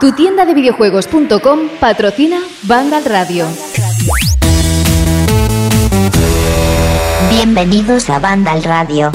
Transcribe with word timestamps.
Tu 0.00 0.12
tienda 0.12 0.44
de 0.44 0.54
videojuegos.com 0.54 1.58
patrocina 1.80 2.40
Vandal 2.64 3.04
Radio. 3.04 3.46
Bienvenidos 7.30 8.10
a 8.10 8.18
Vandal 8.18 8.62
Radio. 8.62 9.10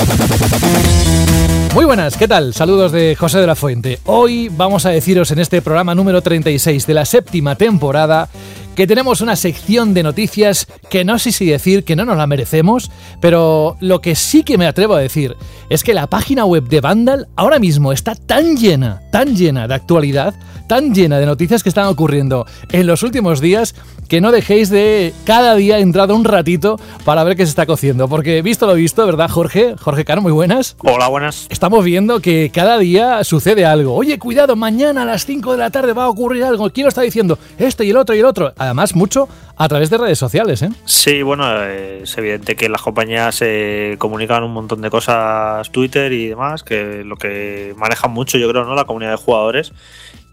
Muy 1.74 1.86
buenas, 1.86 2.18
¿qué 2.18 2.28
tal? 2.28 2.54
Saludos 2.54 2.92
de 2.92 3.16
José 3.16 3.40
de 3.40 3.48
la 3.48 3.56
Fuente. 3.56 4.00
Hoy 4.06 4.50
vamos 4.50 4.86
a 4.86 4.90
deciros 4.90 5.32
en 5.32 5.40
este 5.40 5.62
programa 5.62 5.94
número 5.94 6.22
36 6.22 6.88
de 6.88 6.94
la 6.94 7.06
séptima 7.06 7.56
temporada 7.56 8.30
que 8.78 8.86
tenemos 8.86 9.22
una 9.22 9.36
sección 9.36 9.96
de 9.96 10.04
noticias 10.04 10.68
que 10.92 11.04
no 11.04 11.18
sé 11.18 11.32
si 11.32 11.48
decir 11.48 11.84
que 11.84 11.96
no 11.96 12.06
nos 12.06 12.16
la 12.16 12.28
merecemos, 12.28 12.92
pero 13.20 13.76
lo 13.80 14.02
que 14.02 14.14
sí 14.14 14.44
que 14.44 14.60
me 14.60 14.68
atrevo 14.68 14.94
a 14.94 15.00
decir 15.00 15.36
es 15.72 15.84
que 15.84 15.96
la 15.96 16.06
página 16.06 16.46
web 16.46 16.70
de 16.70 16.80
Vandal 16.80 17.28
ahora 17.36 17.58
mismo 17.58 17.92
está 17.92 18.14
tan 18.14 18.56
llena, 18.56 19.02
tan 19.12 19.36
llena 19.36 19.68
de 19.68 19.74
actualidad, 19.74 20.36
tan 20.68 20.94
llena 20.94 21.18
de 21.18 21.26
noticias 21.26 21.64
que 21.64 21.70
están 21.70 21.88
ocurriendo 21.88 22.46
en 22.72 22.86
los 22.86 23.02
últimos 23.02 23.42
días 23.42 23.74
que 24.08 24.22
no 24.22 24.32
dejéis 24.32 24.70
de 24.70 25.14
cada 25.26 25.56
día 25.56 25.80
entrar 25.80 26.12
un 26.12 26.24
ratito 26.24 26.80
para 27.06 27.24
ver 27.24 27.36
qué 27.36 27.46
se 27.46 27.50
está 27.50 27.66
cociendo. 27.66 28.08
Porque 28.08 28.42
visto 28.42 28.66
lo 28.68 28.74
visto, 28.74 29.06
¿verdad, 29.06 29.30
Jorge? 29.30 29.76
Jorge 29.80 30.06
Caro, 30.06 30.22
muy 30.22 30.32
buenas. 30.32 30.76
Hola, 30.80 31.08
buenas. 31.08 31.48
Estamos 31.50 31.84
viendo 31.84 32.20
que 32.20 32.52
cada 32.54 32.78
día 32.78 33.24
sucede 33.24 33.66
algo. 33.66 33.96
Oye, 33.96 34.18
cuidado, 34.20 34.56
mañana 34.56 35.04
a 35.04 35.06
las 35.06 35.26
5 35.26 35.52
de 35.54 35.58
la 35.58 35.70
tarde 35.70 35.94
va 35.94 36.06
a 36.06 36.10
ocurrir 36.10 36.44
algo. 36.44 36.70
¿Quién 36.70 36.86
lo 36.86 36.90
está 36.90 37.02
diciendo? 37.02 37.38
Este 37.58 37.86
y 37.86 37.90
el 37.90 37.98
otro 37.98 38.16
y 38.16 38.20
el 38.20 38.26
otro. 38.26 38.54
Además, 38.58 38.96
mucho 38.96 39.28
a 39.58 39.68
través 39.68 39.90
de 39.90 39.98
redes 39.98 40.20
sociales, 40.20 40.62
¿eh? 40.62 40.70
Sí, 40.86 41.24
bueno, 41.24 41.64
es 41.64 42.16
evidente 42.18 42.56
que 42.56 42.70
las 42.70 42.82
compañías 42.82 43.36
se 43.36 43.96
comunican 43.98 44.44
un 44.44 44.54
montón 44.54 44.82
de 44.82 44.90
cosas, 44.90 45.72
Twitter 45.72 46.14
y 46.14 46.28
demás, 46.28 46.64
que 46.64 47.04
lo 47.04 47.18
que 47.18 47.74
manejan 47.76 48.12
mucho, 48.12 48.38
yo 48.38 48.50
creo, 48.50 48.64
¿no? 48.66 48.76
La 48.76 48.86
comunidad 48.86 49.12
de 49.12 49.18
jugadores 49.18 49.74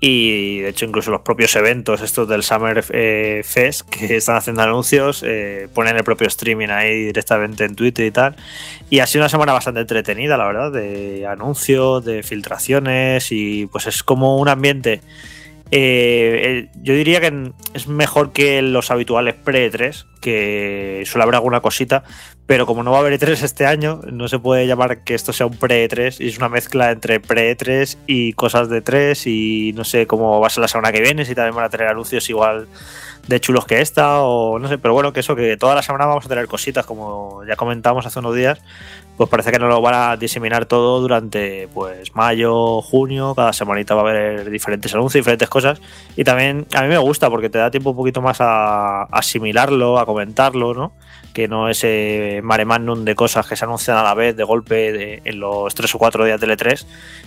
y 0.06 0.58
de 0.60 0.68
hecho 0.68 0.84
incluso 0.84 1.10
los 1.10 1.22
propios 1.22 1.56
eventos 1.56 2.02
estos 2.02 2.28
del 2.28 2.42
Summer 2.42 2.84
eh, 2.90 3.40
Fest 3.42 3.88
que 3.88 4.16
están 4.18 4.36
haciendo 4.36 4.60
anuncios 4.60 5.24
eh, 5.26 5.66
ponen 5.72 5.96
el 5.96 6.04
propio 6.04 6.26
streaming 6.26 6.68
ahí 6.68 7.06
directamente 7.06 7.64
en 7.64 7.74
Twitter 7.74 8.04
y 8.04 8.10
tal. 8.10 8.36
Y 8.90 8.98
ha 8.98 9.06
sido 9.06 9.22
una 9.22 9.30
semana 9.30 9.54
bastante 9.54 9.80
entretenida 9.80 10.36
la 10.36 10.44
verdad 10.44 10.72
de 10.72 11.26
anuncios 11.26 12.04
de 12.04 12.22
filtraciones 12.22 13.32
y 13.32 13.64
pues 13.72 13.86
es 13.86 14.02
como 14.02 14.36
un 14.36 14.48
ambiente 14.48 15.00
eh, 15.70 16.68
yo 16.82 16.94
diría 16.94 17.20
que 17.20 17.52
es 17.72 17.88
mejor 17.88 18.32
que 18.32 18.62
los 18.62 18.90
habituales 18.90 19.34
pre-3, 19.34 20.06
que 20.20 21.02
suele 21.06 21.22
haber 21.22 21.36
alguna 21.36 21.60
cosita, 21.60 22.04
pero 22.46 22.66
como 22.66 22.82
no 22.82 22.90
va 22.90 22.98
a 22.98 23.00
haber 23.00 23.18
E3 23.18 23.42
este 23.42 23.66
año, 23.66 24.00
no 24.10 24.28
se 24.28 24.38
puede 24.38 24.66
llamar 24.66 25.02
que 25.02 25.14
esto 25.14 25.32
sea 25.32 25.46
un 25.46 25.56
pre-E3 25.56 26.20
y 26.20 26.28
es 26.28 26.36
una 26.36 26.48
mezcla 26.48 26.90
entre 26.90 27.20
pre-E3 27.20 27.96
y 28.06 28.34
cosas 28.34 28.68
de 28.68 28.82
3 28.82 29.26
y 29.26 29.72
no 29.74 29.84
sé 29.84 30.06
cómo 30.06 30.40
va 30.40 30.48
a 30.48 30.50
ser 30.50 30.60
la 30.60 30.68
semana 30.68 30.92
que 30.92 31.00
viene, 31.00 31.24
si 31.24 31.34
también 31.34 31.54
van 31.54 31.64
a 31.64 31.70
tener 31.70 31.88
anuncios 31.88 32.28
igual 32.28 32.68
de 33.26 33.40
chulos 33.40 33.64
que 33.64 33.80
esta 33.80 34.20
o 34.20 34.58
no 34.58 34.68
sé, 34.68 34.76
pero 34.76 34.92
bueno, 34.92 35.12
que 35.12 35.20
eso, 35.20 35.34
que 35.34 35.56
toda 35.56 35.74
la 35.74 35.82
semana 35.82 36.06
vamos 36.06 36.26
a 36.26 36.28
tener 36.28 36.46
cositas, 36.46 36.84
como 36.84 37.42
ya 37.46 37.56
comentamos 37.56 38.04
hace 38.04 38.18
unos 38.18 38.34
días, 38.34 38.60
pues 39.16 39.30
parece 39.30 39.52
que 39.52 39.58
nos 39.58 39.68
lo 39.68 39.80
van 39.80 39.94
a 39.94 40.16
diseminar 40.16 40.66
todo 40.66 41.00
durante 41.00 41.68
pues 41.72 42.14
mayo, 42.14 42.82
junio, 42.82 43.34
cada 43.34 43.52
semanita 43.52 43.94
va 43.94 44.00
a 44.00 44.10
haber 44.10 44.50
diferentes 44.50 44.92
anuncios, 44.94 45.20
diferentes 45.20 45.48
cosas 45.48 45.80
y 46.16 46.24
también 46.24 46.66
a 46.74 46.82
mí 46.82 46.88
me 46.88 46.98
gusta 46.98 47.30
porque 47.30 47.48
te 47.48 47.58
da 47.58 47.70
tiempo 47.70 47.90
un 47.90 47.96
poquito 47.96 48.20
más 48.20 48.38
a 48.40 49.04
asimilarlo, 49.04 49.98
a 49.98 50.06
comentarlo, 50.06 50.74
¿no? 50.74 50.92
Que 51.34 51.48
no 51.48 51.68
ese 51.68 52.40
mare 52.42 52.64
magnum 52.64 53.04
de 53.04 53.14
cosas 53.14 53.46
que 53.46 53.56
se 53.56 53.66
anuncian 53.66 53.98
a 53.98 54.02
la 54.02 54.14
vez 54.14 54.34
de 54.34 54.44
golpe 54.44 55.20
en 55.28 55.40
los 55.40 55.74
tres 55.74 55.94
o 55.94 55.98
cuatro 55.98 56.24
días 56.24 56.40
de 56.40 56.46
L3 56.46 56.86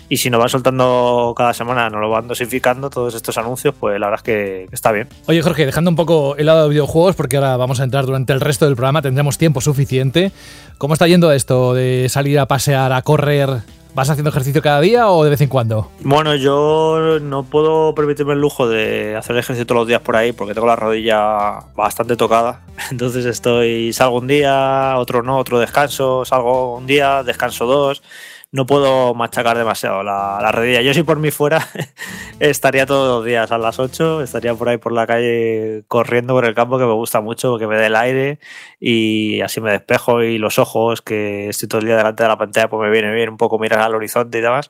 y 0.10 0.18
si 0.18 0.30
nos 0.30 0.40
van 0.40 0.50
soltando 0.50 1.34
cada 1.38 1.54
semana, 1.54 1.90
nos 1.90 2.02
lo 2.02 2.10
van 2.10 2.28
dosificando 2.28 2.90
todos 2.90 3.14
estos 3.14 3.38
anuncios, 3.38 3.76
pues 3.80 4.00
la 4.00 4.08
verdad 4.08 4.22
es 4.22 4.24
que 4.24 4.68
está 4.72 4.92
bien. 4.92 5.10
Oye 5.28 5.42
Jorge, 5.42 5.66
dejando 5.66 5.92
un 5.92 5.98
poco 5.98 6.36
el 6.38 6.46
lado 6.46 6.64
de 6.64 6.70
videojuegos 6.70 7.16
porque 7.16 7.36
ahora 7.36 7.58
vamos 7.58 7.80
a 7.82 7.84
entrar 7.84 8.06
durante 8.06 8.34
el 8.34 8.40
resto 8.40 8.66
del 8.66 8.76
programa, 8.76 9.02
tendremos 9.02 9.38
tiempo 9.38 9.62
suficiente. 9.62 10.32
¿Cómo 10.78 10.94
está 10.94 11.08
yendo 11.08 11.32
esto 11.32 11.74
de 11.74 12.08
salir 12.10 12.40
a 12.40 12.48
pasear, 12.48 12.94
a 12.94 13.02
correr? 13.02 13.62
¿Vas 13.98 14.12
haciendo 14.12 14.30
ejercicio 14.30 14.62
cada 14.62 14.80
día 14.80 15.10
o 15.10 15.24
de 15.24 15.32
vez 15.32 15.42
en 15.42 15.50
cuando? 15.50 15.90
Bueno, 16.02 16.36
yo 16.36 17.18
no 17.20 17.42
puedo 17.42 17.96
permitirme 17.96 18.34
el 18.34 18.40
lujo 18.40 18.70
de 18.70 19.16
hacer 19.16 19.36
ejercicio 19.36 19.66
todos 19.66 19.80
los 19.80 19.88
días 19.88 20.02
por 20.02 20.16
ahí 20.16 20.34
porque 20.34 20.54
tengo 20.54 20.68
la 20.68 20.76
rodilla 20.76 21.62
bastante 21.76 22.16
tocada. 22.16 22.62
Entonces 22.92 23.26
estoy, 23.26 23.92
salgo 23.94 24.20
un 24.20 24.28
día, 24.28 24.94
otro 24.98 25.24
no, 25.24 25.40
otro 25.40 25.58
descanso, 25.58 26.26
salgo 26.26 26.78
un 26.78 26.86
día, 26.86 27.24
descanso 27.24 27.66
dos 27.66 28.04
no 28.52 28.66
puedo 28.66 29.14
machacar 29.14 29.58
demasiado 29.58 30.04
la, 30.04 30.40
la 30.42 30.52
rodilla. 30.52 30.82
Yo 30.82 30.94
si 30.94 31.04
por 31.04 31.18
mí 31.20 31.32
fuera 31.32 31.68
estaría 32.40 32.86
todos 32.86 33.18
los 33.18 33.26
días 33.26 33.52
a 33.52 33.58
las 33.58 33.80
8, 33.80 34.22
estaría 34.22 34.56
por 34.56 34.70
ahí 34.70 34.78
por 34.78 34.94
la 34.94 35.06
calle 35.06 35.84
corriendo 35.88 36.34
por 36.34 36.46
el 36.46 36.56
campo 36.56 36.78
que 36.78 36.86
me 36.86 36.94
gusta 36.94 37.22
mucho, 37.22 37.58
que 37.58 37.68
me 37.68 37.78
dé 37.78 37.88
el 37.88 37.96
aire 37.96 38.40
y 38.80 39.42
así 39.42 39.62
me 39.62 39.72
despejo 39.72 40.24
y 40.24 40.38
los 40.38 40.60
ojos, 40.60 41.02
que 41.02 41.50
estoy 41.50 41.68
todo 41.68 41.82
el 41.82 41.88
día 41.88 41.98
delante 41.98 42.24
de 42.24 42.30
la 42.30 42.38
pantalla, 42.38 42.70
pues 42.70 42.82
me 42.82 42.92
viene 42.92 43.14
bien 43.14 43.30
un 43.30 43.38
poco 43.38 43.60
mirar 43.60 43.80
al 43.82 43.96
horizonte 43.96 44.38
y 44.38 44.42
demás. 44.42 44.70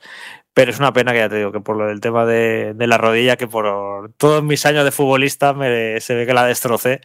Pero 0.53 0.71
es 0.71 0.79
una 0.79 0.91
pena 0.91 1.11
que 1.13 1.19
ya 1.19 1.29
te 1.29 1.35
digo, 1.37 1.51
que 1.51 1.59
por 1.59 1.77
lo 1.77 1.85
del 1.85 2.01
tema 2.01 2.25
de, 2.25 2.73
de 2.73 2.87
la 2.87 2.97
rodilla, 2.97 3.37
que 3.37 3.47
por 3.47 4.11
todos 4.17 4.43
mis 4.43 4.65
años 4.65 4.85
de 4.85 4.91
futbolista 4.91 5.53
me, 5.53 6.01
se 6.01 6.15
ve 6.15 6.25
que 6.25 6.33
la 6.33 6.45
destrocé 6.45 7.01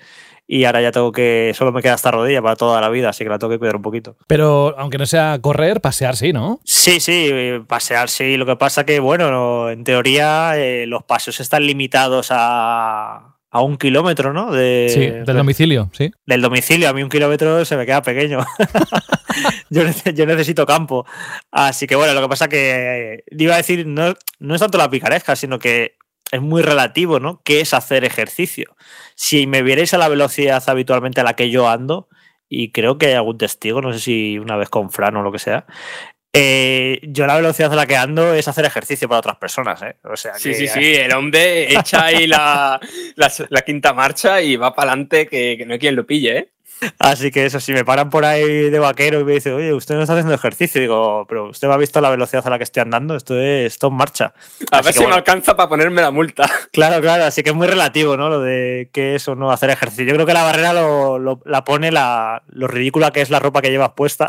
y 0.54 0.66
ahora 0.66 0.82
ya 0.82 0.92
tengo 0.92 1.12
que, 1.12 1.52
solo 1.54 1.72
me 1.72 1.80
queda 1.80 1.94
esta 1.94 2.10
rodilla 2.10 2.42
para 2.42 2.56
toda 2.56 2.78
la 2.82 2.90
vida, 2.90 3.08
así 3.08 3.24
que 3.24 3.30
la 3.30 3.38
tengo 3.38 3.50
que 3.50 3.58
cuidar 3.58 3.74
un 3.74 3.80
poquito. 3.80 4.16
Pero 4.26 4.74
aunque 4.76 4.98
no 4.98 5.06
sea 5.06 5.38
correr, 5.40 5.80
pasear 5.80 6.14
sí, 6.14 6.34
¿no? 6.34 6.60
Sí, 6.62 7.00
sí, 7.00 7.32
pasear 7.66 8.10
sí. 8.10 8.36
Lo 8.36 8.44
que 8.44 8.56
pasa 8.56 8.84
que, 8.84 9.00
bueno, 9.00 9.70
en 9.70 9.82
teoría 9.82 10.58
eh, 10.58 10.84
los 10.86 11.04
paseos 11.04 11.40
están 11.40 11.66
limitados 11.66 12.28
a, 12.32 13.38
a 13.50 13.62
un 13.62 13.78
kilómetro, 13.78 14.34
¿no? 14.34 14.52
De, 14.52 14.90
sí, 14.92 15.00
del 15.24 15.36
domicilio, 15.38 15.88
sí. 15.94 16.10
Del 16.26 16.42
domicilio, 16.42 16.90
a 16.90 16.92
mí 16.92 17.02
un 17.02 17.08
kilómetro 17.08 17.64
se 17.64 17.78
me 17.78 17.86
queda 17.86 18.02
pequeño. 18.02 18.44
yo, 19.70 19.84
yo, 20.14 20.26
necesito 20.26 20.66
campo. 20.66 21.06
Así 21.50 21.86
que 21.86 21.96
bueno, 21.96 22.12
lo 22.12 22.20
que 22.20 22.28
pasa 22.28 22.50
que 22.50 23.24
iba 23.30 23.54
a 23.54 23.56
decir, 23.56 23.86
no, 23.86 24.14
no 24.38 24.54
es 24.54 24.60
tanto 24.60 24.76
la 24.76 24.90
picaresca, 24.90 25.34
sino 25.34 25.58
que 25.58 25.96
es 26.32 26.40
muy 26.40 26.62
relativo, 26.62 27.20
¿no? 27.20 27.40
¿Qué 27.44 27.60
es 27.60 27.74
hacer 27.74 28.04
ejercicio? 28.04 28.74
Si 29.14 29.46
me 29.46 29.62
vierais 29.62 29.94
a 29.94 29.98
la 29.98 30.08
velocidad 30.08 30.62
habitualmente 30.66 31.20
a 31.20 31.24
la 31.24 31.36
que 31.36 31.50
yo 31.50 31.68
ando, 31.68 32.08
y 32.48 32.72
creo 32.72 32.98
que 32.98 33.06
hay 33.06 33.12
algún 33.12 33.38
testigo, 33.38 33.80
no 33.80 33.92
sé 33.92 34.00
si 34.00 34.38
una 34.38 34.56
vez 34.56 34.68
con 34.68 34.90
Fran 34.90 35.16
o 35.16 35.22
lo 35.22 35.30
que 35.30 35.38
sea, 35.38 35.66
eh, 36.32 37.00
yo 37.02 37.26
la 37.26 37.36
velocidad 37.36 37.70
a 37.72 37.76
la 37.76 37.86
que 37.86 37.96
ando 37.96 38.32
es 38.32 38.48
hacer 38.48 38.64
ejercicio 38.64 39.06
para 39.06 39.18
otras 39.18 39.36
personas, 39.36 39.82
¿eh? 39.82 39.96
O 40.04 40.16
sea, 40.16 40.34
sí, 40.34 40.54
sí, 40.54 40.66
sí, 40.66 40.94
el 40.94 41.12
hombre 41.12 41.70
echa 41.74 42.06
ahí 42.06 42.26
la, 42.26 42.80
la, 43.16 43.60
quinta 43.60 43.92
marcha 43.92 44.40
y 44.40 44.56
va 44.56 44.74
para 44.74 44.92
adelante 44.92 45.26
que, 45.26 45.56
que, 45.58 45.66
no 45.66 45.74
hay 45.74 45.78
quien 45.78 45.94
lo 45.94 46.06
pille, 46.06 46.38
¿eh? 46.38 46.52
Así 46.98 47.30
que 47.30 47.46
eso, 47.46 47.60
si 47.60 47.72
me 47.72 47.84
paran 47.84 48.10
por 48.10 48.24
ahí 48.24 48.70
de 48.70 48.78
vaquero 48.78 49.20
y 49.20 49.24
me 49.24 49.32
dicen, 49.32 49.54
oye, 49.54 49.72
usted 49.72 49.94
no 49.94 50.02
está 50.02 50.14
haciendo 50.14 50.34
ejercicio, 50.34 50.80
digo, 50.80 51.26
pero 51.28 51.50
usted 51.50 51.68
me 51.68 51.74
ha 51.74 51.76
visto 51.76 52.00
la 52.00 52.10
velocidad 52.10 52.46
a 52.46 52.50
la 52.50 52.58
que 52.58 52.64
estoy 52.64 52.82
andando, 52.82 53.16
esto 53.16 53.38
es, 53.38 53.72
esto 53.72 53.88
en 53.88 53.94
marcha. 53.94 54.32
A 54.70 54.82
ver 54.82 54.92
si 54.92 55.06
me 55.06 55.12
alcanza 55.12 55.56
para 55.56 55.68
ponerme 55.68 56.02
la 56.02 56.10
multa. 56.10 56.48
Claro, 56.72 57.00
claro, 57.02 57.24
así 57.24 57.42
que 57.42 57.50
es 57.50 57.56
muy 57.56 57.66
relativo, 57.66 58.16
¿no? 58.16 58.28
Lo 58.28 58.40
de 58.40 58.88
qué 58.92 59.14
es 59.14 59.28
o 59.28 59.34
no 59.34 59.50
hacer 59.50 59.70
ejercicio. 59.70 60.06
Yo 60.06 60.14
creo 60.14 60.26
que 60.26 60.32
la 60.32 60.42
barrera 60.42 60.72
lo, 60.72 61.40
la 61.44 61.64
pone 61.64 61.92
la, 61.92 62.42
lo 62.48 62.66
ridícula 62.66 63.10
que 63.10 63.20
es 63.20 63.30
la 63.30 63.40
ropa 63.40 63.60
que 63.60 63.70
llevas 63.70 63.92
puesta. 63.92 64.26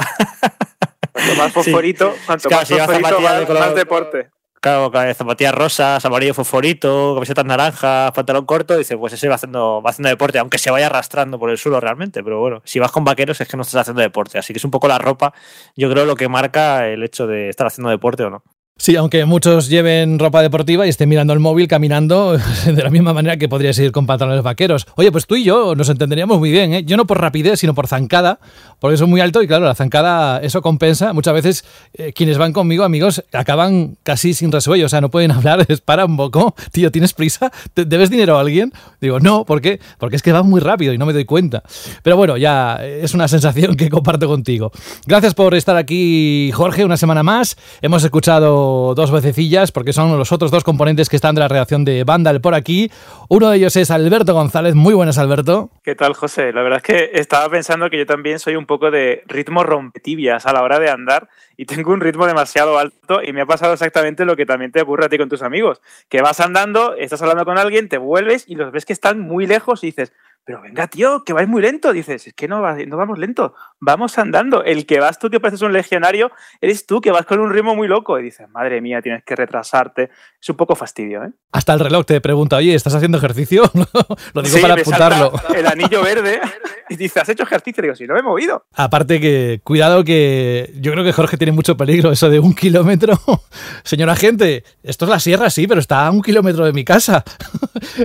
Cuanto 1.11 1.35
más 1.35 1.53
fosforito, 1.53 2.13
cuanto 2.25 2.49
más, 2.49 2.67
fosforito, 2.67 3.53
más 3.53 3.75
deporte. 3.75 4.29
Claro, 4.63 4.89
zapatillas 5.13 5.53
rosas, 5.53 6.05
amarillo 6.05 6.33
fosforito, 6.33 7.15
camisetas 7.15 7.43
naranjas, 7.43 8.13
pantalón 8.13 8.45
corto, 8.45 8.77
dice, 8.77 8.97
pues 8.97 9.11
ese 9.11 9.27
va 9.27 9.35
haciendo, 9.35 9.81
va 9.81 9.89
haciendo 9.89 10.07
deporte, 10.07 10.39
aunque 10.39 10.57
se 10.57 10.71
vaya 10.71 10.85
arrastrando 10.85 11.37
por 11.37 11.49
el 11.49 11.57
suelo 11.57 11.81
realmente, 11.81 12.23
pero 12.23 12.39
bueno, 12.39 12.61
si 12.63 12.79
vas 12.79 12.89
con 12.89 13.03
vaqueros 13.03 13.41
es 13.41 13.47
que 13.49 13.57
no 13.57 13.63
estás 13.63 13.81
haciendo 13.81 14.01
deporte, 14.01 14.37
así 14.37 14.53
que 14.53 14.59
es 14.59 14.63
un 14.63 14.71
poco 14.71 14.87
la 14.87 14.99
ropa, 14.99 15.33
yo 15.75 15.91
creo 15.91 16.05
lo 16.05 16.15
que 16.15 16.29
marca 16.29 16.87
el 16.87 17.03
hecho 17.03 17.27
de 17.27 17.49
estar 17.49 17.67
haciendo 17.67 17.89
deporte 17.89 18.23
o 18.23 18.29
no. 18.29 18.43
Sí, 18.83 18.97
aunque 18.97 19.23
muchos 19.23 19.69
lleven 19.69 20.19
ropa 20.19 20.41
deportiva 20.41 20.85
y 20.85 20.89
estén 20.89 21.07
mirando 21.07 21.31
el 21.31 21.39
móvil 21.39 21.69
caminando 21.69 22.37
de 22.65 22.83
la 22.83 22.89
misma 22.89 23.13
manera 23.13 23.37
que 23.37 23.47
podrías 23.47 23.79
ir 23.79 23.93
con 23.93 24.05
pantalones 24.05 24.43
vaqueros. 24.43 24.87
Oye, 24.95 25.09
pues 25.09 25.25
tú 25.25 25.37
y 25.37 25.45
yo 25.45 25.73
nos 25.73 25.87
entenderíamos 25.87 26.37
muy 26.37 26.51
bien, 26.51 26.73
¿eh? 26.73 26.83
Yo 26.83 26.97
no 26.97 27.07
por 27.07 27.21
rapidez, 27.21 27.61
sino 27.61 27.73
por 27.73 27.87
zancada, 27.87 28.39
porque 28.79 28.97
soy 28.97 29.07
muy 29.07 29.21
alto 29.21 29.41
y 29.41 29.47
claro, 29.47 29.63
la 29.63 29.73
zancada 29.73 30.39
eso 30.39 30.61
compensa. 30.61 31.13
Muchas 31.13 31.33
veces 31.33 31.65
eh, 31.93 32.11
quienes 32.11 32.37
van 32.37 32.51
conmigo, 32.51 32.83
amigos, 32.83 33.23
acaban 33.31 33.95
casi 34.03 34.33
sin 34.33 34.51
resuello, 34.51 34.87
o 34.87 34.89
sea, 34.89 34.99
no 34.99 35.09
pueden 35.09 35.31
hablar, 35.31 35.65
les 35.65 35.79
para 35.79 36.03
un 36.03 36.17
poco. 36.17 36.53
Tío, 36.73 36.91
¿tienes 36.91 37.13
prisa? 37.13 37.53
¿Debes 37.75 38.09
dinero 38.09 38.35
a 38.37 38.41
alguien? 38.41 38.73
Digo, 38.99 39.21
no, 39.21 39.45
¿por 39.45 39.61
qué? 39.61 39.79
Porque 39.97 40.17
es 40.17 40.21
que 40.21 40.33
va 40.33 40.43
muy 40.43 40.59
rápido 40.59 40.91
y 40.91 40.97
no 40.97 41.05
me 41.05 41.13
doy 41.13 41.23
cuenta. 41.23 41.63
Pero 42.01 42.17
bueno, 42.17 42.35
ya 42.35 42.85
es 42.85 43.13
una 43.13 43.29
sensación 43.29 43.75
que 43.77 43.89
comparto 43.89 44.27
contigo. 44.27 44.73
Gracias 45.05 45.33
por 45.33 45.55
estar 45.55 45.77
aquí, 45.77 46.51
Jorge, 46.53 46.83
una 46.83 46.97
semana 46.97 47.23
más. 47.23 47.55
Hemos 47.81 48.03
escuchado 48.03 48.72
dos 48.95 49.11
vececillas 49.11 49.71
porque 49.71 49.93
son 49.93 50.17
los 50.17 50.31
otros 50.31 50.51
dos 50.51 50.63
componentes 50.63 51.09
que 51.09 51.15
están 51.15 51.35
de 51.35 51.41
la 51.41 51.47
redacción 51.47 51.85
de 51.85 52.03
Vandal 52.03 52.41
por 52.41 52.53
aquí. 52.53 52.91
Uno 53.29 53.49
de 53.49 53.57
ellos 53.57 53.75
es 53.75 53.91
Alberto 53.91 54.33
González. 54.33 54.75
Muy 54.75 54.93
buenas, 54.93 55.17
Alberto. 55.17 55.69
¿Qué 55.83 55.95
tal, 55.95 56.13
José? 56.13 56.53
La 56.53 56.61
verdad 56.61 56.77
es 56.77 56.83
que 56.83 57.11
estaba 57.19 57.49
pensando 57.49 57.89
que 57.89 57.97
yo 57.97 58.05
también 58.05 58.39
soy 58.39 58.55
un 58.55 58.65
poco 58.65 58.91
de 58.91 59.23
ritmo 59.27 59.63
rompetibias 59.63 60.45
a 60.45 60.53
la 60.53 60.61
hora 60.61 60.79
de 60.79 60.89
andar 60.89 61.29
y 61.57 61.65
tengo 61.65 61.91
un 61.91 62.01
ritmo 62.01 62.25
demasiado 62.25 62.77
alto 62.77 63.21
y 63.23 63.33
me 63.33 63.41
ha 63.41 63.45
pasado 63.45 63.73
exactamente 63.73 64.25
lo 64.25 64.35
que 64.35 64.45
también 64.45 64.71
te 64.71 64.81
ocurre 64.81 65.05
a 65.05 65.09
ti 65.09 65.17
con 65.17 65.29
tus 65.29 65.41
amigos, 65.41 65.81
que 66.09 66.21
vas 66.21 66.39
andando, 66.39 66.95
estás 66.95 67.21
hablando 67.21 67.45
con 67.45 67.57
alguien, 67.57 67.89
te 67.89 67.97
vuelves 67.97 68.45
y 68.47 68.55
los 68.55 68.71
ves 68.71 68.85
que 68.85 68.93
están 68.93 69.19
muy 69.19 69.47
lejos 69.47 69.83
y 69.83 69.87
dices, 69.87 70.13
pero 70.45 70.61
venga, 70.61 70.87
tío, 70.87 71.23
que 71.23 71.31
vais 71.31 71.47
muy 71.47 71.61
lento. 71.61 71.93
Dices, 71.93 72.27
es 72.27 72.33
que 72.33 72.49
no, 72.49 72.59
no 72.59 72.97
vamos 72.97 73.17
lento, 73.17 73.55
vamos 73.79 74.17
andando. 74.17 74.63
El 74.63 74.85
que 74.85 74.99
vas 74.99 75.17
tú, 75.17 75.29
que 75.29 75.39
pareces 75.39 75.61
un 75.61 75.71
legionario, 75.71 76.31
eres 76.59 76.85
tú, 76.85 76.99
que 76.99 77.11
vas 77.11 77.25
con 77.25 77.39
un 77.39 77.49
ritmo 77.51 77.75
muy 77.75 77.87
loco. 77.87 78.19
Y 78.19 78.23
dices, 78.23 78.49
madre 78.49 78.81
mía, 78.81 79.01
tienes 79.01 79.23
que 79.23 79.37
retrasarte. 79.37 80.09
Es 80.41 80.49
un 80.49 80.57
poco 80.57 80.75
fastidio, 80.75 81.23
¿eh? 81.23 81.31
Hasta 81.53 81.73
el 81.73 81.79
reloj 81.79 82.05
te 82.05 82.19
pregunta, 82.19 82.57
oye, 82.57 82.75
¿estás 82.75 82.93
haciendo 82.95 83.19
ejercicio? 83.19 83.63
Lo 84.33 84.41
digo 84.41 84.59
para 84.59 84.73
apuntarlo. 84.73 85.31
El 85.55 85.65
anillo 85.65 86.03
verde 86.03 86.41
y 86.89 86.97
dice, 86.97 87.21
¿has 87.21 87.29
hecho 87.29 87.43
ejercicio? 87.43 87.81
digo, 87.81 87.95
sí, 87.95 88.05
no 88.05 88.13
me 88.13 88.19
he 88.19 88.23
movido. 88.23 88.65
Aparte 88.73 89.21
que, 89.21 89.61
cuidado 89.63 90.03
que 90.03 90.73
yo 90.81 90.91
creo 90.91 91.05
que 91.05 91.13
Jorge 91.13 91.37
tiene 91.37 91.53
mucho 91.53 91.77
peligro 91.77 92.11
eso 92.11 92.29
de 92.29 92.39
un 92.39 92.53
kilómetro. 92.53 93.17
Señora 93.83 94.15
gente, 94.17 94.65
esto 94.83 95.05
es 95.05 95.09
la 95.09 95.19
sierra, 95.19 95.49
sí, 95.49 95.67
pero 95.67 95.79
está 95.79 96.05
a 96.05 96.11
un 96.11 96.21
kilómetro 96.21 96.65
de 96.65 96.73
mi 96.73 96.83
casa. 96.83 97.23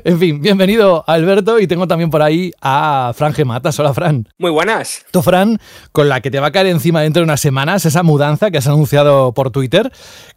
en 0.04 0.18
fin, 0.18 0.40
bienvenido 0.40 1.02
Alberto 1.08 1.58
y 1.58 1.66
tengo 1.66 1.88
también 1.88 2.10
por 2.10 2.22
ahí 2.22 2.27
ahí 2.28 2.52
a 2.60 3.12
Fran 3.14 3.34
Gematas. 3.34 3.78
Hola, 3.80 3.92
Fran. 3.92 4.28
Muy 4.38 4.50
buenas. 4.50 5.04
Tú, 5.10 5.22
Fran, 5.22 5.58
con 5.92 6.08
la 6.08 6.20
que 6.20 6.30
te 6.30 6.40
va 6.40 6.48
a 6.48 6.52
caer 6.52 6.66
encima 6.66 7.02
dentro 7.02 7.20
de 7.20 7.24
unas 7.24 7.40
semanas, 7.40 7.84
esa 7.84 8.02
mudanza 8.02 8.50
que 8.50 8.58
has 8.58 8.66
anunciado 8.66 9.32
por 9.34 9.50
Twitter, 9.50 9.90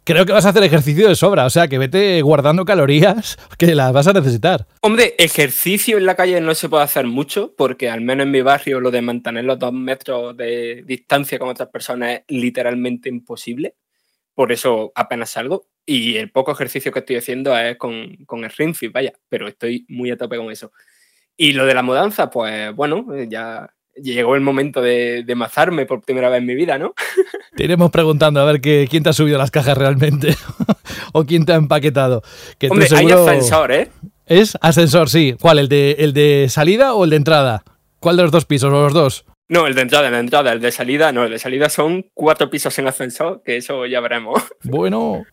creo 0.04 0.26
que 0.26 0.32
vas 0.32 0.46
a 0.46 0.50
hacer 0.50 0.62
ejercicio 0.62 1.08
de 1.08 1.14
sobra. 1.14 1.46
O 1.46 1.50
sea, 1.50 1.68
que 1.68 1.78
vete 1.78 2.20
guardando 2.22 2.64
calorías 2.64 3.38
que 3.58 3.74
las 3.74 3.92
vas 3.92 4.08
a 4.08 4.12
necesitar. 4.12 4.66
Hombre, 4.80 5.14
ejercicio 5.18 5.98
en 5.98 6.06
la 6.06 6.16
calle 6.16 6.40
no 6.40 6.54
se 6.54 6.68
puede 6.68 6.84
hacer 6.84 7.06
mucho, 7.06 7.54
porque 7.56 7.88
al 7.88 8.00
menos 8.00 8.26
en 8.26 8.32
mi 8.32 8.42
barrio 8.42 8.80
lo 8.80 8.90
de 8.90 9.02
mantener 9.02 9.44
los 9.44 9.58
dos 9.58 9.72
metros 9.72 10.36
de 10.36 10.82
distancia 10.86 11.38
con 11.38 11.48
otras 11.48 11.68
personas 11.68 12.10
es 12.10 12.22
literalmente 12.28 13.08
imposible. 13.08 13.76
Por 14.34 14.50
eso 14.50 14.92
apenas 14.94 15.30
salgo. 15.30 15.68
Y 15.84 16.16
el 16.16 16.30
poco 16.30 16.52
ejercicio 16.52 16.92
que 16.92 17.00
estoy 17.00 17.16
haciendo 17.16 17.56
es 17.58 17.76
con, 17.76 18.16
con 18.24 18.44
el 18.44 18.50
ring 18.50 18.74
vaya, 18.92 19.12
pero 19.28 19.48
estoy 19.48 19.84
muy 19.88 20.10
a 20.10 20.16
tope 20.16 20.36
con 20.36 20.50
eso. 20.50 20.72
Y 21.36 21.52
lo 21.52 21.66
de 21.66 21.74
la 21.74 21.82
mudanza, 21.82 22.30
pues 22.30 22.74
bueno, 22.74 23.06
ya 23.28 23.70
llegó 23.94 24.34
el 24.34 24.40
momento 24.40 24.80
de, 24.80 25.22
de 25.24 25.34
mazarme 25.34 25.86
por 25.86 26.02
primera 26.02 26.28
vez 26.28 26.38
en 26.38 26.46
mi 26.46 26.54
vida, 26.54 26.78
¿no? 26.78 26.94
Te 27.56 27.64
iremos 27.64 27.90
preguntando 27.90 28.40
a 28.40 28.44
ver 28.44 28.60
que, 28.60 28.86
quién 28.90 29.02
te 29.02 29.10
ha 29.10 29.12
subido 29.12 29.38
las 29.38 29.50
cajas 29.50 29.76
realmente 29.76 30.34
o 31.12 31.24
quién 31.24 31.44
te 31.44 31.52
ha 31.52 31.56
empaquetado. 31.56 32.22
Que 32.58 32.68
Hombre, 32.68 32.88
hay 32.94 33.10
ascensor, 33.10 33.72
¿eh? 33.72 33.90
¿Es 34.26 34.56
ascensor, 34.60 35.10
sí? 35.10 35.36
¿Cuál? 35.40 35.58
¿El 35.58 35.68
de, 35.68 35.96
¿El 35.98 36.12
de 36.12 36.46
salida 36.48 36.94
o 36.94 37.04
el 37.04 37.10
de 37.10 37.16
entrada? 37.16 37.64
¿Cuál 38.00 38.16
de 38.16 38.22
los 38.22 38.32
dos 38.32 38.46
pisos 38.46 38.72
o 38.72 38.82
los 38.82 38.94
dos? 38.94 39.24
No, 39.52 39.66
el 39.66 39.74
de 39.74 39.82
entrada, 39.82 40.06
el 40.06 40.14
de 40.14 40.20
entrada, 40.20 40.50
el 40.50 40.62
de 40.62 40.72
salida, 40.72 41.12
no, 41.12 41.24
el 41.24 41.30
de 41.30 41.38
salida 41.38 41.68
son 41.68 42.06
cuatro 42.14 42.48
pisos 42.48 42.78
en 42.78 42.88
ascensor, 42.88 43.42
que 43.44 43.58
eso 43.58 43.84
ya 43.84 44.00
veremos. 44.00 44.42
Bueno, 44.64 45.24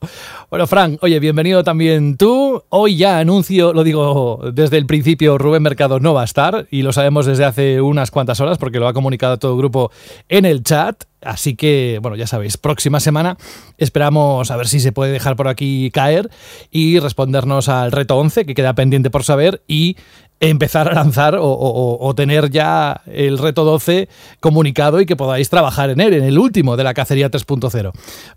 bueno, 0.50 0.68
Frank, 0.68 0.98
oye, 1.02 1.20
bienvenido 1.20 1.64
también 1.64 2.18
tú. 2.18 2.62
Hoy 2.70 2.98
ya 2.98 3.20
anuncio, 3.20 3.72
lo 3.74 3.86
digo 3.86 4.42
desde 4.52 4.78
el 4.78 4.88
principio, 4.88 5.38
Rubén 5.38 5.64
Mercado 5.64 6.02
no 6.02 6.14
va 6.14 6.24
a 6.24 6.26
estar 6.26 6.68
y 6.72 6.82
lo 6.82 6.92
sabemos 6.92 7.28
desde 7.28 7.46
hace 7.46 7.80
unas 7.80 8.12
cuantas 8.12 8.42
horas 8.42 8.58
porque 8.58 8.80
lo 8.80 8.88
ha 8.88 8.94
comunicado 8.94 9.38
todo 9.38 9.54
el 9.54 9.60
grupo 9.60 9.92
en 10.28 10.46
el 10.46 10.64
chat. 10.64 11.04
Así 11.22 11.56
que, 11.56 12.00
bueno, 12.02 12.18
ya 12.18 12.28
sabéis, 12.28 12.58
próxima 12.58 13.00
semana 13.00 13.38
esperamos 13.78 14.52
a 14.52 14.58
ver 14.58 14.68
si 14.68 14.80
se 14.80 14.92
puede 14.92 15.12
dejar 15.12 15.36
por 15.36 15.48
aquí 15.48 15.92
caer 15.92 16.30
y 16.72 17.00
respondernos 17.00 17.70
al 17.70 17.92
reto 17.92 18.18
11 18.18 18.46
que 18.46 18.56
queda 18.56 18.74
pendiente 18.74 19.10
por 19.10 19.24
saber 19.24 19.62
y 19.68 19.96
empezar 20.40 20.88
a 20.90 20.94
lanzar 20.94 21.38
o, 21.40 22.14
tener 22.16 22.50
ya 22.50 23.02
el 23.12 23.38
reto 23.38 23.64
12 23.66 24.08
comunicado 24.40 25.02
y 25.02 25.06
que 25.06 25.16
podáis 25.16 25.50
trabajar 25.50 25.90
en 25.90 26.00
él, 26.00 26.14
en 26.14 26.24
el 26.24 26.40
último 26.40 26.78
de 26.78 26.84
la 26.84 26.94
cacería 26.94 27.30
3.0. 27.30 27.92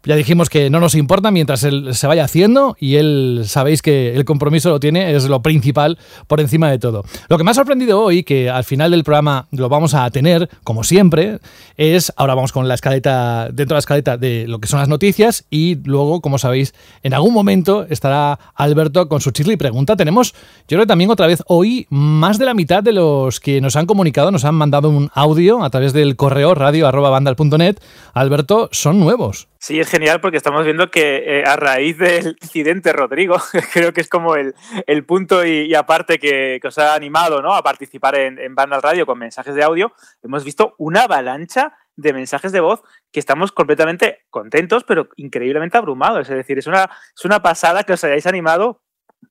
Ya 0.04 0.16
dijimos 0.16 0.50
que 0.50 0.68
no 0.68 0.80
nos 0.80 0.94
importa 0.94 1.30
mientras 1.30 1.62
él 1.62 1.94
se 1.94 2.06
vaya 2.06 2.24
haciendo 2.24 2.76
y 2.78 2.96
él 2.96 3.42
sabéis 3.46 3.82
que 3.82 4.14
el 4.14 4.24
compromiso 4.24 4.70
lo 4.70 4.80
tiene, 4.80 5.14
es 5.14 5.28
lo 5.28 5.42
principal 5.42 5.98
por 6.26 6.40
encima 6.40 6.70
de 6.70 6.78
todo. 6.78 7.04
Lo 7.28 7.38
que 7.38 7.44
me 7.44 7.52
ha 7.52 7.54
sorprendido 7.54 8.00
hoy, 8.00 8.24
que 8.24 8.50
al 8.50 8.64
final 8.64 8.90
del 8.90 9.04
programa 9.04 9.46
lo 9.52 9.68
vamos 9.68 9.94
a 9.94 10.10
tener, 10.10 10.48
como 10.64 10.84
siempre, 10.84 11.38
es, 11.76 12.12
ahora 12.16 12.34
vamos 12.34 12.52
con 12.52 12.66
la 12.68 12.74
escaleta, 12.74 13.46
dentro 13.46 13.74
de 13.74 13.76
la 13.76 13.80
escaleta 13.80 14.16
de 14.16 14.46
lo 14.48 14.60
que 14.60 14.68
son 14.68 14.80
las 14.80 14.88
noticias 14.88 15.44
y 15.50 15.76
luego, 15.84 16.20
como 16.20 16.38
sabéis, 16.38 16.74
en 17.02 17.14
algún 17.14 17.32
momento 17.32 17.86
estará 17.88 18.38
Alberto 18.54 19.08
con 19.08 19.20
su 19.20 19.30
chirli 19.30 19.56
pregunta. 19.56 19.96
Tenemos, 19.96 20.32
yo 20.68 20.76
creo 20.76 20.86
también 20.86 21.10
otra 21.10 21.26
vez 21.26 21.42
hoy 21.46 21.86
más 21.94 22.38
de 22.38 22.46
la 22.46 22.54
mitad 22.54 22.82
de 22.82 22.94
los 22.94 23.38
que 23.38 23.60
nos 23.60 23.76
han 23.76 23.84
comunicado, 23.84 24.30
nos 24.30 24.46
han 24.46 24.54
mandado 24.54 24.88
un 24.88 25.10
audio 25.12 25.62
a 25.62 25.68
través 25.68 25.92
del 25.92 26.16
correo 26.16 26.54
radio.bandal.net, 26.54 27.76
Alberto, 28.14 28.70
son 28.72 28.98
nuevos. 28.98 29.50
Sí, 29.58 29.78
es 29.78 29.90
genial 29.90 30.22
porque 30.22 30.38
estamos 30.38 30.64
viendo 30.64 30.90
que 30.90 31.40
eh, 31.40 31.44
a 31.44 31.54
raíz 31.56 31.98
del 31.98 32.38
incidente 32.40 32.94
Rodrigo, 32.94 33.36
creo 33.74 33.92
que 33.92 34.00
es 34.00 34.08
como 34.08 34.36
el, 34.36 34.54
punto 35.04 35.44
y, 35.44 35.74
aparte 35.74 36.18
que, 36.18 36.58
os 36.64 36.78
ha 36.78 36.94
animado 36.94 37.42
¿no? 37.42 37.52
a 37.52 37.62
participar 37.62 38.14
en, 38.14 38.38
en 38.38 38.54
Bandal 38.54 38.80
Radio 38.80 39.04
con 39.04 39.18
mensajes 39.18 39.54
de 39.54 39.62
audio, 39.62 39.92
hemos 40.22 40.44
visto 40.44 40.74
una 40.78 41.02
avalancha 41.02 41.74
de 41.96 42.12
mensajes 42.12 42.52
de 42.52 42.60
voz 42.60 42.82
que 43.10 43.20
estamos 43.20 43.52
completamente 43.52 44.24
contentos, 44.30 44.84
pero 44.84 45.08
increíblemente 45.16 45.76
abrumados. 45.76 46.28
Es 46.28 46.36
decir, 46.36 46.58
es 46.58 46.66
una, 46.66 46.90
es 47.14 47.24
una 47.24 47.42
pasada 47.42 47.84
que 47.84 47.92
os 47.92 48.04
hayáis 48.04 48.26
animado 48.26 48.81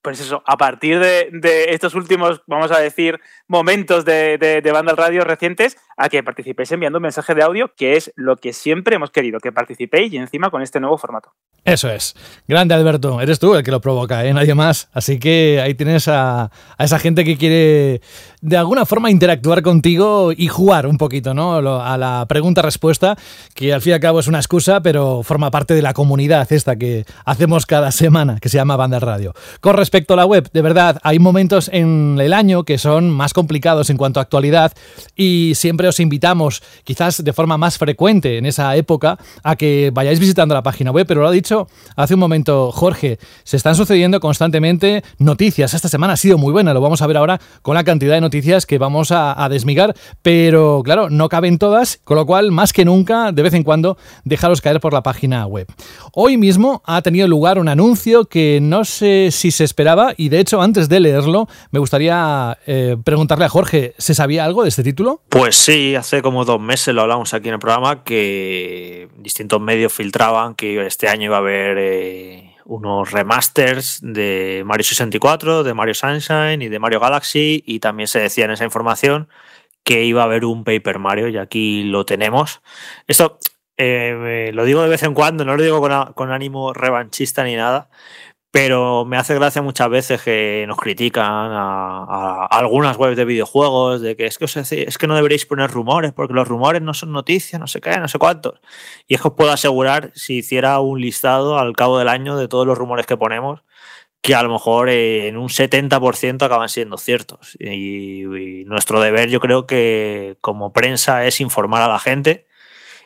pues 0.02 0.20
eso, 0.20 0.44
a 0.46 0.58
partir 0.58 1.00
de, 1.00 1.66
estos 1.70 1.94
últimos, 1.94 2.42
vamos 2.48 2.72
a 2.72 2.80
decir, 2.80 3.20
momentos 3.48 4.06
de, 4.06 4.38
de, 4.38 4.72
banda 4.72 4.96
radio 4.96 5.24
recientes, 5.24 5.78
a 5.98 6.10
que 6.10 6.24
participéis 6.24 6.72
enviando 6.72 6.98
un 6.98 7.04
mensaje 7.04 7.36
de 7.36 7.44
audio, 7.44 7.72
que 7.76 7.96
es 7.96 8.12
lo 8.16 8.38
que 8.38 8.54
siempre 8.54 8.96
hemos 8.96 9.12
querido, 9.12 9.40
que 9.40 9.52
participéis 9.52 10.14
y 10.14 10.18
encima 10.18 10.50
con 10.50 10.62
este 10.62 10.80
nuevo 10.80 10.98
formato. 10.98 11.34
Eso 11.64 11.90
es. 11.90 12.16
Grande 12.48 12.74
Alberto, 12.74 13.22
eres 13.22 13.38
tú 13.38 13.54
el 13.54 13.64
que 13.64 13.70
lo 13.70 13.82
provoca, 13.82 14.26
¿eh? 14.26 14.34
nadie 14.34 14.56
más. 14.56 14.90
Así 14.94 15.20
que 15.20 15.62
ahí 15.64 15.76
tienes 15.76 16.08
a, 16.08 16.46
a 16.46 16.84
esa 16.84 16.98
gente 16.98 17.24
que 17.24 17.38
quiere 17.38 18.02
de 18.42 18.58
alguna 18.58 18.86
forma 18.86 19.12
interactuar 19.12 19.62
contigo 19.62 20.32
y 20.36 20.48
jugar 20.48 20.88
un 20.88 20.98
poquito, 20.98 21.36
¿no? 21.36 21.56
A 21.56 21.98
la 21.98 22.26
pregunta-respuesta, 22.28 23.16
que 23.54 23.74
al 23.74 23.82
fin 23.82 23.92
y 23.92 23.94
al 23.94 24.00
cabo 24.00 24.20
es 24.20 24.28
una 24.28 24.40
excusa, 24.40 24.82
pero 24.82 25.22
forma 25.22 25.52
parte 25.52 25.76
de 25.76 25.84
la 25.84 25.94
comunidad 25.94 26.52
esta 26.52 26.76
que 26.76 27.06
hacemos 27.26 27.68
cada 27.68 27.92
semana, 27.92 28.40
que 28.40 28.50
se 28.50 28.58
llama 28.58 28.76
Banda 28.76 29.00
Radio. 29.00 29.34
Con 29.60 29.76
respecto 29.76 30.16
a 30.16 30.18
la 30.18 30.26
web, 30.26 30.50
de 30.52 30.62
verdad, 30.64 31.00
hay 31.04 31.20
momentos 31.20 31.70
en 31.72 32.18
el 32.20 32.34
año 32.34 32.64
que 32.64 32.80
son 32.80 33.12
más 33.12 33.34
complicados 33.34 33.92
en 33.92 33.98
cuanto 33.98 34.20
a 34.20 34.24
actualidad 34.24 34.74
y 35.16 35.54
siempre 35.56 35.81
os 35.90 36.00
invitamos, 36.00 36.62
quizás 36.84 37.24
de 37.24 37.34
forma 37.34 37.58
más 37.58 37.78
frecuente 37.78 38.38
en 38.38 38.46
esa 38.46 38.76
época, 38.76 39.18
a 39.44 39.56
que 39.56 39.92
vayáis 39.94 40.20
visitando 40.20 40.54
la 40.54 40.64
página 40.64 40.92
web, 40.92 41.06
pero 41.08 41.22
lo 41.22 41.28
ha 41.28 41.32
dicho 41.32 41.68
hace 41.96 42.14
un 42.14 42.20
momento 42.20 42.72
Jorge, 42.72 43.20
se 43.44 43.58
están 43.58 43.76
sucediendo 43.76 44.20
constantemente 44.20 45.04
noticias. 45.18 45.74
Esta 45.74 45.90
semana 45.90 46.14
ha 46.14 46.18
sido 46.18 46.38
muy 46.38 46.52
buena, 46.52 46.74
lo 46.74 46.82
vamos 46.82 47.02
a 47.02 47.08
ver 47.08 47.18
ahora 47.18 47.40
con 47.62 47.76
la 47.76 47.84
cantidad 47.84 48.16
de 48.16 48.22
noticias 48.22 48.66
que 48.66 48.78
vamos 48.78 49.12
a, 49.12 49.48
desmigar, 49.50 49.96
pero 50.22 50.82
claro, 50.84 51.10
no 51.10 51.28
caben 51.28 51.58
todas, 51.58 52.00
con 52.04 52.16
lo 52.16 52.26
cual, 52.26 52.52
más 52.52 52.74
que 52.74 52.86
nunca, 52.86 53.32
de 53.32 53.42
vez 53.42 53.54
en 53.54 53.64
cuando, 53.64 53.98
dejaros 54.24 54.62
caer 54.62 54.80
por 54.80 54.94
la 54.94 55.04
página 55.04 55.46
web. 55.46 55.68
Hoy 56.14 56.38
mismo 56.38 56.82
ha 56.86 57.02
tenido 57.02 57.28
lugar 57.28 57.60
un 57.60 57.68
anuncio 57.68 58.26
que 58.26 58.60
no 58.62 58.86
sé 58.86 59.30
si 59.32 59.52
se 59.52 59.64
esperaba, 59.64 60.14
y 60.16 60.30
de 60.30 60.40
hecho, 60.40 60.62
antes 60.62 60.90
de 60.90 61.00
leerlo, 61.00 61.48
me 61.72 61.80
gustaría 61.80 62.58
eh, 62.66 62.98
preguntarle 63.04 63.46
a 63.46 63.50
Jorge, 63.50 63.94
¿se 63.98 64.14
sabía 64.14 64.46
algo 64.46 64.64
de 64.64 64.70
este 64.70 64.84
título? 64.84 65.22
Pues 65.30 65.56
sí, 65.56 65.71
hace 65.98 66.22
como 66.22 66.46
dos 66.46 66.60
meses 66.60 66.94
lo 66.94 67.02
hablamos 67.02 67.34
aquí 67.34 67.48
en 67.48 67.56
el 67.56 67.60
programa, 67.60 68.04
que 68.04 69.10
distintos 69.18 69.62
medios 69.62 69.94
filtraban 69.94 70.56
que 70.56 70.86
este 70.86 71.08
año 71.08 71.26
iba 71.26 71.38
a 71.38 71.40
haber... 71.40 71.78
Eh, 71.80 72.48
unos 72.72 73.12
remasters 73.12 74.00
de 74.02 74.64
Mario 74.66 74.86
64, 74.86 75.64
de 75.64 75.74
Mario 75.74 75.94
Sunshine 75.94 76.62
y 76.62 76.70
de 76.70 76.80
Mario 76.80 77.02
Galaxy 77.02 77.64
y 77.66 77.80
también 77.80 78.08
se 78.08 78.20
decía 78.20 78.46
en 78.46 78.52
esa 78.52 78.64
información 78.64 79.28
que 79.84 80.06
iba 80.06 80.22
a 80.22 80.26
haber 80.26 80.46
un 80.46 80.64
Paper 80.64 81.00
Mario 81.00 81.28
y 81.28 81.38
aquí 81.38 81.84
lo 81.84 82.06
tenemos. 82.06 82.62
Esto 83.08 83.40
eh, 83.78 84.52
lo 84.54 84.64
digo 84.64 84.84
de 84.84 84.90
vez 84.90 85.04
en 85.04 85.14
cuando, 85.14 85.44
no 85.44 85.58
lo 85.58 85.64
digo 85.64 85.82
con, 85.82 86.14
con 86.14 86.32
ánimo 86.32 86.72
revanchista 86.72 87.44
ni 87.44 87.56
nada, 87.56 87.90
pero 88.52 89.06
me 89.06 89.16
hace 89.16 89.34
gracia 89.34 89.62
muchas 89.62 89.90
veces 89.90 90.22
que 90.22 90.66
nos 90.68 90.78
critican 90.78 91.26
a, 91.26 92.46
algunas 92.48 92.98
webs 92.98 93.16
de 93.16 93.24
videojuegos 93.24 94.02
de 94.02 94.18
que 94.18 94.26
es 94.26 94.38
que, 94.38 94.46
es 94.46 94.98
que 94.98 95.08
no 95.08 95.16
deberéis 95.16 95.46
poner 95.46 95.72
rumores 95.72 96.12
porque 96.12 96.34
los 96.34 96.48
rumores 96.50 96.82
no 96.82 96.94
son 96.94 97.14
noticias, 97.14 97.60
no 97.62 97.68
sé 97.68 97.80
qué, 97.80 97.98
no 97.98 98.10
sé 98.10 98.20
cuántos. 98.20 98.60
Y 99.08 99.16
es 99.16 99.22
que 99.22 99.30
os 99.30 99.34
puedo 99.36 99.52
asegurar, 99.52 100.12
si 100.16 100.40
hiciera 100.40 100.80
un 100.82 101.00
listado 101.00 101.58
al 101.58 101.74
cabo 101.78 101.98
del 101.98 102.10
año 102.10 102.36
de 102.38 102.50
todos 102.50 102.68
los 102.68 102.78
rumores 102.78 103.06
que 103.06 103.16
ponemos, 103.16 103.62
que 104.22 104.36
a 104.36 104.44
lo 104.44 104.50
mejor 104.52 104.90
en 104.90 105.38
un 105.38 105.48
70% 105.48 106.44
acaban 106.44 106.70
siendo 106.70 106.98
ciertos. 106.98 107.58
y 107.60 108.66
nuestro 108.66 109.00
deber 109.00 109.30
yo 109.30 109.40
creo 109.40 109.66
que 109.66 110.38
como 110.42 110.74
prensa 110.74 111.26
es 111.26 111.40
informar 111.42 111.82
a 111.84 111.88
la 111.88 112.00
gente 112.00 112.48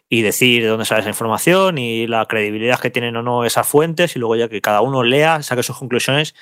y 0.08 0.22
decir 0.22 0.62
de 0.62 0.70
dónde 0.70 0.86
sale 0.86 1.02
esa 1.02 1.10
información 1.10 1.78
y 1.78 2.06
la 2.08 2.26
credibilidad 2.28 2.80
que 2.80 2.92
tienen 2.92 3.16
o 3.16 3.24
no 3.24 3.44
esas 3.44 3.68
fuentes 3.68 4.16
y 4.16 4.20
luego 4.20 4.36
ya 4.36 4.48
que 4.48 4.62
cada 4.62 4.82
uno 4.82 5.04
lea, 5.04 5.42
saque 5.42 5.64
sus 5.64 5.78
conclusiones 5.78 6.36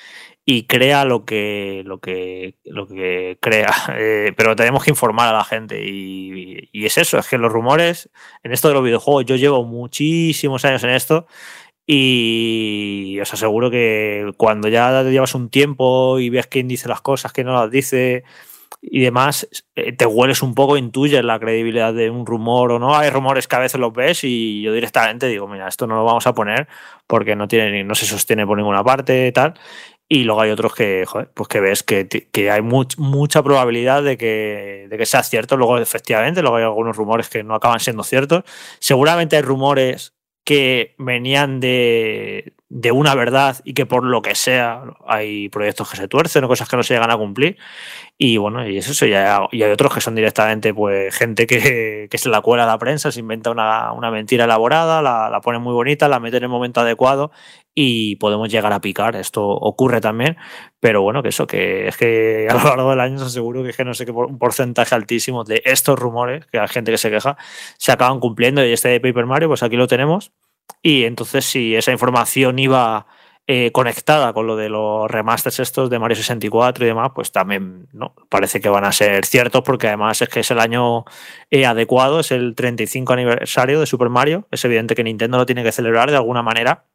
y 0.44 0.66
crea 0.66 1.06
lo 1.06 1.24
que, 1.24 1.82
lo 1.86 1.98
que, 1.98 2.56
lo 2.64 2.86
que 2.86 3.38
crea. 3.40 3.72
Eh, 3.96 4.32
pero 4.36 4.56
tenemos 4.56 4.84
que 4.84 4.90
informar 4.90 5.28
a 5.28 5.38
la 5.38 5.44
gente 5.44 5.82
y, 5.84 6.68
y, 6.72 6.84
es 6.84 6.98
eso, 6.98 7.18
es 7.18 7.28
que 7.28 7.38
los 7.38 7.52
rumores, 7.52 8.10
en 8.42 8.52
esto 8.52 8.68
de 8.68 8.74
los 8.74 8.84
videojuegos, 8.84 9.24
yo 9.24 9.36
llevo 9.36 9.64
muchísimos 9.64 10.64
años 10.64 10.82
en 10.84 10.90
esto 10.90 11.26
y 11.86 13.18
os 13.20 13.32
aseguro 13.32 13.70
que 13.70 14.32
cuando 14.36 14.68
ya 14.68 15.02
llevas 15.04 15.34
un 15.34 15.50
tiempo 15.50 16.18
y 16.18 16.30
ves 16.30 16.46
quién 16.46 16.66
dice 16.66 16.88
las 16.88 17.02
cosas, 17.02 17.32
quién 17.32 17.46
no 17.46 17.54
las 17.54 17.70
dice 17.70 18.24
y 18.86 19.00
demás, 19.00 19.48
eh, 19.74 19.92
te 19.92 20.04
hueles 20.04 20.42
un 20.42 20.54
poco, 20.54 20.76
intuyes 20.76 21.24
la 21.24 21.38
credibilidad 21.38 21.94
de 21.94 22.10
un 22.10 22.26
rumor 22.26 22.72
o 22.72 22.78
no. 22.78 22.94
Hay 22.94 23.08
rumores 23.08 23.48
que 23.48 23.56
a 23.56 23.60
veces 23.60 23.80
los 23.80 23.92
ves 23.92 24.24
y 24.24 24.60
yo 24.62 24.72
directamente 24.72 25.26
digo, 25.26 25.48
mira, 25.48 25.68
esto 25.68 25.86
no 25.86 25.96
lo 25.96 26.04
vamos 26.04 26.26
a 26.26 26.34
poner 26.34 26.68
porque 27.06 27.34
no, 27.34 27.48
tiene, 27.48 27.82
no 27.82 27.94
se 27.94 28.04
sostiene 28.04 28.46
por 28.46 28.58
ninguna 28.58 28.84
parte 28.84 29.32
tal. 29.32 29.54
Y 30.06 30.24
luego 30.24 30.42
hay 30.42 30.50
otros 30.50 30.74
que, 30.74 31.04
pues 31.32 31.48
que 31.48 31.60
ves 31.60 31.82
que, 31.82 32.06
que 32.08 32.50
hay 32.50 32.60
mucha 32.60 33.42
probabilidad 33.42 34.02
de 34.02 34.18
que, 34.18 34.86
de 34.90 34.98
que 34.98 35.06
sea 35.06 35.22
cierto. 35.22 35.56
Luego, 35.56 35.78
efectivamente, 35.78 36.42
luego 36.42 36.56
hay 36.56 36.64
algunos 36.64 36.96
rumores 36.96 37.30
que 37.30 37.42
no 37.42 37.54
acaban 37.54 37.80
siendo 37.80 38.02
ciertos. 38.02 38.44
Seguramente 38.80 39.36
hay 39.36 39.42
rumores 39.42 40.14
que 40.44 40.94
venían 40.98 41.58
de, 41.58 42.52
de, 42.68 42.92
una 42.92 43.14
verdad 43.14 43.56
y 43.64 43.72
que 43.72 43.86
por 43.86 44.04
lo 44.04 44.20
que 44.20 44.34
sea 44.34 44.82
hay 45.06 45.48
proyectos 45.48 45.90
que 45.90 45.96
se 45.96 46.06
tuercen 46.06 46.44
o 46.44 46.48
cosas 46.48 46.68
que 46.68 46.76
no 46.76 46.82
se 46.82 46.94
llegan 46.94 47.10
a 47.10 47.16
cumplir. 47.16 47.56
Y 48.16 48.36
bueno, 48.36 48.66
y 48.68 48.78
eso 48.78 49.06
ya, 49.06 49.40
y 49.50 49.64
hay 49.64 49.72
otros 49.72 49.92
que 49.92 50.00
son 50.00 50.14
directamente 50.14 50.72
pues 50.72 51.12
gente 51.16 51.48
que, 51.48 52.06
que 52.10 52.18
se 52.18 52.28
la 52.28 52.42
cuela 52.42 52.62
a 52.62 52.66
la 52.66 52.78
prensa, 52.78 53.10
se 53.10 53.18
inventa 53.18 53.50
una, 53.50 53.92
una 53.92 54.12
mentira 54.12 54.44
elaborada, 54.44 55.02
la, 55.02 55.28
la, 55.30 55.40
pone 55.40 55.58
muy 55.58 55.72
bonita, 55.72 56.08
la 56.08 56.20
mete 56.20 56.36
en 56.36 56.44
el 56.44 56.48
momento 56.48 56.80
adecuado 56.80 57.32
y 57.74 58.14
podemos 58.16 58.48
llegar 58.48 58.72
a 58.72 58.80
picar. 58.80 59.16
Esto 59.16 59.44
ocurre 59.44 60.00
también, 60.00 60.36
pero 60.78 61.02
bueno, 61.02 61.24
que 61.24 61.30
eso, 61.30 61.48
que 61.48 61.88
es 61.88 61.96
que 61.96 62.46
a 62.50 62.54
lo 62.54 62.62
largo 62.62 62.90
del 62.90 63.00
año 63.00 63.16
os 63.16 63.22
aseguro 63.22 63.64
que, 63.64 63.70
es 63.70 63.76
que 63.76 63.84
no 63.84 63.94
sé 63.94 64.06
qué 64.06 64.12
porcentaje 64.12 64.94
altísimo 64.94 65.42
de 65.42 65.62
estos 65.64 65.98
rumores, 65.98 66.46
que 66.46 66.60
hay 66.60 66.68
gente 66.68 66.92
que 66.92 66.98
se 66.98 67.10
queja, 67.10 67.36
se 67.78 67.90
acaban 67.90 68.20
cumpliendo 68.20 68.64
y 68.64 68.72
este 68.72 68.90
de 68.90 69.00
Paper 69.00 69.26
Mario, 69.26 69.48
pues 69.48 69.64
aquí 69.64 69.76
lo 69.76 69.88
tenemos. 69.88 70.32
Y 70.82 71.04
entonces 71.04 71.44
si 71.46 71.74
esa 71.74 71.90
información 71.90 72.58
iba 72.60 73.06
eh, 73.46 73.72
conectada 73.72 74.32
con 74.32 74.46
lo 74.46 74.56
de 74.56 74.70
los 74.70 75.10
remasters 75.10 75.60
estos 75.60 75.90
de 75.90 75.98
Mario 75.98 76.16
64 76.16 76.84
y 76.84 76.88
demás, 76.88 77.12
pues 77.14 77.30
también 77.30 77.88
no 77.92 78.14
parece 78.30 78.60
que 78.60 78.70
van 78.70 78.84
a 78.84 78.92
ser 78.92 79.26
ciertos 79.26 79.62
porque 79.62 79.88
además 79.88 80.22
es 80.22 80.30
que 80.30 80.40
es 80.40 80.50
el 80.50 80.60
año 80.60 81.04
eh, 81.50 81.66
adecuado, 81.66 82.20
es 82.20 82.32
el 82.32 82.54
35 82.54 83.12
aniversario 83.12 83.80
de 83.80 83.86
Super 83.86 84.08
Mario, 84.08 84.48
es 84.50 84.64
evidente 84.64 84.94
que 84.94 85.04
Nintendo 85.04 85.36
lo 85.36 85.44
tiene 85.44 85.62
que 85.62 85.72
celebrar 85.72 86.10
de 86.10 86.16
alguna 86.16 86.42
manera 86.42 86.86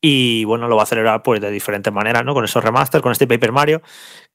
y 0.00 0.44
bueno, 0.44 0.68
lo 0.68 0.76
va 0.76 0.84
a 0.84 0.86
celebrar 0.86 1.22
pues 1.22 1.40
de 1.40 1.50
diferentes 1.50 1.92
maneras, 1.92 2.24
¿no? 2.24 2.32
Con 2.32 2.44
esos 2.44 2.62
remaster, 2.62 3.00
con 3.00 3.12
este 3.12 3.26
Paper 3.26 3.52
Mario, 3.52 3.82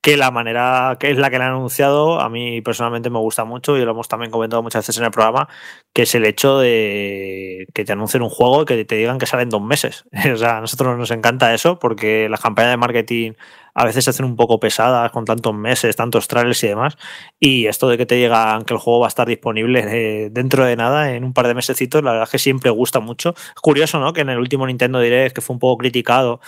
que 0.01 0.17
la 0.17 0.31
manera 0.31 0.97
que 0.99 1.11
es 1.11 1.17
la 1.17 1.29
que 1.29 1.37
le 1.37 1.45
han 1.45 1.51
anunciado, 1.51 2.19
a 2.19 2.29
mí 2.29 2.61
personalmente 2.61 3.09
me 3.11 3.19
gusta 3.19 3.45
mucho 3.45 3.77
y 3.77 3.85
lo 3.85 3.91
hemos 3.91 4.07
también 4.07 4.31
comentado 4.31 4.63
muchas 4.63 4.81
veces 4.81 4.97
en 4.97 5.05
el 5.05 5.11
programa, 5.11 5.47
que 5.93 6.03
es 6.03 6.15
el 6.15 6.25
hecho 6.25 6.57
de 6.59 7.67
que 7.73 7.85
te 7.85 7.91
anuncien 7.91 8.23
un 8.23 8.29
juego 8.29 8.63
y 8.63 8.65
que 8.65 8.83
te 8.83 8.95
digan 8.95 9.19
que 9.19 9.27
sale 9.27 9.43
en 9.43 9.49
dos 9.49 9.61
meses. 9.61 10.05
o 10.33 10.37
sea, 10.37 10.57
a 10.57 10.61
nosotros 10.61 10.97
nos 10.97 11.11
encanta 11.11 11.53
eso 11.53 11.77
porque 11.77 12.27
las 12.29 12.41
campañas 12.41 12.71
de 12.71 12.77
marketing 12.77 13.33
a 13.73 13.85
veces 13.85 14.03
se 14.03 14.09
hacen 14.09 14.25
un 14.25 14.35
poco 14.35 14.59
pesadas 14.59 15.11
con 15.11 15.25
tantos 15.25 15.53
meses, 15.53 15.95
tantos 15.95 16.27
trailers 16.27 16.63
y 16.63 16.67
demás. 16.67 16.97
Y 17.39 17.67
esto 17.67 17.87
de 17.87 17.97
que 17.97 18.05
te 18.05 18.15
digan 18.15 18.63
que 18.63 18.73
el 18.73 18.79
juego 18.79 19.01
va 19.01 19.07
a 19.07 19.09
estar 19.09 19.27
disponible 19.27 20.29
dentro 20.31 20.65
de 20.65 20.75
nada, 20.75 21.13
en 21.13 21.23
un 21.23 21.33
par 21.33 21.47
de 21.47 21.53
mesecitos, 21.53 22.03
la 22.03 22.11
verdad 22.11 22.25
es 22.25 22.31
que 22.31 22.39
siempre 22.39 22.71
gusta 22.71 22.99
mucho. 22.99 23.33
Es 23.35 23.61
curioso, 23.61 23.99
¿no? 23.99 24.13
Que 24.13 24.21
en 24.21 24.29
el 24.29 24.39
último 24.39 24.65
Nintendo 24.67 24.99
Direct, 24.99 25.35
que 25.35 25.41
fue 25.41 25.53
un 25.53 25.59
poco 25.59 25.77
criticado 25.77 26.41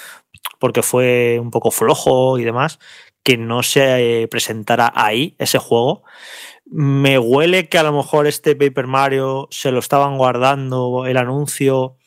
porque 0.59 0.81
fue 0.83 1.39
un 1.39 1.51
poco 1.51 1.71
flojo 1.71 2.37
y 2.37 2.43
demás, 2.43 2.79
que 3.23 3.37
no 3.37 3.63
se 3.63 4.27
presentara 4.29 4.91
ahí 4.95 5.35
ese 5.39 5.57
juego. 5.57 6.03
Me 6.65 7.17
huele 7.19 7.69
que 7.69 7.77
a 7.77 7.83
lo 7.83 7.93
mejor 7.93 8.27
este 8.27 8.55
Paper 8.55 8.87
Mario 8.87 9.47
se 9.51 9.71
lo 9.71 9.79
estaban 9.79 10.17
guardando 10.17 11.05
el 11.05 11.17
anuncio 11.17 11.97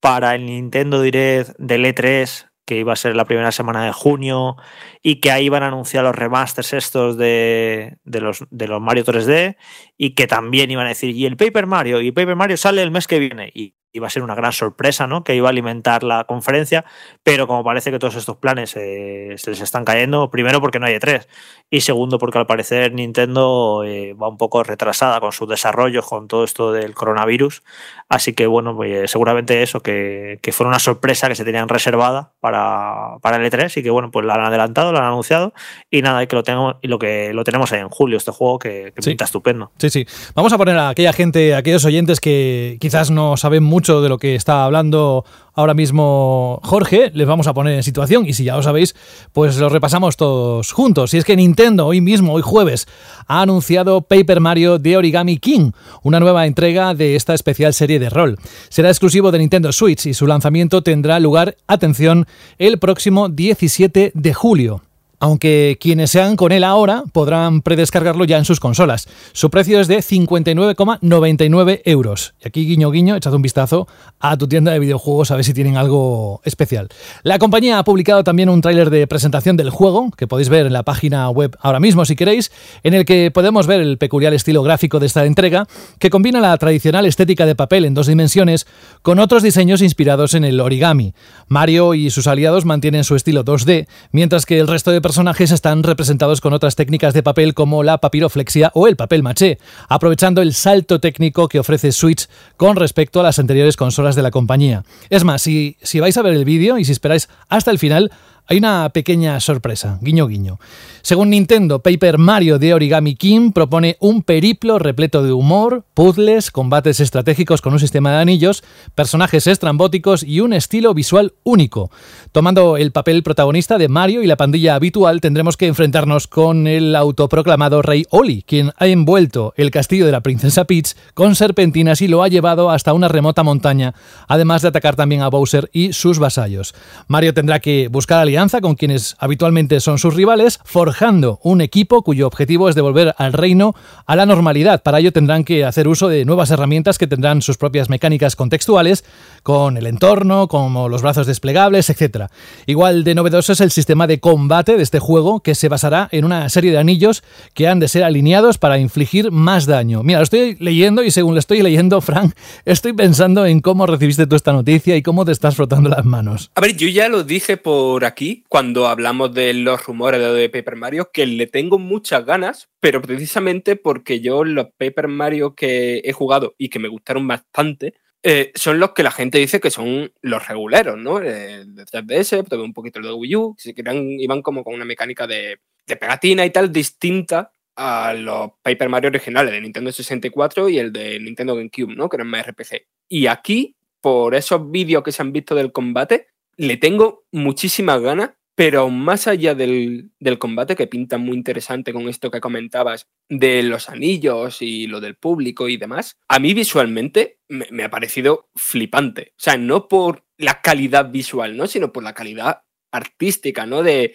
para 0.00 0.34
el 0.34 0.46
Nintendo 0.46 1.02
Direct 1.02 1.50
del 1.58 1.84
E3 1.84 2.50
que 2.70 2.78
iba 2.78 2.92
a 2.92 2.96
ser 2.96 3.16
la 3.16 3.24
primera 3.24 3.50
semana 3.50 3.84
de 3.84 3.92
junio 3.92 4.54
y 5.02 5.16
que 5.16 5.32
ahí 5.32 5.46
iban 5.46 5.64
a 5.64 5.66
anunciar 5.66 6.04
los 6.04 6.14
remasters 6.14 6.72
estos 6.72 7.16
de, 7.16 7.98
de, 8.04 8.20
los, 8.20 8.44
de 8.48 8.68
los 8.68 8.80
Mario 8.80 9.04
3D 9.04 9.56
y 9.96 10.14
que 10.14 10.28
también 10.28 10.70
iban 10.70 10.86
a 10.86 10.90
decir, 10.90 11.10
y 11.16 11.26
el 11.26 11.36
Paper 11.36 11.66
Mario, 11.66 12.00
y 12.00 12.12
Paper 12.12 12.36
Mario 12.36 12.56
sale 12.56 12.82
el 12.82 12.92
mes 12.92 13.08
que 13.08 13.18
viene. 13.18 13.50
Y 13.52 13.74
iba 13.92 14.06
a 14.06 14.10
ser 14.10 14.22
una 14.22 14.34
gran 14.34 14.52
sorpresa, 14.52 15.06
¿no? 15.06 15.24
Que 15.24 15.34
iba 15.34 15.48
a 15.48 15.50
alimentar 15.50 16.02
la 16.02 16.24
conferencia, 16.24 16.84
pero 17.22 17.46
como 17.46 17.64
parece 17.64 17.90
que 17.90 17.98
todos 17.98 18.16
estos 18.16 18.36
planes 18.36 18.76
eh, 18.76 19.34
se 19.36 19.50
les 19.50 19.60
están 19.60 19.84
cayendo, 19.84 20.30
primero 20.30 20.60
porque 20.60 20.78
no 20.78 20.86
hay 20.86 20.94
E3 20.94 21.26
y 21.70 21.80
segundo 21.80 22.18
porque 22.18 22.38
al 22.38 22.46
parecer 22.46 22.92
Nintendo 22.92 23.82
eh, 23.84 24.14
va 24.14 24.28
un 24.28 24.36
poco 24.36 24.62
retrasada 24.62 25.20
con 25.20 25.32
sus 25.32 25.48
desarrollos, 25.48 26.06
con 26.06 26.28
todo 26.28 26.44
esto 26.44 26.72
del 26.72 26.94
coronavirus, 26.94 27.62
así 28.08 28.32
que 28.32 28.46
bueno, 28.46 28.76
pues, 28.76 29.10
seguramente 29.10 29.62
eso, 29.62 29.80
que, 29.80 30.38
que, 30.42 30.52
fue 30.52 30.66
una 30.66 30.78
sorpresa 30.78 31.28
que 31.28 31.34
se 31.34 31.44
tenían 31.44 31.68
reservada 31.68 32.32
para, 32.40 33.18
para 33.22 33.36
el 33.36 33.50
E3 33.50 33.76
y 33.78 33.82
que 33.82 33.90
bueno, 33.90 34.10
pues 34.10 34.26
la 34.26 34.34
han 34.34 34.44
adelantado, 34.44 34.92
la 34.92 35.00
han 35.00 35.06
anunciado 35.06 35.52
y 35.90 36.02
nada, 36.02 36.22
y 36.22 36.26
que 36.26 36.36
lo 36.36 36.42
tenemos, 36.42 36.76
y 36.82 36.88
lo 36.88 36.98
que 36.98 37.32
lo 37.32 37.44
tenemos 37.44 37.72
en 37.72 37.88
julio, 37.88 38.16
este 38.16 38.30
juego 38.30 38.58
que, 38.58 38.92
que 38.94 39.02
pinta 39.02 39.24
estupendo. 39.24 39.72
Sí, 39.78 39.90
sí. 39.90 40.06
Vamos 40.34 40.52
a 40.52 40.58
poner 40.58 40.76
a 40.76 40.90
aquella 40.90 41.12
gente, 41.12 41.54
a 41.54 41.58
aquellos 41.58 41.84
oyentes 41.84 42.20
que 42.20 42.78
quizás 42.80 43.10
no 43.10 43.36
saben 43.36 43.62
mucho 43.62 43.79
mucho 43.80 44.02
de 44.02 44.10
lo 44.10 44.18
que 44.18 44.34
está 44.34 44.66
hablando 44.66 45.24
ahora 45.54 45.72
mismo 45.72 46.60
Jorge, 46.62 47.10
les 47.14 47.26
vamos 47.26 47.46
a 47.46 47.54
poner 47.54 47.72
en 47.72 47.82
situación 47.82 48.26
y 48.26 48.34
si 48.34 48.44
ya 48.44 48.54
lo 48.54 48.62
sabéis, 48.62 48.94
pues 49.32 49.56
lo 49.56 49.70
repasamos 49.70 50.18
todos 50.18 50.72
juntos. 50.72 51.14
Y 51.14 51.16
es 51.16 51.24
que 51.24 51.34
Nintendo 51.34 51.86
hoy 51.86 52.02
mismo, 52.02 52.34
hoy 52.34 52.42
jueves, 52.42 52.86
ha 53.26 53.40
anunciado 53.40 54.02
Paper 54.02 54.40
Mario 54.40 54.78
de 54.78 54.98
Origami 54.98 55.38
King, 55.38 55.70
una 56.02 56.20
nueva 56.20 56.46
entrega 56.46 56.92
de 56.92 57.16
esta 57.16 57.32
especial 57.32 57.72
serie 57.72 57.98
de 57.98 58.10
rol. 58.10 58.36
Será 58.68 58.90
exclusivo 58.90 59.32
de 59.32 59.38
Nintendo 59.38 59.72
Switch 59.72 60.04
y 60.04 60.12
su 60.12 60.26
lanzamiento 60.26 60.82
tendrá 60.82 61.18
lugar, 61.18 61.56
atención, 61.66 62.26
el 62.58 62.78
próximo 62.78 63.30
17 63.30 64.12
de 64.12 64.34
julio 64.34 64.82
aunque 65.20 65.76
quienes 65.78 66.10
sean 66.10 66.34
con 66.34 66.50
él 66.50 66.64
ahora 66.64 67.04
podrán 67.12 67.60
predescargarlo 67.60 68.24
ya 68.24 68.38
en 68.38 68.46
sus 68.46 68.58
consolas. 68.58 69.06
Su 69.32 69.50
precio 69.50 69.78
es 69.80 69.86
de 69.86 69.98
59,99 69.98 71.82
euros. 71.84 72.34
Y 72.42 72.48
aquí, 72.48 72.66
guiño, 72.66 72.90
guiño, 72.90 73.16
echad 73.16 73.34
un 73.34 73.42
vistazo 73.42 73.86
a 74.18 74.36
tu 74.36 74.48
tienda 74.48 74.72
de 74.72 74.78
videojuegos 74.78 75.30
a 75.30 75.36
ver 75.36 75.44
si 75.44 75.52
tienen 75.52 75.76
algo 75.76 76.40
especial. 76.44 76.88
La 77.22 77.38
compañía 77.38 77.78
ha 77.78 77.84
publicado 77.84 78.24
también 78.24 78.48
un 78.48 78.62
tráiler 78.62 78.88
de 78.88 79.06
presentación 79.06 79.56
del 79.56 79.70
juego, 79.70 80.10
que 80.16 80.26
podéis 80.26 80.48
ver 80.48 80.66
en 80.66 80.72
la 80.72 80.82
página 80.82 81.28
web 81.28 81.56
ahora 81.60 81.80
mismo 81.80 82.04
si 82.04 82.16
queréis, 82.16 82.50
en 82.82 82.94
el 82.94 83.04
que 83.04 83.30
podemos 83.30 83.66
ver 83.66 83.80
el 83.80 83.98
peculiar 83.98 84.32
estilo 84.32 84.62
gráfico 84.62 85.00
de 85.00 85.06
esta 85.06 85.26
entrega, 85.26 85.66
que 85.98 86.08
combina 86.08 86.40
la 86.40 86.56
tradicional 86.56 87.04
estética 87.04 87.44
de 87.44 87.54
papel 87.54 87.84
en 87.84 87.92
dos 87.92 88.06
dimensiones 88.06 88.66
con 89.02 89.18
otros 89.18 89.42
diseños 89.42 89.82
inspirados 89.82 90.32
en 90.32 90.44
el 90.44 90.60
origami. 90.60 91.12
Mario 91.46 91.92
y 91.92 92.08
sus 92.08 92.26
aliados 92.26 92.64
mantienen 92.64 93.04
su 93.04 93.16
estilo 93.16 93.44
2D, 93.44 93.86
mientras 94.12 94.46
que 94.46 94.58
el 94.58 94.66
resto 94.66 94.90
de 94.90 95.02
personajes 95.10 95.50
están 95.50 95.82
representados 95.82 96.40
con 96.40 96.52
otras 96.52 96.76
técnicas 96.76 97.14
de 97.14 97.24
papel 97.24 97.52
como 97.52 97.82
la 97.82 97.98
papiroflexia 97.98 98.70
o 98.74 98.86
el 98.86 98.94
papel 98.94 99.24
maché, 99.24 99.58
aprovechando 99.88 100.40
el 100.40 100.54
salto 100.54 101.00
técnico 101.00 101.48
que 101.48 101.58
ofrece 101.58 101.90
Switch 101.90 102.28
con 102.56 102.76
respecto 102.76 103.18
a 103.18 103.24
las 103.24 103.40
anteriores 103.40 103.76
consolas 103.76 104.14
de 104.14 104.22
la 104.22 104.30
compañía. 104.30 104.84
Es 105.08 105.24
más, 105.24 105.42
si, 105.42 105.76
si 105.82 105.98
vais 105.98 106.16
a 106.16 106.22
ver 106.22 106.34
el 106.34 106.44
vídeo 106.44 106.78
y 106.78 106.84
si 106.84 106.92
esperáis 106.92 107.28
hasta 107.48 107.72
el 107.72 107.80
final, 107.80 108.12
hay 108.50 108.58
una 108.58 108.88
pequeña 108.88 109.38
sorpresa, 109.38 110.00
guiño 110.02 110.26
guiño. 110.26 110.58
Según 111.02 111.30
Nintendo, 111.30 111.82
Paper 111.82 112.18
Mario 112.18 112.58
de 112.58 112.74
Origami 112.74 113.14
King 113.14 113.52
propone 113.52 113.96
un 114.00 114.22
periplo 114.22 114.80
repleto 114.80 115.22
de 115.22 115.32
humor, 115.32 115.84
puzzles, 115.94 116.50
combates 116.50 116.98
estratégicos 116.98 117.62
con 117.62 117.74
un 117.74 117.78
sistema 117.78 118.10
de 118.10 118.18
anillos, 118.18 118.64
personajes 118.96 119.46
estrambóticos 119.46 120.24
y 120.24 120.40
un 120.40 120.52
estilo 120.52 120.94
visual 120.94 121.34
único. 121.44 121.92
Tomando 122.32 122.76
el 122.76 122.90
papel 122.90 123.22
protagonista 123.22 123.78
de 123.78 123.88
Mario 123.88 124.20
y 124.20 124.26
la 124.26 124.36
pandilla 124.36 124.74
habitual, 124.74 125.20
tendremos 125.20 125.56
que 125.56 125.68
enfrentarnos 125.68 126.26
con 126.26 126.66
el 126.66 126.96
autoproclamado 126.96 127.82
Rey 127.82 128.04
Oli, 128.10 128.42
quien 128.42 128.72
ha 128.76 128.88
envuelto 128.88 129.54
el 129.56 129.70
castillo 129.70 130.06
de 130.06 130.12
la 130.12 130.22
princesa 130.22 130.64
Peach 130.64 130.96
con 131.14 131.36
serpentinas 131.36 132.02
y 132.02 132.08
lo 132.08 132.24
ha 132.24 132.28
llevado 132.28 132.70
hasta 132.70 132.94
una 132.94 133.06
remota 133.06 133.44
montaña, 133.44 133.94
además 134.26 134.62
de 134.62 134.68
atacar 134.68 134.96
también 134.96 135.22
a 135.22 135.28
Bowser 135.28 135.70
y 135.72 135.92
sus 135.92 136.18
vasallos. 136.18 136.74
Mario 137.06 137.32
tendrá 137.32 137.60
que 137.60 137.86
buscar 137.86 138.18
alianzas 138.18 138.39
con 138.40 138.74
quienes 138.74 139.16
habitualmente 139.18 139.80
son 139.80 139.98
sus 139.98 140.14
rivales, 140.14 140.60
forjando 140.64 141.40
un 141.42 141.60
equipo 141.60 142.02
cuyo 142.02 142.26
objetivo 142.26 142.70
es 142.70 142.74
devolver 142.74 143.14
al 143.18 143.34
reino 143.34 143.74
a 144.06 144.16
la 144.16 144.24
normalidad. 144.24 144.82
Para 144.82 144.98
ello 144.98 145.12
tendrán 145.12 145.44
que 145.44 145.66
hacer 145.66 145.86
uso 145.86 146.08
de 146.08 146.24
nuevas 146.24 146.50
herramientas 146.50 146.96
que 146.96 147.06
tendrán 147.06 147.42
sus 147.42 147.58
propias 147.58 147.90
mecánicas 147.90 148.36
contextuales, 148.36 149.04
con 149.42 149.76
el 149.76 149.86
entorno, 149.86 150.48
como 150.48 150.88
los 150.88 151.02
brazos 151.02 151.26
desplegables, 151.26 151.90
etc. 151.90 152.28
Igual 152.64 153.04
de 153.04 153.14
novedoso 153.14 153.52
es 153.52 153.60
el 153.60 153.70
sistema 153.70 154.06
de 154.06 154.20
combate 154.20 154.78
de 154.78 154.82
este 154.82 155.00
juego, 155.00 155.40
que 155.40 155.54
se 155.54 155.68
basará 155.68 156.08
en 156.10 156.24
una 156.24 156.48
serie 156.48 156.72
de 156.72 156.78
anillos 156.78 157.22
que 157.52 157.68
han 157.68 157.78
de 157.78 157.88
ser 157.88 158.04
alineados 158.04 158.56
para 158.56 158.78
infligir 158.78 159.30
más 159.30 159.66
daño. 159.66 160.02
Mira, 160.02 160.20
lo 160.20 160.24
estoy 160.24 160.56
leyendo 160.60 161.04
y 161.04 161.10
según 161.10 161.34
lo 161.34 161.40
estoy 161.40 161.60
leyendo, 161.60 162.00
Frank, 162.00 162.32
estoy 162.64 162.94
pensando 162.94 163.44
en 163.44 163.60
cómo 163.60 163.84
recibiste 163.84 164.26
tú 164.26 164.34
esta 164.34 164.54
noticia 164.54 164.96
y 164.96 165.02
cómo 165.02 165.26
te 165.26 165.32
estás 165.32 165.56
frotando 165.56 165.90
las 165.90 166.06
manos. 166.06 166.50
A 166.54 166.62
ver, 166.62 166.74
yo 166.74 166.88
ya 166.88 167.10
lo 167.10 167.22
dije 167.22 167.58
por 167.58 168.06
aquí 168.06 168.19
cuando 168.48 168.86
hablamos 168.86 169.32
de 169.34 169.54
los 169.54 169.84
rumores 169.86 170.20
de 170.20 170.48
Paper 170.48 170.76
Mario, 170.76 171.10
que 171.12 171.26
le 171.26 171.46
tengo 171.46 171.78
muchas 171.78 172.24
ganas, 172.24 172.68
pero 172.80 173.00
precisamente 173.00 173.76
porque 173.76 174.20
yo 174.20 174.44
los 174.44 174.68
Paper 174.76 175.08
Mario 175.08 175.54
que 175.54 176.02
he 176.04 176.12
jugado 176.12 176.54
y 176.58 176.68
que 176.68 176.78
me 176.78 176.88
gustaron 176.88 177.26
bastante, 177.26 177.94
eh, 178.22 178.52
son 178.54 178.78
los 178.78 178.92
que 178.92 179.02
la 179.02 179.10
gente 179.10 179.38
dice 179.38 179.60
que 179.60 179.70
son 179.70 180.12
los 180.20 180.46
reguleros, 180.46 180.98
¿no? 180.98 181.18
El 181.18 181.74
de 181.74 181.84
3DS, 181.86 182.46
también 182.46 182.68
un 182.68 182.74
poquito 182.74 182.98
el 182.98 183.06
de 183.06 183.12
Wii 183.12 183.36
U, 183.36 183.54
si 183.56 183.74
iban 183.76 184.42
como 184.42 184.62
con 184.62 184.74
una 184.74 184.84
mecánica 184.84 185.26
de, 185.26 185.58
de 185.86 185.96
pegatina 185.96 186.44
y 186.44 186.50
tal 186.50 186.70
distinta 186.70 187.52
a 187.76 188.12
los 188.12 188.50
Paper 188.62 188.88
Mario 188.90 189.08
originales 189.08 189.52
de 189.52 189.60
Nintendo 189.62 189.90
64 189.90 190.68
y 190.68 190.78
el 190.78 190.92
de 190.92 191.18
Nintendo 191.18 191.54
GameCube, 191.54 191.94
¿no? 191.94 192.08
Que 192.10 192.16
eran 192.18 192.28
más 192.28 192.46
RPG. 192.46 192.82
Y 193.08 193.26
aquí, 193.26 193.76
por 194.02 194.34
esos 194.34 194.70
vídeos 194.70 195.02
que 195.02 195.12
se 195.12 195.22
han 195.22 195.32
visto 195.32 195.54
del 195.54 195.72
combate, 195.72 196.26
le 196.60 196.76
tengo 196.76 197.24
muchísimas 197.32 198.02
ganas, 198.02 198.32
pero 198.54 198.90
más 198.90 199.26
allá 199.26 199.54
del, 199.54 200.12
combate, 200.38 200.76
que 200.76 200.86
pinta 200.86 201.16
muy 201.16 201.34
interesante 201.34 201.94
con 201.94 202.06
esto 202.06 202.30
que 202.30 202.42
comentabas 202.42 203.08
de 203.30 203.62
los 203.62 203.88
anillos 203.88 204.60
y 204.60 204.86
lo 204.86 205.00
del 205.00 205.16
público 205.16 205.70
y 205.70 205.78
demás, 205.78 206.18
a 206.28 206.38
mí 206.38 206.52
visualmente 206.52 207.38
me, 207.48 207.82
ha 207.82 207.88
parecido 207.88 208.50
flipante. 208.54 209.32
O 209.38 209.40
sea, 209.40 209.56
no 209.56 209.88
por 209.88 210.26
la 210.36 210.60
calidad 210.60 211.10
visual, 211.10 211.56
¿no? 211.56 211.66
Sino 211.66 211.94
por 211.94 212.02
la 212.02 212.12
calidad 212.12 212.60
artística, 212.92 213.64
¿no? 213.64 213.82
De 213.82 214.14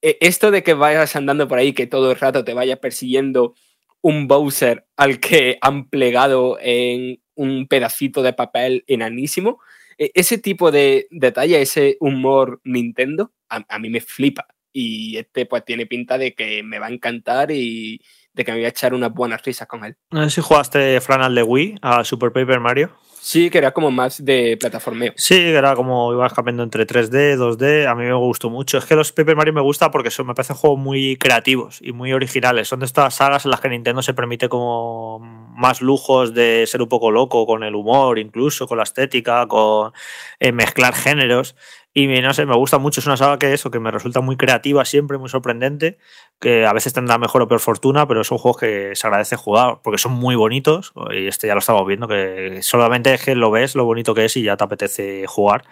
e, 0.00 0.16
esto 0.22 0.50
de 0.50 0.62
que 0.62 0.72
vayas 0.72 1.14
andando 1.14 1.46
por 1.46 1.58
ahí, 1.58 1.74
que 1.74 1.86
todo 1.86 2.10
el 2.10 2.18
rato 2.18 2.42
te 2.42 2.54
vaya 2.54 2.80
persiguiendo 2.80 3.54
un 4.00 4.28
Bowser 4.28 4.86
al 4.96 5.20
que 5.20 5.58
han 5.60 5.90
plegado 5.90 6.56
en 6.58 7.20
un 7.34 7.68
pedacito 7.68 8.22
de 8.22 8.32
papel 8.32 8.84
enanísimo, 8.86 9.60
ese 9.98 10.38
tipo 10.38 10.70
de 10.70 11.06
detalle, 11.10 11.60
ese 11.60 11.96
humor 12.00 12.60
Nintendo, 12.64 13.32
a, 13.48 13.78
mí 13.78 13.90
me 13.90 14.00
flipa. 14.00 14.46
Y 14.72 15.18
este 15.18 15.44
pues 15.46 15.64
tiene 15.64 15.86
pinta 15.86 16.16
de 16.16 16.34
que 16.34 16.62
me 16.62 16.78
va 16.78 16.86
a 16.86 16.90
encantar 16.92 17.50
y 17.50 18.00
de 18.32 18.44
que 18.44 18.52
me 18.52 18.58
voy 18.58 18.64
a 18.64 18.68
echar 18.68 18.94
unas 18.94 19.12
buenas 19.12 19.42
risas 19.42 19.68
con 19.68 19.84
él. 19.84 19.96
No 20.10 20.24
sé 20.24 20.36
si 20.36 20.40
jugaste 20.40 21.00
Fran 21.00 21.20
al 21.20 21.34
de 21.34 21.42
Wii, 21.42 21.76
a 21.82 22.04
Super 22.04 22.32
Paper 22.32 22.60
Mario. 22.60 22.96
Sí, 23.24 23.50
que 23.50 23.58
era 23.58 23.70
como 23.70 23.92
más 23.92 24.24
de 24.24 24.56
plataformeo. 24.58 25.12
Sí, 25.14 25.38
era 25.38 25.76
como 25.76 26.12
ibas 26.12 26.32
cambiando 26.32 26.64
entre 26.64 26.88
3D, 26.88 27.36
2D. 27.36 27.86
A 27.86 27.94
mí 27.94 28.02
me 28.02 28.14
gustó 28.14 28.50
mucho. 28.50 28.78
Es 28.78 28.84
que 28.84 28.96
los 28.96 29.12
Paper 29.12 29.36
Mario 29.36 29.52
me 29.52 29.60
gusta 29.60 29.92
porque 29.92 30.10
son, 30.10 30.26
me 30.26 30.34
parecen 30.34 30.56
juegos 30.56 30.80
muy 30.80 31.16
creativos 31.16 31.78
y 31.80 31.92
muy 31.92 32.12
originales. 32.12 32.66
Son 32.66 32.80
de 32.80 32.86
estas 32.86 33.14
sagas 33.14 33.44
en 33.44 33.52
las 33.52 33.60
que 33.60 33.68
Nintendo 33.68 34.02
se 34.02 34.12
permite 34.12 34.48
como 34.48 35.20
más 35.54 35.80
lujos 35.80 36.34
de 36.34 36.64
ser 36.66 36.82
un 36.82 36.88
poco 36.88 37.12
loco 37.12 37.46
con 37.46 37.62
el 37.62 37.76
humor, 37.76 38.18
incluso 38.18 38.66
con 38.66 38.78
la 38.78 38.82
estética, 38.82 39.46
con 39.46 39.92
eh, 40.40 40.50
mezclar 40.50 40.92
géneros. 40.92 41.54
Y 41.94 42.06
no 42.06 42.32
sé, 42.32 42.46
me 42.46 42.56
gusta 42.56 42.78
mucho. 42.78 43.00
Es 43.00 43.06
una 43.06 43.18
saga 43.18 43.38
que 43.38 43.52
eso, 43.52 43.70
que 43.70 43.78
me 43.78 43.90
resulta 43.90 44.22
muy 44.22 44.36
creativa 44.36 44.84
siempre, 44.86 45.18
muy 45.18 45.28
sorprendente, 45.28 45.98
que 46.40 46.64
a 46.64 46.72
veces 46.72 46.94
tendrá 46.94 47.18
mejor 47.18 47.42
o 47.42 47.48
peor 47.48 47.60
fortuna, 47.60 48.08
pero 48.08 48.24
son 48.24 48.38
juegos 48.38 48.60
que 48.60 48.92
se 48.94 49.06
agradece 49.06 49.36
jugar 49.36 49.80
porque 49.82 49.98
son 49.98 50.12
muy 50.12 50.34
bonitos. 50.34 50.92
Y 51.10 51.26
este 51.26 51.48
ya 51.48 51.54
lo 51.54 51.58
estamos 51.60 51.86
viendo, 51.86 52.08
que 52.08 52.60
solamente 52.62 53.12
es 53.12 53.22
que 53.22 53.34
lo 53.34 53.50
ves, 53.50 53.74
lo 53.74 53.84
bonito 53.84 54.14
que 54.14 54.24
es 54.24 54.36
y 54.38 54.42
ya 54.42 54.56
te 54.56 54.64
apetece 54.64 55.26
jugar. 55.26 55.64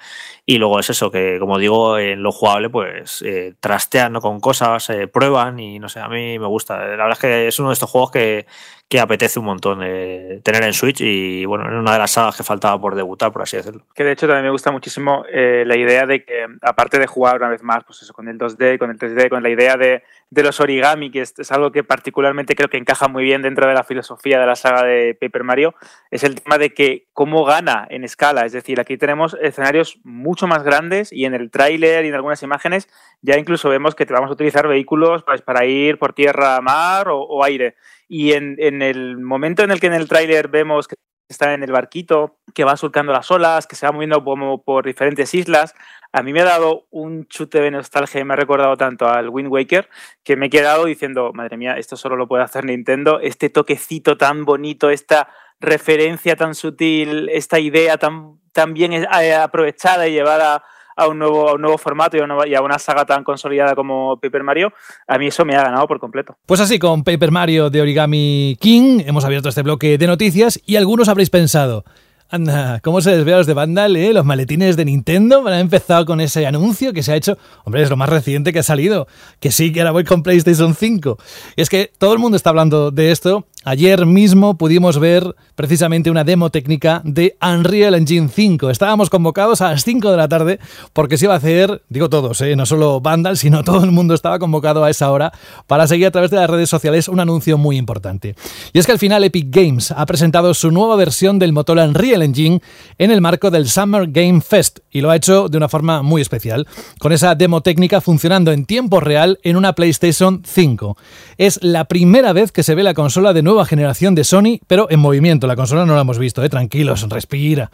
Y 0.51 0.59
luego 0.59 0.81
es 0.81 0.91
eso, 0.91 1.13
que 1.13 1.39
como 1.39 1.59
digo, 1.59 1.97
en 1.97 2.25
lo 2.25 2.33
jugable, 2.33 2.69
pues 2.71 3.23
eh, 3.23 3.55
trastean 3.61 4.15
con 4.15 4.41
cosas, 4.41 4.91
eh, 4.91 5.07
prueban 5.07 5.61
y 5.61 5.79
no 5.79 5.89
sé, 5.89 6.01
a 6.01 6.09
mí 6.09 6.41
me 6.41 6.47
gusta. 6.49 6.77
La 6.77 6.87
verdad 6.87 7.13
es 7.13 7.19
que 7.21 7.47
es 7.47 7.61
uno 7.61 7.69
de 7.69 7.75
estos 7.75 7.89
juegos 7.89 8.11
que, 8.11 8.47
que 8.91 8.99
apetece 8.99 9.39
un 9.39 9.45
montón 9.45 9.83
eh, 9.85 10.41
tener 10.43 10.65
en 10.65 10.73
Switch 10.73 11.01
y 11.01 11.45
bueno, 11.45 11.65
es 11.65 11.79
una 11.79 11.93
de 11.93 11.99
las 12.01 12.11
sagas 12.11 12.37
que 12.37 12.43
faltaba 12.43 12.81
por 12.81 12.97
debutar, 12.97 13.31
por 13.31 13.43
así 13.43 13.57
decirlo. 13.57 13.85
Que 13.95 14.03
de 14.03 14.11
hecho 14.11 14.27
también 14.27 14.47
me 14.47 14.51
gusta 14.51 14.73
muchísimo 14.73 15.25
eh, 15.33 15.63
la 15.65 15.77
idea 15.77 16.07
de 16.07 16.25
que, 16.25 16.45
aparte 16.61 16.99
de 16.99 17.07
jugar 17.07 17.37
una 17.37 17.49
vez 17.49 17.63
más, 17.63 17.85
pues 17.85 18.03
eso, 18.03 18.13
con 18.13 18.27
el 18.27 18.37
2D, 18.37 18.79
con 18.79 18.91
el 18.91 18.99
3D, 18.99 19.29
con 19.29 19.45
la 19.45 19.49
idea 19.49 19.77
de, 19.77 20.03
de 20.31 20.43
los 20.43 20.59
origami, 20.59 21.13
que 21.13 21.21
es, 21.21 21.39
es, 21.39 21.53
algo 21.53 21.71
que 21.71 21.85
particularmente 21.85 22.57
creo 22.57 22.69
que 22.69 22.79
encaja 22.79 23.07
muy 23.07 23.23
bien 23.23 23.43
dentro 23.43 23.69
de 23.69 23.75
la 23.75 23.85
filosofía 23.85 24.41
de 24.41 24.47
la 24.47 24.57
saga 24.57 24.83
de 24.83 25.15
Paper 25.15 25.45
Mario, 25.45 25.77
es 26.11 26.25
el 26.25 26.41
tema 26.43 26.59
de 26.59 26.75
que 26.75 27.07
cómo 27.13 27.45
gana 27.45 27.87
en 27.91 28.03
escala. 28.03 28.45
Es 28.45 28.51
decir, 28.51 28.81
aquí 28.81 28.97
tenemos 28.97 29.37
escenarios 29.41 30.01
mucho 30.03 30.40
más 30.47 30.63
grandes 30.63 31.13
y 31.13 31.25
en 31.25 31.35
el 31.35 31.51
tráiler 31.51 32.05
y 32.05 32.09
en 32.09 32.15
algunas 32.15 32.43
imágenes 32.43 32.89
ya 33.23 33.37
incluso 33.39 33.69
vemos 33.69 33.95
que 33.95 34.07
te 34.07 34.13
vamos 34.13 34.31
a 34.31 34.33
utilizar 34.33 34.69
vehículos 34.69 35.23
pues, 35.25 35.43
para 35.43 35.67
ir 35.67 35.99
por 35.99 36.13
tierra, 36.13 36.61
mar 36.61 37.09
o, 37.11 37.45
aire. 37.45 37.77
Y 38.09 38.33
en, 38.33 38.57
en, 38.59 38.83
el 38.83 39.19
momento 39.19 39.63
en 39.63 39.71
el 39.71 39.81
que 39.81 39.87
en 39.87 39.95
el 39.95 40.09
tráiler 40.09 40.49
vemos 40.49 40.89
que 40.89 40.97
está 41.29 41.55
en 41.55 41.63
el 41.63 41.71
barquito, 41.71 42.39
que 42.55 42.65
va 42.65 42.77
surcando 42.77 43.13
las 43.13 43.31
olas, 43.31 43.67
que 43.67 43.77
se 43.77 43.87
va 43.87 43.93
moviendo 43.93 44.23
como 44.25 44.63
por 44.63 44.85
diferentes 44.85 45.33
islas, 45.33 45.75
a 46.13 46.25
mí 46.25 46.33
me 46.33 46.41
ha 46.41 46.45
dado 46.45 46.89
un 46.91 47.27
chute 47.29 47.61
de 47.61 47.71
nostalgia 47.71 48.21
y 48.21 48.25
me 48.25 48.33
ha 48.33 48.37
recordado 48.37 48.77
tanto 48.77 49.09
al 49.09 49.29
Wind 49.29 49.49
Waker 49.49 49.89
que 50.25 50.35
me 50.35 50.47
he 50.47 50.51
quedado 50.51 50.87
diciendo, 50.87 51.31
madre 51.33 51.57
mía, 51.57 51.75
esto 51.75 51.97
solo 51.97 52.17
lo 52.17 52.27
puede 52.27 52.43
hacer 52.43 52.65
Nintendo, 52.65 53.21
este 53.21 53.49
toquecito 53.49 54.17
tan 54.17 54.45
bonito, 54.45 54.91
esta 54.91 55.29
referencia 55.61 56.37
tan 56.37 56.55
sutil, 56.55 57.29
esta 57.31 57.59
idea 57.59 57.97
tan, 57.99 58.39
tan 58.53 58.75
bien 58.75 58.93
eh, 58.93 59.35
aprovechada 59.35 60.09
y 60.09 60.13
llevada 60.13 60.63
a 60.97 61.09
un 61.09 61.19
nuevo, 61.19 61.57
nuevo 61.57 61.79
formato 61.79 62.17
y 62.17 62.21
a, 62.55 62.61
una, 62.61 62.79
saga 62.79 63.07
tan 63.07 63.25
consolidada 63.25 63.75
como 63.75 64.19
Paper 64.21 64.43
Mario, 64.43 64.73
a 65.07 65.19
mí 65.19 65.29
eso 65.29 65.45
me 65.45 65.57
ha 65.57 65.63
ganado 65.63 65.87
por 65.87 65.99
completo. 65.99 66.37
Pues 66.47 66.61
así, 66.61 66.79
con 66.79 67.05
Paper 67.05 67.31
Mario 67.31 67.71
de 67.71 67.81
Origami 67.81 68.57
King, 68.61 69.01
hemos 69.07 69.25
abierto 69.25 69.49
este 69.49 69.63
bloque 69.63 69.97
de 69.97 70.07
noticias 70.07 70.61
y 70.67 70.77
algunos 70.77 71.09
habréis 71.09 71.31
pensado. 71.31 71.85
Anda, 72.33 72.79
¿cómo 72.79 73.01
se 73.01 73.11
desvea 73.11 73.39
los 73.39 73.49
de 73.49 73.55
Vandal, 73.55 73.97
eh? 73.97 74.13
Los 74.13 74.25
maletines 74.25 74.77
de 74.77 74.85
Nintendo 74.85 75.45
han 75.49 75.59
empezado 75.59 76.07
con 76.07 76.21
ese 76.21 76.47
anuncio 76.47 76.93
que 76.93 77.03
se 77.03 77.11
ha 77.11 77.17
hecho. 77.17 77.37
Hombre, 77.65 77.83
es 77.83 77.91
lo 77.91 77.97
más 77.97 78.09
reciente 78.09 78.53
que 78.53 78.61
ha 78.61 78.63
salido. 78.63 79.09
Que 79.41 79.51
sí, 79.51 79.73
que 79.73 79.81
ahora 79.81 79.91
voy 79.91 80.05
con 80.05 80.23
PlayStation 80.23 80.77
5. 80.77 81.19
Y 81.57 81.61
es 81.61 81.69
que 81.69 81.91
todo 81.99 82.13
el 82.13 82.21
mundo 82.21 82.37
está 82.37 82.51
hablando 82.51 82.93
de 82.93 83.11
esto 83.11 83.47
Ayer 83.63 84.07
mismo 84.07 84.57
pudimos 84.57 84.99
ver 84.99 85.37
precisamente 85.55 86.11
una 86.11 86.25
demo 86.25 86.49
técnica 86.49 87.03
de 87.05 87.37
Unreal 87.43 87.95
Engine 87.95 88.31
5. 88.31 88.71
Estábamos 88.71 89.11
convocados 89.11 89.61
a 89.61 89.73
las 89.73 89.85
5 89.85 90.11
de 90.11 90.17
la 90.17 90.29
tarde 90.29 90.59
porque 90.95 91.19
se 91.19 91.27
iba 91.27 91.35
a 91.35 91.37
hacer, 91.37 91.83
digo 91.91 92.09
todos, 92.09 92.41
¿eh? 92.41 92.57
no 92.57 92.65
solo 92.65 93.03
Vandal, 93.03 93.37
sino 93.37 93.63
todo 93.65 93.85
el 93.85 93.91
mundo 93.91 94.15
estaba 94.15 94.39
convocado 94.39 94.83
a 94.83 94.89
esa 94.89 95.11
hora 95.11 95.31
para 95.67 95.87
seguir 95.87 96.07
a 96.07 96.11
través 96.11 96.31
de 96.31 96.39
las 96.39 96.49
redes 96.49 96.71
sociales 96.71 97.07
un 97.07 97.21
anuncio 97.21 97.59
muy 97.59 97.77
importante. 97.77 98.35
Y 98.73 98.79
es 98.79 98.87
que 98.87 98.93
al 98.93 98.99
final 98.99 99.25
Epic 99.25 99.49
Games 99.51 99.91
ha 99.91 100.07
presentado 100.07 100.55
su 100.55 100.71
nueva 100.71 100.97
versión 100.97 101.39
del 101.39 101.53
motor 101.53 101.77
Unreal 101.77 102.20
Engine 102.23 102.61
en 102.99 103.11
el 103.11 103.21
marco 103.21 103.51
del 103.51 103.69
Summer 103.69 104.07
Game 104.09 104.41
Fest 104.41 104.81
y 104.91 105.01
lo 105.01 105.11
ha 105.11 105.17
hecho 105.17 105.49
de 105.49 105.57
una 105.57 105.69
forma 105.69 106.03
muy 106.03 106.23
especial, 106.23 106.67
con 106.99 107.13
esa 107.13 107.35
demo 107.35 107.61
técnica 107.61 108.01
funcionando 108.01 108.53
en 108.53 108.65
tiempo 108.65 109.01
real 109.01 109.39
en 109.43 109.57
una 109.57 109.75
PlayStation 109.75 110.43
5. 110.45 110.97
Es 111.39 111.63
la 111.63 111.85
primera 111.85 112.33
vez 112.33 112.53
que 112.53 112.63
se 112.63 112.75
ve 112.75 112.83
la 112.83 112.95
consola 112.95 113.33
de 113.33 113.43
nueva 113.43 113.65
generación 113.65 114.15
de 114.15 114.25
Sony, 114.25 114.61
pero 114.67 114.91
en 114.91 115.01
movimiento. 115.01 115.47
La 115.47 115.57
consola 115.57 115.87
no 115.87 115.95
la 115.95 116.03
hemos 116.03 116.19
visto, 116.19 116.43
¿eh? 116.43 116.49
tranquilos, 116.49 117.09
respira. 117.09 117.71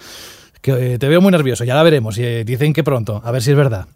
Que 0.60 0.94
eh, 0.94 0.98
te 0.98 1.08
veo 1.08 1.20
muy 1.20 1.30
nervioso, 1.30 1.64
ya 1.64 1.74
la 1.74 1.82
veremos. 1.82 2.18
Eh, 2.18 2.44
dicen 2.44 2.72
que 2.72 2.82
pronto, 2.82 3.22
a 3.24 3.30
ver 3.30 3.42
si 3.42 3.50
es 3.50 3.56
verdad. 3.56 3.86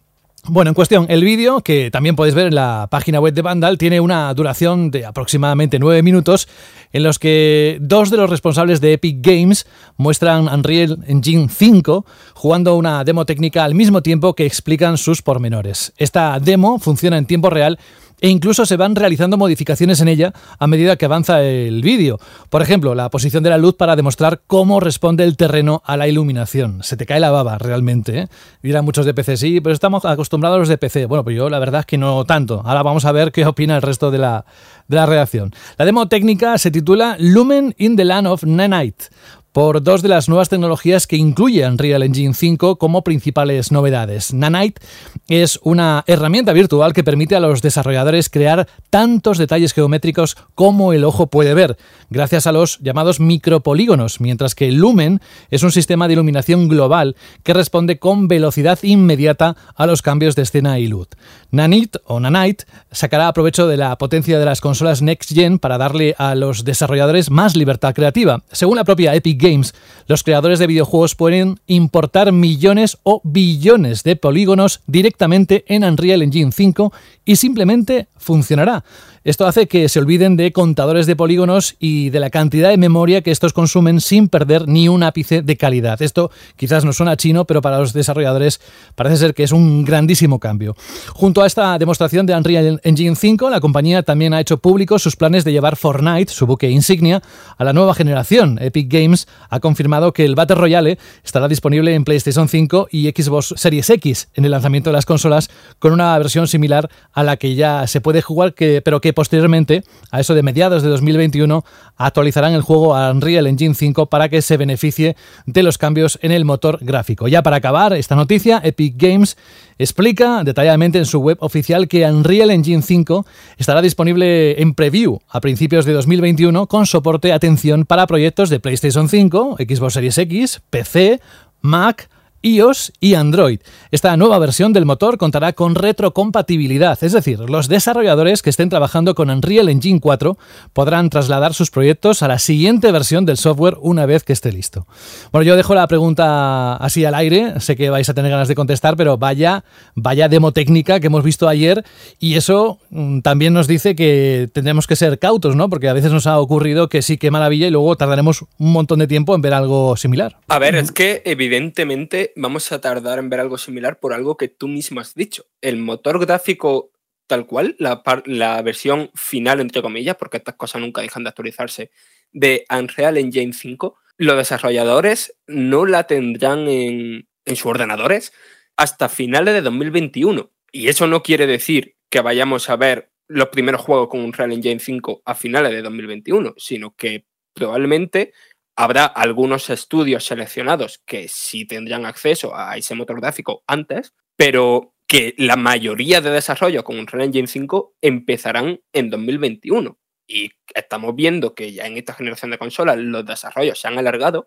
Bueno, 0.44 0.70
en 0.70 0.74
cuestión, 0.74 1.04
el 1.10 1.22
vídeo, 1.22 1.60
que 1.60 1.90
también 1.90 2.16
podéis 2.16 2.34
ver 2.34 2.46
en 2.46 2.54
la 2.54 2.88
página 2.90 3.20
web 3.20 3.34
de 3.34 3.42
Vandal, 3.42 3.76
tiene 3.76 4.00
una 4.00 4.32
duración 4.32 4.90
de 4.90 5.04
aproximadamente 5.04 5.78
9 5.78 6.02
minutos, 6.02 6.48
en 6.92 7.02
los 7.02 7.18
que 7.18 7.76
dos 7.82 8.10
de 8.10 8.16
los 8.16 8.30
responsables 8.30 8.80
de 8.80 8.94
Epic 8.94 9.18
Games 9.20 9.66
muestran 9.98 10.48
Unreal 10.48 11.04
Engine 11.06 11.48
5 11.50 12.06
jugando 12.34 12.76
una 12.76 13.04
demo 13.04 13.26
técnica 13.26 13.64
al 13.64 13.74
mismo 13.74 14.02
tiempo 14.02 14.34
que 14.34 14.46
explican 14.46 14.96
sus 14.96 15.20
pormenores. 15.20 15.92
Esta 15.98 16.40
demo 16.40 16.78
funciona 16.78 17.18
en 17.18 17.26
tiempo 17.26 17.50
real 17.50 17.78
e 18.20 18.28
incluso 18.28 18.66
se 18.66 18.76
van 18.76 18.96
realizando 18.96 19.36
modificaciones 19.36 20.00
en 20.00 20.08
ella 20.08 20.32
a 20.58 20.66
medida 20.66 20.96
que 20.96 21.04
avanza 21.04 21.42
el 21.42 21.82
vídeo. 21.82 22.18
Por 22.48 22.62
ejemplo, 22.62 22.94
la 22.94 23.10
posición 23.10 23.42
de 23.42 23.50
la 23.50 23.58
luz 23.58 23.74
para 23.74 23.96
demostrar 23.96 24.42
cómo 24.46 24.80
responde 24.80 25.24
el 25.24 25.36
terreno 25.36 25.82
a 25.84 25.96
la 25.96 26.08
iluminación. 26.08 26.82
Se 26.82 26.96
te 26.96 27.06
cae 27.06 27.20
la 27.20 27.30
baba 27.30 27.58
realmente. 27.58 28.18
¿eh? 28.18 28.28
Dirán 28.62 28.84
muchos 28.84 29.06
de 29.06 29.14
PC, 29.14 29.36
sí, 29.36 29.60
pero 29.60 29.72
estamos 29.72 30.04
acostumbrados 30.04 30.56
a 30.56 30.58
los 30.60 30.68
de 30.68 30.78
PC. 30.78 31.06
Bueno, 31.06 31.24
pues 31.24 31.36
yo 31.36 31.48
la 31.50 31.58
verdad 31.58 31.80
es 31.80 31.86
que 31.86 31.98
no 31.98 32.24
tanto. 32.24 32.62
Ahora 32.64 32.82
vamos 32.82 33.04
a 33.04 33.12
ver 33.12 33.32
qué 33.32 33.46
opina 33.46 33.76
el 33.76 33.82
resto 33.82 34.10
de 34.10 34.18
la, 34.18 34.44
de 34.88 34.96
la 34.96 35.06
redacción. 35.06 35.52
La 35.78 35.84
demo 35.84 36.08
técnica 36.08 36.58
se 36.58 36.70
titula 36.70 37.16
Lumen 37.18 37.74
in 37.78 37.96
the 37.96 38.04
Land 38.04 38.26
of 38.26 38.44
Nanite 38.44 39.06
por 39.52 39.82
dos 39.82 40.02
de 40.02 40.08
las 40.08 40.28
nuevas 40.28 40.48
tecnologías 40.48 41.06
que 41.06 41.16
incluye 41.16 41.66
Unreal 41.66 42.02
Engine 42.02 42.34
5 42.34 42.76
como 42.76 43.02
principales 43.02 43.72
novedades. 43.72 44.32
Nanite 44.32 44.80
es 45.28 45.58
una 45.62 46.04
herramienta 46.06 46.52
virtual 46.52 46.92
que 46.92 47.04
permite 47.04 47.34
a 47.36 47.40
los 47.40 47.62
desarrolladores 47.62 48.30
crear 48.30 48.68
tantos 48.90 49.38
detalles 49.38 49.72
geométricos 49.72 50.36
como 50.54 50.92
el 50.92 51.04
ojo 51.04 51.28
puede 51.28 51.54
ver, 51.54 51.76
gracias 52.10 52.46
a 52.46 52.52
los 52.52 52.78
llamados 52.80 53.20
micropolígonos, 53.20 54.20
mientras 54.20 54.54
que 54.54 54.70
Lumen 54.70 55.20
es 55.50 55.62
un 55.62 55.72
sistema 55.72 56.06
de 56.06 56.14
iluminación 56.14 56.68
global 56.68 57.16
que 57.42 57.54
responde 57.54 57.98
con 57.98 58.28
velocidad 58.28 58.78
inmediata 58.82 59.56
a 59.74 59.86
los 59.86 60.02
cambios 60.02 60.36
de 60.36 60.42
escena 60.42 60.78
y 60.78 60.86
luz. 60.86 61.08
Nanite 61.50 61.98
o 62.06 62.20
Nanite 62.20 62.64
sacará 62.92 63.32
provecho 63.32 63.66
de 63.66 63.76
la 63.76 63.96
potencia 63.98 64.38
de 64.38 64.44
las 64.44 64.60
consolas 64.60 65.02
Next 65.02 65.32
Gen 65.32 65.58
para 65.58 65.78
darle 65.78 66.14
a 66.18 66.34
los 66.34 66.64
desarrolladores 66.64 67.30
más 67.30 67.56
libertad 67.56 67.94
creativa. 67.94 68.42
Según 68.52 68.76
la 68.76 68.84
propia 68.84 69.14
Epic 69.14 69.40
Games, 69.40 69.74
los 70.06 70.22
creadores 70.22 70.58
de 70.58 70.66
videojuegos 70.66 71.14
pueden 71.14 71.60
importar 71.66 72.32
millones 72.32 72.98
o 73.02 73.20
billones 73.24 74.02
de 74.02 74.16
polígonos 74.16 74.80
directamente 74.86 75.64
en 75.66 75.84
Unreal 75.84 76.22
Engine 76.22 76.52
5 76.52 76.92
y 77.24 77.36
simplemente 77.36 78.08
funcionará. 78.16 78.84
Esto 79.22 79.46
hace 79.46 79.68
que 79.68 79.90
se 79.90 79.98
olviden 79.98 80.38
de 80.38 80.50
contadores 80.50 81.06
de 81.06 81.14
polígonos 81.14 81.76
y 81.78 82.08
de 82.08 82.20
la 82.20 82.30
cantidad 82.30 82.70
de 82.70 82.78
memoria 82.78 83.20
que 83.20 83.30
estos 83.30 83.52
consumen 83.52 84.00
sin 84.00 84.28
perder 84.28 84.66
ni 84.66 84.88
un 84.88 85.02
ápice 85.02 85.42
de 85.42 85.58
calidad. 85.58 86.00
Esto 86.00 86.30
quizás 86.56 86.86
no 86.86 86.94
suena 86.94 87.18
chino, 87.18 87.44
pero 87.44 87.60
para 87.60 87.78
los 87.78 87.92
desarrolladores 87.92 88.62
parece 88.94 89.18
ser 89.18 89.34
que 89.34 89.42
es 89.42 89.52
un 89.52 89.84
grandísimo 89.84 90.38
cambio. 90.38 90.74
Junto 91.08 91.39
a 91.42 91.46
esta 91.46 91.78
demostración 91.78 92.26
de 92.26 92.34
Unreal 92.34 92.80
Engine 92.84 93.16
5, 93.16 93.50
la 93.50 93.60
compañía 93.60 94.02
también 94.02 94.34
ha 94.34 94.40
hecho 94.40 94.58
públicos 94.58 95.02
sus 95.02 95.16
planes 95.16 95.44
de 95.44 95.52
llevar 95.52 95.76
Fortnite, 95.76 96.32
su 96.32 96.46
buque 96.46 96.68
insignia, 96.70 97.22
a 97.56 97.64
la 97.64 97.72
nueva 97.72 97.94
generación. 97.94 98.58
Epic 98.60 98.92
Games 98.92 99.26
ha 99.48 99.60
confirmado 99.60 100.12
que 100.12 100.24
el 100.24 100.34
Battle 100.34 100.56
Royale 100.56 100.98
estará 101.24 101.48
disponible 101.48 101.94
en 101.94 102.04
PlayStation 102.04 102.48
5 102.48 102.88
y 102.90 103.08
Xbox 103.10 103.54
Series 103.56 103.88
X 103.90 104.28
en 104.34 104.44
el 104.44 104.50
lanzamiento 104.50 104.90
de 104.90 104.94
las 104.94 105.06
consolas 105.06 105.50
con 105.78 105.92
una 105.92 106.16
versión 106.18 106.48
similar 106.48 106.90
a 107.12 107.22
la 107.22 107.36
que 107.36 107.54
ya 107.54 107.86
se 107.86 108.00
puede 108.00 108.22
jugar, 108.22 108.54
pero 108.84 109.00
que 109.00 109.12
posteriormente, 109.12 109.84
a 110.10 110.20
eso 110.20 110.34
de 110.34 110.42
mediados 110.42 110.82
de 110.82 110.88
2021, 110.88 111.64
actualizarán 111.96 112.54
el 112.54 112.62
juego 112.62 112.96
a 112.96 113.10
Unreal 113.10 113.46
Engine 113.46 113.74
5 113.74 114.06
para 114.06 114.28
que 114.28 114.42
se 114.42 114.56
beneficie 114.56 115.16
de 115.46 115.62
los 115.62 115.78
cambios 115.78 116.18
en 116.22 116.32
el 116.32 116.44
motor 116.44 116.78
gráfico. 116.80 117.28
Ya 117.28 117.42
para 117.42 117.56
acabar 117.56 117.92
esta 117.92 118.16
noticia, 118.16 118.60
Epic 118.62 118.94
Games 118.96 119.36
explica 119.82 120.44
detalladamente 120.44 120.98
en 120.98 121.06
su 121.06 121.20
web 121.20 121.38
oficial 121.40 121.88
que 121.88 122.04
Unreal 122.04 122.50
Engine 122.50 122.82
5 122.82 123.24
estará 123.56 123.80
disponible 123.80 124.60
en 124.60 124.74
preview 124.74 125.20
a 125.28 125.40
principios 125.40 125.86
de 125.86 125.94
2021 125.94 126.66
con 126.66 126.84
soporte, 126.84 127.32
atención, 127.32 127.86
para 127.86 128.06
proyectos 128.06 128.50
de 128.50 128.60
PlayStation 128.60 129.08
5, 129.08 129.56
Xbox 129.58 129.94
Series 129.94 130.18
X, 130.18 130.60
PC, 130.68 131.20
Mac, 131.62 132.10
iOS 132.42 132.92
y 133.00 133.14
Android. 133.14 133.60
Esta 133.90 134.16
nueva 134.16 134.38
versión 134.38 134.72
del 134.72 134.86
motor 134.86 135.18
contará 135.18 135.52
con 135.52 135.74
retrocompatibilidad, 135.74 136.98
es 137.02 137.12
decir, 137.12 137.38
los 137.40 137.68
desarrolladores 137.68 138.42
que 138.42 138.50
estén 138.50 138.68
trabajando 138.68 139.14
con 139.14 139.30
Unreal 139.30 139.68
Engine 139.68 140.00
4 140.00 140.38
podrán 140.72 141.10
trasladar 141.10 141.54
sus 141.54 141.70
proyectos 141.70 142.22
a 142.22 142.28
la 142.28 142.38
siguiente 142.38 142.90
versión 142.92 143.26
del 143.26 143.36
software 143.36 143.76
una 143.80 144.06
vez 144.06 144.24
que 144.24 144.32
esté 144.32 144.52
listo. 144.52 144.86
Bueno, 145.32 145.44
yo 145.44 145.56
dejo 145.56 145.74
la 145.74 145.86
pregunta 145.86 146.76
así 146.76 147.04
al 147.04 147.14
aire, 147.14 147.60
sé 147.60 147.76
que 147.76 147.90
vais 147.90 148.08
a 148.08 148.14
tener 148.14 148.30
ganas 148.30 148.48
de 148.48 148.54
contestar, 148.54 148.96
pero 148.96 149.18
vaya, 149.18 149.64
vaya 149.94 150.28
demo 150.28 150.52
técnica 150.52 151.00
que 151.00 151.08
hemos 151.08 151.24
visto 151.24 151.48
ayer 151.48 151.84
y 152.18 152.34
eso 152.34 152.78
mm, 152.90 153.20
también 153.20 153.52
nos 153.52 153.66
dice 153.66 153.94
que 153.94 154.48
tendremos 154.52 154.86
que 154.86 154.96
ser 154.96 155.18
cautos, 155.18 155.56
¿no? 155.56 155.68
Porque 155.68 155.88
a 155.88 155.92
veces 155.92 156.12
nos 156.12 156.26
ha 156.26 156.38
ocurrido 156.38 156.88
que 156.88 157.02
sí, 157.02 157.18
qué 157.18 157.30
maravilla 157.30 157.66
y 157.66 157.70
luego 157.70 157.96
tardaremos 157.96 158.44
un 158.58 158.72
montón 158.72 158.98
de 158.98 159.06
tiempo 159.06 159.34
en 159.34 159.42
ver 159.42 159.54
algo 159.54 159.96
similar. 159.96 160.36
A 160.48 160.58
ver, 160.58 160.74
es 160.74 160.92
que 160.92 161.22
evidentemente 161.24 162.29
vamos 162.36 162.70
a 162.72 162.80
tardar 162.80 163.18
en 163.18 163.30
ver 163.30 163.40
algo 163.40 163.58
similar 163.58 164.00
por 164.00 164.12
algo 164.12 164.36
que 164.36 164.48
tú 164.48 164.68
mismo 164.68 165.00
has 165.00 165.14
dicho. 165.14 165.46
El 165.60 165.76
motor 165.76 166.24
gráfico 166.24 166.92
tal 167.30 167.46
cual, 167.46 167.76
la, 167.78 168.60
versión 168.62 169.08
final, 169.14 169.60
entre 169.60 169.82
comillas, 169.82 170.16
porque 170.16 170.38
estas 170.38 170.56
cosas 170.56 170.80
nunca 170.80 171.00
dejan 171.00 171.22
de 171.22 171.28
actualizarse, 171.28 171.92
de 172.32 172.64
Unreal 172.68 173.18
Engine 173.18 173.52
5, 173.52 173.96
los 174.16 174.36
desarrolladores 174.36 175.36
no 175.46 175.86
la 175.86 176.08
tendrán 176.08 176.66
en, 176.66 177.28
en 177.44 177.56
sus 177.56 177.66
ordenadores 177.66 178.32
hasta 178.76 179.08
finales 179.08 179.54
de 179.54 179.62
2021. 179.62 180.50
Y 180.72 180.88
eso 180.88 181.06
no 181.06 181.22
quiere 181.22 181.46
decir 181.46 181.94
que 182.10 182.20
vayamos 182.20 182.68
a 182.68 182.74
ver 182.74 183.12
los 183.28 183.50
primeros 183.50 183.80
juegos 183.80 184.08
con 184.08 184.20
Unreal 184.22 184.52
Engine 184.52 184.80
5 184.80 185.22
a 185.24 185.36
finales 185.36 185.70
de 185.70 185.82
2021, 185.82 186.54
sino 186.56 186.96
que 186.96 187.26
probablemente 187.54 188.32
Habrá 188.76 189.04
algunos 189.04 189.68
estudios 189.70 190.24
seleccionados 190.24 191.02
que 191.04 191.28
sí 191.28 191.66
tendrán 191.66 192.06
acceso 192.06 192.56
a 192.56 192.76
ese 192.76 192.94
motor 192.94 193.20
gráfico 193.20 193.62
antes, 193.66 194.14
pero 194.36 194.94
que 195.06 195.34
la 195.38 195.56
mayoría 195.56 196.20
de 196.20 196.30
desarrollos 196.30 196.84
con 196.84 196.98
Unreal 196.98 197.24
Engine 197.24 197.48
5 197.48 197.96
empezarán 198.00 198.80
en 198.92 199.10
2021. 199.10 199.98
Y 200.26 200.52
estamos 200.72 201.16
viendo 201.16 201.54
que 201.54 201.72
ya 201.72 201.86
en 201.86 201.96
esta 201.96 202.14
generación 202.14 202.52
de 202.52 202.58
consolas 202.58 202.96
los 202.96 203.26
desarrollos 203.26 203.80
se 203.80 203.88
han 203.88 203.98
alargado 203.98 204.46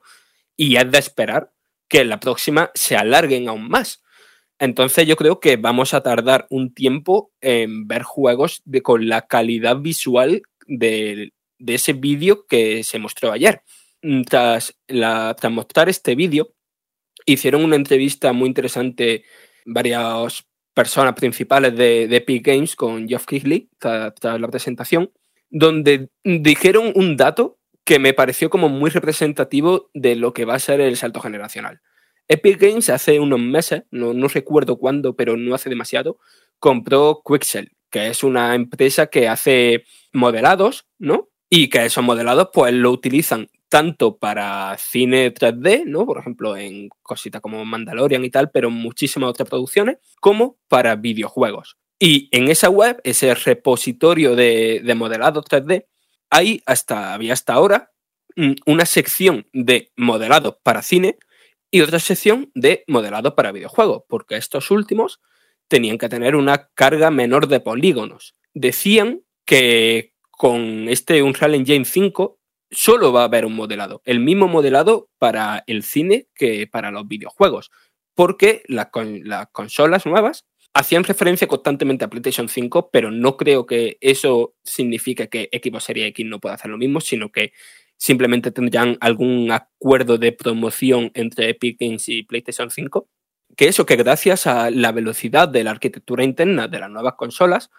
y 0.56 0.78
es 0.78 0.90
de 0.90 0.98
esperar 0.98 1.52
que 1.90 2.00
en 2.00 2.10
la 2.10 2.22
próxima 2.22 2.72
se 2.74 2.96
alarguen 2.96 3.50
aún 3.50 3.68
más. 3.68 4.02
Entonces 4.58 5.06
yo 5.06 5.18
creo 5.18 5.42
que 5.42 5.58
vamos 5.58 5.94
a 5.94 6.02
tardar 6.02 6.48
un 6.50 6.74
tiempo 6.74 7.34
en 7.42 7.86
ver 7.88 8.04
juegos 8.04 8.62
de, 8.64 8.82
con 8.82 9.10
la 9.10 9.28
calidad 9.28 9.78
visual 9.78 10.44
de, 10.66 11.34
de 11.60 11.74
ese 11.76 11.92
vídeo 11.92 12.46
que 12.48 12.84
se 12.84 13.00
mostró 13.00 13.34
ayer. 13.34 13.64
Tras, 14.30 14.76
la, 14.88 15.36
mostrar 15.50 15.88
este 15.88 16.16
vídeo, 16.16 16.54
hicieron 17.26 17.63
una 17.63 17.78
entrevista 17.78 18.34
muy 18.34 18.48
interesante 18.48 19.24
varias 19.66 20.46
personas 20.74 21.13
principales 21.13 21.76
de, 21.76 22.04
Epic 22.04 22.46
Games 22.46 22.76
con 22.76 23.08
Geoff 23.08 23.26
Keighley 23.26 23.70
tras, 23.78 24.13
la 24.22 24.48
presentación, 24.50 25.12
donde 25.50 26.10
dijeron 26.24 26.92
un 26.96 27.16
dato 27.16 27.60
que 27.86 28.00
me 28.00 28.13
pareció 28.13 28.50
como 28.50 28.70
muy 28.70 28.89
representativo 28.89 29.89
de 29.94 30.16
lo 30.16 30.34
que 30.34 30.46
va 30.46 30.56
a 30.56 30.60
ser 30.60 30.82
el 30.82 30.98
salto 30.98 31.20
generacional. 31.20 31.82
Epic 32.28 32.60
Games 32.60 32.89
hace 32.89 33.20
unos 33.20 33.39
meses, 33.39 33.84
no, 33.92 34.13
no 34.13 34.28
recuerdo 34.28 34.78
cuándo, 34.78 35.16
pero 35.16 35.38
no 35.38 35.54
hace 35.54 35.70
demasiado, 35.70 36.18
compró 36.60 37.22
Quixel, 37.26 37.72
que 37.89 38.08
es 38.08 38.24
una 38.24 38.56
empresa 38.56 39.08
que 39.08 39.28
hace 39.28 39.84
modelados, 40.13 40.88
¿no? 40.98 41.30
Y 41.50 41.70
que 41.70 41.86
esos 41.86 42.04
modelados 42.04 42.50
pues 42.54 42.74
lo 42.74 42.89
utilizan 42.92 43.50
tanto 43.74 44.20
para 44.20 44.78
cine 44.78 45.34
3D, 45.34 45.86
¿no? 45.88 46.06
Por 46.06 46.20
ejemplo, 46.20 46.56
en 46.56 46.90
cositas 47.02 47.42
como 47.42 47.66
Mandalorian 47.66 48.24
y 48.24 48.30
tal, 48.30 48.52
pero 48.52 48.70
muchísimas 48.70 49.32
otras 49.32 49.50
producciones, 49.50 49.98
como 50.22 50.60
para 50.68 50.96
videojuegos. 50.96 51.80
Y 51.98 52.30
en 52.32 52.50
esa 52.50 52.70
web, 52.70 53.02
ese 53.04 53.34
repositorio 53.34 54.36
de, 54.36 54.94
modelado 54.96 55.44
3D, 55.44 55.88
hay 56.30 56.62
hasta, 56.68 57.16
había 57.16 57.34
hasta 57.34 57.54
ahora 57.54 57.92
mm, 58.36 58.52
una 58.68 58.86
sección 58.86 59.48
de 59.54 59.92
modelado 59.98 60.60
para 60.62 60.84
cine 60.84 61.18
y 61.72 61.82
otra 61.82 61.98
sección 61.98 62.52
de 62.54 62.84
modelado 62.88 63.34
para 63.34 63.52
videojuegos, 63.52 64.04
porque 64.08 64.38
estos 64.38 64.70
últimos 64.70 65.20
tenían 65.68 65.98
que 65.98 66.10
tener 66.10 66.36
una 66.36 66.70
carga 66.76 67.10
menor 67.10 67.48
de 67.48 67.60
polígonos. 67.60 68.36
Decían 68.54 69.24
que 69.46 70.14
con 70.30 70.90
este 70.90 71.24
Unreal 71.24 71.56
Engine 71.56 71.86
5 71.86 72.38
solo 72.74 73.14
va 73.14 73.22
a 73.22 73.26
haber 73.26 73.46
un 73.46 73.56
modelado, 73.56 74.02
el 74.06 74.20
mismo 74.20 74.48
modelado 74.48 75.10
para 75.18 75.64
el 75.68 75.84
cine 75.84 76.28
que 76.36 76.68
para 76.68 76.92
los 76.92 77.08
videojuegos, 77.08 77.72
porque 78.16 78.64
las, 78.68 78.88
consolas 79.52 80.06
nuevas 80.06 80.46
hacían 80.74 81.04
referencia 81.04 81.48
constantemente 81.48 82.06
a 82.06 82.10
PlayStation 82.10 82.50
5, 82.50 82.90
pero 82.92 83.12
no 83.12 83.38
creo 83.38 83.66
que 83.66 83.98
eso 84.02 84.56
signifique 84.64 85.30
que 85.30 85.50
Xbox 85.52 85.84
Series 85.86 86.08
X 86.10 86.26
no 86.26 86.40
pueda 86.40 86.56
hacer 86.56 86.72
lo 86.72 86.78
mismo, 86.78 87.00
sino 87.00 87.32
que 87.32 87.54
simplemente 87.98 88.52
tendrán 88.52 88.98
algún 89.00 89.52
acuerdo 89.52 90.18
de 90.18 90.32
promoción 90.32 91.12
entre 91.14 91.50
Epic 91.50 91.78
Games 91.80 92.10
y 92.10 92.24
PlayStation 92.24 92.72
5. 92.72 93.08
Que 93.56 93.68
eso, 93.68 93.86
que 93.86 93.96
gracias 93.96 94.48
a 94.48 94.72
la 94.72 94.92
velocidad 94.92 95.48
de 95.48 95.64
la 95.64 95.72
arquitectura 95.72 96.24
interna 96.24 96.68
de 96.68 96.80
las 96.80 96.90
nuevas 96.90 97.14
consolas, 97.14 97.70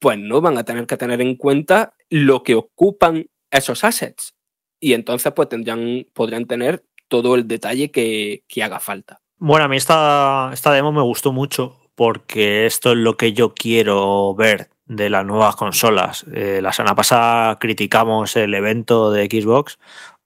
pues 0.00 0.18
no 0.18 0.40
van 0.40 0.58
a 0.58 0.64
tener 0.64 0.86
que 0.86 0.96
tener 0.96 1.20
en 1.20 1.36
cuenta 1.36 1.94
lo 2.08 2.42
que 2.42 2.56
ocupan 2.56 3.26
esos 3.52 3.84
assets 3.84 4.34
y 4.80 4.94
entonces 4.94 5.32
pues 5.32 5.48
tendrían, 5.48 6.06
podrían 6.12 6.46
tener 6.46 6.84
todo 7.08 7.34
el 7.34 7.46
detalle 7.46 7.90
que, 7.90 8.42
haga 8.62 8.80
falta. 8.80 9.20
Bueno, 9.38 9.66
a 9.66 9.68
mí 9.68 9.76
esta, 9.76 10.50
esta 10.52 10.72
demo 10.72 10.92
me 10.92 11.02
gustó 11.02 11.32
mucho 11.32 11.76
porque 11.94 12.66
esto 12.66 12.92
es 12.92 12.96
lo 12.96 13.16
que 13.16 13.32
yo 13.32 13.54
quiero 13.54 14.34
ver 14.34 14.70
de 14.86 15.10
las 15.10 15.24
nuevas 15.24 15.56
consolas. 15.56 16.24
Eh, 16.32 16.60
la 16.62 16.72
semana 16.72 16.94
pasada 16.94 17.58
criticamos 17.58 18.36
el 18.36 18.54
evento 18.54 19.12
de 19.12 19.26
Xbox 19.26 19.78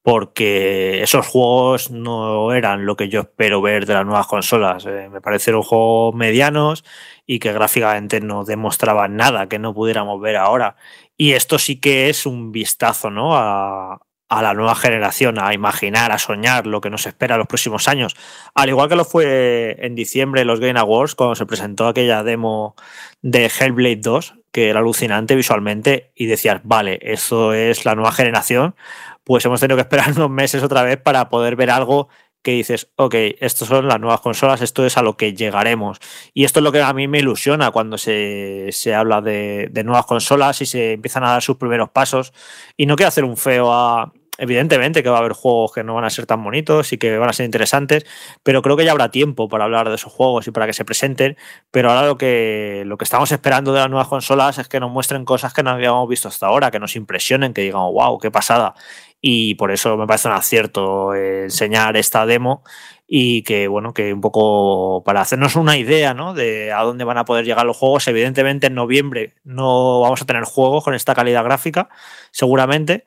porque 0.02 1.02
esos 1.02 1.26
juegos 1.26 1.90
no 1.90 2.52
eran 2.52 2.84
lo 2.84 2.94
que 2.94 3.08
yo 3.08 3.22
espero 3.22 3.62
ver 3.62 3.86
de 3.86 3.94
las 3.94 4.04
nuevas 4.04 4.26
consolas. 4.26 4.84
Eh, 4.84 5.08
me 5.10 5.22
parecieron 5.22 5.62
juegos 5.62 6.14
medianos 6.14 6.84
y 7.26 7.38
que 7.38 7.54
gráficamente 7.54 8.20
no 8.20 8.44
demostraban 8.44 9.16
nada 9.16 9.48
que 9.48 9.58
no 9.58 9.72
pudiéramos 9.72 10.20
ver 10.20 10.36
ahora. 10.36 10.76
Y 11.16 11.32
esto 11.32 11.58
sí 11.58 11.80
que 11.80 12.10
es 12.10 12.26
un 12.26 12.52
vistazo 12.52 13.08
¿no? 13.08 13.34
a, 13.34 14.00
a 14.38 14.42
la 14.42 14.54
nueva 14.54 14.74
generación, 14.74 15.38
a 15.38 15.54
imaginar, 15.54 16.12
a 16.12 16.18
soñar 16.18 16.66
lo 16.66 16.80
que 16.80 16.90
nos 16.90 17.06
espera 17.06 17.34
en 17.34 17.40
los 17.40 17.48
próximos 17.48 17.88
años. 17.88 18.16
Al 18.54 18.68
igual 18.68 18.88
que 18.88 18.96
lo 18.96 19.04
fue 19.04 19.76
en 19.80 19.94
diciembre 19.94 20.44
los 20.44 20.60
Game 20.60 20.78
Awards, 20.78 21.14
cuando 21.14 21.34
se 21.34 21.46
presentó 21.46 21.86
aquella 21.86 22.22
demo 22.22 22.74
de 23.22 23.46
Hellblade 23.46 24.00
2, 24.00 24.34
que 24.52 24.68
era 24.70 24.80
alucinante 24.80 25.34
visualmente, 25.34 26.12
y 26.14 26.26
decías, 26.26 26.60
vale, 26.64 26.98
eso 27.02 27.52
es 27.52 27.84
la 27.84 27.94
nueva 27.94 28.12
generación, 28.12 28.74
pues 29.24 29.44
hemos 29.44 29.60
tenido 29.60 29.76
que 29.76 29.82
esperar 29.82 30.12
unos 30.16 30.30
meses 30.30 30.62
otra 30.62 30.82
vez 30.82 30.98
para 30.98 31.28
poder 31.28 31.56
ver 31.56 31.70
algo 31.70 32.08
que 32.44 32.52
dices, 32.52 32.92
ok, 32.96 33.14
estas 33.40 33.68
son 33.68 33.88
las 33.88 33.98
nuevas 33.98 34.20
consolas, 34.20 34.60
esto 34.60 34.84
es 34.84 34.98
a 34.98 35.02
lo 35.02 35.16
que 35.16 35.32
llegaremos. 35.32 35.98
Y 36.34 36.44
esto 36.44 36.60
es 36.60 36.64
lo 36.64 36.72
que 36.72 36.82
a 36.82 36.92
mí 36.92 37.08
me 37.08 37.18
ilusiona 37.18 37.70
cuando 37.70 37.96
se, 37.96 38.70
habla 38.94 39.22
de, 39.22 39.68
de, 39.72 39.82
nuevas 39.82 40.04
consolas 40.04 40.60
y 40.60 40.66
se 40.66 40.92
empiezan 40.92 41.24
a 41.24 41.30
dar 41.30 41.42
sus 41.42 41.56
primeros 41.56 41.88
pasos. 41.88 42.34
Y 42.76 42.84
no 42.84 42.96
quiero 42.96 43.08
hacer 43.08 43.24
un 43.24 43.38
feo 43.38 43.72
a, 43.72 44.12
evidentemente 44.38 45.02
que 45.02 45.08
va 45.08 45.16
a 45.16 45.20
haber 45.20 45.32
juegos 45.32 45.72
que 45.72 45.84
no 45.84 45.94
van 45.94 46.04
a 46.04 46.10
ser 46.10 46.26
tan 46.26 46.42
bonitos 46.42 46.92
y 46.92 46.98
que 46.98 47.16
van 47.18 47.28
a 47.28 47.32
ser 47.32 47.44
interesantes, 47.44 48.04
pero 48.42 48.62
creo 48.62 48.76
que 48.76 48.84
ya 48.84 48.92
habrá 48.92 49.10
tiempo 49.10 49.48
para 49.48 49.64
hablar 49.64 49.88
de 49.88 49.94
esos 49.94 50.12
juegos 50.12 50.46
y 50.46 50.50
para 50.50 50.66
que 50.66 50.72
se 50.72 50.84
presenten. 50.84 51.36
Pero 51.70 51.90
ahora 51.90 52.06
lo 52.06 52.18
que, 52.18 52.82
lo 52.86 52.96
que 52.96 53.04
estamos 53.04 53.30
esperando 53.32 53.72
de 53.72 53.80
las 53.80 53.90
nuevas 53.90 54.08
consolas 54.08 54.58
es 54.58 54.68
que 54.68 54.80
nos 54.80 54.90
muestren 54.90 55.24
cosas 55.24 55.52
que 55.52 55.62
no 55.62 55.70
habíamos 55.70 56.08
visto 56.08 56.28
hasta 56.28 56.46
ahora, 56.46 56.70
que 56.70 56.80
nos 56.80 56.96
impresionen, 56.96 57.54
que 57.54 57.62
digamos, 57.62 57.92
wow, 57.92 58.18
qué 58.18 58.30
pasada. 58.30 58.74
Y 59.20 59.54
por 59.54 59.70
eso 59.70 59.96
me 59.96 60.06
parece 60.06 60.28
un 60.28 60.34
acierto 60.34 61.14
enseñar 61.14 61.96
esta 61.96 62.26
demo 62.26 62.62
y 63.06 63.42
que, 63.42 63.68
bueno, 63.68 63.94
que 63.94 64.12
un 64.12 64.20
poco 64.20 65.02
para 65.04 65.20
hacernos 65.20 65.56
una 65.56 65.76
idea 65.76 66.14
¿no? 66.14 66.34
de 66.34 66.72
a 66.72 66.82
dónde 66.82 67.04
van 67.04 67.18
a 67.18 67.24
poder 67.24 67.44
llegar 67.44 67.64
los 67.64 67.76
juegos. 67.76 68.06
Evidentemente 68.08 68.66
en 68.66 68.74
noviembre 68.74 69.34
no 69.44 70.00
vamos 70.00 70.20
a 70.22 70.26
tener 70.26 70.44
juegos 70.44 70.84
con 70.84 70.94
esta 70.94 71.14
calidad 71.14 71.44
gráfica, 71.44 71.88
seguramente, 72.32 73.04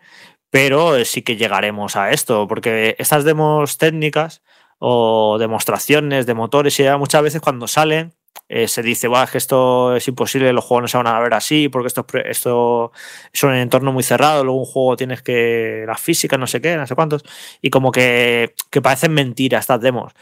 pero 0.50 1.04
sí 1.06 1.22
que 1.22 1.38
llegaremos 1.38 1.96
a 1.96 2.12
esto, 2.12 2.48
porque 2.48 2.96
estas 3.00 3.24
demos 3.24 3.78
técnicas 3.78 4.42
o 4.80 5.38
demostraciones 5.40 6.26
de 6.26 6.34
motores 6.34 6.80
y 6.80 6.84
muchas 6.98 7.24
veces 7.24 7.42
cuando 7.42 7.68
salen 7.68 8.14
eh, 8.50 8.68
se 8.68 8.82
dice, 8.82 9.10
que 9.32 9.38
esto 9.38 9.96
es 9.96 10.08
imposible, 10.08 10.54
los 10.54 10.64
juegos 10.64 10.84
no 10.84 10.88
se 10.88 10.98
van 10.98 11.08
a 11.08 11.20
ver 11.20 11.34
así, 11.34 11.68
porque 11.70 11.88
esto, 11.88 12.06
esto 12.26 12.92
es 13.34 13.44
un 13.44 13.54
entorno 13.54 13.92
muy 13.92 14.04
cerrado, 14.04 14.44
luego 14.44 14.60
un 14.60 14.66
juego 14.66 14.96
tienes 14.96 15.22
que, 15.22 15.84
la 15.86 15.96
física, 15.96 16.38
no 16.38 16.48
sé 16.48 16.62
qué, 16.62 16.78
no 16.78 16.88
sé 16.88 16.96
cuántos, 16.96 17.24
y 17.62 17.70
como 17.70 17.92
que, 17.92 18.56
que 18.72 18.82
parecen 18.82 19.14
mentiras 19.14 19.62
estas 19.62 19.82
demos. 19.82 20.14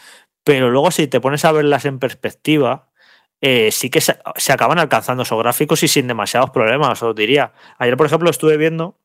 Pero 0.44 0.70
luego 0.72 0.92
si 0.92 1.08
te 1.08 1.20
pones 1.22 1.46
a 1.46 1.52
verlas 1.52 1.86
en 1.86 2.00
perspectiva, 2.00 2.90
eh, 3.42 3.72
sí 3.72 3.90
que 3.90 4.02
se, 4.02 4.18
se, 4.38 4.54
acaban 4.54 4.80
alcanzando 4.80 5.24
esos 5.24 5.38
gráficos 5.40 5.84
y 5.84 5.88
sin 5.88 6.08
demasiados 6.08 6.50
problemas, 6.52 7.02
os 7.04 7.16
diría. 7.16 7.54
Ayer, 7.78 7.98
por 7.98 8.08
ejemplo, 8.08 8.30
estuve 8.30 8.58
viendo 8.58 8.98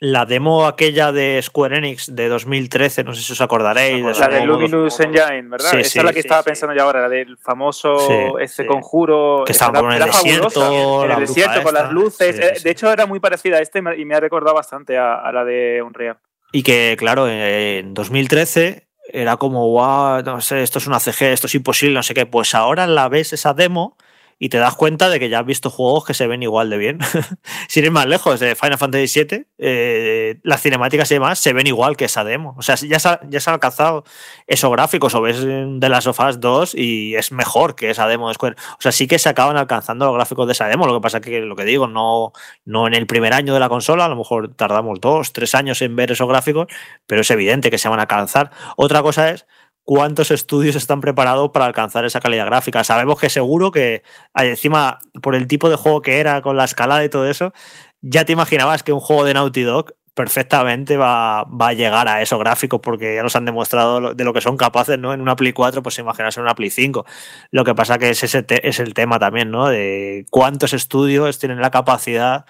la 0.00 0.24
demo 0.24 0.66
aquella 0.66 1.12
de 1.12 1.40
Square 1.42 1.76
Enix 1.76 2.14
de 2.14 2.28
2013, 2.28 3.04
no 3.04 3.12
sé 3.12 3.20
si 3.22 3.32
os 3.32 3.40
acordaréis. 3.42 4.02
la 4.18 4.28
de 4.28 4.46
Luminous 4.46 4.98
Engine, 4.98 5.42
¿verdad? 5.42 5.78
Esa 5.78 5.98
es 6.00 6.04
la 6.04 6.12
que 6.14 6.20
estaba 6.20 6.42
pensando 6.42 6.74
yo 6.74 6.84
ahora, 6.84 7.02
la 7.02 7.08
del 7.10 7.36
famoso 7.36 8.38
ese 8.38 8.64
conjuro. 8.64 9.44
Que 9.44 9.52
estaba 9.52 9.78
en 9.80 10.02
el 10.02 10.04
desierto. 10.04 11.04
En 11.04 11.10
el 11.10 11.20
desierto, 11.20 11.62
con 11.62 11.74
las 11.74 11.92
luces. 11.92 12.38
Eh, 12.38 12.54
de 12.64 12.70
hecho, 12.70 12.90
era 12.90 13.04
muy 13.04 13.20
parecida 13.20 13.58
a 13.58 13.60
este 13.60 13.80
y 13.98 14.04
me 14.06 14.14
ha 14.14 14.20
recordado 14.20 14.56
bastante 14.56 14.96
a, 14.96 15.30
la 15.32 15.44
de 15.44 15.82
Unreal. 15.82 16.16
Y 16.50 16.62
que, 16.62 16.96
claro, 16.98 17.28
en 17.28 17.92
2013 17.92 18.88
era 19.12 19.36
como, 19.36 19.70
wow, 19.70 20.22
no 20.22 20.40
sé, 20.40 20.62
esto 20.62 20.78
es 20.78 20.86
una 20.86 20.98
CG, 20.98 21.24
esto 21.24 21.46
es 21.46 21.54
imposible, 21.54 21.94
no 21.94 22.02
sé 22.02 22.14
qué. 22.14 22.24
Pues 22.24 22.54
ahora 22.54 22.86
la 22.86 23.08
ves 23.10 23.34
esa 23.34 23.52
demo 23.52 23.98
y 24.42 24.48
te 24.48 24.56
das 24.56 24.74
cuenta 24.74 25.10
de 25.10 25.20
que 25.20 25.28
ya 25.28 25.40
has 25.40 25.44
visto 25.44 25.68
juegos 25.68 26.06
que 26.06 26.14
se 26.14 26.26
ven 26.26 26.42
igual 26.42 26.70
de 26.70 26.78
bien. 26.78 26.98
Sin 27.68 27.84
ir 27.84 27.90
más 27.90 28.06
lejos, 28.06 28.40
de 28.40 28.56
Final 28.56 28.78
Fantasy 28.78 29.24
VII, 29.24 29.46
eh, 29.58 30.40
las 30.42 30.62
cinemáticas 30.62 31.10
y 31.10 31.14
demás 31.16 31.38
se 31.38 31.52
ven 31.52 31.66
igual 31.66 31.94
que 31.94 32.06
esa 32.06 32.24
demo. 32.24 32.54
O 32.56 32.62
sea, 32.62 32.76
ya 32.76 32.98
se, 32.98 33.18
ya 33.28 33.38
se 33.38 33.50
han 33.50 33.54
alcanzado 33.54 34.02
esos 34.46 34.72
gráficos, 34.72 35.14
o 35.14 35.20
ves 35.20 35.44
de 35.44 35.88
las 35.90 36.04
sofás 36.04 36.40
2 36.40 36.74
y 36.74 37.16
es 37.16 37.32
mejor 37.32 37.74
que 37.74 37.90
esa 37.90 38.08
demo 38.08 38.28
de 38.28 38.34
Square. 38.34 38.56
O 38.78 38.80
sea, 38.80 38.92
sí 38.92 39.06
que 39.06 39.18
se 39.18 39.28
acaban 39.28 39.58
alcanzando 39.58 40.06
los 40.06 40.14
gráficos 40.14 40.46
de 40.46 40.52
esa 40.52 40.68
demo. 40.68 40.86
Lo 40.86 40.94
que 40.94 41.02
pasa 41.02 41.20
que, 41.20 41.42
lo 41.42 41.54
que 41.54 41.66
digo, 41.66 41.86
no, 41.86 42.32
no 42.64 42.86
en 42.86 42.94
el 42.94 43.06
primer 43.06 43.34
año 43.34 43.52
de 43.52 43.60
la 43.60 43.68
consola, 43.68 44.06
a 44.06 44.08
lo 44.08 44.16
mejor 44.16 44.54
tardamos 44.54 45.02
dos, 45.02 45.34
tres 45.34 45.54
años 45.54 45.82
en 45.82 45.94
ver 45.96 46.12
esos 46.12 46.26
gráficos, 46.26 46.66
pero 47.06 47.20
es 47.20 47.30
evidente 47.30 47.70
que 47.70 47.76
se 47.76 47.90
van 47.90 47.98
a 47.98 48.02
alcanzar. 48.02 48.50
Otra 48.78 49.02
cosa 49.02 49.28
es 49.28 49.44
cuántos 49.84 50.30
estudios 50.30 50.76
están 50.76 51.00
preparados 51.00 51.50
para 51.50 51.66
alcanzar 51.66 52.04
esa 52.04 52.20
calidad 52.20 52.46
gráfica. 52.46 52.84
Sabemos 52.84 53.18
que 53.18 53.28
seguro 53.28 53.70
que 53.70 54.02
encima, 54.34 54.98
por 55.22 55.34
el 55.34 55.46
tipo 55.46 55.68
de 55.68 55.76
juego 55.76 56.02
que 56.02 56.20
era, 56.20 56.42
con 56.42 56.56
la 56.56 56.64
escalada 56.64 57.04
y 57.04 57.08
todo 57.08 57.28
eso, 57.28 57.52
ya 58.00 58.24
te 58.24 58.32
imaginabas 58.32 58.82
que 58.82 58.92
un 58.92 59.00
juego 59.00 59.24
de 59.24 59.34
Naughty 59.34 59.62
Dog 59.62 59.94
perfectamente 60.14 60.96
va, 60.96 61.40
a 61.40 61.72
llegar 61.72 62.08
a 62.08 62.20
esos 62.20 62.38
gráficos 62.38 62.80
porque 62.82 63.14
ya 63.14 63.22
nos 63.22 63.36
han 63.36 63.44
demostrado 63.44 64.14
de 64.14 64.24
lo 64.24 64.32
que 64.32 64.40
son 64.40 64.56
capaces, 64.56 64.98
¿no? 64.98 65.14
En 65.14 65.20
una 65.20 65.36
Play 65.36 65.52
4, 65.52 65.82
pues 65.82 65.98
imaginarse 65.98 66.40
en 66.40 66.44
una 66.44 66.54
Play 66.54 66.70
5. 66.70 67.06
Lo 67.50 67.64
que 67.64 67.74
pasa 67.74 67.98
que 67.98 68.10
es, 68.10 68.22
ese 68.22 68.44
es 68.48 68.80
el 68.80 68.92
tema 68.92 69.18
también, 69.18 69.50
¿no? 69.50 69.68
De 69.68 70.26
cuántos 70.30 70.72
estudios 70.72 71.38
tienen 71.38 71.60
la 71.60 71.70
capacidad 71.70 72.44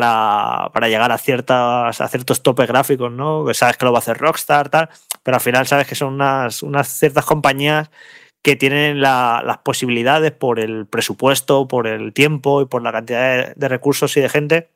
para, 0.00 0.88
llegar 0.88 1.12
a, 1.12 1.18
ciertas, 1.18 2.00
a 2.00 2.08
ciertos 2.08 2.42
topes 2.42 2.66
gráficos, 2.66 3.12
¿no? 3.12 3.44
Que 3.44 3.54
sabes 3.54 3.76
que 3.76 3.84
lo 3.84 3.92
va 3.92 3.98
a 3.98 4.00
hacer 4.00 4.18
Rockstar, 4.18 4.68
tal, 4.68 4.88
pero 5.22 5.36
al 5.36 5.40
final 5.40 5.66
sabes 5.66 5.86
que 5.86 5.94
son 5.94 6.14
unas, 6.14 6.62
unas 6.62 6.88
ciertas 6.88 7.24
compañías 7.24 7.90
que 8.42 8.56
tienen 8.56 9.00
las 9.00 9.58
posibilidades 9.58 10.32
por 10.32 10.58
el 10.60 10.86
presupuesto, 10.86 11.68
por 11.68 11.86
el 11.86 12.12
tiempo 12.12 12.60
y 12.60 12.66
por 12.66 12.82
la 12.82 12.92
cantidad 12.92 13.54
de 13.54 13.68
recursos 13.68 14.16
y 14.16 14.20
de 14.20 14.28
gente 14.28 14.68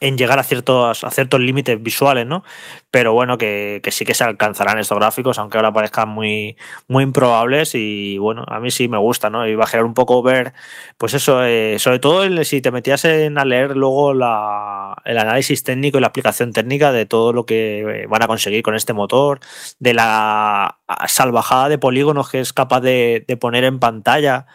en 0.00 0.18
llegar 0.18 0.38
a 0.38 0.42
ciertos, 0.42 1.04
a 1.04 1.10
ciertos 1.10 1.40
límites 1.40 1.82
visuales, 1.82 2.26
¿no? 2.26 2.44
Pero 2.90 3.12
bueno, 3.14 3.38
que, 3.38 3.80
sí 3.90 4.04
que 4.04 4.14
se 4.14 4.24
alcanzarán 4.24 4.78
estos 4.78 4.98
gráficos, 4.98 5.38
aunque 5.38 5.56
ahora 5.56 5.72
parezcan 5.72 6.08
muy, 6.08 6.56
muy 6.88 7.04
improbables 7.04 7.74
y 7.74 8.18
bueno, 8.18 8.44
a 8.48 8.60
mí 8.60 8.70
sí 8.70 8.88
me 8.88 8.98
gusta, 8.98 9.30
¿no? 9.30 9.46
Y 9.46 9.54
va 9.54 9.64
a 9.64 9.66
generar 9.66 9.86
un 9.86 9.94
poco 9.94 10.22
ver, 10.22 10.52
pues 10.98 11.14
eso, 11.14 11.44
eh, 11.44 11.78
sobre 11.78 11.98
todo 11.98 12.44
si 12.44 12.60
te 12.60 12.70
metías 12.70 13.04
en 13.06 13.38
a 13.38 13.44
leer 13.44 13.76
luego 13.76 14.12
la, 14.12 14.96
el 15.04 15.18
análisis 15.18 15.62
técnico 15.62 15.98
y 15.98 16.00
la 16.02 16.08
aplicación 16.08 16.52
técnica 16.52 16.92
de 16.92 17.06
todo 17.06 17.32
lo 17.32 17.46
que 17.46 18.02
eh, 18.02 18.06
van 18.06 18.22
a 18.22 18.26
conseguir 18.26 18.62
con 18.62 18.74
este 18.74 18.92
motor, 18.92 19.40
de 19.78 19.94
la 19.94 20.78
salvajada 21.08 21.68
de 21.68 21.78
polígonos 21.78 22.30
que 22.30 22.40
es 22.40 22.52
capaz 22.52 22.80
de, 22.80 23.24
de 23.26 23.36
poner 23.36 23.64
en 23.64 23.78
pantalla, 23.78 24.46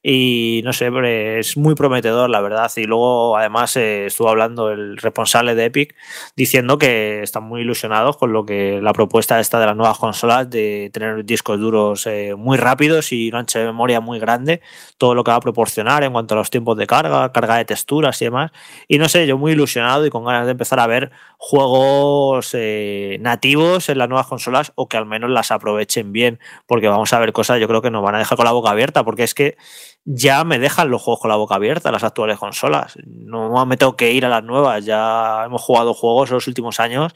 y 0.00 0.60
no 0.64 0.72
sé, 0.72 0.90
es 1.38 1.56
muy 1.56 1.74
prometedor, 1.74 2.30
la 2.30 2.40
verdad. 2.40 2.70
Y 2.76 2.84
luego, 2.84 3.36
además, 3.36 3.76
eh, 3.76 4.06
estuvo 4.06 4.28
hablando 4.28 4.70
el 4.70 4.96
responsable 4.96 5.56
de 5.56 5.64
Epic 5.64 5.94
diciendo 6.36 6.78
que 6.78 7.22
están 7.22 7.42
muy 7.44 7.62
ilusionados 7.62 8.16
con 8.16 8.32
lo 8.32 8.46
que 8.46 8.80
la 8.80 8.92
propuesta 8.92 9.40
esta 9.40 9.58
de 9.58 9.66
las 9.66 9.76
nuevas 9.76 9.98
consolas 9.98 10.48
de 10.48 10.90
tener 10.92 11.24
discos 11.24 11.58
duros 11.58 12.06
eh, 12.06 12.34
muy 12.36 12.56
rápidos 12.58 13.12
y 13.12 13.28
una 13.28 13.40
ancha 13.40 13.58
de 13.58 13.66
memoria 13.66 14.00
muy 14.00 14.20
grande, 14.20 14.60
todo 14.98 15.14
lo 15.16 15.24
que 15.24 15.32
va 15.32 15.38
a 15.38 15.40
proporcionar 15.40 16.04
en 16.04 16.12
cuanto 16.12 16.34
a 16.34 16.38
los 16.38 16.50
tiempos 16.50 16.76
de 16.78 16.86
carga, 16.86 17.32
carga 17.32 17.56
de 17.56 17.64
texturas 17.64 18.22
y 18.22 18.26
demás. 18.26 18.52
Y 18.86 18.98
no 18.98 19.08
sé, 19.08 19.26
yo 19.26 19.36
muy 19.36 19.52
ilusionado 19.52 20.06
y 20.06 20.10
con 20.10 20.24
ganas 20.24 20.46
de 20.46 20.52
empezar 20.52 20.78
a 20.78 20.86
ver 20.86 21.10
juegos 21.38 22.50
eh, 22.54 23.18
nativos 23.20 23.88
en 23.88 23.98
las 23.98 24.08
nuevas 24.08 24.28
consolas 24.28 24.72
o 24.76 24.88
que 24.88 24.96
al 24.96 25.06
menos 25.06 25.30
las 25.30 25.50
aprovechen 25.50 26.12
bien, 26.12 26.38
porque 26.66 26.86
vamos 26.86 27.12
a 27.12 27.18
ver 27.18 27.32
cosas, 27.32 27.60
yo 27.60 27.66
creo 27.66 27.82
que 27.82 27.90
nos 27.90 28.02
van 28.02 28.14
a 28.14 28.18
dejar 28.18 28.36
con 28.36 28.44
la 28.44 28.52
boca 28.52 28.70
abierta, 28.70 29.04
porque 29.04 29.24
es 29.24 29.34
que 29.34 29.56
ya 30.04 30.44
me 30.44 30.58
dejan 30.58 30.90
los 30.90 31.02
juegos 31.02 31.20
con 31.20 31.28
la 31.30 31.36
boca 31.36 31.56
abierta, 31.56 31.92
las 31.92 32.04
actuales 32.04 32.38
consolas. 32.38 32.96
No 33.06 33.66
me 33.66 33.76
tengo 33.76 33.96
que 33.96 34.12
ir 34.12 34.24
a 34.24 34.28
las 34.28 34.42
nuevas. 34.42 34.84
Ya 34.84 35.44
hemos 35.44 35.62
jugado 35.62 35.94
juegos 35.94 36.30
en 36.30 36.34
los 36.36 36.46
últimos 36.46 36.80
años 36.80 37.14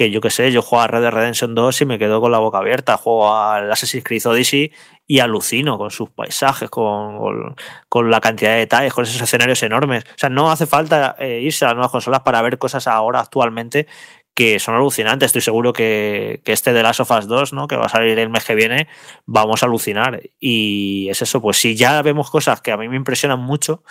que 0.00 0.10
yo 0.10 0.22
qué 0.22 0.30
sé, 0.30 0.50
yo 0.50 0.62
juego 0.62 0.82
a 0.82 0.86
Red 0.86 1.02
Dead 1.02 1.10
Redemption 1.10 1.54
2 1.54 1.82
y 1.82 1.84
me 1.84 1.98
quedo 1.98 2.22
con 2.22 2.32
la 2.32 2.38
boca 2.38 2.56
abierta. 2.56 2.96
Juego 2.96 3.34
al 3.34 3.70
Assassin's 3.70 4.02
Creed 4.02 4.26
Odyssey 4.26 4.72
y 5.06 5.18
alucino 5.18 5.76
con 5.76 5.90
sus 5.90 6.08
paisajes, 6.08 6.70
con, 6.70 7.54
con, 7.88 8.10
la 8.10 8.20
cantidad 8.20 8.52
de 8.52 8.60
detalles, 8.60 8.94
con 8.94 9.04
esos 9.04 9.20
escenarios 9.20 9.62
enormes. 9.62 10.04
O 10.04 10.16
sea, 10.16 10.30
no 10.30 10.50
hace 10.50 10.66
falta 10.66 11.16
eh, 11.18 11.40
irse 11.42 11.66
a 11.66 11.68
las 11.68 11.74
nuevas 11.74 11.90
consolas 11.90 12.20
para 12.20 12.40
ver 12.40 12.56
cosas 12.56 12.86
ahora 12.86 13.20
actualmente 13.20 13.88
que 14.34 14.58
son 14.58 14.74
alucinantes. 14.74 15.26
Estoy 15.26 15.42
seguro 15.42 15.72
que, 15.72 16.40
este 16.44 16.72
de 16.72 16.82
Last 16.82 17.00
of 17.00 17.10
Us 17.10 17.26
2, 17.26 17.52
¿no? 17.52 17.68
que 17.68 17.76
va 17.76 17.86
a 17.86 17.88
salir 17.88 18.18
el 18.18 18.30
mes 18.30 18.44
que 18.44 18.54
viene, 18.54 18.88
vamos 19.26 19.62
a 19.62 19.66
alucinar. 19.66 20.20
Y 20.38 21.08
es 21.10 21.22
eso, 21.22 21.40
pues 21.40 21.58
si 21.58 21.76
ya 21.76 22.00
vemos 22.02 22.30
cosas 22.30 22.60
que 22.60 22.72
a 22.72 22.76
mí 22.76 22.88
me 22.88 22.96
impresionan 22.96 23.40
mucho, 23.40 23.82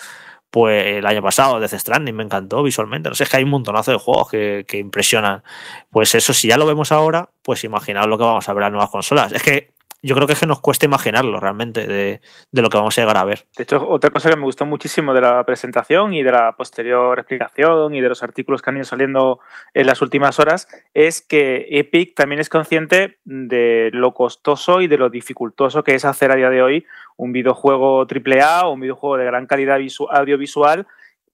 pues 0.50 0.98
el 0.98 1.06
año 1.06 1.22
pasado 1.22 1.60
Death 1.60 1.76
Stranding 1.76 2.16
me 2.16 2.24
encantó 2.24 2.64
visualmente. 2.64 3.10
No 3.10 3.16
sé, 3.16 3.24
es 3.24 3.30
que 3.30 3.38
hay 3.38 3.44
un 3.44 3.52
montonazo 3.52 3.92
de 3.92 4.00
juegos 4.00 4.30
que, 4.30 4.66
que 4.68 4.78
impresionan. 4.80 5.44
Pues 5.92 6.16
eso, 6.16 6.34
si 6.34 6.48
ya 6.48 6.58
lo 6.58 6.66
vemos 6.66 6.92
ahora, 6.92 7.30
pues 7.44 7.64
imaginaos 7.64 8.08
lo 8.08 8.18
que 8.18 8.24
vamos 8.24 8.50
a 8.50 8.54
ver 8.54 8.64
en 8.66 8.72
nuevas 8.72 8.90
consolas. 8.90 9.32
Es 9.32 9.44
que 9.44 9.72
yo 10.02 10.16
creo 10.16 10.28
que 10.28 10.34
es 10.34 10.40
que 10.40 10.46
nos 10.46 10.62
cuesta 10.62 10.86
imaginarlo 10.86 11.40
realmente 11.40 11.86
de, 11.88 12.22
lo 12.52 12.70
que 12.70 12.78
vamos 12.78 12.98
a 12.98 13.02
llegar 13.02 13.18
a 13.18 13.26
ver. 13.26 13.46
De 13.58 13.64
hecho, 13.64 13.88
otra 13.88 14.10
cosa 14.10 14.30
que 14.30 14.36
me 14.36 14.44
gustó 14.44 14.66
muchísimo 14.66 15.14
de 15.14 15.22
la 15.22 15.44
presentación 15.46 16.14
y 16.14 16.24
de 16.24 16.32
la 16.32 16.56
posterior 16.56 17.20
explicación 17.20 17.94
y 17.96 18.02
de 18.02 18.10
los 18.10 18.24
artículos 18.24 18.62
que 18.62 18.70
han 18.70 18.78
ido 18.78 18.86
saliendo 18.86 19.40
en 19.74 19.88
las 19.88 20.02
últimas 20.02 20.40
horas 20.40 20.68
es 20.94 21.22
que 21.22 21.68
Epic 21.70 22.16
también 22.16 22.40
es 22.40 22.50
consciente 22.50 23.20
de 23.26 23.90
lo 23.94 24.14
costoso 24.14 24.82
y 24.82 24.88
de 24.88 24.98
lo 24.98 25.10
dificultoso 25.10 25.84
que 25.84 25.96
es 25.96 26.06
hacer 26.06 26.32
a 26.32 26.36
día 26.36 26.50
de 26.50 26.62
hoy 26.62 26.86
un 27.18 27.32
videojuego 27.32 28.08
AAA 28.08 28.68
o 28.68 28.74
un 28.74 28.80
videojuego 28.80 29.18
de 29.18 29.26
gran 29.26 29.46
calidad 29.48 29.80
audiovisual 30.12 30.88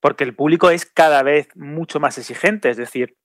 porque 0.06 0.24
el 0.24 0.36
público 0.36 0.70
es 0.70 0.86
cada 0.86 1.24
vez 1.24 1.48
mucho 1.56 2.00
más 2.00 2.18
exigente. 2.20 2.70
Es 2.70 2.78
decir, 2.78 3.16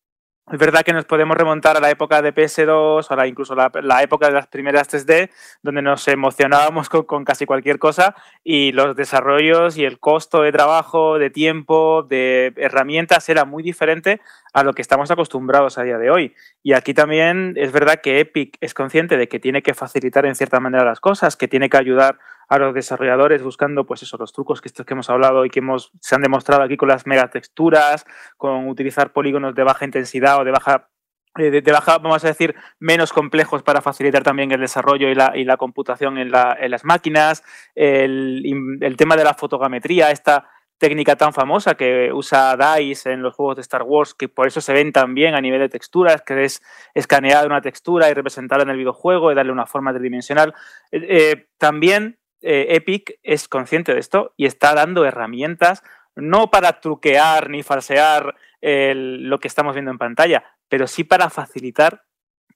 Es 0.52 0.58
verdad 0.58 0.82
que 0.82 0.92
nos 0.92 1.04
podemos 1.04 1.36
remontar 1.36 1.76
a 1.76 1.80
la 1.80 1.90
época 1.90 2.22
de 2.22 2.34
PS2, 2.34 3.06
ahora 3.08 3.28
incluso 3.28 3.54
la, 3.54 3.70
la 3.82 4.02
época 4.02 4.26
de 4.26 4.32
las 4.32 4.48
primeras 4.48 4.88
3D, 4.88 5.30
donde 5.62 5.80
nos 5.80 6.08
emocionábamos 6.08 6.88
con, 6.88 7.24
casi 7.24 7.46
cualquier 7.46 7.78
cosa 7.78 8.16
y 8.42 8.72
los 8.72 8.96
desarrollos 8.96 9.76
y 9.76 9.84
el 9.84 10.00
costo 10.00 10.42
de 10.42 10.50
trabajo, 10.50 11.18
de 11.18 11.30
tiempo, 11.30 12.02
de 12.02 12.52
herramientas 12.56 13.28
era 13.28 13.44
muy 13.44 13.62
diferente 13.62 14.20
a 14.52 14.64
lo 14.64 14.72
que 14.72 14.82
estamos 14.82 15.12
acostumbrados 15.12 15.78
a 15.78 15.84
día 15.84 15.98
de 15.98 16.10
hoy. 16.10 16.34
Y 16.64 16.72
aquí 16.72 16.94
también 16.94 17.54
es 17.56 17.70
verdad 17.70 18.00
que 18.02 18.18
Epic 18.18 18.56
es 18.60 18.74
consciente 18.74 19.16
de 19.16 19.28
que 19.28 19.38
tiene 19.38 19.62
que 19.62 19.74
facilitar 19.74 20.26
en 20.26 20.34
cierta 20.34 20.58
manera 20.58 20.84
las 20.84 20.98
cosas, 20.98 21.36
que 21.36 21.46
tiene 21.46 21.70
que 21.70 21.76
ayudar 21.76 22.18
a 22.50 22.58
los 22.58 22.74
desarrolladores 22.74 23.42
buscando 23.42 23.86
pues 23.86 24.02
eso, 24.02 24.16
los 24.18 24.32
trucos 24.32 24.60
que 24.60 24.68
estos 24.68 24.84
que 24.84 24.92
hemos 24.92 25.08
hablado 25.08 25.44
y 25.44 25.50
que 25.50 25.60
hemos, 25.60 25.92
se 26.00 26.16
han 26.16 26.20
demostrado 26.20 26.62
aquí 26.62 26.76
con 26.76 26.88
las 26.88 27.06
megatexturas, 27.06 28.04
con 28.36 28.68
utilizar 28.68 29.12
polígonos 29.12 29.54
de 29.54 29.62
baja 29.62 29.84
intensidad 29.84 30.40
o 30.40 30.44
de 30.44 30.50
baja 30.50 30.90
eh, 31.38 31.52
de, 31.52 31.72
baja, 31.72 31.98
vamos 31.98 32.24
a 32.24 32.26
decir, 32.28 32.56
menos 32.80 33.12
complejos 33.12 33.62
para 33.62 33.80
facilitar 33.80 34.24
también 34.24 34.50
el 34.50 34.60
desarrollo 34.60 35.08
y 35.08 35.14
la, 35.14 35.32
y 35.36 35.44
la 35.44 35.56
computación 35.56 36.18
en, 36.18 36.32
la, 36.32 36.56
en, 36.60 36.72
las 36.72 36.84
máquinas, 36.84 37.44
el, 37.76 38.42
el, 38.80 38.96
tema 38.96 39.14
de 39.14 39.22
la 39.22 39.34
fotogrametría, 39.34 40.10
esta 40.10 40.48
técnica 40.76 41.14
tan 41.14 41.32
famosa 41.32 41.76
que 41.76 42.10
usa 42.12 42.56
DICE 42.56 43.12
en 43.12 43.22
los 43.22 43.34
juegos 43.36 43.56
de 43.56 43.62
Star 43.62 43.82
Wars, 43.84 44.14
que 44.14 44.28
por 44.28 44.48
eso 44.48 44.60
se 44.60 44.72
ven 44.72 44.92
tan 44.92 45.14
bien 45.14 45.34
a 45.34 45.40
nivel 45.40 45.60
de 45.60 45.68
texturas, 45.68 46.22
que 46.22 46.42
es 46.42 46.62
escanear 46.94 47.46
una 47.46 47.60
textura 47.60 48.10
y 48.10 48.14
representarla 48.14 48.64
en 48.64 48.70
el 48.70 48.78
videojuego 48.78 49.30
y 49.30 49.34
darle 49.34 49.52
una 49.52 49.66
forma 49.66 49.92
tridimensional. 49.92 50.54
Eh, 50.90 51.06
eh, 51.08 51.46
también 51.58 52.19
eh, 52.42 52.68
Epic 52.70 53.18
es 53.22 53.48
consciente 53.48 53.94
de 53.94 54.00
esto 54.00 54.34
y 54.36 54.46
está 54.46 54.74
dando 54.74 55.04
herramientas 55.04 55.82
no 56.16 56.50
para 56.50 56.80
truquear 56.80 57.50
ni 57.50 57.62
falsear 57.62 58.34
lo 58.62 59.38
que 59.38 59.48
estamos 59.48 59.74
viendo 59.74 59.90
en 59.90 59.96
pantalla, 59.96 60.44
pero 60.68 60.86
sí 60.86 61.02
para 61.02 61.30
facilitar 61.30 62.02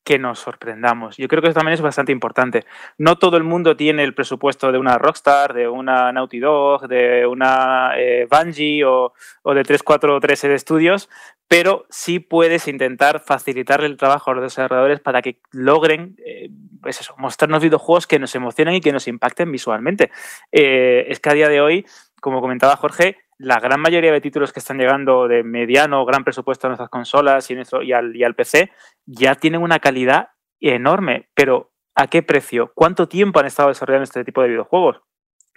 que 0.04 0.18
nos 0.18 0.38
sorprendamos. 0.38 1.16
Yo 1.16 1.28
creo 1.28 1.40
que 1.40 1.48
eso 1.48 1.58
también 1.58 1.74
es 1.74 1.80
bastante 1.80 2.12
importante. 2.12 2.64
No 2.98 3.16
todo 3.16 3.38
el 3.38 3.42
mundo 3.42 3.74
tiene 3.74 4.04
el 4.04 4.14
presupuesto 4.14 4.70
de 4.70 4.78
una 4.78 4.98
Rockstar, 4.98 5.54
de 5.54 5.66
una 5.66 6.12
Naughty 6.12 6.40
Dog, 6.40 6.88
de 6.88 7.26
una 7.26 7.92
eh, 7.96 8.28
Bungie 8.30 8.84
o, 8.84 9.14
o, 9.42 9.54
de 9.54 9.62
343 9.62 10.42
de 10.42 10.54
estudios, 10.54 11.08
pero 11.48 11.86
sí 11.90 12.18
puedes 12.20 12.68
intentar 12.68 13.20
facilitarle 13.20 13.86
el 13.86 13.96
trabajo 13.96 14.30
a 14.30 14.34
los 14.34 14.44
desarrolladores 14.44 15.00
para 15.00 15.22
que 15.22 15.40
logren 15.52 16.16
eh, 16.24 16.50
pues 16.84 17.00
eso, 17.00 17.14
mostrarnos 17.16 17.62
videojuegos 17.62 18.06
que 18.06 18.18
nos 18.18 18.34
emocionen 18.34 18.74
y 18.74 18.80
que 18.80 18.92
nos 18.92 19.08
impacten 19.08 19.50
visualmente. 19.50 20.10
Eh, 20.52 21.06
es 21.08 21.18
que 21.18 21.30
a 21.30 21.34
día 21.34 21.48
de 21.48 21.60
hoy, 21.60 21.86
como 22.20 22.42
comentaba 22.42 22.76
Jorge, 22.76 23.16
la 23.38 23.58
gran 23.58 23.80
mayoría 23.80 24.12
de 24.12 24.20
títulos 24.20 24.52
que 24.52 24.60
están 24.60 24.78
llegando 24.78 25.26
de 25.26 25.42
mediano 25.42 26.02
o 26.02 26.04
gran 26.04 26.24
presupuesto 26.24 26.66
a 26.66 26.70
nuestras 26.70 26.90
consolas 26.90 27.50
y, 27.50 27.92
al 27.92 28.34
PC 28.34 28.70
ya 29.06 29.34
tienen 29.34 29.62
una 29.62 29.78
calidad 29.78 30.28
enorme, 30.60 31.28
pero 31.34 31.72
¿a 31.94 32.06
qué 32.06 32.22
precio? 32.22 32.72
¿Cuánto 32.74 33.08
tiempo 33.08 33.40
han 33.40 33.46
estado 33.46 33.70
desarrollando 33.70 34.04
este 34.04 34.24
tipo 34.24 34.42
de 34.42 34.48
videojuegos? 34.48 35.00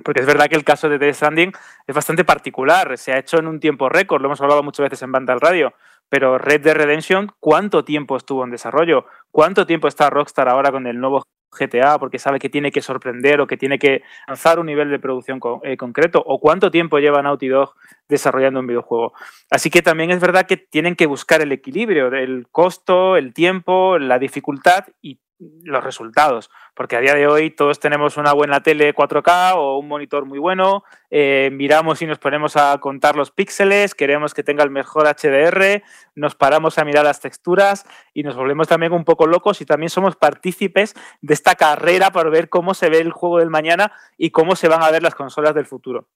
Porque 0.04 0.22
es 0.22 0.28
verdad 0.28 0.48
que 0.48 0.56
el 0.56 0.64
caso 0.64 0.90
de 0.90 0.98
Death 0.98 1.16
Stranding 1.16 1.52
es 1.88 1.96
bastante 1.96 2.24
particular, 2.24 2.98
se 2.98 3.14
ha 3.14 3.20
hecho 3.20 3.40
en 3.40 3.48
un 3.48 3.60
tiempo 3.60 3.90
récord, 3.90 4.22
lo 4.22 4.28
hemos 4.28 4.42
hablado 4.42 4.64
muchas 4.64 4.84
veces 4.84 5.02
en 5.02 5.12
Banda 5.12 5.34
al 5.34 5.42
Radio, 5.42 5.74
pero 6.10 6.38
Red 6.38 6.62
Dead 6.62 6.76
Redemption, 6.76 7.32
¿cuánto 7.40 7.84
tiempo 7.84 8.16
estuvo 8.16 8.44
en 8.44 8.52
desarrollo? 8.52 9.06
¿Cuánto 9.32 9.66
tiempo 9.66 9.88
está 9.88 10.10
Rockstar 10.10 10.48
ahora 10.50 10.72
con 10.72 10.88
el 10.88 11.00
nuevo 11.00 11.24
GTA 11.58 11.98
porque 12.00 12.20
sabe 12.20 12.40
que 12.40 12.50
tiene 12.50 12.72
que 12.72 12.82
sorprender 12.82 13.42
o 13.42 13.48
que 13.48 13.58
tiene 13.58 13.80
que 13.80 14.04
lanzar 14.28 14.60
un 14.60 14.68
nivel 14.68 14.90
de 14.90 15.00
producción 15.00 15.40
eh, 15.64 15.78
concreto 15.78 16.22
o 16.26 16.40
cuánto 16.40 16.72
tiempo 16.72 17.00
lleva 17.00 17.22
Naughty 17.22 17.48
Dog 17.48 17.74
desarrollando 18.08 18.60
un 18.60 18.68
videojuego. 18.68 19.14
Así 19.50 19.70
que 19.70 19.82
también 19.82 20.12
es 20.12 20.20
verdad 20.20 20.46
que 20.46 20.58
tienen 20.58 20.96
que 20.96 21.06
buscar 21.06 21.42
el 21.42 21.52
equilibrio 21.52 22.10
del 22.10 22.48
costo, 22.52 23.18
el 23.18 23.34
tiempo, 23.34 23.98
la 23.98 24.20
dificultad 24.20 24.86
y 25.02 25.20
los 25.40 25.84
resultados, 25.84 26.50
porque 26.74 26.96
a 26.96 27.00
día 27.00 27.14
de 27.14 27.28
hoy 27.28 27.52
todos 27.52 27.80
tenemos 27.80 28.18
una 28.18 28.34
buena 28.34 28.62
tele 28.62 28.94
4K 28.94 29.54
o 29.56 29.78
un 29.78 29.88
monitor 29.88 30.26
muy 30.26 30.40
bueno, 30.40 30.84
eh, 31.12 31.50
miramos 31.54 32.02
y 32.02 32.08
nos 32.08 32.18
ponemos 32.18 32.58
a 32.58 32.78
contar 32.80 33.16
los 33.16 33.32
píxeles, 33.32 33.94
queremos 33.94 34.34
que 34.34 34.44
tenga 34.44 34.64
el 34.64 34.72
mejor 34.72 35.06
HDR, 35.08 35.84
nos 36.16 36.36
paramos 36.36 36.80
a 36.80 36.86
mirar 36.86 37.06
las 37.06 37.22
texturas 37.22 37.86
y 38.14 38.24
nos 38.24 38.36
volvemos 38.36 38.68
también 38.68 38.94
un 38.94 39.06
poco 39.06 39.28
locos 39.28 39.62
y 39.62 39.66
también 39.66 39.90
somos 39.90 40.16
partícipes 40.16 40.96
de 41.22 41.34
esta 41.34 41.56
carrera 41.56 42.12
por 42.12 42.32
ver 42.32 42.50
cómo 42.50 42.74
se 42.74 42.90
ve 42.90 43.00
el 43.00 43.12
juego 43.12 43.38
del 43.40 43.50
mañana 43.50 43.92
y 44.18 44.32
cómo 44.32 44.56
se 44.56 44.68
van 44.68 44.82
a 44.82 44.92
ver 44.92 45.04
las 45.04 45.16
consolas 45.16 45.54
del 45.54 45.68
futuro. 45.68 46.08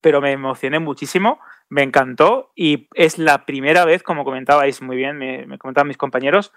Pero 0.00 0.22
me 0.22 0.32
emocioné 0.32 0.78
muchísimo, 0.78 1.40
me 1.68 1.82
encantó 1.82 2.52
y 2.54 2.88
es 2.94 3.18
la 3.18 3.44
primera 3.44 3.84
vez, 3.84 4.02
como 4.02 4.24
comentabais 4.24 4.80
muy 4.80 4.96
bien, 4.96 5.18
me 5.18 5.58
comentaban 5.58 5.88
mis 5.88 5.98
compañeros, 5.98 6.52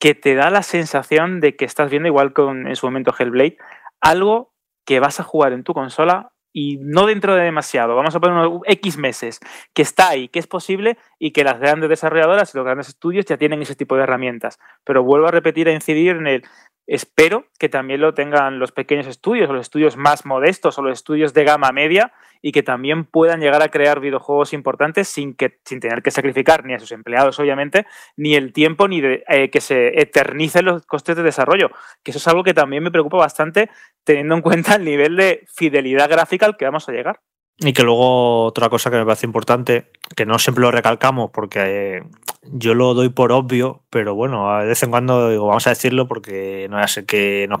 que 0.00 0.14
te 0.14 0.34
da 0.34 0.50
la 0.50 0.62
sensación 0.62 1.40
de 1.40 1.56
que 1.56 1.64
estás 1.64 1.90
viendo, 1.90 2.08
igual 2.08 2.32
con 2.32 2.66
en 2.66 2.74
su 2.74 2.86
momento 2.86 3.14
Hellblade, 3.16 3.58
algo 4.00 4.52
que 4.86 4.98
vas 4.98 5.20
a 5.20 5.24
jugar 5.24 5.52
en 5.52 5.62
tu 5.62 5.74
consola 5.74 6.32
y 6.52 6.78
no 6.80 7.06
dentro 7.06 7.36
de 7.36 7.44
demasiado, 7.44 7.94
vamos 7.94 8.16
a 8.16 8.20
poner 8.20 8.36
unos 8.38 8.62
X 8.66 8.96
meses, 8.96 9.38
que 9.72 9.82
está 9.82 10.08
ahí, 10.08 10.28
que 10.28 10.40
es 10.40 10.48
posible 10.48 10.98
y 11.18 11.30
que 11.30 11.44
las 11.44 11.60
grandes 11.60 11.90
desarrolladoras 11.90 12.52
y 12.52 12.58
los 12.58 12.64
grandes 12.64 12.88
estudios 12.88 13.26
ya 13.26 13.36
tienen 13.36 13.62
ese 13.62 13.76
tipo 13.76 13.94
de 13.94 14.02
herramientas. 14.02 14.58
Pero 14.84 15.04
vuelvo 15.04 15.28
a 15.28 15.30
repetir, 15.30 15.68
a 15.68 15.72
incidir 15.72 16.16
en 16.16 16.26
el, 16.26 16.42
espero 16.90 17.46
que 17.56 17.68
también 17.68 18.00
lo 18.00 18.14
tengan 18.14 18.58
los 18.58 18.72
pequeños 18.72 19.06
estudios, 19.06 19.48
los 19.48 19.60
estudios 19.60 19.96
más 19.96 20.26
modestos 20.26 20.76
o 20.76 20.82
los 20.82 20.92
estudios 20.92 21.32
de 21.32 21.44
gama 21.44 21.70
media 21.70 22.12
y 22.42 22.50
que 22.50 22.64
también 22.64 23.04
puedan 23.04 23.38
llegar 23.38 23.62
a 23.62 23.68
crear 23.68 24.00
videojuegos 24.00 24.52
importantes 24.52 25.06
sin, 25.06 25.34
que, 25.34 25.60
sin 25.64 25.78
tener 25.78 26.02
que 26.02 26.10
sacrificar 26.10 26.64
ni 26.64 26.74
a 26.74 26.80
sus 26.80 26.90
empleados, 26.90 27.38
obviamente, 27.38 27.86
ni 28.16 28.34
el 28.34 28.52
tiempo, 28.52 28.88
ni 28.88 29.00
de, 29.00 29.22
eh, 29.28 29.50
que 29.50 29.60
se 29.60 30.00
eternicen 30.00 30.64
los 30.64 30.84
costes 30.84 31.16
de 31.16 31.22
desarrollo. 31.22 31.70
Que 32.02 32.10
eso 32.10 32.18
es 32.18 32.26
algo 32.26 32.42
que 32.42 32.54
también 32.54 32.82
me 32.82 32.90
preocupa 32.90 33.18
bastante 33.18 33.70
teniendo 34.02 34.34
en 34.34 34.42
cuenta 34.42 34.74
el 34.74 34.84
nivel 34.84 35.14
de 35.14 35.44
fidelidad 35.54 36.10
gráfica 36.10 36.46
al 36.46 36.56
que 36.56 36.64
vamos 36.64 36.88
a 36.88 36.92
llegar. 36.92 37.20
Y 37.62 37.74
que 37.74 37.82
luego 37.82 38.46
otra 38.46 38.70
cosa 38.70 38.90
que 38.90 38.96
me 38.96 39.04
parece 39.04 39.26
importante, 39.26 39.90
que 40.16 40.24
no 40.24 40.38
siempre 40.38 40.62
lo 40.62 40.70
recalcamos 40.70 41.30
porque 41.30 41.98
eh, 41.98 42.02
yo 42.42 42.74
lo 42.74 42.94
doy 42.94 43.10
por 43.10 43.32
obvio, 43.32 43.82
pero 43.90 44.14
bueno, 44.14 44.58
de 44.60 44.66
vez 44.66 44.82
en 44.82 44.90
cuando 44.90 45.28
digo, 45.28 45.46
vamos 45.46 45.66
a 45.66 45.70
decirlo 45.70 46.08
porque 46.08 46.68
no 46.70 46.82
es 46.82 47.04
que 47.06 47.46
nos, 47.50 47.60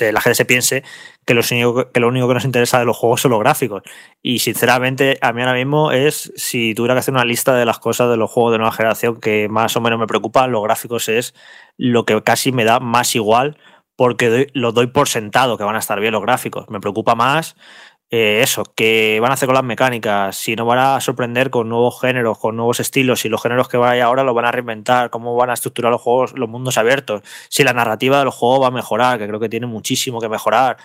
la 0.00 0.20
gente 0.22 0.34
se 0.34 0.46
piense 0.46 0.82
que 1.26 1.34
lo, 1.34 1.42
único, 1.50 1.92
que 1.92 2.00
lo 2.00 2.08
único 2.08 2.26
que 2.26 2.34
nos 2.34 2.46
interesa 2.46 2.78
de 2.78 2.86
los 2.86 2.96
juegos 2.96 3.20
son 3.20 3.32
los 3.32 3.40
gráficos. 3.40 3.82
Y 4.22 4.38
sinceramente, 4.38 5.18
a 5.20 5.34
mí 5.34 5.42
ahora 5.42 5.52
mismo 5.52 5.92
es, 5.92 6.32
si 6.36 6.74
tuviera 6.74 6.94
que 6.94 7.00
hacer 7.00 7.12
una 7.12 7.26
lista 7.26 7.54
de 7.54 7.66
las 7.66 7.78
cosas 7.78 8.08
de 8.08 8.16
los 8.16 8.30
juegos 8.30 8.52
de 8.52 8.58
nueva 8.58 8.72
generación 8.72 9.20
que 9.20 9.48
más 9.50 9.76
o 9.76 9.82
menos 9.82 9.98
me 9.98 10.06
preocupan, 10.06 10.52
los 10.52 10.64
gráficos 10.64 11.10
es 11.10 11.34
lo 11.76 12.06
que 12.06 12.22
casi 12.22 12.50
me 12.50 12.64
da 12.64 12.80
más 12.80 13.14
igual 13.14 13.58
porque 13.96 14.28
doy, 14.28 14.46
lo 14.54 14.72
doy 14.72 14.86
por 14.86 15.08
sentado 15.08 15.56
que 15.58 15.64
van 15.64 15.76
a 15.76 15.80
estar 15.80 16.00
bien 16.00 16.12
los 16.12 16.22
gráficos. 16.22 16.68
Me 16.70 16.80
preocupa 16.80 17.14
más 17.14 17.56
eh, 18.16 18.42
eso, 18.42 18.62
que 18.76 19.18
van 19.20 19.32
a 19.32 19.34
hacer 19.34 19.48
con 19.48 19.56
las 19.56 19.64
mecánicas, 19.64 20.36
si 20.36 20.54
no 20.54 20.64
van 20.64 20.78
a 20.78 21.00
sorprender 21.00 21.50
con 21.50 21.68
nuevos 21.68 22.00
géneros, 22.00 22.38
con 22.38 22.54
nuevos 22.54 22.78
estilos, 22.78 23.18
si 23.18 23.28
los 23.28 23.42
géneros 23.42 23.68
que 23.68 23.76
hay 23.78 23.98
ahora 23.98 24.22
los 24.22 24.36
van 24.36 24.44
a 24.44 24.52
reinventar, 24.52 25.10
cómo 25.10 25.34
van 25.34 25.50
a 25.50 25.54
estructurar 25.54 25.90
los 25.90 26.00
juegos, 26.00 26.32
los 26.38 26.48
mundos 26.48 26.78
abiertos, 26.78 27.22
si 27.48 27.64
la 27.64 27.72
narrativa 27.72 28.20
de 28.20 28.26
los 28.26 28.34
juegos 28.36 28.62
va 28.62 28.68
a 28.68 28.70
mejorar, 28.70 29.18
que 29.18 29.26
creo 29.26 29.40
que 29.40 29.48
tiene 29.48 29.66
muchísimo 29.66 30.20
que 30.20 30.28
mejorar. 30.28 30.76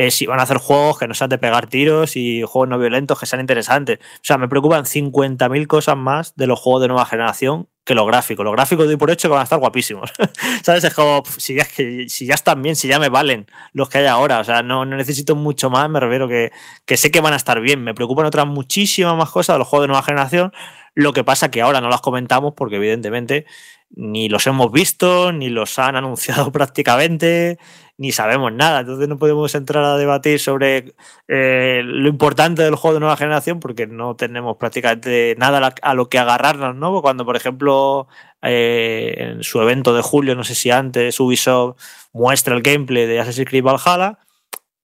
Eh, 0.00 0.12
si 0.12 0.26
van 0.26 0.38
a 0.38 0.44
hacer 0.44 0.58
juegos 0.58 0.96
que 0.96 1.08
no 1.08 1.14
sean 1.14 1.28
de 1.28 1.38
pegar 1.38 1.66
tiros 1.66 2.14
y 2.14 2.42
juegos 2.42 2.68
no 2.68 2.78
violentos 2.78 3.18
que 3.18 3.26
sean 3.26 3.40
interesantes. 3.40 3.98
O 3.98 4.20
sea, 4.22 4.38
me 4.38 4.46
preocupan 4.46 4.84
50.000 4.84 5.66
cosas 5.66 5.96
más 5.96 6.36
de 6.36 6.46
los 6.46 6.60
juegos 6.60 6.82
de 6.82 6.86
nueva 6.86 7.04
generación 7.04 7.66
que 7.84 7.96
los 7.96 8.06
gráficos. 8.06 8.44
Los 8.44 8.52
gráficos 8.52 8.86
doy 8.86 8.94
por 8.94 9.10
hecho 9.10 9.26
que 9.26 9.32
van 9.32 9.40
a 9.40 9.42
estar 9.42 9.58
guapísimos. 9.58 10.12
¿Sabes? 10.62 10.84
Es 10.84 10.94
como, 10.94 11.24
si 11.38 11.54
ya, 11.54 11.64
si 11.64 12.26
ya 12.26 12.34
están 12.34 12.62
bien, 12.62 12.76
si 12.76 12.86
ya 12.86 13.00
me 13.00 13.08
valen 13.08 13.48
los 13.72 13.88
que 13.88 13.98
hay 13.98 14.06
ahora. 14.06 14.38
O 14.38 14.44
sea, 14.44 14.62
no, 14.62 14.84
necesito 14.84 15.34
mucho 15.34 15.68
más, 15.68 15.90
me 15.90 15.98
refiero 15.98 16.28
que, 16.28 16.52
que 16.84 16.96
sé 16.96 17.10
que 17.10 17.20
van 17.20 17.32
a 17.32 17.36
estar 17.36 17.60
bien. 17.60 17.82
Me 17.82 17.92
preocupan 17.92 18.24
otras 18.24 18.46
muchísimas 18.46 19.16
más 19.16 19.30
cosas 19.30 19.54
de 19.54 19.58
los 19.58 19.66
juegos 19.66 19.82
de 19.82 19.88
nueva 19.88 20.04
generación. 20.04 20.52
Lo 20.94 21.12
que 21.12 21.24
pasa 21.24 21.50
que 21.50 21.60
ahora 21.60 21.80
no 21.80 21.88
las 21.88 22.02
comentamos 22.02 22.54
porque 22.54 22.76
evidentemente 22.76 23.46
ni 23.90 24.28
los 24.28 24.46
hemos 24.46 24.70
visto, 24.70 25.32
ni 25.32 25.48
los 25.48 25.78
han 25.78 25.96
anunciado 25.96 26.52
prácticamente, 26.52 27.58
ni 27.98 28.12
sabemos 28.12 28.52
nada. 28.52 28.80
Entonces 28.80 29.08
no 29.08 29.18
podemos 29.18 29.54
entrar 29.54 29.84
a 29.84 29.96
debatir 29.96 30.40
sobre 30.40 30.94
eh, 31.26 31.82
lo 31.84 32.08
importante 32.08 32.62
del 32.62 32.76
juego 32.76 32.94
de 32.94 33.00
nueva 33.00 33.16
generación 33.16 33.60
porque 33.60 33.86
no 33.86 34.16
tenemos 34.16 34.56
prácticamente 34.56 35.34
nada 35.36 35.74
a 35.82 35.94
lo 35.94 36.08
que 36.08 36.18
agarrarnos, 36.18 36.76
¿no? 36.76 37.02
Cuando, 37.02 37.26
por 37.26 37.36
ejemplo, 37.36 38.08
eh, 38.42 39.14
en 39.18 39.42
su 39.42 39.60
evento 39.60 39.94
de 39.94 40.02
julio, 40.02 40.36
no 40.36 40.44
sé 40.44 40.54
si 40.54 40.70
antes, 40.70 41.18
Ubisoft 41.20 41.76
muestra 42.12 42.54
el 42.54 42.62
gameplay 42.62 43.06
de 43.06 43.20
Assassin's 43.20 43.48
Creed 43.48 43.64
Valhalla, 43.64 44.18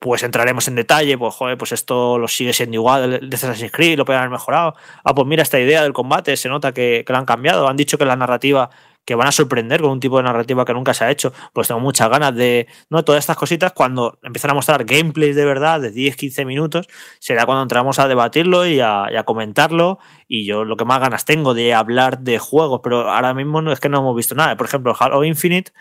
pues 0.00 0.22
entraremos 0.24 0.68
en 0.68 0.74
detalle, 0.74 1.16
pues 1.16 1.34
joder, 1.34 1.56
pues 1.56 1.72
esto 1.72 2.18
lo 2.18 2.28
sigue 2.28 2.52
siendo 2.52 2.74
igual 2.74 3.30
de 3.30 3.36
Assassin's 3.36 3.72
Creed, 3.72 3.96
lo 3.96 4.04
pueden 4.04 4.20
haber 4.20 4.32
mejorado. 4.32 4.74
Ah, 5.04 5.14
pues 5.14 5.26
mira 5.26 5.42
esta 5.42 5.60
idea 5.60 5.82
del 5.82 5.92
combate, 5.92 6.36
se 6.36 6.48
nota 6.48 6.72
que, 6.72 7.04
que 7.06 7.12
la 7.12 7.20
han 7.20 7.26
cambiado. 7.26 7.68
Han 7.68 7.76
dicho 7.76 7.96
que 7.96 8.04
la 8.04 8.16
narrativa 8.16 8.70
que 9.04 9.14
van 9.14 9.28
a 9.28 9.32
sorprender 9.32 9.80
con 9.80 9.90
un 9.90 10.00
tipo 10.00 10.16
de 10.16 10.24
narrativa 10.24 10.64
que 10.64 10.74
nunca 10.74 10.94
se 10.94 11.04
ha 11.04 11.10
hecho. 11.10 11.32
Pues 11.52 11.68
tengo 11.68 11.80
muchas 11.80 12.08
ganas 12.08 12.34
de, 12.34 12.66
¿no? 12.90 13.04
Todas 13.04 13.20
estas 13.20 13.36
cositas, 13.36 13.72
cuando 13.72 14.18
empiezan 14.22 14.50
a 14.52 14.54
mostrar 14.54 14.84
gameplays 14.84 15.36
de 15.36 15.44
verdad 15.44 15.80
de 15.80 15.90
10, 15.90 16.16
15 16.16 16.44
minutos, 16.44 16.88
será 17.18 17.46
cuando 17.46 17.62
entramos 17.62 17.98
a 17.98 18.08
debatirlo 18.08 18.66
y 18.66 18.80
a, 18.80 19.22
comentarlo. 19.24 19.98
Y 20.28 20.44
yo 20.46 20.64
lo 20.64 20.76
que 20.76 20.84
más 20.84 21.00
ganas 21.00 21.24
tengo 21.24 21.54
de 21.54 21.74
hablar 21.74 22.20
de 22.20 22.38
juegos, 22.38 22.80
pero 22.82 23.10
ahora 23.10 23.34
mismo 23.34 23.62
no 23.62 23.72
es 23.72 23.80
que 23.80 23.88
no 23.88 23.98
hemos 23.98 24.16
visto 24.16 24.34
nada. 24.34 24.56
Por 24.56 24.66
ejemplo, 24.66 24.96
Halo 24.98 25.24
Infinite 25.24 25.72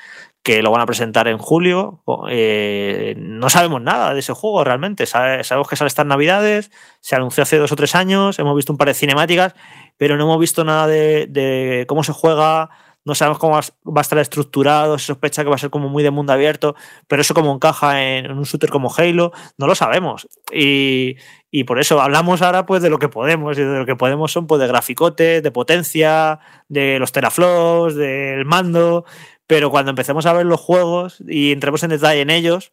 que 0.44 0.62
lo 0.62 0.72
van 0.72 0.82
a 0.82 0.86
presentar 0.86 1.30
en 1.30 1.38
julio. 1.38 2.04
Eh, 2.30 3.16
no 3.18 3.50
sabemos 3.50 3.82
nada 3.82 4.14
de 4.14 4.20
ese 4.20 4.34
juego 4.34 4.64
realmente. 4.66 5.06
Sabemos 5.06 5.70
que 5.70 5.78
sale 5.78 5.88
estas 5.88 6.06
navidades, 6.06 6.70
se 7.00 7.16
anunció 7.16 7.44
hace 7.44 7.58
dos 7.58 7.72
o 7.72 7.78
tres 7.78 7.96
años, 7.96 8.38
hemos 8.40 8.56
visto 8.56 8.74
un 8.74 8.78
par 8.78 8.90
de 8.90 8.94
cinemáticas, 8.94 9.56
pero 9.98 10.18
no 10.18 10.26
hemos 10.26 10.40
visto 10.40 10.66
nada 10.66 10.86
de, 10.86 11.86
cómo 11.88 12.04
se 12.04 12.12
juega, 12.12 12.70
no 13.06 13.16
sabemos 13.16 13.40
cómo 13.40 13.54
va 13.56 13.62
a 13.98 14.02
estar 14.02 14.18
estructurado, 14.20 14.98
se 14.98 15.08
sospecha 15.08 15.44
que 15.44 15.50
va 15.50 15.56
a 15.56 15.60
ser 15.60 15.70
como 15.70 15.90
muy 15.90 16.04
de 16.04 16.12
mundo 16.12 16.34
abierto, 16.34 16.76
pero 17.08 17.22
eso 17.22 17.34
como 17.34 17.54
encaja 17.54 18.04
en, 18.04 18.32
un 18.32 18.44
shooter 18.44 18.70
como 18.70 18.94
Halo, 18.96 19.32
no 19.58 19.68
lo 19.68 19.76
sabemos. 19.76 20.28
Y, 20.52 21.18
y, 21.52 21.66
por 21.66 21.80
eso 21.80 22.02
hablamos 22.02 22.42
ahora 22.42 22.66
pues 22.66 22.82
de 22.82 22.90
lo 22.90 23.00
que 23.00 23.10
podemos, 23.10 23.58
y 23.58 23.62
de 23.62 23.80
lo 23.80 23.86
que 23.86 23.96
podemos 23.96 24.32
son 24.32 24.48
pues 24.48 24.62
de 24.62 24.68
graficotes, 24.68 25.44
de 25.44 25.52
potencia, 25.52 26.40
de 26.70 27.00
los 27.00 27.12
teraflops, 27.12 27.96
del 27.96 28.46
mando, 28.46 29.06
pero 29.48 29.70
cuando 29.70 29.90
empecemos 29.90 30.26
a 30.26 30.34
ver 30.34 30.46
los 30.46 30.60
juegos 30.60 31.22
y 31.28 31.52
entremos 31.52 31.84
en 31.84 31.90
detalle 31.92 32.22
en 32.22 32.30
ellos, 32.30 32.72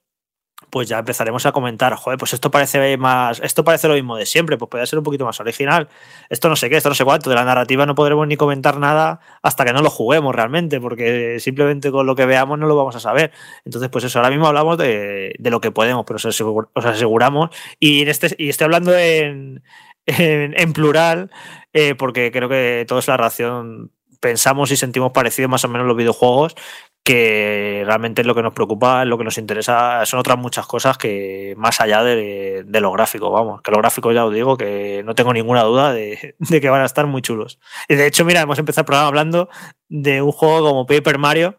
pues 0.70 0.88
ya 0.88 0.98
empezaremos 0.98 1.44
a 1.46 1.52
comentar, 1.52 1.94
joder, 1.94 2.18
pues 2.18 2.32
esto 2.32 2.50
parece 2.50 2.96
más, 2.96 3.40
esto 3.40 3.64
parece 3.64 3.88
lo 3.88 3.94
mismo 3.94 4.16
de 4.16 4.26
siempre, 4.26 4.56
pues 4.56 4.68
puede 4.70 4.86
ser 4.86 4.98
un 4.98 5.04
poquito 5.04 5.24
más 5.24 5.40
original. 5.40 5.88
Esto 6.28 6.48
no 6.48 6.56
sé 6.56 6.70
qué, 6.70 6.76
esto 6.76 6.88
no 6.88 6.94
sé 6.94 7.04
cuánto, 7.04 7.30
de 7.30 7.36
la 7.36 7.44
narrativa 7.44 7.86
no 7.86 7.94
podremos 7.94 8.26
ni 8.26 8.36
comentar 8.36 8.78
nada 8.78 9.20
hasta 9.42 9.64
que 9.64 9.72
no 9.72 9.82
lo 9.82 9.90
juguemos 9.90 10.34
realmente, 10.34 10.80
porque 10.80 11.38
simplemente 11.40 11.90
con 11.90 12.06
lo 12.06 12.14
que 12.14 12.26
veamos 12.26 12.58
no 12.58 12.66
lo 12.66 12.76
vamos 12.76 12.96
a 12.96 13.00
saber. 13.00 13.32
Entonces, 13.64 13.90
pues 13.90 14.04
eso, 14.04 14.18
ahora 14.18 14.30
mismo 14.30 14.46
hablamos 14.46 14.78
de, 14.78 15.34
lo 15.38 15.60
que 15.60 15.72
podemos, 15.72 16.04
pero 16.06 16.16
os, 16.16 16.86
aseguramos, 16.86 17.50
y, 17.78 18.08
este, 18.08 18.48
estoy 18.48 18.64
hablando 18.64 18.96
en, 18.96 19.62
en, 20.06 20.72
plural, 20.72 21.30
eh, 21.72 21.94
porque 21.94 22.30
creo 22.32 22.48
que 22.48 22.84
todo 22.88 22.98
es 22.98 23.08
la 23.08 23.16
relación 23.16 23.90
pensamos 24.20 24.70
y 24.70 24.76
sentimos 24.76 25.12
parecido 25.12 25.48
más 25.48 25.64
o 25.64 25.68
menos 25.68 25.86
los 25.86 25.96
videojuegos, 25.96 26.54
que 27.02 27.82
realmente 27.86 28.20
es 28.20 28.26
lo 28.26 28.34
que 28.34 28.42
nos 28.42 28.52
preocupa, 28.52 29.02
es 29.02 29.08
lo 29.08 29.16
que 29.18 29.24
nos 29.24 29.38
interesa, 29.38 30.04
son 30.06 30.20
otras 30.20 30.38
muchas 30.38 30.66
cosas 30.66 30.98
que 30.98 31.54
más 31.56 31.80
allá 31.80 32.02
de, 32.02 32.64
lo 32.68 32.92
gráfico, 32.92 33.30
vamos, 33.30 33.62
que 33.62 33.70
lo 33.70 33.78
gráfico 33.78 34.12
ya 34.12 34.24
os 34.24 34.34
digo 34.34 34.56
que 34.56 35.02
no 35.04 35.14
tengo 35.14 35.32
ninguna 35.32 35.62
duda 35.62 35.92
de, 35.92 36.34
de, 36.38 36.60
que 36.60 36.68
van 36.68 36.82
a 36.82 36.86
estar 36.86 37.06
muy 37.06 37.22
chulos. 37.22 37.58
Y 37.88 37.94
de 37.94 38.06
hecho, 38.06 38.24
mira, 38.24 38.42
hemos 38.42 38.58
empezado 38.58 38.82
el 38.82 38.86
programa 38.86 39.08
hablando 39.08 39.48
de 39.88 40.22
un 40.22 40.32
juego 40.32 40.68
como 40.68 40.86
Paper 40.86 41.18
Mario, 41.18 41.56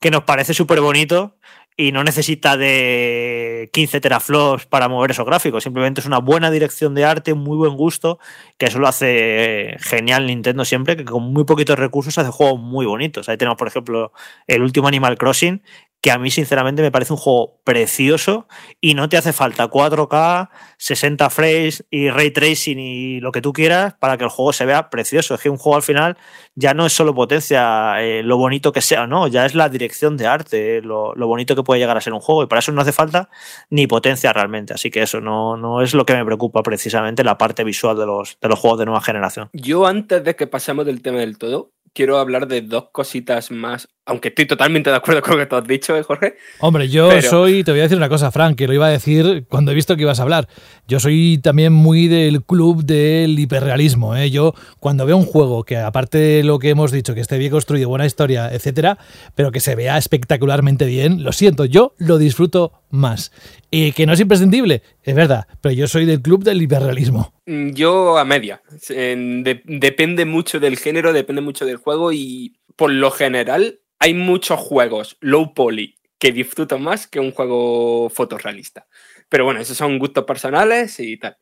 que 0.00 0.10
nos 0.10 0.24
parece 0.24 0.54
súper 0.54 0.80
bonito, 0.80 1.36
y 1.76 1.92
no 1.92 2.04
necesita 2.04 2.56
de 2.56 3.70
15 3.72 4.00
teraflops 4.00 4.66
para 4.66 4.88
mover 4.88 5.12
esos 5.12 5.24
gráficos. 5.24 5.64
Simplemente 5.64 6.00
es 6.00 6.06
una 6.06 6.18
buena 6.18 6.50
dirección 6.50 6.94
de 6.94 7.04
arte, 7.04 7.34
muy 7.34 7.56
buen 7.56 7.76
gusto, 7.76 8.18
que 8.58 8.66
eso 8.66 8.78
lo 8.78 8.88
hace 8.88 9.76
genial 9.80 10.26
Nintendo 10.26 10.64
siempre, 10.64 10.96
que 10.96 11.04
con 11.04 11.32
muy 11.32 11.44
poquitos 11.44 11.78
recursos 11.78 12.18
hace 12.18 12.30
juegos 12.30 12.60
muy 12.60 12.86
bonitos. 12.86 13.28
Ahí 13.28 13.36
tenemos, 13.36 13.56
por 13.56 13.68
ejemplo, 13.68 14.12
el 14.46 14.62
último 14.62 14.88
Animal 14.88 15.16
Crossing, 15.16 15.62
que 16.00 16.10
a 16.10 16.18
mí 16.18 16.30
sinceramente 16.30 16.80
me 16.82 16.90
parece 16.90 17.12
un 17.12 17.18
juego 17.18 17.60
precioso 17.62 18.48
y 18.80 18.94
no 18.94 19.08
te 19.08 19.18
hace 19.18 19.32
falta 19.32 19.68
4K, 19.68 20.48
60 20.78 21.30
frames 21.30 21.84
y 21.90 22.08
ray 22.08 22.30
tracing 22.30 22.78
y 22.78 23.20
lo 23.20 23.32
que 23.32 23.42
tú 23.42 23.52
quieras 23.52 23.94
para 24.00 24.16
que 24.16 24.24
el 24.24 24.30
juego 24.30 24.52
se 24.52 24.64
vea 24.64 24.88
precioso. 24.88 25.34
Es 25.34 25.40
que 25.40 25.50
un 25.50 25.58
juego 25.58 25.76
al 25.76 25.82
final 25.82 26.16
ya 26.54 26.72
no 26.72 26.86
es 26.86 26.92
solo 26.94 27.14
potencia, 27.14 28.02
eh, 28.02 28.22
lo 28.22 28.38
bonito 28.38 28.72
que 28.72 28.80
sea, 28.80 29.06
no, 29.06 29.28
ya 29.28 29.44
es 29.44 29.54
la 29.54 29.68
dirección 29.68 30.16
de 30.16 30.26
arte, 30.26 30.80
lo, 30.80 31.14
bonito 31.14 31.54
que 31.54 31.62
puede 31.62 31.80
llegar 31.80 31.96
a 31.96 32.00
ser 32.00 32.14
un 32.14 32.20
juego 32.20 32.42
y 32.44 32.46
para 32.46 32.60
eso 32.60 32.72
no 32.72 32.80
hace 32.80 32.92
falta 32.92 33.28
ni 33.68 33.86
potencia 33.86 34.32
realmente. 34.32 34.72
Así 34.72 34.90
que 34.90 35.02
eso 35.02 35.20
no, 35.20 35.56
no 35.58 35.82
es 35.82 35.92
lo 35.92 36.06
que 36.06 36.14
me 36.14 36.24
preocupa 36.24 36.62
precisamente 36.62 37.24
la 37.24 37.36
parte 37.36 37.62
visual 37.62 37.96
de 37.96 38.06
los, 38.06 38.38
de 38.40 38.48
los 38.48 38.58
juegos 38.58 38.78
de 38.78 38.86
nueva 38.86 39.02
generación. 39.02 39.50
Yo 39.52 39.86
antes 39.86 40.24
de 40.24 40.34
que 40.34 40.46
pasemos 40.46 40.86
del 40.86 41.02
tema 41.02 41.18
del 41.18 41.36
todo, 41.36 41.72
quiero 41.92 42.18
hablar 42.18 42.46
de 42.46 42.62
dos 42.62 42.88
cositas 42.90 43.50
más, 43.50 43.88
aunque 44.10 44.28
estoy 44.28 44.44
totalmente 44.44 44.90
de 44.90 44.96
acuerdo 44.96 45.22
con 45.22 45.34
lo 45.34 45.38
que 45.38 45.46
tú 45.46 45.54
has 45.54 45.64
dicho, 45.64 45.96
¿eh, 45.96 46.02
Jorge. 46.02 46.36
Hombre, 46.58 46.88
yo 46.88 47.22
soy, 47.22 47.62
te 47.62 47.70
voy 47.70 47.78
a 47.78 47.84
decir 47.84 47.96
una 47.96 48.08
cosa, 48.08 48.32
Frank, 48.32 48.56
que 48.56 48.66
lo 48.66 48.74
iba 48.74 48.86
a 48.86 48.90
decir 48.90 49.44
cuando 49.48 49.70
he 49.70 49.74
visto 49.74 49.94
que 49.94 50.02
ibas 50.02 50.18
a 50.18 50.24
hablar. 50.24 50.48
Yo 50.88 50.98
soy 50.98 51.38
también 51.38 51.72
muy 51.72 52.08
del 52.08 52.42
club 52.42 52.84
del 52.84 53.38
hiperrealismo. 53.38 54.16
¿eh? 54.16 54.32
Yo 54.32 54.52
cuando 54.80 55.06
veo 55.06 55.16
un 55.16 55.26
juego 55.26 55.62
que 55.62 55.76
aparte 55.76 56.18
de 56.18 56.42
lo 56.42 56.58
que 56.58 56.70
hemos 56.70 56.90
dicho, 56.90 57.14
que 57.14 57.20
esté 57.20 57.38
bien 57.38 57.52
construido, 57.52 57.88
buena 57.88 58.04
historia, 58.04 58.52
etcétera, 58.52 58.98
pero 59.36 59.52
que 59.52 59.60
se 59.60 59.76
vea 59.76 59.96
espectacularmente 59.96 60.86
bien, 60.86 61.22
lo 61.22 61.30
siento, 61.30 61.64
yo 61.64 61.94
lo 61.98 62.18
disfruto 62.18 62.72
más. 62.90 63.30
Y 63.70 63.92
que 63.92 64.06
no 64.06 64.14
es 64.14 64.20
imprescindible, 64.20 64.82
es 65.04 65.14
verdad, 65.14 65.46
pero 65.60 65.72
yo 65.72 65.86
soy 65.86 66.04
del 66.04 66.20
club 66.20 66.42
del 66.42 66.60
hiperrealismo. 66.60 67.32
Mm, 67.46 67.70
yo 67.74 68.18
a 68.18 68.24
media. 68.24 68.60
depende 68.88 70.24
mucho 70.24 70.58
del 70.58 70.76
género, 70.78 71.12
depende 71.12 71.42
mucho 71.42 71.64
del 71.64 71.76
juego 71.76 72.12
y 72.12 72.56
por 72.74 72.90
lo 72.90 73.10
general 73.10 73.78
hay 74.00 74.14
muchos 74.14 74.58
juegos 74.58 75.16
low 75.20 75.54
poly 75.54 75.96
que 76.18 76.32
disfruto 76.32 76.78
más 76.78 77.06
que 77.06 77.20
un 77.20 77.30
juego 77.32 78.10
fotorrealista. 78.10 78.86
Pero 79.28 79.44
bueno, 79.44 79.60
esos 79.60 79.76
son 79.76 79.98
gustos 79.98 80.24
personales 80.24 80.98
y 80.98 81.16
tal. 81.16 81.36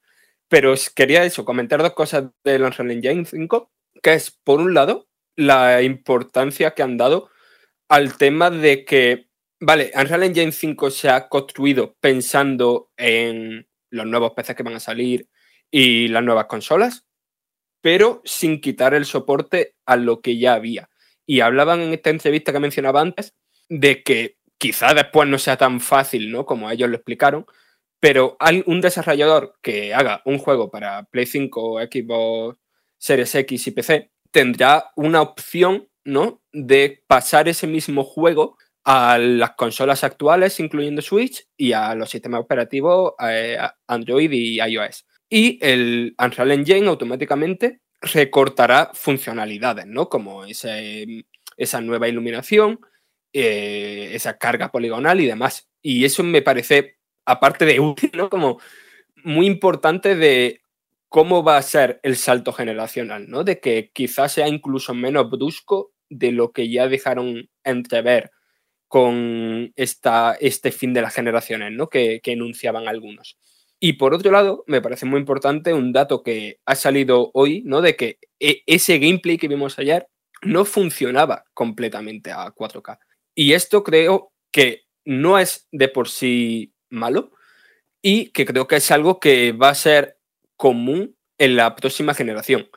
Pero 0.49 0.75
quería 0.95 1.25
eso, 1.25 1.45
comentar 1.45 1.83
dos 1.83 1.95
cosas 1.95 2.25
del 2.45 2.63
Unreal 2.63 2.91
Engine 2.91 3.25
5, 3.25 3.73
que 4.03 4.15
es, 4.15 4.31
por 4.31 4.61
un 4.61 4.75
lado, 4.75 5.09
la 5.37 5.83
importancia 5.83 6.73
que 6.73 6.83
han 6.83 6.97
dado 6.97 7.31
al 7.89 8.19
tema 8.19 8.51
de 8.51 8.85
que 8.85 9.29
Vale, 9.61 9.91
Unreal 9.93 10.23
Engine 10.23 10.53
5 10.53 10.91
se 10.91 11.09
ha 11.11 11.29
construido 11.29 11.97
pensando 12.01 12.93
en 12.97 13.67
los 13.91 14.07
nuevos 14.07 14.33
PCs 14.37 14.55
que 14.55 14.63
van 14.63 14.77
a 14.77 14.81
salir 14.81 15.29
y 15.69 16.07
las 16.09 16.23
nuevas 16.23 16.47
consolas, 16.47 17.07
pero 17.81 18.23
sin 18.25 18.61
quitar 18.61 18.95
el 18.95 19.05
soporte 19.05 19.75
a 19.85 19.97
lo 19.97 20.21
que 20.21 20.39
ya 20.39 20.55
había. 20.55 20.88
Y 21.29 21.41
hablaban 21.41 21.81
en 21.81 21.93
esta 21.93 22.09
entrevista 22.09 22.53
que 22.53 22.59
mencionaba 22.59 23.03
antes 23.03 23.35
de 23.69 24.03
que 24.03 24.39
quizá 24.57 24.95
después 24.95 25.29
no 25.29 25.39
sea 25.39 25.59
tan 25.59 25.79
fácil, 25.79 26.33
¿no? 26.33 26.47
Como 26.47 26.71
ellos 26.71 26.89
lo 26.89 26.97
explicaron, 26.97 27.45
pero 28.01 28.39
un 28.65 28.81
desarrollador 28.81 29.59
que 29.61 29.93
haga 29.93 30.23
un 30.25 30.39
juego 30.39 30.71
para 30.71 31.05
Play 31.05 31.27
5, 31.27 31.81
Xbox 31.81 32.59
Series 32.97 33.35
X 33.35 33.67
y 33.67 33.71
PC 33.73 34.11
tendrá 34.31 34.91
una 34.97 35.21
opción, 35.21 35.89
¿no? 36.05 36.43
De 36.51 37.05
pasar 37.07 37.47
ese 37.49 37.67
mismo 37.67 38.05
juego 38.05 38.57
a 38.85 39.19
las 39.19 39.51
consolas 39.51 40.05
actuales, 40.05 40.59
incluyendo 40.61 41.03
Switch, 41.03 41.47
y 41.59 41.73
a 41.73 41.95
los 41.95 42.09
sistemas 42.09 42.41
operativos 42.41 43.13
eh, 43.21 43.59
Android 43.87 44.33
y 44.33 44.63
iOS. 44.63 45.05
Y 45.29 45.59
el 45.61 46.15
Unreal 46.19 46.53
Engine 46.53 46.89
automáticamente 46.89 47.83
recortará 48.01 48.91
funcionalidades, 48.95 49.87
¿no? 49.87 50.09
Como 50.09 50.45
esa 50.45 51.81
nueva 51.81 52.09
iluminación, 52.09 52.81
eh, 53.33 54.11
esa 54.13 54.39
carga 54.39 54.71
poligonal 54.71 55.21
y 55.21 55.27
demás. 55.27 55.69
Y 55.83 56.05
eso 56.05 56.23
me 56.23 56.43
parece, 56.43 56.99
aparte 57.25 57.65
de 57.65 57.81
útil. 57.81 58.13
Como 58.31 58.61
muy 59.25 59.47
importante 59.47 60.15
de 60.17 60.63
cómo 61.09 61.43
va 61.43 61.57
a 61.57 61.63
ser 61.63 62.01
el 62.03 62.17
salto 62.17 62.53
generacional, 62.53 63.29
¿no? 63.29 63.45
De 63.45 63.61
que 63.61 63.91
quizás 63.93 64.33
sea 64.33 64.49
incluso 64.49 64.95
menos 64.95 65.31
brusco 65.31 65.93
de 66.11 66.33
lo 66.33 66.53
que 66.53 66.71
ya 66.71 66.89
dejaron 66.89 67.51
entrever 67.65 68.31
con 68.89 69.73
esta, 69.77 70.37
este 70.41 70.73
fin 70.73 70.95
de 70.95 71.03
las 71.03 71.15
generaciones 71.15 71.73
¿no? 71.73 71.89
que, 71.89 72.21
enunciaban 72.25 72.89
algunos. 72.89 73.39
Y 73.81 73.95
por 73.95 74.15
otro 74.15 74.31
lado, 74.33 74.65
me 74.67 74.81
parece 74.81 75.07
muy 75.07 75.21
importante 75.21 75.73
un 75.73 75.93
dato 75.93 76.23
que 76.23 76.59
ha 76.67 76.75
salido 76.75 77.31
hoy, 77.35 77.63
¿no? 77.65 77.81
De 77.81 77.97
que 77.97 78.19
e, 78.41 78.63
ese 78.67 78.99
gameplay 78.99 79.39
que 79.39 79.49
vimos 79.49 79.79
ayer 79.79 80.09
no 80.43 80.65
funcionaba 80.65 81.45
completamente 81.55 82.33
a 82.33 82.53
4K. 82.53 82.99
Y 83.35 83.53
esto 83.53 83.85
creo 83.85 84.33
que 84.51 84.83
no 85.05 85.39
es 85.39 85.69
de 85.71 85.89
por 85.89 86.09
sí 86.09 86.75
malo 86.91 87.33
y 88.03 88.31
que 88.31 88.45
creo 88.45 88.67
que 88.67 88.77
es 88.77 88.91
algo 88.91 89.21
que 89.21 89.53
va 89.53 89.71
a 89.71 89.75
ser 89.75 90.19
común 90.57 91.17
en 91.39 91.57
la 91.57 91.77
próxima 91.77 92.15
generación. 92.15 92.69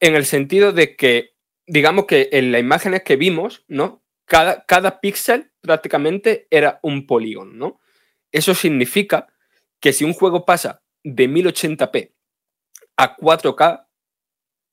En 0.00 0.14
el 0.14 0.26
sentido 0.26 0.72
de 0.72 0.96
que, 0.96 1.34
digamos 1.66 2.04
que 2.04 2.28
en 2.32 2.52
las 2.52 2.60
imágenes 2.60 3.02
que 3.02 3.16
vimos, 3.16 3.64
¿no? 3.68 4.04
cada, 4.26 4.64
cada 4.66 5.00
píxel 5.00 5.50
prácticamente 5.60 6.46
era 6.50 6.80
un 6.82 7.06
polígono, 7.06 7.52
¿no? 7.52 7.80
Eso 8.32 8.54
significa 8.54 9.28
que 9.84 9.92
si 9.92 10.02
un 10.02 10.14
juego 10.14 10.46
pasa 10.46 10.82
de 11.02 11.28
1080p 11.28 12.14
a 12.96 13.16
4K, 13.18 13.86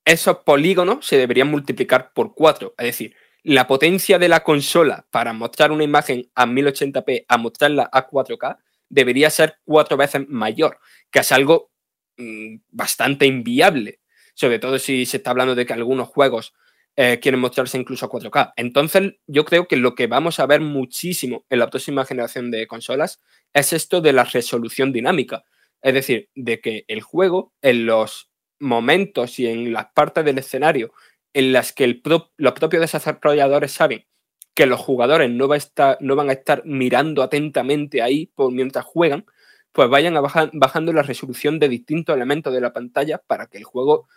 esos 0.06 0.38
polígonos 0.38 1.06
se 1.06 1.18
deberían 1.18 1.52
multiplicar 1.52 2.14
por 2.14 2.34
4. 2.34 2.76
Es 2.78 2.86
decir, 2.86 3.14
la 3.44 3.68
potencia 3.68 4.20
de 4.20 4.30
la 4.30 4.42
consola 4.42 5.06
para 5.12 5.34
mostrar 5.34 5.74
una 5.74 5.84
imagen 5.84 6.32
a 6.34 6.46
1080p 6.46 7.26
a 7.28 7.38
mostrarla 7.38 7.90
a 7.92 8.10
4K 8.10 8.58
debería 8.88 9.30
ser 9.30 9.58
cuatro 9.66 9.98
veces 9.98 10.30
mayor, 10.30 10.80
que 11.12 11.20
es 11.20 11.32
algo 11.34 11.74
mm, 12.16 12.60
bastante 12.70 13.26
inviable. 13.26 14.00
Sobre 14.34 14.60
todo 14.60 14.80
si 14.80 15.06
se 15.06 15.18
está 15.18 15.32
hablando 15.32 15.56
de 15.56 15.66
que 15.66 15.74
algunos 15.74 16.08
juegos 16.08 16.54
eh, 16.96 17.20
quieren 17.22 17.40
mostrarse 17.40 17.78
incluso 17.78 18.06
a 18.06 18.10
4K. 18.10 18.54
Entonces, 18.58 19.14
yo 19.28 19.46
creo 19.46 19.68
que 19.68 19.78
lo 19.78 19.96
que 19.96 20.08
vamos 20.08 20.40
a 20.40 20.46
ver 20.46 20.62
muchísimo 20.62 21.46
en 21.50 21.60
la 21.60 21.70
próxima 21.70 22.06
generación 22.06 22.52
de 22.52 22.68
consolas 22.68 23.20
es 23.54 23.74
esto 23.74 24.02
de 24.02 24.14
la 24.14 24.24
resolución 24.24 24.92
dinámica. 24.92 25.44
Es 25.82 25.94
decir, 25.94 26.30
de 26.36 26.60
que 26.60 26.86
el 26.88 27.02
juego, 27.02 27.54
en 27.62 27.86
los 27.86 28.32
momentos 28.60 29.40
y 29.40 29.48
en 29.48 29.74
las 29.74 29.88
partes 29.94 30.24
del 30.24 30.38
escenario 30.38 30.94
en 31.34 31.54
las 31.54 31.74
que 31.74 32.02
los 32.38 32.54
propios 32.54 32.92
desarrolladores 32.92 33.72
saben 33.72 34.06
que 34.54 34.66
los 34.66 34.80
jugadores 34.80 35.32
no, 35.32 35.48
van 35.48 36.30
a 36.30 36.34
estar 36.34 36.64
mirando 36.66 37.24
atentamente 37.24 38.02
ahí 38.02 38.28
por 38.36 38.52
mientras 38.52 38.86
juegan, 38.86 39.26
pues 39.72 39.90
vayan 39.90 40.16
bajando 40.54 40.94
la 40.94 41.04
resolución 41.04 41.58
de 41.58 41.70
distintos 41.70 42.16
elementos 42.16 42.54
de 42.54 42.62
la 42.62 42.74
pantalla 42.74 43.20
para 43.26 43.48
que 43.48 43.58
el 43.58 43.64
juego 43.64 44.08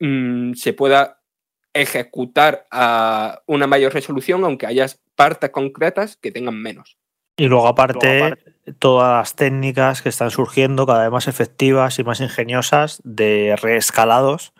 mm, 0.00 0.54
se 0.54 0.72
pueda 0.72 1.19
ejecutar 1.74 2.66
a 2.70 3.42
una 3.46 3.66
mayor 3.66 3.92
resolución, 3.94 4.44
aunque 4.44 4.66
haya 4.66 4.86
partes 5.14 5.50
concretas 5.50 6.16
que 6.16 6.32
tengan 6.32 6.60
menos. 6.60 6.96
Y 7.36 7.46
luego 7.46 7.68
aparte, 7.68 8.34
todas 8.78 9.18
las 9.18 9.34
técnicas 9.34 10.02
que 10.02 10.10
están 10.10 10.30
surgiendo 10.30 10.86
cada 10.86 11.02
vez 11.02 11.10
más 11.10 11.28
efectivas 11.28 11.98
y 11.98 12.04
más 12.04 12.20
ingeniosas 12.20 13.00
de 13.04 13.56
reescalados 13.60 14.52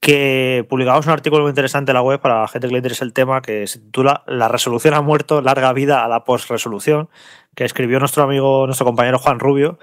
que 0.00 0.64
publicamos 0.68 1.06
un 1.06 1.12
artículo 1.12 1.42
muy 1.42 1.50
interesante 1.50 1.90
en 1.90 1.94
la 1.94 2.02
web 2.02 2.20
para 2.20 2.42
la 2.42 2.48
gente 2.48 2.68
que 2.68 2.72
le 2.72 2.78
interesa 2.78 3.04
el 3.04 3.12
tema 3.12 3.42
que 3.42 3.66
se 3.66 3.80
titula 3.80 4.22
La 4.26 4.48
resolución 4.48 4.94
ha 4.94 5.02
muerto, 5.02 5.42
larga 5.42 5.72
vida 5.72 6.04
a 6.04 6.08
la 6.08 6.24
post-resolución, 6.24 7.08
que 7.54 7.64
escribió 7.64 7.98
nuestro 7.98 8.22
amigo, 8.22 8.66
nuestro 8.66 8.86
compañero 8.86 9.18
Juan 9.18 9.40
Rubio, 9.40 9.78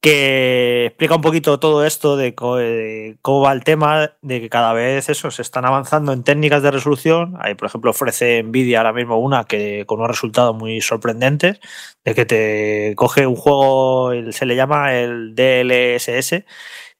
que 0.00 0.86
explica 0.86 1.14
un 1.14 1.20
poquito 1.20 1.60
todo 1.60 1.84
esto 1.84 2.16
de 2.16 2.34
cómo 2.34 3.40
va 3.42 3.52
el 3.52 3.64
tema, 3.64 4.12
de 4.22 4.40
que 4.40 4.48
cada 4.48 4.72
vez 4.72 5.10
eso, 5.10 5.30
se 5.30 5.42
están 5.42 5.66
avanzando 5.66 6.12
en 6.12 6.24
técnicas 6.24 6.62
de 6.62 6.70
resolución. 6.70 7.36
Ahí, 7.40 7.54
por 7.54 7.68
ejemplo, 7.68 7.90
ofrece 7.90 8.42
Nvidia 8.42 8.78
ahora 8.78 8.94
mismo 8.94 9.18
una 9.18 9.44
que 9.44 9.84
con 9.86 9.98
unos 9.98 10.10
resultados 10.10 10.56
muy 10.56 10.80
sorprendentes, 10.80 11.60
de 12.04 12.14
que 12.14 12.24
te 12.24 12.94
coge 12.96 13.26
un 13.26 13.36
juego, 13.36 14.12
se 14.32 14.46
le 14.46 14.56
llama 14.56 14.94
el 14.94 15.34
DLSS, 15.34 16.44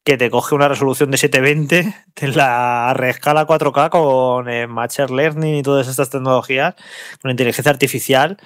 que 0.04 0.16
te 0.16 0.30
coge 0.30 0.54
una 0.54 0.68
resolución 0.68 1.10
de 1.10 1.18
720, 1.18 1.94
te 2.14 2.28
la 2.28 2.92
reescala 2.94 3.46
4K 3.46 3.90
con 3.90 4.48
eh, 4.48 4.66
Machine 4.66 5.08
Learning 5.08 5.56
y 5.56 5.62
todas 5.62 5.88
estas 5.88 6.10
tecnologías, 6.10 6.74
con 7.20 7.30
inteligencia 7.30 7.70
artificial, 7.70 8.38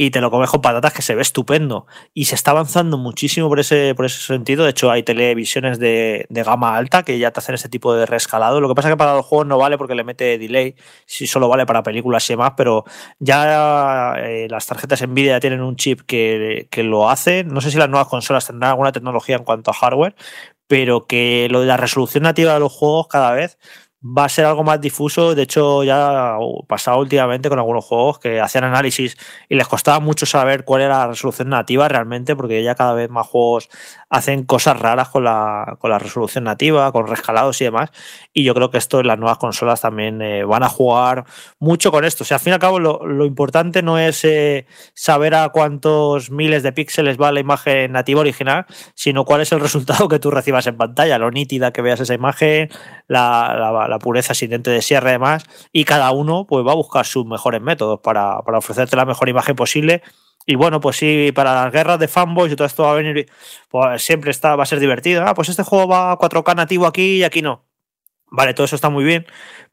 y 0.00 0.12
te 0.12 0.20
lo 0.20 0.30
comes 0.30 0.48
con 0.48 0.62
patatas 0.62 0.92
que 0.92 1.02
se 1.02 1.16
ve 1.16 1.22
estupendo. 1.22 1.88
Y 2.14 2.26
se 2.26 2.36
está 2.36 2.52
avanzando 2.52 2.98
muchísimo 2.98 3.48
por 3.48 3.58
ese, 3.58 3.96
por 3.96 4.06
ese 4.06 4.20
sentido. 4.20 4.62
De 4.62 4.70
hecho, 4.70 4.92
hay 4.92 5.02
televisiones 5.02 5.80
de, 5.80 6.24
gama 6.30 6.76
alta 6.76 7.02
que 7.02 7.18
ya 7.18 7.32
te 7.32 7.40
hacen 7.40 7.56
ese 7.56 7.68
tipo 7.68 7.92
de 7.92 8.06
reescalado. 8.06 8.60
Lo 8.60 8.68
que 8.68 8.76
pasa 8.76 8.88
es 8.88 8.92
que 8.92 8.96
para 8.96 9.14
los 9.14 9.26
juegos 9.26 9.48
no 9.48 9.58
vale 9.58 9.76
porque 9.76 9.96
le 9.96 10.04
mete 10.04 10.38
delay, 10.38 10.76
si 11.04 11.26
solo 11.26 11.48
vale 11.48 11.66
para 11.66 11.82
películas 11.82 12.30
y 12.30 12.34
demás, 12.34 12.52
pero 12.56 12.84
ya 13.18 14.14
eh, 14.18 14.46
las 14.48 14.66
tarjetas 14.66 15.02
Nvidia 15.02 15.32
ya 15.32 15.40
tienen 15.40 15.62
un 15.62 15.74
chip 15.74 16.02
que, 16.02 16.68
que 16.70 16.84
lo 16.84 17.10
hace. 17.10 17.42
No 17.42 17.60
sé 17.60 17.72
si 17.72 17.76
las 17.76 17.88
nuevas 17.88 18.06
consolas 18.06 18.46
tendrán 18.46 18.70
alguna 18.70 18.92
tecnología 18.92 19.34
en 19.34 19.42
cuanto 19.42 19.72
a 19.72 19.74
hardware, 19.74 20.14
pero 20.68 21.08
que 21.08 21.48
lo 21.50 21.62
de 21.62 21.66
la 21.66 21.76
resolución 21.76 22.22
nativa 22.22 22.54
de 22.54 22.60
los 22.60 22.72
juegos 22.72 23.08
cada 23.08 23.32
vez 23.32 23.58
va 24.16 24.24
a 24.24 24.28
ser 24.28 24.44
algo 24.44 24.64
más 24.64 24.80
difuso. 24.80 25.34
De 25.34 25.42
hecho, 25.42 25.84
ya 25.84 26.36
pasado 26.66 26.98
últimamente 26.98 27.48
con 27.48 27.58
algunos 27.58 27.84
juegos 27.84 28.18
que 28.18 28.40
hacían 28.40 28.64
análisis 28.64 29.16
y 29.48 29.56
les 29.56 29.68
costaba 29.68 30.00
mucho 30.00 30.26
saber 30.26 30.64
cuál 30.64 30.82
era 30.82 30.98
la 30.98 31.06
resolución 31.08 31.48
nativa 31.48 31.88
realmente, 31.88 32.36
porque 32.36 32.62
ya 32.62 32.74
cada 32.74 32.94
vez 32.94 33.10
más 33.10 33.26
juegos 33.26 33.68
hacen 34.10 34.44
cosas 34.44 34.78
raras 34.78 35.08
con 35.08 35.24
la, 35.24 35.76
con 35.78 35.90
la 35.90 35.98
resolución 35.98 36.44
nativa, 36.44 36.90
con 36.92 37.06
rescalados 37.06 37.60
y 37.60 37.64
demás. 37.64 37.90
Y 38.32 38.44
yo 38.44 38.54
creo 38.54 38.70
que 38.70 38.78
esto 38.78 39.00
en 39.00 39.06
las 39.06 39.18
nuevas 39.18 39.38
consolas 39.38 39.80
también 39.80 40.22
eh, 40.22 40.44
van 40.44 40.62
a 40.62 40.68
jugar 40.68 41.24
mucho 41.58 41.90
con 41.90 42.04
esto. 42.04 42.24
O 42.24 42.26
sea, 42.26 42.36
al 42.36 42.40
fin 42.40 42.52
y 42.52 42.54
al 42.54 42.60
cabo, 42.60 42.78
lo, 42.78 43.24
importante 43.24 43.82
no 43.82 43.98
es 43.98 44.24
eh, 44.24 44.66
saber 44.94 45.34
a 45.34 45.50
cuántos 45.50 46.30
miles 46.30 46.62
de 46.62 46.72
píxeles 46.72 47.18
va 47.20 47.32
la 47.32 47.40
imagen 47.40 47.92
nativa 47.92 48.20
original, 48.20 48.66
sino 48.94 49.24
cuál 49.24 49.42
es 49.42 49.52
el 49.52 49.60
resultado 49.60 50.08
que 50.08 50.18
tú 50.18 50.30
recibas 50.30 50.66
en 50.66 50.76
pantalla, 50.76 51.18
lo 51.18 51.30
nítida 51.30 51.72
que 51.72 51.82
veas 51.82 52.00
esa 52.00 52.14
imagen, 52.14 52.70
la, 53.06 53.97
pureza 53.98 54.34
sin 54.34 54.50
diente 54.50 54.70
de 54.70 54.82
sierra 54.82 55.12
y. 55.12 55.44
Y 55.72 55.84
cada 55.84 56.10
uno 56.12 56.46
pues, 56.46 56.66
va 56.66 56.72
a 56.72 56.76
buscar 56.76 57.06
sus 57.06 57.26
mejores 57.26 57.60
métodos 57.60 58.00
para, 58.00 58.40
para 58.42 58.58
ofrecerte 58.58 58.96
la 58.96 59.04
mejor 59.04 59.28
imagen 59.28 59.56
posible 59.56 60.02
y 60.50 60.54
bueno, 60.54 60.80
pues 60.80 60.96
sí, 60.96 61.30
para 61.34 61.52
las 61.52 61.70
guerras 61.70 61.98
de 61.98 62.08
fanboys 62.08 62.50
y 62.50 62.56
todo 62.56 62.66
esto 62.66 62.84
va 62.84 62.92
a 62.92 62.94
venir, 62.94 63.30
pues 63.68 64.00
siempre 64.00 64.30
está, 64.30 64.56
va 64.56 64.62
a 64.62 64.66
ser 64.66 64.80
divertido. 64.80 65.24
Ah, 65.26 65.34
pues 65.34 65.50
este 65.50 65.62
juego 65.62 65.86
va 65.86 66.12
a 66.12 66.18
4K 66.18 66.56
nativo 66.56 66.86
aquí 66.86 67.18
y 67.18 67.22
aquí 67.22 67.42
no. 67.42 67.66
Vale, 68.30 68.54
todo 68.54 68.64
eso 68.64 68.74
está 68.74 68.88
muy 68.88 69.04
bien, 69.04 69.26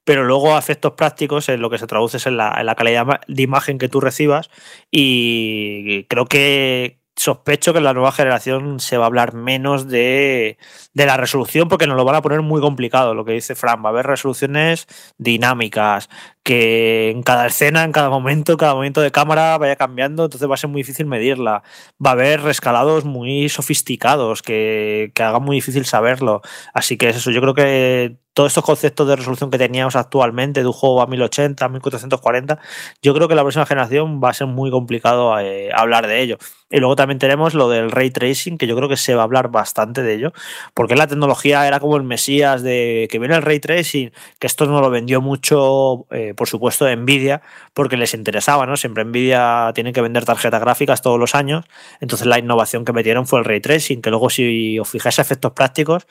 pero 0.03 0.25
luego 0.25 0.53
a 0.53 0.59
efectos 0.59 0.91
prácticos 0.93 1.47
en 1.47 1.61
lo 1.61 1.69
que 1.69 1.77
se 1.77 1.87
traduce 1.87 2.17
es 2.17 2.27
en 2.27 2.35
la, 2.35 2.55
en 2.59 2.65
la 2.65 2.75
calidad 2.75 3.21
de 3.25 3.41
imagen 3.41 3.77
que 3.77 3.87
tú 3.87 4.01
recibas 4.01 4.49
y 4.91 6.03
creo 6.05 6.25
que, 6.25 6.99
sospecho 7.15 7.71
que 7.73 7.79
en 7.79 7.85
la 7.85 7.93
nueva 7.93 8.11
generación 8.11 8.79
se 8.79 8.97
va 8.97 9.05
a 9.05 9.07
hablar 9.07 9.33
menos 9.33 9.87
de, 9.87 10.57
la 10.93 11.17
resolución 11.17 11.69
porque 11.69 11.87
nos 11.87 11.97
lo 11.97 12.05
van 12.05 12.15
a 12.15 12.21
poner 12.21 12.41
muy 12.41 12.61
complicado, 12.61 13.13
lo 13.13 13.25
que 13.25 13.33
dice 13.33 13.55
Fran. 13.55 13.83
Va 13.83 13.89
a 13.89 13.91
haber 13.91 14.07
resoluciones 14.07 14.87
dinámicas, 15.17 16.09
que 16.43 17.11
en 17.11 17.23
cada 17.23 17.47
escena, 17.47 17.83
en 17.83 17.91
cada 17.91 18.09
momento, 18.09 18.57
cada 18.57 18.75
momento 18.75 19.01
de 19.01 19.11
cámara 19.11 19.57
vaya 19.57 19.75
cambiando, 19.75 20.25
entonces 20.25 20.49
va 20.49 20.55
a 20.55 20.57
ser 20.57 20.69
muy 20.69 20.81
difícil 20.81 21.05
medirla. 21.05 21.63
Va 22.03 22.11
a 22.11 22.13
haber 22.13 22.41
rescalados 22.41 23.05
muy 23.05 23.49
sofisticados 23.49 24.41
que, 24.41 25.11
que 25.15 25.23
hagan 25.23 25.43
muy 25.43 25.57
difícil 25.57 25.85
saberlo. 25.85 26.41
Así 26.73 26.97
que 26.97 27.09
es 27.09 27.17
eso, 27.17 27.31
yo 27.31 27.41
creo 27.41 27.53
que 27.53 28.17
todos 28.35 28.51
estos 28.51 28.65
conceptos 28.65 29.07
de 29.07 29.15
resolución 29.15 29.49
que 29.49 29.57
teníamos 29.57 29.95
actualmente 29.95 30.59
de 30.59 30.67
un 30.67 30.73
juego 30.73 31.01
a 31.01 31.07
1080, 31.07 31.69
1440, 31.69 32.59
yo 33.01 33.13
creo 33.13 33.29
que 33.29 33.35
la 33.35 33.43
próxima 33.43 33.65
generación 33.65 34.19
va 34.21 34.29
a 34.29 34.33
ser 34.33 34.47
muy 34.47 34.69
complicado 34.69 35.39
eh, 35.39 35.69
hablar 35.73 36.05
de 36.05 36.21
ello. 36.21 36.37
Y 36.69 36.79
luego 36.79 36.97
también 36.97 37.17
tenemos 37.17 37.53
lo 37.53 37.69
del 37.69 37.91
ray 37.91 38.11
tracing, 38.11 38.57
que 38.57 38.67
yo 38.67 38.75
creo 38.75 38.89
que 38.89 38.97
se 38.97 39.15
va 39.15 39.21
a 39.21 39.23
hablar 39.23 39.51
bastante 39.51 40.03
de 40.03 40.15
ello, 40.15 40.33
porque 40.73 40.95
la 40.95 41.07
tecnología 41.07 41.65
era 41.65 41.79
como 41.79 41.95
el 41.95 42.03
mesías 42.03 42.61
de 42.61 43.07
que 43.09 43.19
viene 43.19 43.35
el 43.35 43.41
ray 43.41 43.61
tracing, 43.61 44.11
que 44.37 44.47
esto 44.47 44.65
no 44.65 44.81
lo 44.81 44.89
vendió 44.89 45.21
mucho, 45.21 46.05
eh, 46.11 46.33
por 46.35 46.49
supuesto, 46.49 46.93
Nvidia, 46.93 47.41
porque 47.73 47.95
les 47.95 48.13
interesaba, 48.13 48.65
¿no? 48.65 48.75
Siempre 48.75 49.05
Nvidia 49.05 49.71
tiene 49.73 49.93
que 49.93 50.01
vender 50.01 50.25
tarjetas 50.25 50.59
gráficas 50.59 51.01
todos 51.01 51.17
los 51.17 51.35
años, 51.35 51.63
entonces 52.01 52.27
la 52.27 52.37
innovación 52.37 52.83
que 52.83 52.91
metieron 52.91 53.27
fue 53.27 53.39
el 53.39 53.45
ray 53.45 53.61
tracing, 53.61 54.01
que 54.01 54.09
luego 54.09 54.29
si 54.29 54.77
os 54.77 54.89
fijáis 54.89 55.19
efectos 55.19 55.53
prácticos, 55.53 56.07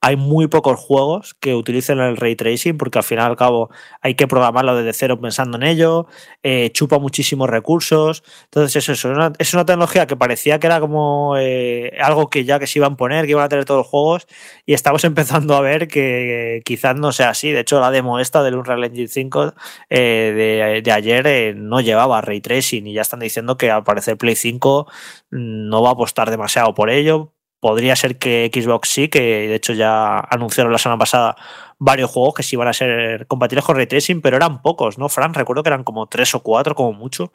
hay 0.00 0.16
muy 0.16 0.46
pocos 0.46 0.78
juegos 0.78 1.34
que 1.34 1.54
utilicen 1.54 1.98
el 1.98 2.16
ray 2.16 2.36
tracing 2.36 2.78
porque 2.78 2.98
al 2.98 3.04
final 3.04 3.26
y 3.26 3.30
al 3.30 3.36
cabo 3.36 3.70
hay 4.00 4.14
que 4.14 4.28
programarlo 4.28 4.76
desde 4.76 4.92
cero 4.92 5.20
pensando 5.20 5.56
en 5.56 5.64
ello, 5.64 6.06
eh, 6.42 6.70
chupa 6.72 6.98
muchísimos 6.98 7.50
recursos. 7.50 8.22
Entonces 8.44 8.76
es 8.76 8.88
eso, 8.88 9.10
es 9.38 9.54
una, 9.54 9.64
tecnología 9.64 10.06
que 10.06 10.16
parecía 10.16 10.60
que 10.60 10.68
era 10.68 10.80
como 10.80 11.36
eh, 11.36 11.92
algo 12.00 12.30
que 12.30 12.44
ya 12.44 12.58
que 12.60 12.66
se 12.66 12.78
iban 12.78 12.92
a 12.92 12.96
poner, 12.96 13.24
que 13.26 13.32
iban 13.32 13.44
a 13.44 13.48
tener 13.48 13.64
todos 13.64 13.78
los 13.78 13.86
juegos 13.88 14.26
y 14.66 14.74
estamos 14.74 15.02
empezando 15.04 15.56
a 15.56 15.60
ver 15.60 15.88
que 15.88 16.62
quizás 16.64 16.94
no 16.96 17.12
sea 17.12 17.30
así. 17.30 17.50
De 17.50 17.60
hecho, 17.60 17.80
la 17.80 17.90
demo 17.90 18.20
esta 18.20 18.42
del 18.42 18.54
Unreal 18.54 18.84
Engine 18.84 19.08
5 19.08 19.54
eh, 19.90 20.82
de, 20.84 20.92
ayer 20.92 21.56
no 21.56 21.80
llevaba 21.80 22.20
ray 22.20 22.40
tracing 22.40 22.86
y 22.86 22.92
ya 22.94 23.02
están 23.02 23.20
diciendo 23.20 23.56
que 23.56 23.70
al 23.70 23.84
parecer 23.84 24.16
Play 24.16 24.36
5 24.36 24.86
no 25.30 25.82
va 25.82 25.90
a 25.90 25.92
apostar 25.92 26.30
demasiado 26.30 26.74
por 26.74 26.90
ello 26.90 27.32
Podría 27.60 27.96
ser 27.96 28.18
que 28.18 28.50
Xbox 28.54 28.88
sí, 28.88 29.08
que 29.08 29.20
de 29.20 29.54
hecho 29.56 29.72
ya 29.72 30.18
anunciaron 30.18 30.72
la 30.72 30.78
semana 30.78 30.98
pasada 30.98 31.36
varios 31.78 32.10
juegos 32.10 32.34
que 32.34 32.42
sí 32.42 32.56
iban 32.56 32.68
a 32.68 32.72
ser 32.72 33.26
compatibles 33.26 33.64
con 33.64 33.76
ray 33.76 33.86
tracing, 33.86 34.20
pero 34.20 34.36
eran 34.36 34.62
pocos, 34.62 34.98
¿no, 34.98 35.08
Fran? 35.08 35.34
Recuerdo 35.34 35.62
que 35.62 35.70
eran 35.70 35.84
como 35.84 36.06
tres 36.06 36.34
o 36.34 36.40
cuatro, 36.42 36.74
como 36.74 36.92
mucho. 36.92 37.32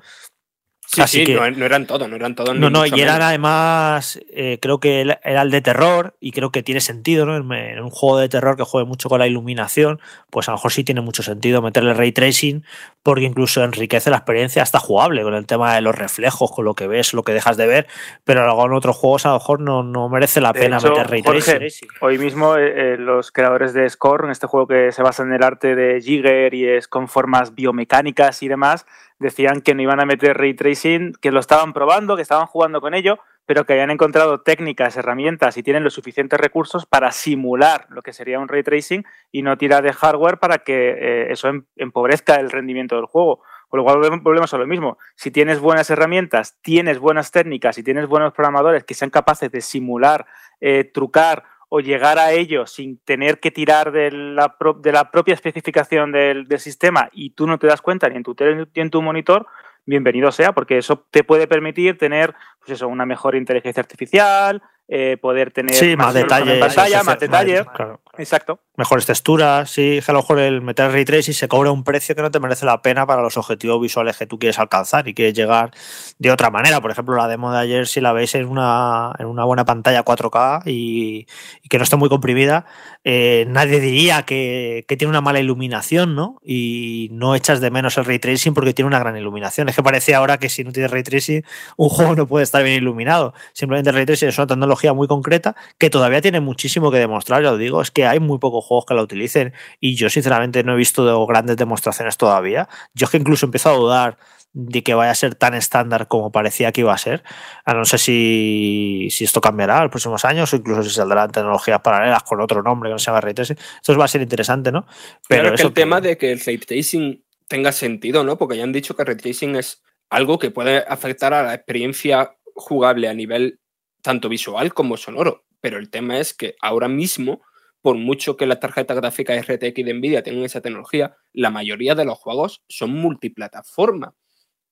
Sí, 0.93 1.25
sí, 1.25 1.33
no, 1.33 1.65
eran 1.65 1.87
todos, 1.87 2.07
no 2.07 2.15
eran 2.15 2.35
todos. 2.35 2.55
No, 2.55 2.69
no, 2.69 2.85
y 2.85 3.01
eran 3.01 3.21
además, 3.21 4.19
eh, 4.29 4.59
creo 4.61 4.79
que 4.79 5.01
era 5.01 5.41
el 5.41 5.51
de 5.51 5.61
terror 5.61 6.15
y 6.19 6.31
creo 6.31 6.51
que 6.51 6.63
tiene 6.63 6.81
sentido, 6.81 7.25
¿no? 7.25 7.35
En 7.35 7.79
un 7.79 7.89
juego 7.89 8.19
de 8.19 8.29
terror 8.29 8.57
que 8.57 8.63
juegue 8.63 8.87
mucho 8.87 9.09
con 9.09 9.19
la 9.19 9.27
iluminación, 9.27 9.99
pues 10.29 10.47
a 10.47 10.51
lo 10.51 10.57
mejor 10.57 10.71
sí 10.71 10.83
tiene 10.83 11.01
mucho 11.01 11.23
sentido 11.23 11.61
meterle 11.61 11.93
ray 11.93 12.11
tracing 12.11 12.63
porque 13.03 13.25
incluso 13.25 13.63
enriquece 13.63 14.09
la 14.09 14.17
experiencia 14.17 14.63
hasta 14.63 14.79
jugable 14.79 15.23
con 15.23 15.33
el 15.33 15.45
tema 15.45 15.75
de 15.75 15.81
los 15.81 15.93
reflejos, 15.93 16.51
con 16.51 16.65
lo 16.65 16.73
que 16.73 16.87
ves, 16.87 17.13
lo 17.13 17.23
que 17.23 17.33
dejas 17.33 17.57
de 17.57 17.67
ver, 17.67 17.87
pero 18.23 18.45
luego 18.45 18.65
en 18.65 18.73
otros 18.73 18.95
juegos 18.95 19.25
a 19.25 19.29
lo 19.29 19.35
mejor 19.35 19.59
no, 19.59 19.83
no 19.83 20.07
merece 20.09 20.39
la 20.39 20.53
pena 20.53 20.79
meter 20.79 21.07
ray 21.07 21.21
tracing. 21.21 21.89
Hoy 21.99 22.17
mismo 22.17 22.55
eh, 22.55 22.93
eh, 22.93 22.97
los 22.97 23.31
creadores 23.31 23.73
de 23.73 23.89
Score, 23.89 24.25
en 24.25 24.31
este 24.31 24.47
juego 24.47 24.67
que 24.67 24.91
se 24.91 25.03
basa 25.03 25.23
en 25.23 25.33
el 25.33 25.43
arte 25.43 25.75
de 25.75 26.01
Jigger 26.01 26.53
y 26.53 26.67
es 26.67 26.87
con 26.87 27.07
formas 27.07 27.53
biomecánicas 27.55 28.41
y 28.41 28.47
demás, 28.47 28.85
decían 29.19 29.61
que 29.61 29.75
no 29.75 29.81
iban 29.81 29.99
a 29.99 30.05
meter 30.05 30.37
ray 30.37 30.53
tracing, 30.53 31.13
que 31.21 31.31
lo 31.31 31.39
estaban 31.39 31.73
probando, 31.73 32.15
que 32.15 32.21
estaban 32.21 32.47
jugando 32.47 32.81
con 32.81 32.93
ello, 32.93 33.19
pero 33.45 33.65
que 33.65 33.73
habían 33.73 33.91
encontrado 33.91 34.41
técnicas, 34.41 34.95
herramientas 34.95 35.57
y 35.57 35.63
tienen 35.63 35.83
los 35.83 35.93
suficientes 35.93 36.39
recursos 36.39 36.85
para 36.85 37.11
simular 37.11 37.87
lo 37.89 38.01
que 38.01 38.13
sería 38.13 38.39
un 38.39 38.47
ray 38.47 38.63
tracing 38.63 39.05
y 39.31 39.41
no 39.41 39.57
tirar 39.57 39.83
de 39.83 39.93
hardware 39.93 40.37
para 40.39 40.59
que 40.59 40.91
eh, 40.91 41.31
eso 41.31 41.49
em, 41.49 41.65
empobrezca 41.75 42.35
el 42.35 42.51
rendimiento 42.51 42.95
del 42.95 43.05
juego. 43.05 43.41
Con 43.67 43.79
lo 43.79 43.85
cual 43.85 44.19
volvemos 44.21 44.53
a 44.53 44.57
lo 44.59 44.67
mismo. 44.67 44.99
Si 45.15 45.31
tienes 45.31 45.59
buenas 45.59 45.89
herramientas, 45.89 46.59
tienes 46.61 46.99
buenas 46.99 47.31
técnicas 47.31 47.75
y 47.79 47.83
tienes 47.83 48.05
buenos 48.05 48.31
programadores 48.31 48.83
que 48.83 48.93
sean 48.93 49.09
capaces 49.09 49.51
de 49.51 49.61
simular, 49.61 50.27
eh, 50.61 50.83
trucar 50.83 51.43
o 51.75 51.79
llegar 51.79 52.19
a 52.19 52.31
ello 52.33 52.67
sin 52.67 52.99
tener 52.99 53.39
que 53.39 53.49
tirar 53.49 53.91
de 53.91 54.11
la, 54.11 54.55
de 54.77 54.91
la 54.91 55.09
propia 55.09 55.33
especificación 55.33 56.11
del, 56.11 56.47
del, 56.47 56.59
sistema 56.59 57.09
y 57.11 57.31
tú 57.31 57.47
no 57.47 57.57
te 57.57 57.65
das 57.65 57.81
cuenta 57.81 58.07
ni 58.09 58.15
en 58.15 58.21
tu 58.21 58.35
tele 58.35 58.67
ni 58.75 58.81
en 58.83 58.91
tu 58.91 59.01
monitor, 59.01 59.47
bienvenido 59.83 60.31
sea, 60.31 60.51
porque 60.51 60.77
eso 60.77 61.03
te 61.09 61.23
puede 61.23 61.47
permitir 61.47 61.97
tener 61.97 62.35
pues 62.59 62.73
eso, 62.73 62.87
una 62.87 63.07
mejor 63.07 63.33
inteligencia 63.33 63.81
artificial, 63.81 64.61
eh, 64.87 65.17
poder 65.19 65.49
tener 65.49 65.73
sí, 65.73 65.95
más, 65.95 66.13
detalles, 66.13 66.59
pantalla, 66.59 67.01
más 67.01 67.17
detalles. 67.17 67.65
Claro. 67.73 68.01
Exacto. 68.19 68.59
Mejores 68.75 69.05
texturas, 69.05 69.69
sí, 69.69 69.99
que 70.03 70.11
a 70.11 70.13
lo 70.13 70.21
mejor 70.21 70.39
el 70.39 70.61
meter 70.61 70.91
ray 70.91 71.05
tracing 71.05 71.35
se 71.35 71.47
cobra 71.47 71.69
un 71.69 71.83
precio 71.83 72.15
que 72.15 72.23
no 72.23 72.31
te 72.31 72.39
merece 72.39 72.65
la 72.65 72.81
pena 72.81 73.05
para 73.05 73.21
los 73.21 73.37
objetivos 73.37 73.79
visuales 73.79 74.17
que 74.17 74.25
tú 74.25 74.39
quieres 74.39 74.57
alcanzar 74.57 75.07
y 75.07 75.13
quieres 75.13 75.35
llegar 75.35 75.69
de 76.17 76.31
otra 76.31 76.49
manera. 76.49 76.81
Por 76.81 76.89
ejemplo, 76.89 77.15
la 77.15 77.27
demo 77.27 77.51
de 77.51 77.59
ayer, 77.59 77.85
si 77.85 78.01
la 78.01 78.13
veis 78.13 78.33
en 78.33 78.47
una, 78.47 79.13
en 79.19 79.27
una 79.27 79.43
buena 79.43 79.63
pantalla 79.63 80.03
4K 80.03 80.63
y, 80.65 81.27
que 81.69 81.77
no 81.77 81.83
esté 81.83 81.97
muy 81.97 82.09
comprimida, 82.09 82.65
eh, 83.03 83.45
nadie 83.47 83.79
diría 83.79 84.23
que, 84.23 84.85
que, 84.87 84.97
tiene 84.97 85.09
una 85.09 85.21
mala 85.21 85.39
iluminación, 85.39 86.15
¿no? 86.15 86.39
Y 86.43 87.09
no 87.11 87.35
echas 87.35 87.61
de 87.61 87.69
menos 87.69 87.99
el 87.99 88.05
ray 88.05 88.17
tracing 88.17 88.55
porque 88.55 88.73
tiene 88.73 88.87
una 88.87 88.97
gran 88.97 89.15
iluminación. 89.15 89.69
Es 89.69 89.75
que 89.75 89.83
parece 89.83 90.15
ahora 90.15 90.39
que 90.39 90.49
si 90.49 90.63
no 90.63 90.71
tienes 90.71 90.89
ray 90.89 91.03
tracing, 91.03 91.43
un 91.77 91.89
juego 91.89 92.15
no 92.15 92.25
puede 92.25 92.43
estar 92.43 92.63
bien 92.63 92.77
iluminado. 92.77 93.35
Simplemente 93.53 93.91
el 93.91 93.97
ray 93.97 94.07
tracing 94.07 94.29
es 94.29 94.37
una 94.39 94.47
tecnología 94.47 94.93
muy 94.93 95.07
concreta 95.07 95.55
que 95.77 95.91
todavía 95.91 96.21
tiene 96.21 96.39
muchísimo 96.39 96.89
que 96.89 96.97
demostrar, 96.97 97.43
ya 97.43 97.51
lo 97.51 97.57
digo, 97.57 97.79
es 97.79 97.91
que 97.91 98.07
hay 98.07 98.19
muy 98.19 98.39
pocos 98.39 98.62
juegos 98.63 98.85
que 98.85 98.93
la 98.93 99.03
utilicen 99.03 99.53
y 99.79 99.95
yo 99.95 100.09
sinceramente 100.09 100.63
no 100.63 100.73
he 100.73 100.77
visto 100.77 101.25
grandes 101.25 101.57
demostraciones 101.57 102.17
todavía. 102.17 102.67
Yo 102.93 103.05
es 103.05 103.11
que 103.11 103.17
incluso 103.17 103.45
empiezo 103.45 103.69
a 103.69 103.73
dudar 103.73 104.17
de 104.53 104.83
que 104.83 104.93
vaya 104.93 105.11
a 105.11 105.15
ser 105.15 105.33
tan 105.33 105.55
estándar 105.55 106.07
como 106.07 106.31
parecía 106.31 106.71
que 106.71 106.81
iba 106.81 106.93
a 106.93 106.97
ser. 106.97 107.23
Ah, 107.65 107.73
no 107.73 107.85
sé 107.85 107.97
si, 107.97 109.07
si, 109.09 109.23
esto 109.23 109.41
cambiará 109.41 109.77
en 109.77 109.83
los 109.83 109.91
próximos 109.91 110.23
años 110.25 110.53
o 110.53 110.55
incluso 110.55 110.83
si 110.83 110.91
saldrán 110.91 111.31
tecnologías 111.31 111.81
paralelas 111.81 112.23
con 112.23 112.39
otro 112.39 112.61
nombre 112.61 112.89
que 112.89 112.93
no 112.93 112.99
se 112.99 113.07
llama 113.07 113.21
ray 113.21 113.33
tracing. 113.33 113.57
Esto 113.57 113.97
va 113.97 114.05
a 114.05 114.07
ser 114.07 114.21
interesante, 114.21 114.71
¿no? 114.71 114.85
Pero 115.27 115.41
claro, 115.41 115.55
que 115.55 115.63
el 115.63 115.67
que... 115.69 115.73
tema 115.73 116.01
de 116.01 116.17
que 116.17 116.31
el 116.31 116.39
ray 116.39 116.59
tracing 116.59 117.25
tenga 117.47 117.71
sentido, 117.71 118.23
¿no? 118.23 118.37
Porque 118.37 118.57
ya 118.57 118.63
han 118.63 118.71
dicho 118.71 118.95
que 118.95 119.03
ray 119.03 119.17
tracing 119.17 119.55
es 119.55 119.81
algo 120.09 120.37
que 120.37 120.51
puede 120.51 120.85
afectar 120.87 121.33
a 121.33 121.43
la 121.43 121.55
experiencia 121.55 122.37
jugable 122.55 123.09
a 123.09 123.13
nivel 123.15 123.59
tanto 124.03 124.29
visual 124.29 124.73
como 124.73 124.97
sonoro. 124.97 125.45
Pero 125.61 125.79
el 125.79 125.89
tema 125.89 126.19
es 126.19 126.35
que 126.35 126.55
ahora 126.61 126.87
mismo 126.87 127.41
por 127.83 127.97
mucho 127.97 128.37
que 128.37 128.45
las 128.45 128.61
tarjetas 128.61 128.95
gráficas 128.95 129.45
RTX 129.45 129.85
de 129.85 129.93
Nvidia 129.93 130.23
tengan 130.23 130.45
esa 130.45 130.61
tecnología, 130.61 131.17
la 131.33 131.51
mayoría 131.51 131.95
de 131.95 132.05
los 132.05 132.17
juegos 132.17 132.63
son 132.69 132.91
multiplataforma. 132.91 134.15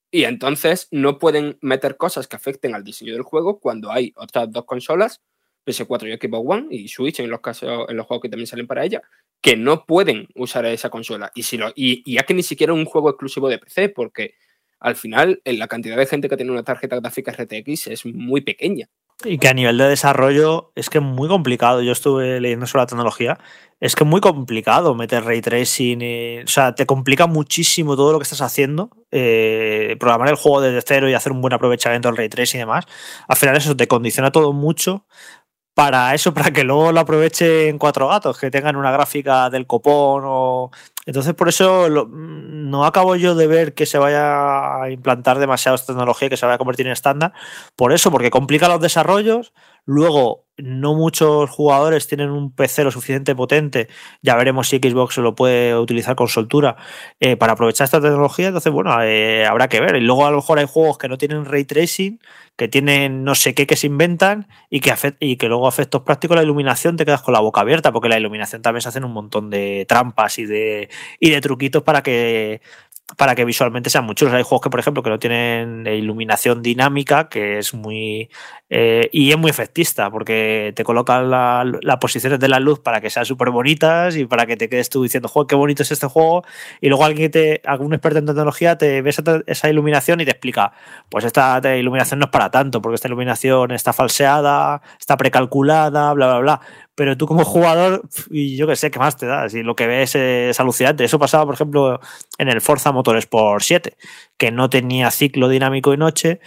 Y 0.09 0.23
entonces 0.23 0.87
no 0.91 1.19
pueden 1.19 1.57
meter 1.61 1.97
cosas 1.97 2.29
que 2.29 2.37
afecten 2.37 2.73
al 2.73 2.85
diseño 2.85 3.11
del 3.11 3.23
juego 3.23 3.59
cuando 3.59 3.91
hay 3.91 4.13
otras 4.15 4.49
dos 4.49 4.63
consolas, 4.63 5.21
PS4 5.65 6.07
y 6.07 6.27
Xbox 6.27 6.49
One 6.49 6.67
y 6.71 6.87
Switch 6.87 7.19
en 7.19 7.29
los 7.29 7.41
casos 7.41 7.89
en 7.89 7.97
los 7.97 8.05
juegos 8.05 8.21
que 8.21 8.29
también 8.29 8.47
salen 8.47 8.65
para 8.65 8.85
ella, 8.85 9.01
que 9.41 9.57
no 9.57 9.85
pueden 9.85 10.29
usar 10.33 10.65
esa 10.65 10.89
consola. 10.89 11.33
Y, 11.35 11.43
si 11.43 11.59
ya 12.05 12.23
que 12.23 12.33
ni 12.33 12.43
siquiera 12.43 12.71
un 12.71 12.85
juego 12.85 13.09
exclusivo 13.09 13.49
de 13.49 13.59
PC, 13.59 13.89
porque 13.89 14.35
al 14.79 14.95
final 14.95 15.41
la 15.43 15.67
cantidad 15.67 15.97
de 15.97 16.05
gente 16.05 16.29
que 16.29 16.37
tiene 16.37 16.53
una 16.53 16.63
tarjeta 16.63 16.97
gráfica 17.01 17.33
RTX 17.33 17.87
es 17.87 18.05
muy 18.05 18.39
pequeña. 18.39 18.89
Y 19.23 19.37
que 19.37 19.47
a 19.47 19.53
nivel 19.53 19.77
de 19.77 19.87
desarrollo 19.87 20.71
es 20.75 20.89
que 20.89 20.97
es 20.97 21.03
muy 21.03 21.27
complicado. 21.27 21.81
Yo 21.81 21.91
estuve 21.91 22.39
leyendo 22.39 22.65
sobre 22.65 22.83
la 22.83 22.87
tecnología. 22.87 23.39
Es 23.79 23.95
que 23.95 24.03
es 24.03 24.09
muy 24.09 24.21
complicado 24.21 24.95
meter 24.95 25.23
ray 25.23 25.41
tracing. 25.41 26.01
Y, 26.01 26.39
o 26.39 26.47
sea, 26.47 26.73
te 26.75 26.85
complica 26.85 27.27
muchísimo 27.27 27.95
todo 27.95 28.13
lo 28.13 28.19
que 28.19 28.23
estás 28.23 28.41
haciendo. 28.41 28.89
Eh, 29.11 29.95
programar 29.99 30.29
el 30.29 30.35
juego 30.35 30.61
desde 30.61 30.81
cero 30.85 31.09
y 31.09 31.13
hacer 31.13 31.31
un 31.31 31.41
buen 31.41 31.53
aprovechamiento 31.53 32.07
del 32.07 32.17
ray 32.17 32.29
tracing 32.29 32.59
y 32.59 32.61
demás. 32.61 32.85
Al 33.27 33.37
final, 33.37 33.55
eso 33.57 33.75
te 33.75 33.87
condiciona 33.87 34.31
todo 34.31 34.53
mucho 34.53 35.05
para 35.73 36.13
eso, 36.13 36.33
para 36.33 36.51
que 36.51 36.63
luego 36.63 36.91
lo 36.91 36.99
aprovechen 36.99 37.77
cuatro 37.77 38.07
gatos, 38.07 38.37
que 38.37 38.51
tengan 38.51 38.75
una 38.75 38.91
gráfica 38.91 39.49
del 39.49 39.67
copón 39.67 40.23
o... 40.25 40.71
Entonces, 41.05 41.33
por 41.33 41.49
eso 41.49 41.89
lo, 41.89 42.07
no 42.07 42.85
acabo 42.85 43.15
yo 43.15 43.35
de 43.35 43.47
ver 43.47 43.73
que 43.73 43.85
se 43.85 43.97
vaya 43.97 44.83
a 44.83 44.91
implantar 44.91 45.39
demasiada 45.39 45.77
tecnología 45.77 46.29
que 46.29 46.37
se 46.37 46.45
vaya 46.45 46.55
a 46.55 46.59
convertir 46.59 46.85
en 46.85 46.93
estándar. 46.93 47.33
Por 47.75 47.91
eso, 47.91 48.11
porque 48.11 48.29
complica 48.29 48.67
los 48.67 48.81
desarrollos. 48.81 49.53
Luego, 49.85 50.45
no 50.57 50.93
muchos 50.93 51.49
jugadores 51.49 52.07
tienen 52.07 52.29
un 52.29 52.53
PC 52.53 52.83
lo 52.83 52.91
suficiente 52.91 53.35
potente. 53.35 53.87
Ya 54.21 54.35
veremos 54.35 54.67
si 54.69 54.77
Xbox 54.77 55.17
lo 55.17 55.35
puede 55.35 55.75
utilizar 55.75 56.15
con 56.15 56.27
soltura 56.27 56.77
eh, 57.19 57.35
para 57.35 57.53
aprovechar 57.53 57.85
esta 57.85 58.01
tecnología. 58.01 58.47
Entonces, 58.47 58.71
bueno, 58.71 58.95
eh, 59.03 59.45
habrá 59.45 59.67
que 59.69 59.81
ver. 59.81 59.95
Y 59.95 60.01
luego, 60.01 60.25
a 60.25 60.31
lo 60.31 60.37
mejor 60.37 60.59
hay 60.59 60.67
juegos 60.67 60.97
que 60.97 61.07
no 61.07 61.17
tienen 61.17 61.45
ray 61.45 61.65
tracing 61.65 62.19
que 62.61 62.67
tienen 62.67 63.23
no 63.23 63.33
sé 63.33 63.55
qué 63.55 63.65
que 63.65 63.75
se 63.75 63.87
inventan 63.87 64.47
y 64.69 64.81
que, 64.81 64.93
y 65.19 65.37
que 65.37 65.47
luego 65.47 65.67
efectos 65.67 66.03
prácticos 66.03 66.37
la 66.37 66.43
iluminación 66.43 66.95
te 66.95 67.05
quedas 67.05 67.23
con 67.23 67.33
la 67.33 67.39
boca 67.39 67.61
abierta, 67.61 67.91
porque 67.91 68.07
la 68.07 68.19
iluminación 68.19 68.61
también 68.61 68.81
se 68.81 68.89
hacen 68.89 69.03
un 69.03 69.13
montón 69.13 69.49
de 69.49 69.85
trampas 69.87 70.37
y 70.37 70.45
de, 70.45 70.89
y 71.19 71.31
de 71.31 71.41
truquitos 71.41 71.81
para 71.81 72.03
que 72.03 72.61
para 73.17 73.35
que 73.35 73.45
visualmente 73.45 73.89
sean 73.89 74.05
muy 74.05 74.15
chulos. 74.15 74.33
Hay 74.33 74.43
juegos 74.43 74.61
que, 74.61 74.69
por 74.69 74.79
ejemplo, 74.79 75.03
que 75.03 75.09
no 75.09 75.19
tienen 75.19 75.85
iluminación 75.87 76.61
dinámica, 76.61 77.29
que 77.29 77.59
es 77.59 77.73
muy. 77.73 78.29
Eh, 78.69 79.09
y 79.11 79.31
es 79.31 79.37
muy 79.37 79.49
efectista, 79.49 80.09
porque 80.09 80.71
te 80.75 80.83
colocan 80.83 81.29
las 81.29 81.65
la 81.81 81.99
posiciones 81.99 82.39
de 82.39 82.47
la 82.47 82.59
luz 82.59 82.79
para 82.79 83.01
que 83.01 83.09
sean 83.09 83.25
súper 83.25 83.49
bonitas 83.49 84.15
y 84.15 84.25
para 84.25 84.45
que 84.45 84.55
te 84.55 84.69
quedes 84.69 84.89
tú 84.89 85.03
diciendo, 85.03 85.27
juego, 85.27 85.47
qué 85.47 85.55
bonito 85.55 85.83
es 85.83 85.91
este 85.91 86.07
juego. 86.07 86.43
Y 86.79 86.87
luego 86.87 87.03
alguien 87.03 87.31
te, 87.31 87.61
algún 87.65 87.93
experto 87.93 88.19
en 88.19 88.25
tecnología 88.25 88.77
te 88.77 89.01
ve 89.01 89.09
esa, 89.09 89.23
esa 89.45 89.69
iluminación 89.69 90.21
y 90.21 90.25
te 90.25 90.31
explica, 90.31 90.73
pues 91.09 91.25
esta 91.25 91.59
iluminación 91.75 92.19
no 92.19 92.25
es 92.25 92.31
para 92.31 92.49
tanto, 92.49 92.81
porque 92.81 92.95
esta 92.95 93.07
iluminación 93.07 93.71
está 93.71 93.93
falseada, 93.93 94.81
está 94.99 95.17
precalculada, 95.17 96.13
bla, 96.13 96.27
bla, 96.27 96.39
bla 96.39 96.61
pero 96.95 97.17
tú 97.17 97.27
como 97.27 97.45
jugador, 97.45 98.03
y 98.29 98.55
yo 98.57 98.67
qué 98.67 98.75
sé, 98.75 98.91
¿qué 98.91 98.99
más 98.99 99.17
te 99.17 99.25
da? 99.25 99.49
Si 99.49 99.63
lo 99.63 99.75
que 99.75 99.87
ves 99.87 100.15
es 100.15 100.59
alucinante. 100.59 101.03
Eso 101.03 101.19
pasaba, 101.19 101.45
por 101.45 101.55
ejemplo, 101.55 101.99
en 102.37 102.49
el 102.49 102.61
Forza 102.61 102.91
Motorsport 102.91 103.63
7, 103.63 103.97
que 104.37 104.51
no 104.51 104.69
tenía 104.69 105.11
ciclo 105.11 105.49
dinámico 105.49 105.91
de 105.91 105.97
noche, 105.97 106.39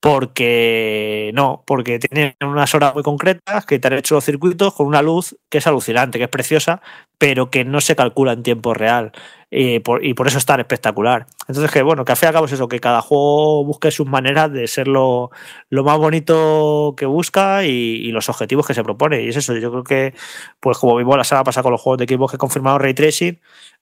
porque 0.00 1.32
no, 1.34 1.64
porque 1.66 1.98
tienen 1.98 2.34
unas 2.40 2.74
horas 2.74 2.94
muy 2.94 3.02
concretas 3.02 3.66
que 3.66 3.78
te 3.78 3.88
han 3.88 3.94
hecho 3.94 4.14
los 4.14 4.24
circuitos 4.24 4.74
con 4.74 4.86
una 4.86 5.02
luz 5.02 5.36
que 5.48 5.58
es 5.58 5.66
alucinante, 5.66 6.18
que 6.18 6.24
es 6.24 6.30
preciosa, 6.30 6.80
pero 7.18 7.50
que 7.50 7.64
no 7.64 7.80
se 7.80 7.96
calcula 7.96 8.32
en 8.32 8.44
tiempo 8.44 8.74
real 8.74 9.12
y 9.50 9.80
por, 9.80 10.04
y 10.04 10.14
por 10.14 10.28
eso 10.28 10.38
es 10.38 10.46
tan 10.46 10.60
espectacular. 10.60 11.26
Entonces, 11.48 11.70
que 11.72 11.82
bueno, 11.82 12.04
que 12.04 12.12
al 12.12 12.18
fin 12.18 12.26
y 12.26 12.28
al 12.28 12.32
cabo 12.34 12.46
es 12.46 12.52
eso, 12.52 12.68
que 12.68 12.80
cada 12.80 13.00
juego 13.00 13.64
busque 13.64 13.90
sus 13.90 14.06
maneras 14.06 14.52
de 14.52 14.68
ser 14.68 14.86
lo, 14.86 15.30
más 15.70 15.98
bonito 15.98 16.94
que 16.96 17.06
busca 17.06 17.64
y, 17.64 18.12
los 18.12 18.28
objetivos 18.28 18.66
que 18.66 18.74
se 18.74 18.84
propone. 18.84 19.22
Y 19.22 19.28
es 19.28 19.36
eso, 19.36 19.56
yo 19.56 19.70
creo 19.70 19.84
que, 19.84 20.14
pues 20.60 20.78
como 20.78 20.96
vimos 20.96 21.16
la 21.16 21.24
semana 21.24 21.44
pasada 21.44 21.62
con 21.62 21.72
los 21.72 21.80
juegos 21.80 21.98
de 21.98 22.04
equipos 22.04 22.30
que 22.30 22.38
confirmaron 22.38 22.80
Ray 22.80 22.94
Tracing, 22.94 23.40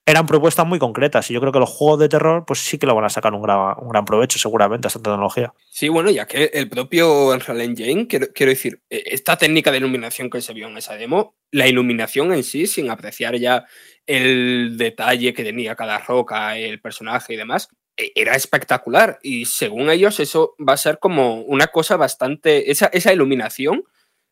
eran 0.08 0.24
propuestas 0.24 0.64
muy 0.64 0.78
concretas 0.78 1.28
y 1.28 1.34
yo 1.34 1.40
creo 1.40 1.52
que 1.52 1.58
los 1.58 1.68
juegos 1.68 1.98
de 1.98 2.08
terror 2.08 2.44
pues 2.46 2.60
sí 2.60 2.78
que 2.78 2.86
lo 2.86 2.94
van 2.94 3.04
a 3.04 3.10
sacar 3.10 3.34
un 3.34 3.42
gran, 3.42 3.74
un 3.78 3.88
gran 3.88 4.04
provecho 4.04 4.38
seguramente 4.38 4.86
a 4.86 4.88
esta 4.88 5.02
tecnología. 5.02 5.52
Sí, 5.68 5.88
bueno, 5.88 6.10
ya 6.10 6.26
que 6.26 6.44
el 6.54 6.68
propio 6.68 7.30
Unreal 7.30 7.60
Engine, 7.60 8.06
quiero, 8.06 8.28
quiero 8.32 8.50
decir, 8.50 8.80
e, 8.88 9.02
esta 9.06 9.36
técnica 9.36 9.72
de 9.72 9.78
iluminación 9.78 10.30
que 10.30 10.40
se 10.40 10.54
vio 10.54 10.68
en 10.68 10.76
esa 10.76 10.94
demo, 10.94 11.34
la 11.50 11.66
iluminación 11.66 12.32
en 12.32 12.44
sí, 12.44 12.68
sin 12.68 12.88
apreciar 12.88 13.36
ya 13.36 13.66
el 14.06 14.76
detalle 14.78 15.34
que 15.34 15.42
tenía 15.42 15.74
cada 15.74 15.98
roca, 15.98 16.56
el 16.56 16.80
personaje 16.80 17.34
y 17.34 17.36
demás, 17.36 17.68
e, 17.96 18.12
era 18.14 18.36
espectacular 18.36 19.18
y 19.24 19.46
según 19.46 19.90
ellos 19.90 20.20
eso 20.20 20.54
va 20.56 20.74
a 20.74 20.78
ser 20.78 21.00
como 21.00 21.40
una 21.40 21.66
cosa 21.66 21.96
bastante, 21.96 22.70
esa, 22.70 22.86
esa 22.92 23.12
iluminación, 23.12 23.82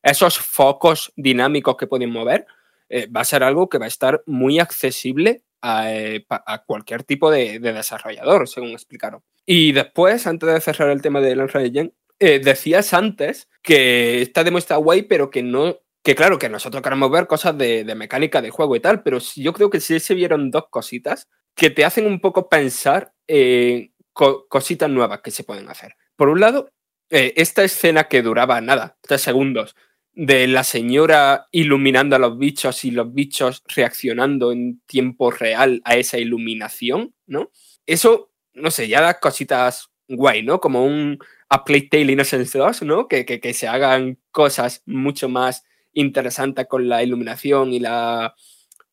esos 0.05 0.39
focos 0.39 1.13
dinámicos 1.17 1.77
que 1.77 1.89
pueden 1.89 2.13
mover, 2.13 2.47
eh, 2.89 3.09
va 3.09 3.23
a 3.23 3.25
ser 3.25 3.43
algo 3.43 3.69
que 3.69 3.79
va 3.79 3.87
a 3.87 3.89
estar 3.89 4.23
muy 4.27 4.61
accesible 4.61 5.43
a, 5.67 5.95
eh, 5.95 6.27
a 6.29 6.65
cualquier 6.65 7.05
tipo 7.05 7.31
de, 7.31 7.59
de, 7.59 7.73
desarrollador, 7.73 8.47
según 8.47 8.73
explicaron. 8.73 9.23
Y 9.47 9.73
después, 9.73 10.27
antes 10.27 10.53
de 10.53 10.61
cerrar 10.61 10.91
el 10.91 11.01
tema 11.01 11.23
de 11.23 11.33
Unreal 11.33 11.67
Engine, 11.67 11.93
eh, 12.21 12.39
decías 12.39 12.93
antes 12.93 13.49
que 13.63 14.21
esta 14.21 14.45
demo 14.45 14.59
está 14.59 14.77
guay, 14.77 15.03
pero 15.03 15.31
que 15.31 15.43
no. 15.43 15.79
Que 16.03 16.15
claro, 16.15 16.39
que 16.39 16.51
nosotros 16.51 16.83
queremos 16.83 17.11
ver 17.11 17.27
cosas 17.27 17.57
de, 17.57 17.83
de 17.83 17.95
mecánica 17.95 18.43
de 18.43 18.51
juego 18.51 18.77
y 18.77 18.81
tal, 18.81 19.03
pero 19.03 19.19
yo 19.37 19.55
creo 19.55 19.71
que 19.71 19.81
sí 19.81 19.99
se 20.01 20.13
vieron 20.13 20.51
dos 20.51 20.67
cositas 20.69 21.29
que 21.55 21.71
te 21.71 21.87
hacen 21.87 22.07
un 22.07 22.21
poco 22.21 22.51
pensar 22.51 23.15
en 23.27 23.95
co 24.13 24.47
cositas 24.49 24.91
nuevas 24.91 25.23
que 25.23 25.31
se 25.31 25.45
pueden 25.45 25.71
hacer. 25.71 25.97
Por 26.15 26.29
un 26.29 26.41
lado, 26.41 26.69
eh, 27.09 27.33
esta 27.37 27.65
escena 27.65 28.05
que 28.05 28.21
duraba 28.21 28.61
nada, 28.61 28.99
tres 29.01 29.23
segundos, 29.23 29.75
de 30.15 30.47
la 30.47 30.63
señora 30.63 31.49
iluminando 31.51 32.15
a 32.17 32.21
los 32.21 32.39
bichos 32.39 32.85
y 32.85 32.93
los 32.93 33.13
bichos 33.13 33.63
reaccionando 33.75 34.53
en 34.53 34.81
tiempo 34.87 35.31
real 35.31 35.81
a 35.85 35.97
esa 35.97 36.19
iluminación, 36.19 37.15
¿no? 37.27 37.51
Eso, 37.87 38.33
no 38.53 38.71
sé, 38.71 38.89
ya 38.89 39.01
da 39.01 39.19
cositas 39.19 39.91
guay, 40.09 40.43
¿no? 40.43 40.61
Como 40.61 40.85
un 40.85 41.19
A 41.49 41.65
Tale 41.65 42.13
Innocence 42.13 42.57
2, 42.57 42.83
¿no? 42.83 43.09
Que, 43.09 43.25
que, 43.25 43.41
que, 43.41 43.55
se 43.55 43.67
hagan 43.67 44.19
cosas 44.31 44.83
mucho 44.87 45.29
más 45.29 45.65
interesantes 45.93 46.67
con 46.69 46.89
la 46.89 47.03
iluminación 47.03 47.73
y 47.73 47.81
la, 47.81 48.35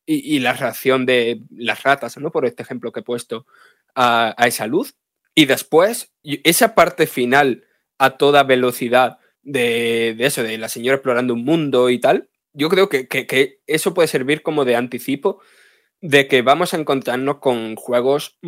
y, 0.04 0.36
y, 0.36 0.40
la 0.40 0.54
reacción 0.54 1.06
de 1.06 1.42
las 1.50 1.82
ratas, 1.84 2.18
¿no? 2.18 2.32
Por 2.32 2.46
este 2.46 2.62
ejemplo 2.62 2.90
que 2.90 3.00
he 3.00 3.04
puesto 3.04 3.46
a, 3.94 4.34
a 4.36 4.46
esa 4.48 4.66
luz. 4.66 4.96
Y 5.34 5.46
después, 5.46 6.12
esa 6.22 6.74
parte 6.74 7.06
final 7.06 7.64
a 7.98 8.16
toda 8.16 8.42
velocidad 8.42 9.18
de, 9.42 10.14
de, 10.16 10.26
eso, 10.26 10.42
de 10.42 10.58
la 10.58 10.68
señora 10.68 10.96
explorando 10.96 11.34
un 11.34 11.44
mundo 11.44 11.90
y 11.90 11.98
tal, 11.98 12.28
yo 12.52 12.68
creo 12.68 12.88
que, 12.88 13.08
que, 13.08 13.60
eso 13.66 13.94
puede 13.94 14.08
servir 14.08 14.42
como 14.42 14.64
de 14.64 14.76
anticipo 14.76 15.40
de 16.00 16.28
que 16.28 16.42
vamos 16.42 16.74
a 16.74 16.78
encontrarnos 16.78 17.38
con 17.38 17.76
juegos, 17.76 18.38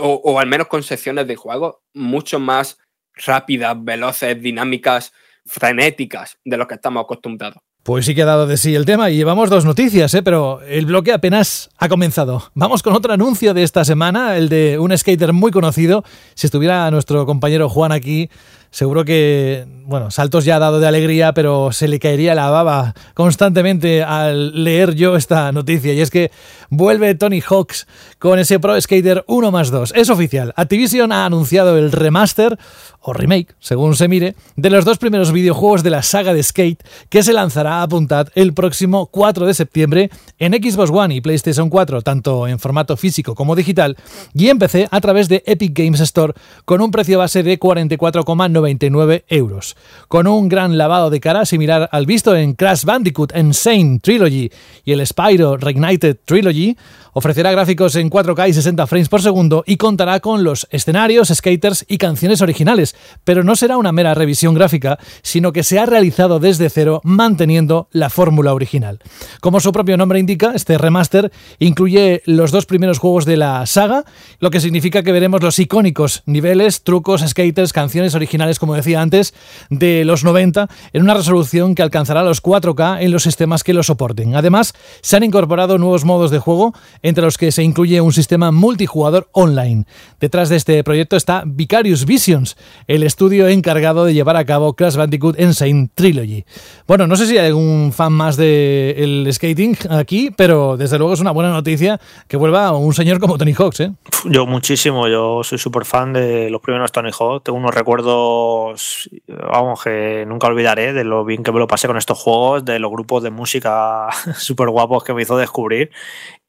o, 0.00 0.40
al 0.40 0.46
menos 0.46 0.68
con 0.68 0.82
secciones 0.82 1.26
de 1.26 1.36
juego 1.36 1.82
mucho 1.94 2.40
más 2.40 2.78
rápidas, 3.14 3.76
veloces, 3.82 4.40
dinámicas, 4.40 5.12
frenéticas 5.44 6.38
de 6.44 6.56
lo 6.56 6.66
que 6.66 6.74
estamos 6.74 7.04
acostumbrados. 7.04 7.62
Pues 7.82 8.04
sí 8.04 8.14
que 8.14 8.22
ha 8.22 8.26
dado 8.26 8.46
de 8.46 8.56
sí 8.56 8.74
el 8.74 8.84
tema 8.84 9.10
y 9.10 9.16
llevamos 9.16 9.48
dos 9.48 9.64
noticias, 9.64 10.12
¿eh? 10.12 10.22
pero 10.22 10.60
el 10.62 10.84
bloque 10.84 11.12
apenas 11.12 11.70
ha 11.78 11.88
comenzado. 11.88 12.50
Vamos 12.54 12.82
con 12.82 12.94
otro 12.94 13.12
anuncio 13.12 13.54
de 13.54 13.62
esta 13.62 13.84
semana, 13.84 14.36
el 14.36 14.48
de 14.48 14.78
un 14.78 14.96
skater 14.96 15.32
muy 15.32 15.50
conocido. 15.50 16.04
Si 16.34 16.46
estuviera 16.46 16.90
nuestro 16.90 17.24
compañero 17.24 17.68
Juan 17.70 17.92
aquí, 17.92 18.28
seguro 18.70 19.04
que, 19.04 19.66
bueno, 19.84 20.10
saltos 20.10 20.44
ya 20.44 20.56
ha 20.56 20.58
dado 20.58 20.80
de 20.80 20.88
alegría, 20.88 21.32
pero 21.32 21.72
se 21.72 21.88
le 21.88 21.98
caería 21.98 22.34
la 22.34 22.50
baba 22.50 22.94
constantemente 23.14 24.02
al 24.02 24.64
leer 24.64 24.94
yo 24.94 25.16
esta 25.16 25.50
noticia. 25.52 25.92
Y 25.92 26.00
es 26.00 26.10
que 26.10 26.30
vuelve 26.70 27.14
Tony 27.14 27.40
Hawks 27.40 27.86
con 28.18 28.38
ese 28.38 28.60
Pro 28.60 28.80
Skater 28.80 29.24
1 29.26 29.50
más 29.50 29.70
2. 29.70 29.92
Es 29.96 30.10
oficial. 30.10 30.52
Activision 30.56 31.12
ha 31.12 31.24
anunciado 31.24 31.78
el 31.78 31.92
remaster 31.92 32.58
o 33.00 33.12
remake, 33.12 33.54
según 33.60 33.96
se 33.96 34.08
mire, 34.08 34.34
de 34.56 34.70
los 34.70 34.84
dos 34.84 34.98
primeros 34.98 35.32
videojuegos 35.32 35.82
de 35.82 35.90
la 35.90 36.02
saga 36.02 36.34
de 36.34 36.42
Skate 36.42 36.82
que 37.08 37.22
se 37.22 37.32
lanzará 37.32 37.82
a 37.82 37.88
Puntad 37.88 38.28
el 38.34 38.52
próximo 38.52 39.06
4 39.06 39.46
de 39.46 39.54
septiembre 39.54 40.10
en 40.38 40.52
Xbox 40.52 40.90
One 40.90 41.14
y 41.14 41.20
PlayStation 41.20 41.70
4, 41.70 42.02
tanto 42.02 42.46
en 42.46 42.58
formato 42.58 42.96
físico 42.96 43.34
como 43.34 43.56
digital, 43.56 43.96
y 44.34 44.48
en 44.48 44.58
PC 44.58 44.88
a 44.90 45.00
través 45.00 45.28
de 45.28 45.42
Epic 45.46 45.78
Games 45.78 46.00
Store 46.00 46.34
con 46.64 46.80
un 46.80 46.90
precio 46.90 47.18
base 47.18 47.42
de 47.42 47.58
44,9 47.58 48.58
99 48.58 49.24
euros. 49.28 49.76
Con 50.08 50.26
un 50.26 50.48
gran 50.48 50.78
lavado 50.78 51.10
de 51.10 51.20
cara 51.20 51.44
similar 51.44 51.88
al 51.92 52.06
visto 52.06 52.34
en 52.36 52.54
Crash 52.54 52.84
Bandicoot 52.84 53.36
Insane 53.36 54.00
Trilogy 54.00 54.50
y 54.84 54.92
el 54.92 55.06
Spyro 55.06 55.56
Reignited 55.56 56.18
Trilogy, 56.24 56.76
ofrecerá 57.12 57.50
gráficos 57.50 57.96
en 57.96 58.10
4K 58.10 58.48
y 58.48 58.52
60 58.52 58.86
frames 58.86 59.08
por 59.08 59.22
segundo 59.22 59.64
y 59.66 59.76
contará 59.76 60.20
con 60.20 60.44
los 60.44 60.68
escenarios, 60.70 61.32
skaters 61.34 61.84
y 61.88 61.98
canciones 61.98 62.42
originales, 62.42 62.87
pero 63.24 63.44
no 63.44 63.56
será 63.56 63.76
una 63.76 63.92
mera 63.92 64.14
revisión 64.14 64.54
gráfica, 64.54 64.98
sino 65.22 65.52
que 65.52 65.62
se 65.62 65.78
ha 65.78 65.86
realizado 65.86 66.40
desde 66.40 66.70
cero 66.70 67.00
manteniendo 67.04 67.88
la 67.92 68.10
fórmula 68.10 68.54
original. 68.54 69.00
Como 69.40 69.60
su 69.60 69.72
propio 69.72 69.96
nombre 69.96 70.18
indica, 70.18 70.52
este 70.54 70.78
remaster 70.78 71.32
incluye 71.58 72.22
los 72.26 72.50
dos 72.50 72.66
primeros 72.66 72.98
juegos 72.98 73.24
de 73.24 73.36
la 73.36 73.64
saga, 73.66 74.04
lo 74.40 74.50
que 74.50 74.60
significa 74.60 75.02
que 75.02 75.12
veremos 75.12 75.42
los 75.42 75.58
icónicos 75.58 76.22
niveles, 76.26 76.82
trucos, 76.82 77.24
skaters, 77.26 77.72
canciones 77.72 78.14
originales 78.14 78.58
como 78.58 78.74
decía 78.74 79.00
antes, 79.00 79.34
de 79.70 80.04
los 80.04 80.24
90 80.24 80.68
en 80.92 81.02
una 81.02 81.14
resolución 81.14 81.74
que 81.74 81.82
alcanzará 81.82 82.22
los 82.22 82.42
4K 82.42 83.02
en 83.02 83.10
los 83.10 83.22
sistemas 83.22 83.64
que 83.64 83.74
lo 83.74 83.82
soporten. 83.82 84.36
Además, 84.36 84.74
se 85.00 85.16
han 85.16 85.24
incorporado 85.24 85.78
nuevos 85.78 86.04
modos 86.04 86.30
de 86.30 86.38
juego, 86.38 86.74
entre 87.02 87.24
los 87.24 87.38
que 87.38 87.52
se 87.52 87.62
incluye 87.62 88.00
un 88.00 88.12
sistema 88.12 88.52
multijugador 88.52 89.28
online. 89.32 89.84
Detrás 90.20 90.48
de 90.48 90.56
este 90.56 90.82
proyecto 90.84 91.16
está 91.16 91.42
Vicarious 91.46 92.04
Visions, 92.04 92.56
el 92.88 93.04
estudio 93.04 93.46
encargado 93.46 94.04
de 94.04 94.14
llevar 94.14 94.36
a 94.36 94.44
cabo 94.44 94.72
Crash 94.72 94.96
Bandicoot 94.96 95.38
Insane 95.38 95.90
Trilogy. 95.94 96.44
Bueno, 96.86 97.06
no 97.06 97.16
sé 97.16 97.26
si 97.26 97.38
hay 97.38 97.46
algún 97.46 97.92
fan 97.92 98.12
más 98.12 98.36
del 98.36 99.26
el 99.26 99.32
skating 99.32 99.76
aquí, 99.90 100.30
pero 100.36 100.76
desde 100.76 100.98
luego 100.98 101.12
es 101.12 101.20
una 101.20 101.30
buena 101.30 101.52
noticia 101.52 102.00
que 102.26 102.36
vuelva 102.36 102.72
un 102.72 102.94
señor 102.94 103.20
como 103.20 103.38
Tony 103.38 103.52
Hawks. 103.52 103.80
¿eh? 103.80 103.92
Yo 104.24 104.46
muchísimo, 104.46 105.06
yo 105.06 105.44
soy 105.44 105.58
súper 105.58 105.84
fan 105.84 106.12
de 106.12 106.50
los 106.50 106.60
primeros 106.60 106.90
Tony 106.90 107.10
Hawk, 107.16 107.44
tengo 107.44 107.58
unos 107.58 107.74
recuerdos 107.74 109.08
vamos, 109.28 109.82
que 109.82 110.24
nunca 110.26 110.46
olvidaré 110.46 110.92
de 110.92 111.04
lo 111.04 111.24
bien 111.24 111.42
que 111.42 111.52
me 111.52 111.58
lo 111.58 111.66
pasé 111.66 111.86
con 111.86 111.96
estos 111.96 112.18
juegos, 112.18 112.64
de 112.64 112.78
los 112.78 112.90
grupos 112.90 113.22
de 113.22 113.30
música 113.30 114.08
súper 114.36 114.68
guapos 114.70 115.04
que 115.04 115.14
me 115.14 115.22
hizo 115.22 115.36
descubrir. 115.36 115.90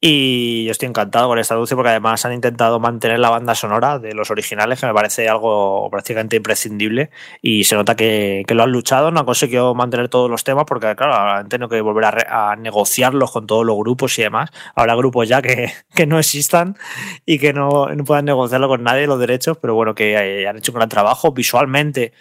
Y 0.02 0.64
yo 0.64 0.70
estoy 0.70 0.88
encantado 0.88 1.28
con 1.28 1.38
esta 1.38 1.54
dulce 1.54 1.76
porque 1.76 1.90
además 1.90 2.24
han 2.24 2.32
intentado 2.32 2.80
mantener 2.80 3.18
la 3.18 3.28
banda 3.28 3.54
sonora 3.54 3.98
de 3.98 4.14
los 4.14 4.30
originales, 4.30 4.80
que 4.80 4.86
me 4.86 4.94
parece 4.94 5.28
algo 5.28 5.90
prácticamente 5.90 6.36
imprescindible. 6.36 7.10
Y 7.42 7.64
se 7.64 7.74
nota 7.76 7.96
que, 7.96 8.46
lo 8.48 8.62
han 8.62 8.72
luchado, 8.72 9.10
no 9.10 9.20
han 9.20 9.26
conseguido 9.26 9.74
mantener 9.74 10.08
todos 10.08 10.30
los 10.30 10.42
temas 10.42 10.64
porque, 10.66 10.96
claro, 10.96 11.14
han 11.14 11.50
tenido 11.50 11.68
que 11.68 11.82
volver 11.82 12.06
a, 12.06 12.56
negociarlos 12.56 13.30
con 13.30 13.46
todos 13.46 13.66
los 13.66 13.76
grupos 13.76 14.18
y 14.18 14.22
demás. 14.22 14.50
Habrá 14.74 14.94
grupos 14.94 15.28
ya 15.28 15.42
que, 15.42 16.06
no 16.06 16.18
existan 16.18 16.78
y 17.26 17.38
que 17.38 17.52
no, 17.52 17.88
no 17.94 18.04
puedan 18.04 18.24
negociarlo 18.24 18.68
con 18.68 18.82
nadie 18.82 19.06
los 19.06 19.20
derechos, 19.20 19.58
pero 19.58 19.74
bueno, 19.74 19.94
que 19.94 20.14
eh, 20.14 20.48
han 20.48 20.56
hecho 20.56 20.72
un 20.72 20.76
gran 20.76 20.88
trabajo 20.88 21.32
visualmente 21.32 22.12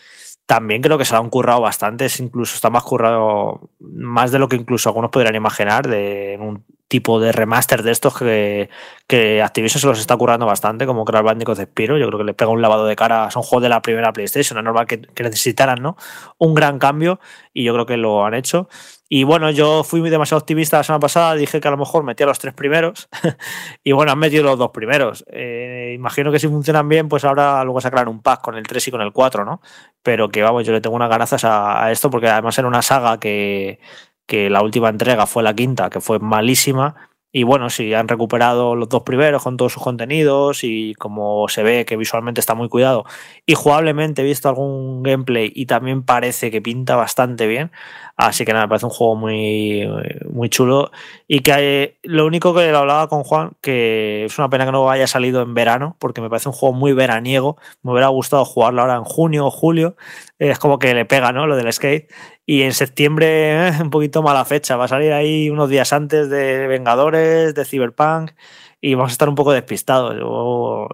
también 0.45 0.81
creo 0.81 0.97
que 0.97 1.05
se 1.05 1.13
lo 1.13 1.19
han 1.19 1.29
currado 1.29 1.61
bastante, 1.61 2.07
incluso 2.17 2.55
está 2.55 2.71
más 2.71 2.83
currado, 2.83 3.69
más 3.79 4.31
de 4.31 4.39
lo 4.39 4.49
que 4.49 4.55
incluso 4.55 4.89
algunos 4.89 5.11
podrían 5.11 5.35
imaginar, 5.35 5.87
de 5.87 6.37
un 6.41 6.65
tipo 6.89 7.19
de 7.19 7.31
remaster 7.31 7.83
de 7.83 7.91
estos 7.91 8.17
que, 8.17 8.69
que 9.07 9.41
Activision 9.43 9.79
se 9.79 9.87
los 9.87 9.99
está 9.99 10.17
currando 10.17 10.47
bastante, 10.47 10.87
como 10.87 11.05
Crash 11.05 11.23
Bandicoot 11.23 11.57
de 11.57 11.65
Spiro. 11.65 11.97
Yo 11.99 12.07
creo 12.07 12.17
que 12.17 12.25
le 12.25 12.33
pega 12.33 12.49
un 12.49 12.63
lavado 12.63 12.85
de 12.87 12.95
cara. 12.95 13.29
Son 13.31 13.43
juegos 13.43 13.63
de 13.63 13.69
la 13.69 13.81
primera 13.81 14.11
PlayStation, 14.11 14.57
es 14.57 14.63
normal 14.63 14.87
que, 14.87 14.99
necesitaran 15.23 15.81
¿no? 15.81 15.95
un 16.39 16.55
gran 16.55 16.79
cambio 16.79 17.19
y 17.53 17.63
yo 17.63 17.73
creo 17.73 17.85
que 17.85 17.95
lo 17.95 18.25
han 18.25 18.33
hecho. 18.33 18.67
Y 19.07 19.23
bueno, 19.23 19.49
yo 19.51 19.83
fui 19.83 20.07
demasiado 20.07 20.39
optimista 20.39 20.77
la 20.77 20.83
semana 20.83 20.99
pasada, 20.99 21.33
dije 21.35 21.59
que 21.59 21.67
a 21.67 21.71
lo 21.71 21.77
mejor 21.77 22.03
metía 22.03 22.27
los 22.27 22.37
tres 22.37 22.53
primeros 22.53 23.09
y 23.83 23.91
bueno, 23.91 24.11
han 24.11 24.19
metido 24.19 24.43
los 24.43 24.57
dos 24.57 24.71
primeros. 24.71 25.25
Eh, 25.31 25.93
imagino 25.95 26.31
que 26.31 26.39
si 26.39 26.47
funcionan 26.47 26.89
bien, 26.89 27.07
pues 27.07 27.23
ahora 27.23 27.63
luego 27.63 27.81
sacarán 27.81 28.07
un 28.07 28.21
pack 28.21 28.41
con 28.41 28.55
el 28.55 28.65
3 28.67 28.87
y 28.87 28.91
con 28.91 29.01
el 29.01 29.11
4, 29.11 29.45
¿no? 29.45 29.61
Pero 30.03 30.29
que 30.29 30.43
vamos, 30.43 30.65
yo 30.65 30.73
le 30.73 30.81
tengo 30.81 30.95
unas 30.95 31.09
ganazas 31.09 31.43
a, 31.43 31.83
a 31.83 31.91
esto 31.91 32.09
porque 32.09 32.27
además 32.27 32.57
era 32.57 32.67
una 32.67 32.81
saga 32.81 33.19
que 33.19 33.79
que 34.29 34.49
la 34.51 34.61
última 34.61 34.89
entrega 34.89 35.25
fue 35.25 35.41
la 35.41 35.55
quinta, 35.55 35.89
que 35.89 35.99
fue 35.99 36.19
malísima. 36.19 36.95
Y 37.31 37.43
bueno, 37.43 37.69
si 37.69 37.93
han 37.95 38.07
recuperado 38.07 38.75
los 38.75 38.89
dos 38.89 39.01
primeros 39.03 39.43
con 39.43 39.57
todos 39.57 39.73
sus 39.73 39.83
contenidos 39.83 40.63
y 40.63 40.93
como 40.95 41.47
se 41.47 41.63
ve 41.63 41.85
que 41.85 41.97
visualmente 41.97 42.39
está 42.39 42.55
muy 42.55 42.69
cuidado 42.69 43.05
y 43.45 43.55
jugablemente 43.55 44.21
he 44.21 44.25
visto 44.25 44.49
algún 44.49 45.03
gameplay 45.03 45.51
y 45.53 45.65
también 45.65 46.03
parece 46.03 46.51
que 46.51 46.61
pinta 46.61 46.95
bastante 46.95 47.47
bien. 47.47 47.71
Así 48.21 48.43
que 48.43 48.51
nada, 48.51 48.65
me 48.65 48.67
parece 48.67 48.85
un 48.85 48.91
juego 48.91 49.15
muy, 49.15 49.87
muy 50.29 50.49
chulo 50.49 50.91
y 51.25 51.39
que 51.39 51.99
lo 52.03 52.25
único 52.25 52.53
que 52.53 52.69
le 52.69 52.75
hablaba 52.75 53.07
con 53.07 53.23
Juan, 53.23 53.53
que 53.61 54.25
es 54.25 54.37
una 54.37 54.49
pena 54.49 54.65
que 54.65 54.73
no 54.73 54.91
haya 54.91 55.07
salido 55.07 55.41
en 55.41 55.53
verano 55.53 55.95
porque 55.99 56.19
me 56.19 56.29
parece 56.29 56.49
un 56.49 56.53
juego 56.53 56.75
muy 56.75 56.91
veraniego. 56.91 57.55
Me 57.81 57.93
hubiera 57.93 58.09
gustado 58.09 58.43
jugarlo 58.43 58.81
ahora 58.81 58.95
en 58.95 59.05
junio 59.05 59.45
o 59.45 59.51
julio. 59.51 59.95
Es 60.37 60.59
como 60.59 60.79
que 60.79 60.93
le 60.93 61.05
pega, 61.05 61.31
¿no? 61.31 61.47
Lo 61.47 61.55
del 61.55 61.71
skate 61.71 62.11
y 62.45 62.63
en 62.63 62.73
septiembre, 62.73 63.67
eh, 63.67 63.71
un 63.81 63.89
poquito 63.89 64.21
mala 64.21 64.43
fecha, 64.43 64.75
va 64.75 64.85
a 64.85 64.87
salir 64.89 65.13
ahí 65.13 65.49
unos 65.49 65.69
días 65.69 65.93
antes 65.93 66.29
de 66.29 66.67
Vengadores, 66.67 67.53
de 67.53 67.63
Cyberpunk, 67.63 68.31
y 68.81 68.93
vamos 68.93 69.11
a 69.11 69.13
estar 69.13 69.27
un 69.29 69.35
poco 69.35 69.51
despistados. 69.51 70.15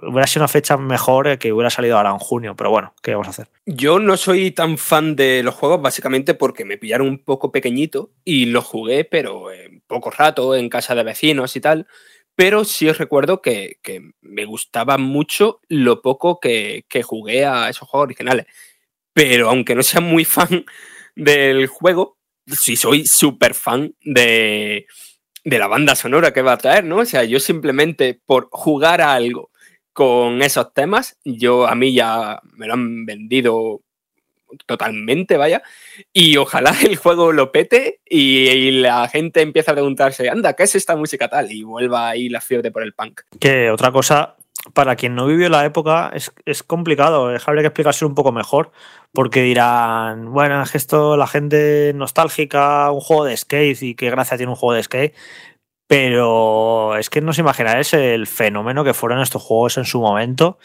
hubiera 0.02 0.28
sido 0.28 0.42
una 0.42 0.48
fecha 0.48 0.78
mejor 0.78 1.38
que 1.38 1.54
hubiera 1.54 1.70
salido 1.70 1.98
ahora 1.98 2.12
en 2.12 2.18
junio, 2.18 2.56
pero 2.56 2.72
bueno, 2.72 2.94
¿qué 3.02 3.12
vamos 3.12 3.28
a 3.28 3.32
hacer? 3.32 3.50
Yo 3.66 4.00
no 4.00 4.18
soy 4.18 4.52
tan 4.52 4.78
fan 4.78 5.16
de 5.16 5.44
los 5.44 5.54
juegos, 5.54 5.82
básicamente 5.82 6.34
porque 6.34 6.66
me 6.66 6.78
pillaron 6.78 7.08
un 7.08 7.24
poco 7.24 7.52
pequeñito 7.52 8.12
y 8.24 8.48
los 8.48 8.66
jugué, 8.66 9.06
pero 9.06 9.52
en 9.52 9.82
poco 9.82 10.10
rato, 10.10 10.56
en 10.56 10.70
casa 10.70 10.96
de 10.96 11.04
vecinos 11.04 11.56
y 11.56 11.62
tal. 11.62 11.88
Pero 12.36 12.66
sí 12.66 12.90
os 12.90 12.98
recuerdo 12.98 13.42
que, 13.42 13.78
me 14.22 14.46
gustaba 14.46 14.98
mucho 14.98 15.62
lo 15.70 16.02
poco 16.02 16.40
que, 16.40 16.86
que 16.90 17.04
jugué 17.04 17.46
a 17.46 17.70
esos 17.70 17.88
juegos 17.88 18.08
originales. 18.08 18.48
Pero 19.14 19.50
aunque 19.50 19.76
no 19.76 19.84
sea 19.84 20.02
muy 20.02 20.26
fan 20.26 20.66
del 21.16 21.68
juego, 21.68 22.18
si 22.48 22.76
soy 22.76 23.06
súper 23.06 23.54
fan 23.54 23.96
de, 24.02 24.86
de 25.46 25.60
la 25.60 25.68
banda 25.68 25.96
sonora 25.96 26.34
que 26.34 26.42
va 26.42 26.54
a 26.54 26.58
traer, 26.58 26.84
¿no? 26.84 26.98
O 26.98 27.06
sea, 27.06 27.24
yo 27.24 27.40
simplemente 27.40 28.20
por 28.26 28.50
jugar 28.52 29.00
a 29.00 29.14
algo 29.14 29.52
con 29.94 30.42
esos 30.42 30.74
temas, 30.74 31.18
yo 31.24 31.68
a 31.68 31.76
mí 31.76 31.94
ya 31.94 32.42
me 32.58 32.68
lo 32.68 32.74
han 32.74 33.06
vendido 33.06 33.82
totalmente, 34.66 35.38
vaya, 35.38 35.62
y 36.12 36.36
ojalá 36.38 36.76
el 36.84 36.96
juego 36.98 37.32
lo 37.32 37.52
pete 37.52 38.02
y, 38.10 38.72
la 38.72 39.08
gente 39.08 39.42
empieza 39.42 39.72
a 39.72 39.76
preguntarse, 39.76 40.30
anda, 40.30 40.54
¿qué 40.54 40.64
es 40.64 40.76
esta 40.76 40.96
música 40.96 41.28
tal? 41.28 41.52
Y 41.52 41.64
vuelva 41.64 42.10
ahí 42.10 42.28
la 42.28 42.42
fiebre 42.42 42.72
por 42.72 42.84
el 42.84 42.94
punk. 42.94 43.22
Que 43.40 43.70
otra 43.70 43.92
cosa, 43.92 44.36
para 44.74 44.96
quien 44.96 45.16
no 45.16 45.28
vivió 45.28 45.50
la 45.50 45.66
época, 45.66 46.12
es, 46.14 46.34
es 46.46 46.64
complicado, 46.64 47.28
habría 47.28 47.62
que 47.62 47.68
explicárselo 47.68 48.10
un 48.10 48.16
poco 48.16 48.32
mejor, 48.32 48.72
porque 49.14 49.42
dirán, 49.42 50.32
bueno, 50.32 50.62
es 50.62 50.76
esto 50.76 51.18
la 51.18 51.28
gente 51.28 51.94
nostálgica, 51.96 52.92
un 52.92 53.02
juego 53.02 53.26
de 53.26 53.38
skate 53.38 53.82
y 53.82 53.96
qué 53.96 54.10
gracia 54.10 54.38
tiene 54.38 54.52
un 54.52 54.56
juego 54.56 54.74
de 54.74 54.84
skate, 54.84 55.16
pero 55.88 56.98
es 56.98 57.12
que 57.12 57.22
no 57.22 57.32
se 57.32 57.42
imagináis 57.42 57.94
el 57.94 58.26
fenómeno 58.26 58.84
que 58.84 58.96
fueron 58.96 59.22
estos 59.22 59.44
juegos 59.44 59.78
en 59.78 59.86
su 59.86 60.00
momento. 60.00 60.58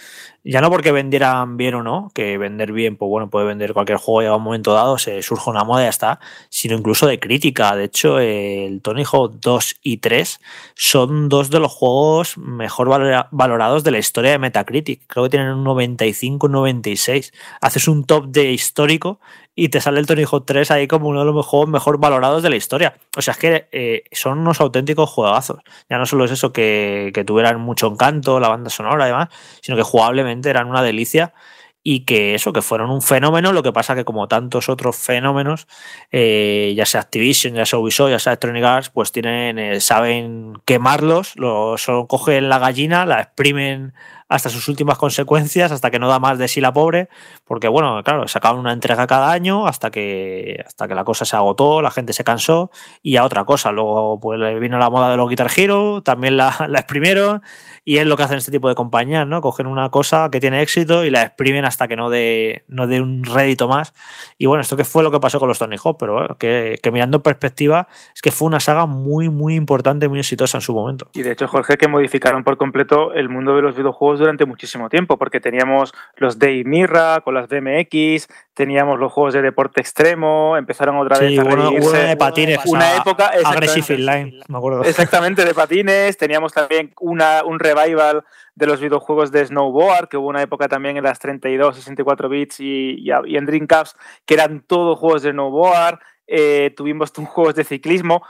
Ya 0.44 0.62
no 0.62 0.70
porque 0.70 0.92
vendieran 0.92 1.58
bien 1.58 1.74
o 1.74 1.82
no, 1.82 2.10
que 2.14 2.38
vender 2.38 2.72
bien, 2.72 2.96
pues 2.96 3.10
bueno, 3.10 3.28
puede 3.28 3.44
vender 3.44 3.74
cualquier 3.74 3.98
juego 3.98 4.22
y 4.22 4.26
a 4.26 4.34
un 4.34 4.42
momento 4.42 4.72
dado 4.72 4.96
se 4.96 5.22
surge 5.22 5.50
una 5.50 5.64
moda 5.64 5.82
y 5.82 5.84
ya 5.84 5.90
está, 5.90 6.20
sino 6.48 6.74
incluso 6.74 7.06
de 7.06 7.20
crítica. 7.20 7.76
De 7.76 7.84
hecho, 7.84 8.18
el 8.18 8.80
Tony 8.80 9.04
Hawk 9.04 9.34
2 9.40 9.76
y 9.82 9.98
3 9.98 10.40
son 10.74 11.28
dos 11.28 11.50
de 11.50 11.60
los 11.60 11.72
juegos 11.72 12.38
mejor 12.38 12.88
valorados 13.30 13.84
de 13.84 13.90
la 13.90 13.98
historia 13.98 14.30
de 14.30 14.38
Metacritic. 14.38 15.02
Creo 15.06 15.24
que 15.24 15.30
tienen 15.30 15.50
un 15.50 15.64
95, 15.64 16.46
un 16.46 16.52
96. 16.52 17.32
Haces 17.60 17.88
un 17.88 18.04
top 18.04 18.28
de 18.28 18.52
histórico 18.52 19.20
y 19.54 19.68
te 19.68 19.80
sale 19.80 20.00
el 20.00 20.06
Tony 20.06 20.24
Hawk 20.24 20.44
3 20.46 20.70
ahí 20.70 20.86
como 20.86 21.08
uno 21.08 21.24
de 21.24 21.32
los 21.32 21.46
juegos 21.46 21.68
mejor 21.68 21.98
valorados 21.98 22.42
de 22.42 22.50
la 22.50 22.56
historia. 22.56 22.94
O 23.16 23.22
sea, 23.22 23.32
es 23.32 23.38
que 23.38 23.68
eh, 23.72 24.04
son 24.12 24.38
unos 24.38 24.60
auténticos 24.60 25.10
juegazos. 25.10 25.60
Ya 25.88 25.98
no 25.98 26.06
solo 26.06 26.24
es 26.24 26.30
eso 26.30 26.52
que, 26.52 27.10
que 27.14 27.24
tuvieran 27.24 27.60
mucho 27.60 27.88
encanto, 27.88 28.40
la 28.40 28.48
banda 28.48 28.70
sonora 28.70 29.06
y 29.06 29.10
demás, 29.10 29.28
sino 29.60 29.76
que 29.76 29.82
jugablemente 29.82 30.50
eran 30.50 30.68
una 30.68 30.82
delicia 30.82 31.34
y 31.82 32.04
que 32.04 32.34
eso, 32.34 32.52
que 32.52 32.62
fueron 32.62 32.90
un 32.90 33.00
fenómeno, 33.00 33.52
lo 33.52 33.62
que 33.62 33.72
pasa 33.72 33.94
que 33.94 34.04
como 34.04 34.28
tantos 34.28 34.68
otros 34.68 34.96
fenómenos, 34.96 35.66
eh, 36.12 36.74
ya 36.76 36.84
sea 36.84 37.00
Activision, 37.00 37.54
ya 37.54 37.64
sea 37.64 37.78
Ubisoft, 37.78 38.10
ya 38.10 38.18
sea 38.18 38.32
Electronic 38.32 38.64
Arts, 38.64 38.90
pues 38.90 39.12
tienen, 39.12 39.58
eh, 39.58 39.80
saben 39.80 40.60
quemarlos, 40.66 41.36
lo, 41.36 41.78
solo 41.78 42.06
cogen 42.06 42.48
la 42.50 42.58
gallina, 42.58 43.06
la 43.06 43.22
exprimen 43.22 43.94
hasta 44.30 44.48
sus 44.48 44.68
últimas 44.68 44.96
consecuencias, 44.96 45.72
hasta 45.72 45.90
que 45.90 45.98
no 45.98 46.08
da 46.08 46.20
más 46.20 46.38
de 46.38 46.46
sí 46.46 46.60
la 46.60 46.72
pobre, 46.72 47.08
porque 47.44 47.66
bueno, 47.66 48.00
claro, 48.04 48.28
sacaban 48.28 48.60
una 48.60 48.72
entrega 48.72 49.08
cada 49.08 49.32
año 49.32 49.66
hasta 49.66 49.90
que, 49.90 50.62
hasta 50.64 50.86
que 50.86 50.94
la 50.94 51.02
cosa 51.02 51.24
se 51.24 51.34
agotó, 51.34 51.82
la 51.82 51.90
gente 51.90 52.12
se 52.12 52.22
cansó 52.22 52.70
y 53.02 53.16
a 53.16 53.24
otra 53.24 53.44
cosa. 53.44 53.72
Luego 53.72 54.20
pues 54.20 54.38
vino 54.60 54.78
la 54.78 54.88
moda 54.88 55.10
de 55.10 55.16
los 55.16 55.28
Guitar 55.28 55.50
Hero, 55.54 56.02
también 56.04 56.36
la, 56.36 56.54
la 56.68 56.78
exprimieron 56.78 57.42
y 57.84 57.98
es 57.98 58.06
lo 58.06 58.16
que 58.16 58.22
hacen 58.22 58.38
este 58.38 58.52
tipo 58.52 58.68
de 58.68 58.74
compañías, 58.74 59.26
¿no? 59.26 59.40
Cogen 59.40 59.66
una 59.66 59.90
cosa 59.90 60.30
que 60.30 60.40
tiene 60.40 60.62
éxito 60.62 61.04
y 61.04 61.10
la 61.10 61.22
exprimen 61.22 61.64
hasta 61.64 61.88
que 61.88 61.96
no 61.96 62.10
dé, 62.10 62.64
no 62.68 62.86
dé 62.86 63.00
un 63.00 63.24
rédito 63.24 63.68
más. 63.68 63.94
Y 64.38 64.46
bueno, 64.46 64.62
esto 64.62 64.76
que 64.76 64.84
fue 64.84 65.02
lo 65.02 65.10
que 65.10 65.20
pasó 65.20 65.38
con 65.38 65.48
los 65.48 65.58
Tony 65.58 65.76
Hawk, 65.82 65.96
pero 65.98 66.36
que, 66.38 66.78
mirando 66.92 67.18
en 67.18 67.22
perspectiva 67.22 67.88
es 68.14 68.22
que 68.22 68.30
fue 68.30 68.46
una 68.48 68.60
saga 68.60 68.86
muy, 68.86 69.28
muy 69.28 69.54
importante, 69.54 70.08
muy 70.08 70.18
exitosa 70.18 70.58
en 70.58 70.62
su 70.62 70.74
momento. 70.74 71.08
Y 71.14 71.22
de 71.22 71.32
hecho, 71.32 71.48
Jorge, 71.48 71.76
que 71.76 71.88
modificaron 71.88 72.44
por 72.44 72.56
completo 72.56 73.14
el 73.14 73.28
mundo 73.28 73.56
de 73.56 73.62
los 73.62 73.76
videojuegos 73.76 74.18
durante 74.18 74.44
muchísimo 74.44 74.88
tiempo, 74.88 75.18
porque 75.18 75.40
teníamos 75.40 75.92
los 76.16 76.38
Day 76.38 76.64
Mirra 76.64 77.20
con 77.22 77.34
las 77.34 77.48
DMX, 77.48 78.28
teníamos 78.60 78.98
los 78.98 79.10
juegos 79.10 79.32
de 79.32 79.40
deporte 79.40 79.80
extremo, 79.80 80.54
empezaron 80.54 80.98
otra 80.98 81.18
vez 81.18 81.38
a 81.38 81.44
reírse. 81.44 81.88
una 81.88 81.98
de 82.00 82.16
patines, 82.18 82.60
Una 82.66 82.94
época, 82.94 83.30
Aggressive. 83.42 83.98
Inline, 83.98 84.38
me 84.48 84.58
acuerdo. 84.58 84.84
Exactamente, 84.84 85.46
de 85.46 85.54
patines. 85.54 86.18
Teníamos 86.18 86.52
también 86.52 86.92
una, 87.00 87.42
un 87.42 87.58
revival 87.58 88.22
de 88.54 88.66
los 88.66 88.78
videojuegos 88.78 89.32
de 89.32 89.46
snowboard, 89.46 90.10
que 90.10 90.18
hubo 90.18 90.28
una 90.28 90.42
época 90.42 90.68
también 90.68 90.98
en 90.98 91.04
las 91.04 91.18
32, 91.20 91.74
64 91.74 92.28
bits 92.28 92.60
y, 92.60 92.96
y, 92.98 93.08
y 93.24 93.36
en 93.38 93.46
Dreamcast, 93.46 93.96
que 94.26 94.34
eran 94.34 94.60
todos 94.60 94.98
juegos 94.98 95.22
de 95.22 95.30
snowboard. 95.30 96.00
Eh, 96.26 96.74
tuvimos 96.76 97.12
juegos 97.32 97.54
de 97.54 97.64
ciclismo. 97.64 98.22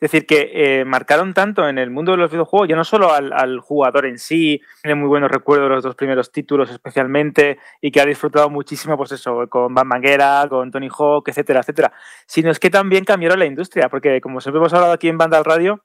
Es 0.00 0.10
decir, 0.10 0.26
que 0.26 0.50
eh, 0.54 0.84
marcaron 0.86 1.34
tanto 1.34 1.68
en 1.68 1.76
el 1.76 1.90
mundo 1.90 2.12
de 2.12 2.18
los 2.18 2.30
videojuegos, 2.30 2.68
ya 2.68 2.74
no 2.74 2.84
solo 2.84 3.12
al, 3.12 3.60
jugador 3.60 4.06
en 4.06 4.18
sí, 4.18 4.62
tiene 4.82 4.94
muy 4.94 5.08
buenos 5.08 5.30
recuerdos 5.30 5.68
de 5.68 5.74
los 5.74 5.84
dos 5.84 5.94
primeros 5.94 6.32
títulos 6.32 6.70
especialmente, 6.70 7.58
y 7.82 7.90
que 7.90 8.00
ha 8.00 8.06
disfrutado 8.06 8.48
muchísimo, 8.48 8.96
pues 8.96 9.12
eso, 9.12 9.46
con 9.50 9.74
Van 9.74 9.86
Manguera, 9.86 10.46
con 10.48 10.70
Tony 10.70 10.88
Hawk, 10.88 11.28
etcétera, 11.28 11.60
etcétera. 11.60 11.92
Sino 12.26 12.50
es 12.50 12.58
que 12.58 12.70
también 12.70 13.04
cambiaron 13.04 13.38
la 13.38 13.44
industria, 13.44 13.90
porque 13.90 14.22
como 14.22 14.40
siempre 14.40 14.58
hemos 14.58 14.72
hablado 14.72 14.94
aquí 14.94 15.08
en 15.08 15.18
Banda 15.18 15.36
al 15.36 15.44
Radio, 15.44 15.84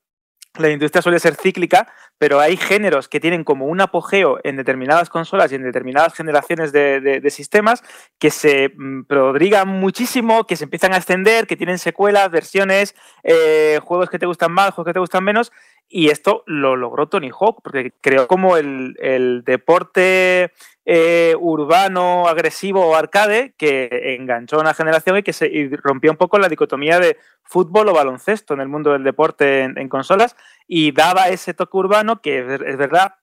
la 0.58 0.70
industria 0.70 1.01
suele 1.01 1.20
ser 1.20 1.36
cíclica, 1.36 1.88
pero 2.18 2.39
hay 2.39 2.58
géneros 2.58 3.08
que 3.10 3.20
tienen 3.20 3.43
como 3.43 3.66
un 3.66 3.82
apogeo 3.82 4.39
en 4.43 4.56
determinadas 4.56 5.10
consolas 5.10 5.51
y 5.51 5.56
en 5.56 5.64
determinadas 5.64 6.14
generaciones 6.14 6.72
de, 6.72 6.99
de, 7.01 7.30
sistemas 7.30 7.84
que 8.20 8.32
se 8.32 8.70
mm, 8.76 9.03
prodrigan 9.03 9.68
muchísimo, 9.68 10.45
que 10.45 10.56
se 10.56 10.64
empiezan 10.64 10.93
a 10.93 10.97
extender, 10.97 11.47
que 11.47 11.58
tienen 11.58 11.78
secuelas, 11.78 12.32
versiones, 12.32 12.95
eh, 13.24 13.80
juegos 13.84 14.10
que 14.10 14.20
te 14.20 14.26
gustan 14.26 14.51
más, 14.51 14.74
juegos 14.74 14.89
que 14.89 14.93
te 14.93 14.99
gustan 14.99 15.24
menos. 15.24 15.51
Y 15.88 16.10
esto 16.10 16.44
lo 16.48 16.76
logró 16.76 17.08
Tony 17.08 17.30
Hawk, 17.30 17.62
porque 17.64 17.94
creó 18.02 18.28
como 18.28 18.58
el, 18.58 18.96
el 19.00 19.44
deporte 19.44 20.52
eh, 20.86 21.36
urbano, 21.40 22.28
agresivo 22.28 22.86
o 22.86 22.96
arcade 22.96 23.54
que 23.58 24.16
enganchó 24.20 24.58
a 24.58 24.62
una 24.62 24.74
generación 24.74 25.18
y 25.18 25.24
que 25.24 25.34
se 25.34 25.50
rompió 25.82 26.12
un 26.12 26.18
poco 26.18 26.38
la 26.38 26.50
dicotomía 26.50 27.00
de 27.00 27.18
fútbol 27.44 27.90
o 27.90 27.94
baloncesto 27.94 28.54
en 28.54 28.62
el 28.62 28.68
mundo 28.68 28.92
del 28.92 29.04
deporte 29.04 29.62
en, 29.62 29.78
en 29.78 29.90
consolas 29.90 30.36
y 30.68 30.92
daba 30.92 31.30
ese 31.30 31.54
toque 31.54 31.78
urbano 31.78 32.22
que 32.22 32.40
es, 32.40 32.62
es 32.62 32.78
verdad, 32.78 33.16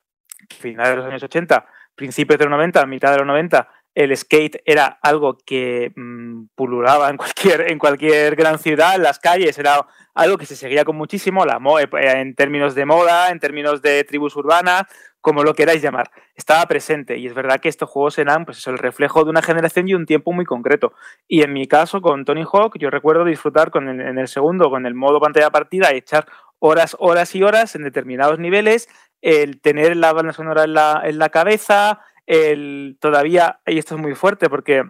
finales 0.48 0.90
de 0.90 0.96
los 0.96 1.06
años 1.06 1.22
80, 1.22 1.66
principios 1.94 2.38
de 2.38 2.46
los 2.46 2.50
90, 2.50 2.86
mitad 2.86 3.12
de 3.12 3.18
los 3.18 3.26
90, 3.26 3.68
el 3.94 4.16
skate 4.16 4.62
era 4.64 4.98
algo 5.02 5.38
que 5.44 5.92
mmm, 5.94 6.46
pululaba 6.54 7.10
en 7.10 7.16
cualquier, 7.16 7.70
en 7.70 7.78
cualquier 7.78 8.36
gran 8.36 8.58
ciudad, 8.58 8.98
las 8.98 9.18
calles, 9.18 9.58
era 9.58 9.86
algo 10.14 10.38
que 10.38 10.46
se 10.46 10.56
seguía 10.56 10.84
con 10.84 10.96
muchísimo, 10.96 11.44
la 11.44 11.58
mo 11.58 11.78
en 11.78 12.34
términos 12.34 12.74
de 12.74 12.86
moda, 12.86 13.30
en 13.30 13.38
términos 13.38 13.82
de 13.82 14.04
tribus 14.04 14.36
urbanas, 14.36 14.84
como 15.20 15.44
lo 15.44 15.54
queráis 15.54 15.80
llamar, 15.80 16.10
estaba 16.34 16.66
presente. 16.66 17.16
Y 17.16 17.26
es 17.26 17.34
verdad 17.34 17.60
que 17.60 17.68
estos 17.68 17.88
juegos 17.88 18.18
eran 18.18 18.44
pues, 18.44 18.66
el 18.66 18.76
reflejo 18.76 19.24
de 19.24 19.30
una 19.30 19.40
generación 19.40 19.88
y 19.88 19.94
un 19.94 20.04
tiempo 20.04 20.32
muy 20.32 20.44
concreto. 20.44 20.92
Y 21.28 21.42
en 21.42 21.52
mi 21.52 21.68
caso, 21.68 22.02
con 22.02 22.24
Tony 22.24 22.42
Hawk, 22.42 22.76
yo 22.78 22.90
recuerdo 22.90 23.24
disfrutar 23.24 23.70
con 23.70 23.88
en 23.88 24.18
el 24.18 24.28
segundo, 24.28 24.68
con 24.68 24.84
el 24.84 24.94
modo 24.94 25.20
pantalla 25.20 25.50
partida, 25.50 25.92
echar 25.92 26.26
horas, 26.58 26.96
horas 26.98 27.34
y 27.34 27.42
horas 27.42 27.74
en 27.74 27.82
determinados 27.82 28.38
niveles, 28.38 28.88
el 29.20 29.60
tener 29.60 29.96
la 29.96 30.12
banda 30.12 30.32
sonora 30.32 30.64
en 30.64 30.74
la, 30.74 31.02
en 31.04 31.18
la 31.18 31.28
cabeza, 31.28 32.00
el 32.32 32.96
todavía, 33.00 33.60
y 33.66 33.78
esto 33.78 33.94
es 33.94 34.00
muy 34.00 34.14
fuerte 34.14 34.48
porque 34.48 34.84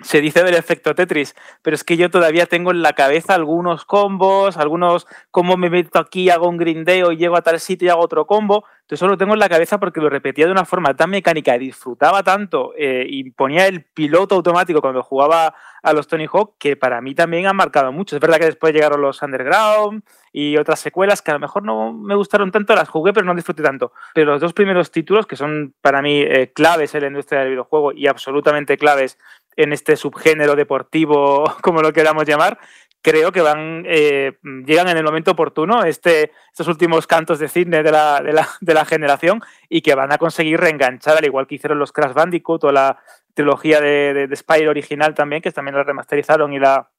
se 0.00 0.20
dice 0.20 0.44
del 0.44 0.54
efecto 0.54 0.94
Tetris, 0.94 1.34
pero 1.62 1.74
es 1.74 1.84
que 1.84 1.96
yo 1.96 2.08
todavía 2.08 2.46
tengo 2.46 2.70
en 2.70 2.82
la 2.82 2.92
cabeza 2.92 3.34
algunos 3.34 3.84
combos, 3.84 4.56
algunos, 4.56 5.06
cómo 5.30 5.56
me 5.56 5.70
meto 5.70 5.98
aquí, 5.98 6.30
hago 6.30 6.48
un 6.48 6.56
grindeo 6.56 7.12
y 7.12 7.16
llego 7.16 7.36
a 7.36 7.42
tal 7.42 7.58
sitio 7.58 7.86
y 7.86 7.88
hago 7.90 8.02
otro 8.02 8.26
combo. 8.26 8.64
Entonces 8.88 9.02
eso 9.02 9.08
lo 9.08 9.18
tengo 9.18 9.34
en 9.34 9.38
la 9.38 9.50
cabeza 9.50 9.78
porque 9.78 10.00
lo 10.00 10.08
repetía 10.08 10.46
de 10.46 10.52
una 10.52 10.64
forma 10.64 10.96
tan 10.96 11.10
mecánica 11.10 11.54
y 11.54 11.58
disfrutaba 11.58 12.22
tanto 12.22 12.72
eh, 12.74 13.04
y 13.06 13.30
ponía 13.32 13.66
el 13.66 13.84
piloto 13.84 14.34
automático 14.34 14.80
cuando 14.80 15.02
jugaba 15.02 15.54
a 15.82 15.92
los 15.92 16.06
Tony 16.06 16.24
Hawk 16.24 16.54
que 16.58 16.74
para 16.74 17.02
mí 17.02 17.14
también 17.14 17.46
han 17.46 17.54
marcado 17.54 17.92
mucho. 17.92 18.16
Es 18.16 18.20
verdad 18.20 18.38
que 18.38 18.46
después 18.46 18.72
llegaron 18.72 19.02
los 19.02 19.20
Underground 19.20 20.04
y 20.32 20.56
otras 20.56 20.80
secuelas 20.80 21.20
que 21.20 21.30
a 21.30 21.34
lo 21.34 21.40
mejor 21.40 21.64
no 21.64 21.92
me 21.92 22.14
gustaron 22.14 22.50
tanto, 22.50 22.74
las 22.74 22.88
jugué 22.88 23.12
pero 23.12 23.26
no 23.26 23.34
disfruté 23.34 23.62
tanto. 23.62 23.92
Pero 24.14 24.32
los 24.32 24.40
dos 24.40 24.54
primeros 24.54 24.90
títulos 24.90 25.26
que 25.26 25.36
son 25.36 25.74
para 25.82 26.00
mí 26.00 26.22
eh, 26.22 26.50
claves 26.54 26.94
en 26.94 27.02
la 27.02 27.08
industria 27.08 27.40
del 27.40 27.50
videojuego 27.50 27.92
y 27.92 28.06
absolutamente 28.06 28.78
claves 28.78 29.18
en 29.54 29.74
este 29.74 29.96
subgénero 29.96 30.56
deportivo, 30.56 31.44
como 31.60 31.82
lo 31.82 31.92
queramos 31.92 32.24
llamar, 32.24 32.58
creo 33.02 33.32
que 33.32 33.40
van 33.40 33.84
eh, 33.86 34.38
llegan 34.66 34.88
en 34.88 34.96
el 34.96 35.04
momento 35.04 35.32
oportuno 35.32 35.84
este, 35.84 36.32
estos 36.50 36.68
últimos 36.68 37.06
cantos 37.06 37.38
de 37.38 37.48
cisne 37.48 37.82
de 37.82 37.92
la, 37.92 38.20
de, 38.20 38.32
la, 38.32 38.48
de 38.60 38.74
la, 38.74 38.84
generación 38.84 39.40
y 39.68 39.82
que 39.82 39.94
van 39.94 40.12
a 40.12 40.18
conseguir 40.18 40.60
reenganchar, 40.60 41.16
al 41.16 41.24
igual 41.24 41.46
que 41.46 41.56
hicieron 41.56 41.78
los 41.78 41.92
Crash 41.92 42.12
Bandicoot 42.12 42.64
o 42.64 42.72
la 42.72 42.98
trilogía 43.34 43.80
de, 43.80 44.14
de, 44.14 44.26
de 44.26 44.36
Spyro 44.36 44.70
original 44.70 45.14
también, 45.14 45.42
que 45.42 45.52
también 45.52 45.76
la 45.76 45.84
remasterizaron 45.84 46.52
y 46.52 46.58
la, 46.58 46.90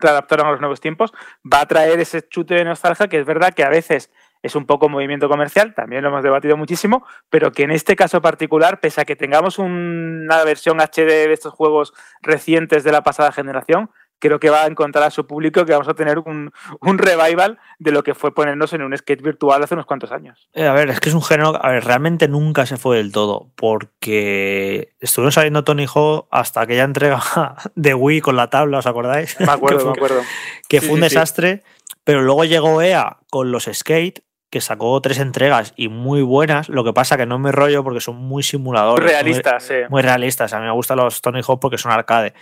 la 0.00 0.10
adaptaron 0.10 0.46
a 0.46 0.52
los 0.52 0.60
nuevos 0.60 0.80
tiempos, 0.80 1.12
va 1.50 1.60
a 1.60 1.66
traer 1.66 2.00
ese 2.00 2.26
chute 2.26 2.54
de 2.54 2.64
nostalgia 2.64 3.08
que 3.08 3.18
es 3.18 3.26
verdad 3.26 3.52
que 3.52 3.64
a 3.64 3.68
veces 3.68 4.10
es 4.42 4.56
un 4.56 4.66
poco 4.66 4.88
movimiento 4.88 5.28
comercial, 5.28 5.72
también 5.74 6.02
lo 6.02 6.08
hemos 6.08 6.24
debatido 6.24 6.56
muchísimo, 6.56 7.06
pero 7.30 7.52
que 7.52 7.62
en 7.62 7.70
este 7.70 7.94
caso 7.94 8.20
particular, 8.20 8.80
pese 8.80 9.00
a 9.00 9.04
que 9.04 9.14
tengamos 9.14 9.58
una 9.58 10.42
versión 10.44 10.80
HD 10.80 11.28
de 11.28 11.32
estos 11.32 11.54
juegos 11.54 11.94
recientes 12.22 12.82
de 12.82 12.90
la 12.90 13.02
pasada 13.02 13.30
generación, 13.30 13.90
creo 14.22 14.38
que 14.38 14.50
va 14.50 14.62
a 14.62 14.66
encontrar 14.68 15.04
a 15.04 15.10
su 15.10 15.26
público 15.26 15.66
que 15.66 15.72
vamos 15.72 15.88
a 15.88 15.94
tener 15.94 16.20
un, 16.20 16.52
un, 16.80 16.98
revival 16.98 17.58
de 17.80 17.90
lo 17.90 18.04
que 18.04 18.14
fue 18.14 18.32
ponernos 18.32 18.72
en 18.72 18.82
un 18.82 18.96
skate 18.96 19.20
virtual 19.20 19.60
hace 19.62 19.74
unos 19.74 19.84
cuantos 19.84 20.12
años. 20.12 20.48
Eh, 20.54 20.64
a 20.64 20.72
ver, 20.72 20.90
es 20.90 21.00
que 21.00 21.08
es 21.08 21.14
un 21.14 21.24
género, 21.24 21.58
a 21.60 21.70
ver, 21.72 21.84
realmente 21.84 22.28
nunca 22.28 22.64
se 22.64 22.76
fue 22.76 22.98
del 22.98 23.10
todo, 23.10 23.50
porque 23.56 24.92
estuvieron 25.00 25.32
saliendo 25.32 25.64
Tony 25.64 25.86
Hawk 25.92 26.28
hasta 26.30 26.60
aquella 26.60 26.84
entrega 26.84 27.20
de 27.74 27.94
Wii 27.94 28.20
con 28.20 28.36
la 28.36 28.48
tabla, 28.48 28.78
¿os 28.78 28.86
acordáis? 28.86 29.38
Me 29.40 29.50
acuerdo, 29.50 29.78
que 29.78 29.82
fue, 29.82 29.90
me 29.90 30.06
acuerdo. 30.06 30.22
Que 30.68 30.80
sí, 30.80 30.86
fue 30.86 30.94
un 30.94 31.00
sí, 31.00 31.04
desastre, 31.14 31.64
sí. 31.64 31.94
pero 32.04 32.22
luego 32.22 32.44
llegó 32.44 32.80
EA 32.80 33.18
con 33.28 33.50
los 33.50 33.68
skate 33.72 34.22
que 34.52 34.60
sacó 34.60 35.00
tres 35.00 35.18
entregas 35.18 35.72
y 35.76 35.88
muy 35.88 36.20
buenas. 36.20 36.68
Lo 36.68 36.84
que 36.84 36.92
pasa 36.92 37.16
que 37.16 37.24
no 37.24 37.38
me 37.38 37.52
rollo 37.52 37.82
porque 37.82 38.00
son 38.00 38.16
muy 38.16 38.42
simuladores. 38.42 39.10
Realistas, 39.10 39.66
muy, 39.70 39.78
sí. 39.78 39.84
Muy 39.88 40.02
realistas. 40.02 40.52
A 40.52 40.58
mí 40.60 40.66
me 40.66 40.72
gustan 40.72 40.98
los 40.98 41.22
Tony 41.22 41.40
Hawk 41.40 41.58
porque 41.58 41.78
son 41.78 41.90
arcade. 41.90 42.34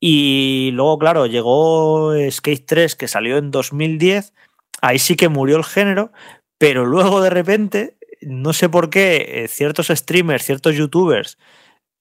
Y 0.00 0.70
luego, 0.72 0.98
claro, 0.98 1.26
llegó 1.26 2.12
Skate 2.30 2.66
3 2.66 2.96
que 2.96 3.08
salió 3.08 3.38
en 3.38 3.50
2010. 3.50 4.32
Ahí 4.80 4.98
sí 4.98 5.16
que 5.16 5.28
murió 5.28 5.56
el 5.56 5.64
género, 5.64 6.12
pero 6.58 6.86
luego 6.86 7.20
de 7.20 7.30
repente, 7.30 7.96
no 8.22 8.52
sé 8.52 8.68
por 8.68 8.90
qué, 8.90 9.44
eh, 9.44 9.48
ciertos 9.48 9.88
streamers, 9.88 10.44
ciertos 10.44 10.76
youtubers 10.76 11.38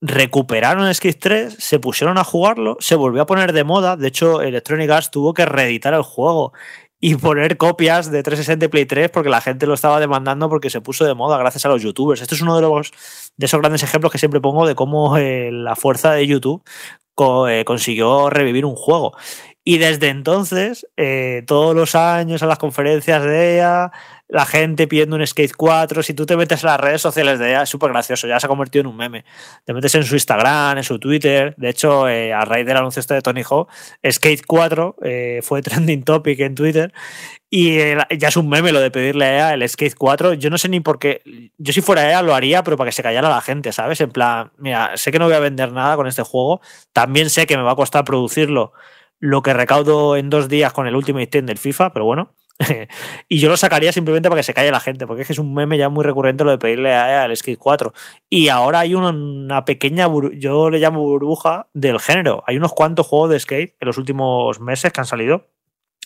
recuperaron 0.01 0.93
Skate 0.93 1.19
3, 1.19 1.55
se 1.59 1.79
pusieron 1.79 2.17
a 2.17 2.23
jugarlo, 2.23 2.77
se 2.79 2.95
volvió 2.95 3.23
a 3.23 3.25
poner 3.25 3.53
de 3.53 3.63
moda. 3.63 3.97
De 3.97 4.07
hecho, 4.07 4.41
Electronic 4.41 4.89
Arts 4.89 5.11
tuvo 5.11 5.33
que 5.33 5.45
reeditar 5.45 5.93
el 5.93 6.03
juego 6.03 6.53
y 6.99 7.15
poner 7.15 7.57
copias 7.57 8.11
de 8.11 8.23
360 8.23 8.65
y 8.65 8.67
Play 8.69 8.85
3 8.85 9.11
porque 9.11 9.29
la 9.29 9.41
gente 9.41 9.67
lo 9.67 9.73
estaba 9.73 9.99
demandando 9.99 10.49
porque 10.49 10.69
se 10.69 10.81
puso 10.81 11.05
de 11.05 11.13
moda 11.13 11.37
gracias 11.37 11.65
a 11.65 11.69
los 11.69 11.81
youtubers. 11.81 12.21
Esto 12.21 12.35
es 12.35 12.41
uno 12.41 12.55
de 12.55 12.61
los 12.61 12.91
de 13.37 13.45
esos 13.45 13.59
grandes 13.59 13.83
ejemplos 13.83 14.11
que 14.11 14.17
siempre 14.17 14.41
pongo 14.41 14.67
de 14.67 14.75
cómo 14.75 15.17
eh, 15.17 15.51
la 15.51 15.75
fuerza 15.75 16.13
de 16.13 16.25
YouTube 16.25 16.63
eh, 17.47 17.65
consiguió 17.65 18.29
revivir 18.29 18.65
un 18.65 18.75
juego. 18.75 19.13
Y 19.63 19.79
desde 19.79 20.07
entonces, 20.07 20.87
eh, 20.95 21.43
todos 21.45 21.75
los 21.75 21.93
años 21.93 22.41
a 22.41 22.45
las 22.45 22.57
conferencias 22.57 23.21
de 23.21 23.57
EA, 23.57 23.91
la 24.29 24.45
gente 24.45 24.87
pidiendo 24.87 25.17
un 25.17 25.27
Skate 25.27 25.51
4. 25.57 26.03
Si 26.03 26.13
tú 26.13 26.25
te 26.25 26.37
metes 26.37 26.63
en 26.63 26.67
las 26.67 26.79
redes 26.79 27.01
sociales 27.01 27.37
de 27.37 27.49
ella, 27.49 27.63
es 27.63 27.69
súper 27.69 27.91
gracioso, 27.91 28.27
ya 28.27 28.39
se 28.39 28.45
ha 28.45 28.49
convertido 28.49 28.81
en 28.81 28.87
un 28.87 28.95
meme. 28.95 29.25
Te 29.65 29.73
metes 29.73 29.93
en 29.95 30.03
su 30.03 30.15
Instagram, 30.15 30.77
en 30.77 30.83
su 30.85 30.99
Twitter. 30.99 31.53
De 31.57 31.67
hecho, 31.67 32.07
eh, 32.07 32.33
a 32.33 32.45
raíz 32.45 32.65
del 32.65 32.77
anuncio 32.77 33.01
este 33.01 33.15
de 33.15 33.21
Tony 33.21 33.43
Hawk, 33.43 33.69
Skate 34.09 34.45
4 34.47 34.95
eh, 35.03 35.39
fue 35.43 35.61
trending 35.61 36.03
topic 36.03 36.39
en 36.39 36.55
Twitter. 36.55 36.93
Y 37.49 37.77
ya 37.77 38.27
es 38.27 38.35
un 38.35 38.49
meme 38.49 38.73
lo 38.73 38.81
de 38.81 38.91
pedirle 38.91 39.25
a 39.25 39.37
EA 39.37 39.53
el 39.53 39.67
Skate 39.67 39.95
4. 39.95 40.33
Yo 40.33 40.49
no 40.49 40.57
sé 40.57 40.67
ni 40.67 40.81
por 40.81 40.99
qué. 40.99 41.21
Yo 41.57 41.71
si 41.71 41.81
fuera 41.81 42.09
EA 42.09 42.21
lo 42.21 42.35
haría, 42.35 42.63
pero 42.63 42.75
para 42.75 42.89
que 42.89 42.91
se 42.91 43.03
callara 43.03 43.29
la 43.29 43.41
gente, 43.41 43.71
¿sabes? 43.71 44.01
En 44.01 44.11
plan, 44.11 44.51
mira, 44.57 44.97
sé 44.97 45.11
que 45.11 45.19
no 45.19 45.25
voy 45.25 45.35
a 45.35 45.39
vender 45.39 45.71
nada 45.71 45.95
con 45.95 46.07
este 46.07 46.23
juego. 46.23 46.59
También 46.91 47.29
sé 47.29 47.45
que 47.45 47.55
me 47.55 47.63
va 47.63 47.71
a 47.71 47.75
costar 47.75 48.03
producirlo 48.03 48.73
lo 49.19 49.41
que 49.41 49.53
recaudo 49.53 50.17
en 50.17 50.29
dos 50.29 50.49
días 50.49 50.73
con 50.73 50.87
el 50.87 50.95
último 50.95 51.25
Team 51.27 51.45
del 51.45 51.57
FIFA, 51.57 51.93
pero 51.93 52.05
bueno. 52.05 52.33
y 53.29 53.39
yo 53.39 53.49
lo 53.49 53.55
sacaría 53.55 53.91
simplemente 53.91 54.29
para 54.29 54.39
que 54.39 54.43
se 54.43 54.53
calle 54.53 54.71
la 54.71 54.79
gente, 54.79 55.07
porque 55.07 55.21
es 55.21 55.27
que 55.27 55.33
es 55.33 55.39
un 55.39 55.53
meme 55.53 55.77
ya 55.77 55.89
muy 55.89 56.03
recurrente 56.03 56.43
lo 56.43 56.51
de 56.51 56.57
pedirle 56.57 56.93
a 56.93 57.09
EA 57.11 57.25
el 57.25 57.37
Skate 57.37 57.57
4. 57.57 57.93
Y 58.29 58.49
ahora 58.49 58.79
hay 58.79 58.93
una 58.93 59.63
pequeña, 59.63 60.07
yo 60.33 60.69
le 60.69 60.79
llamo 60.79 61.01
burbuja 61.01 61.67
del 61.73 61.99
género. 61.99 62.43
Hay 62.45 62.57
unos 62.57 62.73
cuantos 62.73 63.07
juegos 63.07 63.29
de 63.29 63.39
skate 63.39 63.75
en 63.79 63.85
los 63.87 63.97
últimos 63.97 64.59
meses 64.59 64.91
que 64.91 64.99
han 64.99 65.05
salido 65.07 65.47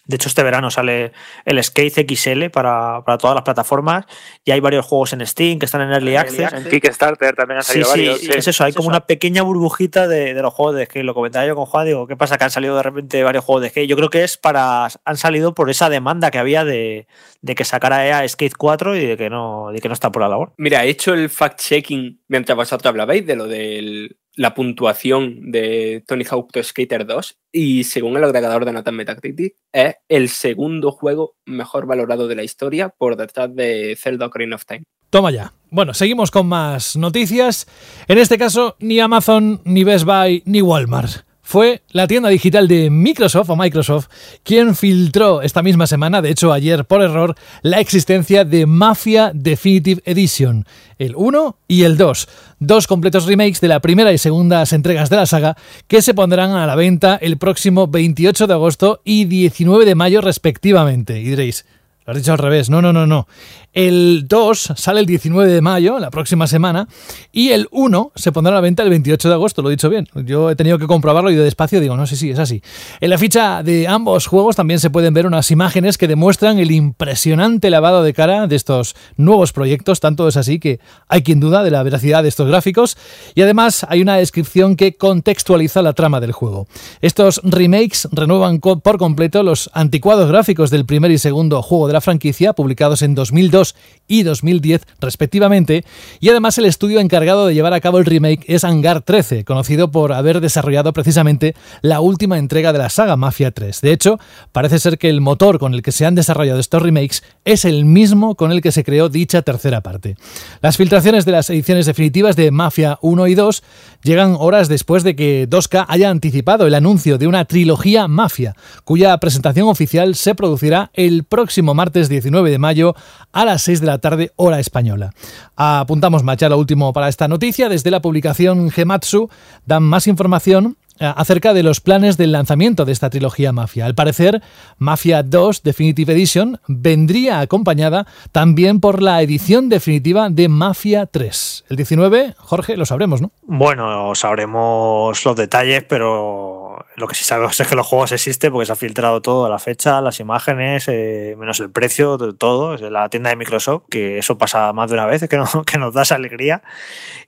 de 0.06 0.16
hecho, 0.16 0.30
este 0.30 0.42
verano 0.44 0.72
sale 0.72 1.12
el 1.46 1.64
Skate 1.64 2.06
XL 2.10 2.50
para, 2.50 3.04
todas 3.20 3.36
las 3.36 3.44
plataformas 3.44 4.06
y 4.44 4.52
hay 4.52 4.60
varios 4.60 4.86
juegos 4.86 5.14
en 5.14 5.26
Steam 5.26 5.60
que 5.60 5.66
están 5.66 5.82
en 5.82 5.92
Early 5.92 6.16
Access. 6.16 6.52
En 6.54 6.68
Kickstarter 6.68 7.36
también 7.36 7.60
han 7.60 7.64
salido 7.64 7.90
varios. 7.90 8.20
Sí, 8.20 8.30
es 8.36 8.48
eso, 8.48 8.64
hay 8.64 8.74
como 8.74 8.90
una 8.90 9.06
pequeña 9.06 9.44
burbujita 9.44 10.08
de, 10.08 10.34
los 10.34 10.54
juegos 10.54 10.76
de 10.76 10.86
skate. 10.86 11.06
Lo 11.06 11.14
comentaba 11.14 11.46
yo 11.46 11.56
con 11.56 11.66
Juan, 11.66 11.86
digo, 11.86 12.08
¿qué 12.08 12.18
pasa 12.18 12.38
que 12.38 12.44
han 12.44 12.52
salido 12.52 12.76
de 12.76 12.84
repente 12.84 13.24
varios 13.24 13.46
juegos 13.46 13.62
de 13.62 13.70
skate? 13.70 13.90
Yo 13.90 13.96
creo 13.96 14.10
que 14.10 14.24
es 14.24 14.38
para. 14.38 14.88
Han 15.06 15.18
salido 15.18 15.54
por 15.54 15.70
esa 15.70 15.90
demanda 15.90 16.32
que 16.32 16.40
había 16.40 16.66
de, 16.66 17.08
que 17.56 17.64
sacara 17.64 18.06
EA 18.08 18.28
Skate 18.28 18.58
4 18.58 18.96
y 18.96 19.06
de 19.06 19.18
que 19.18 19.30
no, 19.30 19.72
de 19.72 19.80
que 19.80 19.88
no 19.88 19.94
está 19.94 20.12
por 20.12 20.24
la 20.24 20.30
labor. 20.30 20.54
Mira, 20.58 20.84
he 20.84 20.90
hecho 20.90 21.14
el 21.14 21.30
fact-checking 21.30 22.22
mientras 22.28 22.56
vosotros 22.56 22.90
hablabais 22.90 23.26
de 23.26 23.36
lo 23.36 23.48
del 23.48 24.18
la 24.42 24.56
puntuación 24.56 25.52
de 25.52 26.04
Tony 26.08 26.24
Hawk 26.24 26.50
Skater 26.64 27.06
2 27.06 27.38
y 27.52 27.84
según 27.84 28.18
el 28.18 28.24
agregador 28.24 28.66
de 28.66 28.74
Nathan 28.74 28.96
Metacritic 28.96 29.54
es 29.72 29.98
el 30.10 30.30
segundo 30.30 30.92
juego 30.92 31.36
mejor 31.46 31.86
valorado 31.86 32.28
de 32.28 32.34
la 32.34 32.44
historia 32.44 32.90
por 32.90 33.18
detrás 33.18 33.56
de 33.56 33.96
Zelda 33.96 34.26
Ocarina 34.26 34.56
of 34.56 34.66
Time. 34.66 34.82
Toma 35.12 35.30
ya. 35.30 35.54
Bueno, 35.70 35.94
seguimos 35.94 36.32
con 36.32 36.48
más 36.48 36.98
noticias. 36.98 37.68
En 38.08 38.18
este 38.18 38.40
caso, 38.40 38.78
ni 38.80 39.00
Amazon, 39.00 39.62
ni 39.64 39.84
Best 39.84 40.06
Buy, 40.06 40.42
ni 40.48 40.64
Walmart 40.64 41.31
fue 41.52 41.82
la 41.92 42.08
tienda 42.08 42.30
digital 42.30 42.70
de 42.70 42.90
Microsoft 42.90 43.50
o 43.50 43.58
Microsoft 43.58 44.08
quien 44.42 44.74
filtró 44.74 45.42
esta 45.42 45.62
misma 45.62 45.86
semana, 45.86 46.22
de 46.22 46.30
hecho 46.30 46.54
ayer 46.54 46.86
por 46.86 47.02
error, 47.02 47.36
la 47.62 47.82
existencia 47.82 48.46
de 48.46 48.66
Mafia 48.66 49.34
Definitive 49.36 50.02
Edition, 50.06 50.66
el 50.98 51.14
1 51.14 51.58
y 51.68 51.84
el 51.84 51.98
2, 51.98 52.30
dos 52.60 52.88
completos 52.88 53.26
remakes 53.26 53.60
de 53.60 53.68
la 53.68 53.82
primera 53.82 54.14
y 54.14 54.18
segunda 54.18 54.64
entregas 54.72 55.10
de 55.10 55.18
la 55.18 55.26
saga 55.26 55.58
que 55.90 56.02
se 56.02 56.14
pondrán 56.14 56.52
a 56.52 56.66
la 56.66 56.76
venta 56.76 57.18
el 57.22 57.38
próximo 57.38 57.86
28 57.86 58.48
de 58.48 58.54
agosto 58.54 59.02
y 59.04 59.26
19 59.26 59.84
de 59.84 59.96
mayo 59.96 60.22
respectivamente. 60.22 61.20
Y 61.20 61.26
diréis, 61.26 61.66
lo 62.06 62.12
has 62.12 62.18
dicho 62.18 62.32
al 62.32 62.38
revés. 62.38 62.70
No, 62.70 62.82
no, 62.82 62.92
no, 62.92 63.06
no. 63.06 63.28
El 63.74 64.26
2 64.28 64.74
sale 64.76 65.00
el 65.00 65.06
19 65.06 65.50
de 65.50 65.62
mayo, 65.62 65.98
la 65.98 66.10
próxima 66.10 66.46
semana, 66.46 66.90
y 67.32 67.52
el 67.52 67.70
1 67.72 68.12
se 68.16 68.34
pondrá 68.34 68.52
a 68.52 68.56
la 68.56 68.62
venta 68.62 68.84
el 68.84 68.90
28 68.90 69.30
de 69.30 69.34
agosto, 69.34 69.62
lo 69.62 69.70
he 69.70 69.72
dicho 69.72 69.90
bien. 69.90 70.10
Yo 70.26 70.50
he 70.50 70.58
tenido 70.58 70.78
que 70.78 70.88
comprobarlo 70.88 71.32
y 71.32 71.36
de 71.36 71.44
despacio 71.44 71.80
digo, 71.80 71.96
no 71.96 72.06
sé 72.06 72.18
si 72.18 72.32
es 72.32 72.40
así. 72.40 72.62
En 73.00 73.10
la 73.10 73.18
ficha 73.18 73.64
de 73.64 73.88
ambos 73.88 74.28
juegos 74.28 74.58
también 74.58 74.82
se 74.82 74.90
pueden 74.90 75.14
ver 75.14 75.26
unas 75.26 75.52
imágenes 75.52 75.98
que 75.98 76.10
demuestran 76.10 76.60
el 76.60 76.72
impresionante 76.72 77.70
lavado 77.70 78.04
de 78.04 78.14
cara 78.14 78.48
de 78.48 78.58
estos 78.58 78.94
nuevos 79.16 79.54
proyectos, 79.54 80.02
tanto 80.02 80.28
es 80.28 80.36
así 80.36 80.60
que 80.60 80.82
hay 81.08 81.24
quien 81.24 81.40
duda 81.40 81.64
de 81.64 81.72
la 81.72 81.82
veracidad 81.84 82.24
de 82.24 82.30
estos 82.30 82.50
gráficos, 82.50 82.98
y 83.36 83.42
además 83.42 83.86
hay 83.88 84.02
una 84.02 84.18
descripción 84.18 84.76
que 84.76 84.98
contextualiza 84.98 85.82
la 85.82 85.94
trama 85.94 86.20
del 86.20 86.34
juego. 86.34 86.68
Estos 87.00 87.40
remakes 87.44 88.10
renuevan 88.12 88.60
por 88.60 88.98
completo 88.98 89.44
los 89.44 89.70
anticuados 89.74 90.28
gráficos 90.28 90.72
del 90.72 90.86
primer 90.86 91.12
y 91.12 91.18
segundo 91.18 91.62
juego 91.62 91.88
de 91.88 91.94
la 91.94 92.01
franquicia, 92.02 92.54
publicados 92.54 93.02
en 93.02 93.16
2002 93.16 93.76
y 94.08 94.24
2010 94.24 94.82
respectivamente, 95.00 95.86
y 96.20 96.30
además 96.30 96.58
el 96.58 96.66
estudio 96.66 97.00
encargado 97.00 97.48
de 97.48 97.54
llevar 97.54 97.74
a 97.74 97.80
cabo 97.80 97.98
el 98.00 98.06
remake 98.06 98.46
es 98.48 98.64
Hangar 98.64 99.02
13, 99.02 99.46
conocido 99.46 99.92
por 99.92 100.14
haber 100.14 100.42
desarrollado 100.42 100.94
precisamente 100.94 101.56
la 101.82 102.02
última 102.02 102.38
entrega 102.38 102.74
de 102.74 102.80
la 102.80 102.90
saga 102.90 103.16
Mafia 103.16 103.52
3. 103.52 103.82
De 103.82 103.92
hecho, 103.92 104.20
parece 104.52 104.80
ser 104.80 104.98
que 104.98 105.10
el 105.10 105.22
motor 105.22 105.60
con 105.60 105.74
el 105.74 105.82
que 105.82 105.92
se 105.92 106.06
han 106.06 106.16
desarrollado 106.16 106.60
estos 106.60 106.82
remakes 106.82 107.24
es 107.46 107.66
el 107.66 107.86
mismo 107.86 108.36
con 108.36 108.52
el 108.52 108.62
que 108.62 108.72
se 108.72 108.84
creó 108.84 109.10
dicha 109.10 109.42
tercera 109.42 109.82
parte. 109.82 110.18
Las 110.62 110.78
filtraciones 110.78 111.26
de 111.26 111.32
las 111.32 111.50
ediciones 111.50 111.86
definitivas 111.86 112.36
de 112.36 112.52
Mafia 112.52 112.98
1 113.02 113.28
y 113.28 113.36
2 113.36 113.64
llegan 114.04 114.36
horas 114.38 114.68
después 114.68 115.04
de 115.04 115.16
que 115.16 115.50
2K 115.50 115.86
haya 115.88 116.10
anticipado 116.10 116.68
el 116.68 116.76
anuncio 116.76 117.18
de 117.18 117.28
una 117.28 117.46
trilogía 117.46 118.08
Mafia, 118.08 118.56
cuya 118.84 119.18
presentación 119.18 119.68
oficial 119.68 120.16
se 120.16 120.36
producirá 120.36 120.92
el 120.94 121.24
próximo 121.24 121.74
martes 121.82 122.10
19 122.10 122.52
de 122.52 122.60
mayo 122.60 122.96
a 123.32 123.44
las 123.44 123.64
6 123.64 123.82
de 123.82 123.88
la 123.88 123.98
tarde 123.98 124.32
hora 124.36 124.60
española. 124.60 125.14
Apuntamos 125.56 126.22
ya 126.38 126.48
lo 126.48 126.60
último 126.60 126.94
para 126.94 127.10
esta 127.10 127.28
noticia. 127.28 127.70
Desde 127.70 127.90
la 127.90 128.04
publicación 128.04 128.70
Gematsu 128.70 129.30
dan 129.66 129.82
más 129.82 130.06
información 130.06 130.78
acerca 131.00 131.54
de 131.54 131.64
los 131.64 131.80
planes 131.80 132.18
del 132.18 132.32
lanzamiento 132.32 132.86
de 132.86 132.92
esta 132.92 133.10
trilogía 133.10 133.52
Mafia. 133.52 133.86
Al 133.86 133.96
parecer, 133.96 134.42
Mafia 134.78 135.24
2 135.24 135.64
Definitive 135.64 136.14
Edition 136.14 136.60
vendría 136.68 137.40
acompañada 137.40 138.06
también 138.32 138.80
por 138.80 139.02
la 139.02 139.22
edición 139.22 139.70
definitiva 139.70 140.30
de 140.30 140.50
Mafia 140.50 141.06
3. 141.06 141.66
El 141.70 141.78
19, 141.78 142.36
Jorge, 142.38 142.78
lo 142.78 142.86
sabremos, 142.86 143.22
¿no? 143.22 143.32
Bueno, 143.44 144.14
sabremos 144.16 145.26
los 145.26 145.36
detalles, 145.36 145.84
pero 145.84 146.86
lo 146.96 147.08
que 147.08 147.16
sí 147.16 147.24
sabemos 147.24 147.60
es 147.60 147.68
que 147.68 147.76
los 147.76 147.88
juegos 147.88 148.12
existen 148.12 148.52
porque 148.52 148.66
se 148.66 148.72
ha 148.72 148.76
filtrado 148.76 149.22
todo, 149.22 149.50
la 149.50 149.60
fecha, 149.60 150.02
las 150.02 150.20
imágenes, 150.20 150.88
eh, 150.88 151.36
menos 151.38 151.60
el 151.60 151.72
precio, 151.72 152.18
todo, 152.34 152.78
la 152.78 153.10
tienda 153.10 153.30
de 153.30 153.36
Microsoft, 153.36 153.84
que 153.90 154.18
eso 154.18 154.38
pasa 154.38 154.72
más 154.74 154.90
de 154.90 154.96
una 154.96 155.06
vez, 155.06 155.22
que, 155.22 155.28
que 155.66 155.78
nos 155.78 155.94
da 155.94 156.04
alegría. 156.12 156.62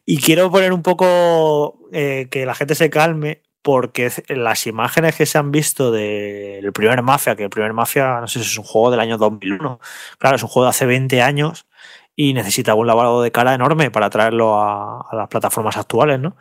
Y 0.05 0.19
quiero 0.19 0.51
poner 0.51 0.73
un 0.73 0.81
poco 0.81 1.79
eh, 1.93 2.27
que 2.29 2.45
la 2.45 2.55
gente 2.55 2.75
se 2.75 2.89
calme, 2.89 3.41
porque 3.61 4.11
las 4.27 4.67
imágenes 4.67 5.15
que 5.15 5.25
se 5.25 5.37
han 5.37 5.51
visto 5.51 5.91
del 5.91 6.73
primer 6.73 7.01
Mafia, 7.01 7.35
que 7.35 7.43
el 7.43 7.49
primer 7.49 7.73
Mafia, 7.73 8.19
no 8.19 8.27
sé 8.27 8.39
si 8.39 8.45
es 8.45 8.57
un 8.57 8.65
juego 8.65 8.91
del 8.91 8.99
año 8.99 9.17
2001, 9.17 9.79
claro, 10.19 10.35
es 10.35 10.43
un 10.43 10.49
juego 10.49 10.65
de 10.65 10.71
hace 10.71 10.85
20 10.85 11.21
años 11.21 11.65
y 12.15 12.33
necesita 12.33 12.75
un 12.75 12.87
lavado 12.87 13.21
de 13.21 13.31
cara 13.31 13.53
enorme 13.53 13.89
para 13.89 14.09
traerlo 14.09 14.61
a, 14.61 15.07
las 15.13 15.29
plataformas 15.29 15.77
actuales, 15.77 16.19
¿no? 16.19 16.35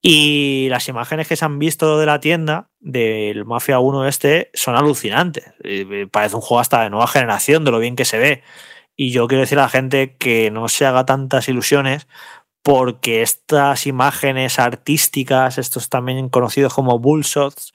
Y 0.00 0.68
las 0.70 0.88
imágenes 0.88 1.28
que 1.28 1.36
se 1.36 1.44
han 1.44 1.58
visto 1.58 1.98
de 1.98 2.06
la 2.06 2.20
tienda 2.20 2.70
del 2.80 3.44
Mafia 3.44 3.78
1 3.78 4.06
este 4.08 4.50
son 4.54 4.76
alucinantes. 4.76 5.52
Eh, 5.64 6.08
parece 6.10 6.36
un 6.36 6.42
juego 6.42 6.60
hasta 6.60 6.82
de 6.82 6.90
nueva 6.90 7.06
generación, 7.06 7.64
de 7.64 7.70
lo 7.70 7.78
bien 7.78 7.96
que 7.96 8.04
se 8.04 8.18
ve. 8.18 8.42
Y 8.96 9.10
yo 9.12 9.28
quiero 9.28 9.42
decir 9.42 9.58
a 9.58 9.62
la 9.62 9.68
gente 9.68 10.16
que 10.16 10.50
no 10.50 10.68
se 10.68 10.86
haga 10.86 11.06
tantas 11.06 11.48
ilusiones 11.48 12.08
porque 12.62 13.22
estas 13.22 13.86
imágenes 13.86 14.58
artísticas, 14.60 15.58
estos 15.58 15.88
también 15.88 16.28
conocidos 16.28 16.72
como 16.72 16.98
bullshots, 17.00 17.74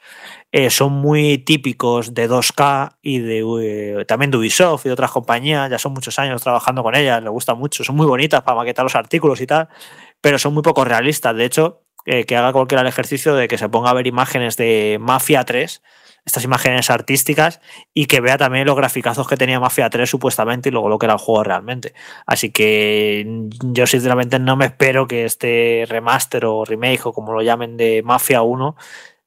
eh, 0.53 0.69
son 0.69 0.93
muy 0.93 1.39
típicos 1.39 2.13
de 2.13 2.29
2K 2.29 2.97
y 3.01 3.19
de 3.19 3.43
eh, 3.61 4.05
también 4.05 4.31
de 4.31 4.37
Ubisoft 4.37 4.85
y 4.85 4.89
de 4.89 4.93
otras 4.93 5.11
compañías. 5.11 5.69
Ya 5.69 5.77
son 5.77 5.93
muchos 5.93 6.17
años 6.19 6.41
trabajando 6.41 6.83
con 6.83 6.95
ellas, 6.95 7.21
les 7.21 7.31
gusta 7.31 7.53
mucho, 7.53 7.83
son 7.83 7.97
muy 7.97 8.05
bonitas 8.07 8.41
para 8.43 8.55
maquetar 8.55 8.83
los 8.83 8.95
artículos 8.95 9.41
y 9.41 9.47
tal, 9.47 9.67
pero 10.21 10.39
son 10.39 10.53
muy 10.53 10.63
poco 10.63 10.85
realistas. 10.85 11.35
De 11.35 11.45
hecho, 11.45 11.83
eh, 12.05 12.25
que 12.25 12.37
haga 12.37 12.53
cualquiera 12.53 12.81
el 12.81 12.87
ejercicio 12.87 13.35
de 13.35 13.49
que 13.49 13.57
se 13.57 13.67
ponga 13.67 13.89
a 13.89 13.93
ver 13.93 14.07
imágenes 14.07 14.55
de 14.55 14.97
Mafia 15.01 15.43
3 15.43 15.81
estas 16.27 16.43
imágenes 16.43 16.89
artísticas 16.89 17.61
y 17.93 18.05
que 18.05 18.19
vea 18.19 18.37
también 18.37 18.67
los 18.67 18.75
graficazos 18.75 19.27
que 19.29 19.37
tenía 19.37 19.61
Mafia 19.61 19.89
3 19.89 20.09
supuestamente 20.09 20.67
y 20.67 20.71
luego 20.73 20.89
lo 20.89 20.99
que 20.99 21.05
era 21.05 21.13
el 21.13 21.19
juego 21.19 21.41
realmente. 21.45 21.93
Así 22.25 22.51
que 22.51 23.47
yo 23.63 23.87
sinceramente 23.87 24.37
no 24.37 24.57
me 24.57 24.65
espero 24.65 25.07
que 25.07 25.23
este 25.23 25.85
remaster 25.87 26.45
o 26.45 26.65
remake 26.65 27.05
o 27.05 27.13
como 27.13 27.31
lo 27.31 27.41
llamen 27.41 27.77
de 27.77 28.03
Mafia 28.03 28.41
1 28.41 28.75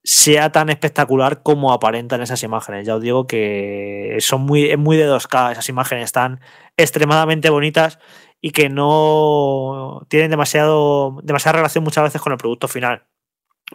sea 0.04 0.52
tan 0.52 0.68
espectacular 0.68 1.42
como 1.42 1.72
aparentan 1.72 2.20
esas 2.20 2.42
imágenes. 2.42 2.86
Ya 2.86 2.96
os 2.96 3.02
digo 3.02 3.26
que 3.26 4.18
son 4.20 4.42
muy, 4.42 4.76
muy 4.76 4.98
de 4.98 5.08
2K, 5.08 5.52
esas 5.52 5.70
imágenes 5.70 6.04
están 6.04 6.40
extremadamente 6.76 7.48
bonitas 7.48 7.98
y 8.42 8.50
que 8.50 8.68
no 8.68 10.06
tienen 10.08 10.30
demasiado, 10.30 11.18
demasiada 11.22 11.58
relación 11.58 11.82
muchas 11.82 12.04
veces 12.04 12.20
con 12.20 12.32
el 12.32 12.38
producto 12.38 12.68
final. 12.68 13.09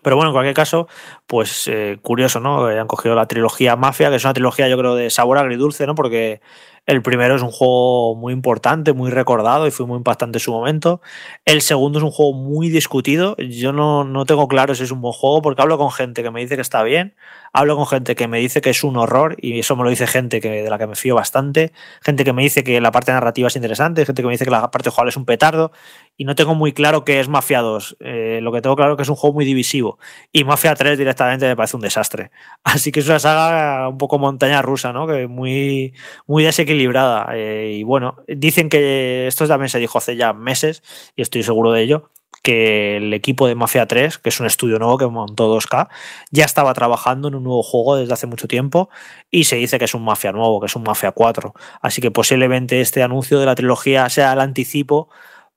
Pero 0.04 0.16
bueno, 0.16 0.30
en 0.30 0.34
cualquier 0.34 0.56
caso, 0.56 0.88
pues 1.26 1.68
eh, 1.68 1.98
curioso, 2.02 2.40
¿no? 2.40 2.66
han 2.66 2.88
cogido 2.88 3.16
la 3.16 3.28
trilogía 3.28 3.76
Mafia, 3.76 4.10
que 4.10 4.18
es 4.18 4.24
una 4.24 4.34
trilogía, 4.34 4.68
yo 4.68 4.78
creo, 4.78 4.96
de 4.96 5.10
sabor 5.10 5.38
agridulce, 5.38 5.88
¿no? 5.88 5.96
Porque 5.96 6.42
El 6.88 7.02
primero 7.02 7.36
es 7.36 7.42
un 7.42 7.50
juego 7.50 8.16
muy 8.16 8.32
importante, 8.32 8.94
muy 8.94 9.10
recordado 9.10 9.66
y 9.66 9.72
fue 9.72 9.88
muy 9.88 9.98
impactante 9.98 10.38
en 10.38 10.40
su 10.42 10.52
momento. 10.52 11.02
El 11.44 11.62
segundo 11.62 11.98
es 11.98 12.04
un 12.04 12.12
juego 12.12 12.34
muy 12.34 12.70
discutido. 12.70 13.36
Yo 13.38 13.72
no, 13.74 14.04
no 14.04 14.26
tengo 14.26 14.48
claro 14.48 14.76
si 14.76 14.84
es 14.84 14.92
un 14.92 15.02
buen 15.02 15.14
juego 15.14 15.42
porque 15.42 15.64
hablo 15.64 15.80
con 15.80 15.92
gente 15.92 16.22
que 16.22 16.30
me 16.30 16.42
dice 16.42 16.56
que 16.56 16.62
está 16.62 16.84
bien, 16.84 17.16
hablo 17.56 17.78
con 17.78 17.88
gente 17.88 18.16
que 18.16 18.28
me 18.28 18.38
dice 18.40 18.60
que 18.60 18.70
es 18.70 18.84
un 18.84 18.98
horror 18.98 19.38
y 19.40 19.60
eso 19.60 19.78
me 19.78 19.84
lo 19.84 19.90
dice 19.90 20.08
gente 20.08 20.42
que, 20.42 20.64
de 20.64 20.70
la 20.70 20.78
que 20.78 20.88
me 20.88 20.96
fío 20.96 21.16
bastante, 21.16 21.72
gente 22.02 22.26
que 22.26 22.34
me 22.34 22.44
dice 22.44 22.66
que 22.66 22.82
la 22.82 22.92
parte 22.92 23.14
narrativa 23.14 23.48
es 23.48 23.56
interesante, 23.56 24.06
gente 24.06 24.22
que 24.22 24.28
me 24.28 24.34
dice 24.34 24.44
que 24.44 24.52
la 24.52 24.70
parte 24.72 24.90
jugable 24.90 25.10
es 25.10 25.18
un 25.18 25.24
petardo 25.24 25.72
y 26.18 26.26
no 26.26 26.36
tengo 26.36 26.54
muy 26.54 26.74
claro 26.74 27.06
qué 27.06 27.22
es 27.22 27.30
Mafia 27.30 27.62
2. 27.62 27.98
Eh, 28.02 28.40
lo 28.42 28.52
que 28.52 28.62
tengo 28.62 28.76
claro 28.76 28.92
es 28.92 28.98
que 28.98 29.04
es 29.04 29.10
un 29.10 29.16
juego 29.16 29.36
muy 29.36 29.46
divisivo 29.46 29.98
y 30.34 30.44
Mafia 30.44 30.76
3 30.76 30.98
directamente 30.98 31.48
me 31.48 31.56
parece 31.56 31.78
un 31.78 31.82
desastre. 31.82 32.32
Así 32.66 32.92
que 32.92 33.00
es 33.00 33.08
una 33.08 33.20
saga 33.20 33.88
un 33.88 33.98
poco 33.98 34.20
montaña 34.20 34.62
rusa, 34.62 34.92
¿no? 34.92 35.08
Que 35.08 35.28
muy, 35.28 35.94
muy 36.28 36.44
desequilibrada. 36.44 37.30
Eh, 37.36 37.78
y 37.80 37.84
bueno, 37.84 38.18
dicen 38.28 38.68
que 38.68 39.28
esto 39.28 39.48
también 39.48 39.70
se 39.70 39.80
dijo 39.80 39.98
hace 39.98 40.18
ya 40.18 40.34
meses 40.34 40.84
y 41.16 41.22
estoy 41.22 41.42
seguro 41.42 41.72
de 41.72 41.84
ello 41.84 42.10
que 42.46 42.98
el 42.98 43.12
equipo 43.14 43.48
de 43.48 43.56
Mafia 43.56 43.88
3, 43.88 44.20
que 44.20 44.30
es 44.30 44.40
un 44.40 44.46
estudio 44.46 44.78
nuevo 44.78 45.00
que 45.00 45.08
montó 45.08 45.54
2K, 45.54 45.90
ya 46.30 46.46
estaba 46.46 46.76
trabajando 46.76 47.28
en 47.28 47.36
un 47.36 47.44
nuevo 47.44 47.64
juego 47.64 47.96
desde 47.96 48.14
hace 48.14 48.28
mucho 48.28 48.48
tiempo 48.48 48.90
y 49.32 49.46
se 49.46 49.56
dice 49.56 49.80
que 49.80 49.86
es 49.86 49.96
un 49.96 50.06
Mafia 50.06 50.32
nuevo, 50.32 50.60
que 50.60 50.68
es 50.68 50.76
un 50.76 50.84
Mafia 50.84 51.12
4. 51.12 51.56
Así 51.82 52.02
que 52.02 52.12
posiblemente 52.12 52.82
este 52.82 53.02
anuncio 53.02 53.40
de 53.40 53.48
la 53.48 53.56
trilogía 53.56 54.08
sea 54.10 54.32
el 54.34 54.40
anticipo 54.40 55.10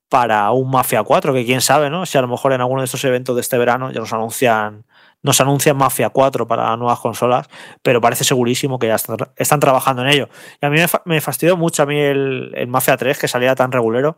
para 0.08 0.50
un 0.52 0.70
Mafia 0.70 1.02
4, 1.02 1.34
que 1.34 1.44
quién 1.44 1.60
sabe, 1.60 1.90
¿no? 1.90 2.06
Si 2.06 2.16
a 2.16 2.22
lo 2.22 2.28
mejor 2.28 2.54
en 2.54 2.62
alguno 2.62 2.80
de 2.80 2.86
estos 2.86 3.04
eventos 3.04 3.36
de 3.36 3.42
este 3.42 3.58
verano 3.58 3.92
ya 3.92 4.00
nos 4.00 4.12
anuncian 4.14 4.86
nos 5.20 5.40
anuncian 5.40 5.76
Mafia 5.76 6.10
4 6.10 6.46
para 6.46 6.76
nuevas 6.76 7.00
consolas, 7.00 7.48
pero 7.82 8.00
parece 8.00 8.24
segurísimo 8.24 8.78
que 8.78 8.86
ya 8.86 8.94
están, 9.36 9.60
trabajando 9.60 10.02
en 10.02 10.08
ello. 10.08 10.28
Y 10.62 10.64
a 10.64 10.70
mí 10.70 10.78
me, 11.04 11.20
fastidió 11.20 11.56
mucho 11.56 11.82
a 11.82 11.86
mí 11.86 11.98
el, 11.98 12.52
el 12.54 12.68
Mafia 12.68 12.96
3, 12.96 13.18
que 13.18 13.26
salía 13.26 13.56
tan 13.56 13.72
regulero, 13.72 14.16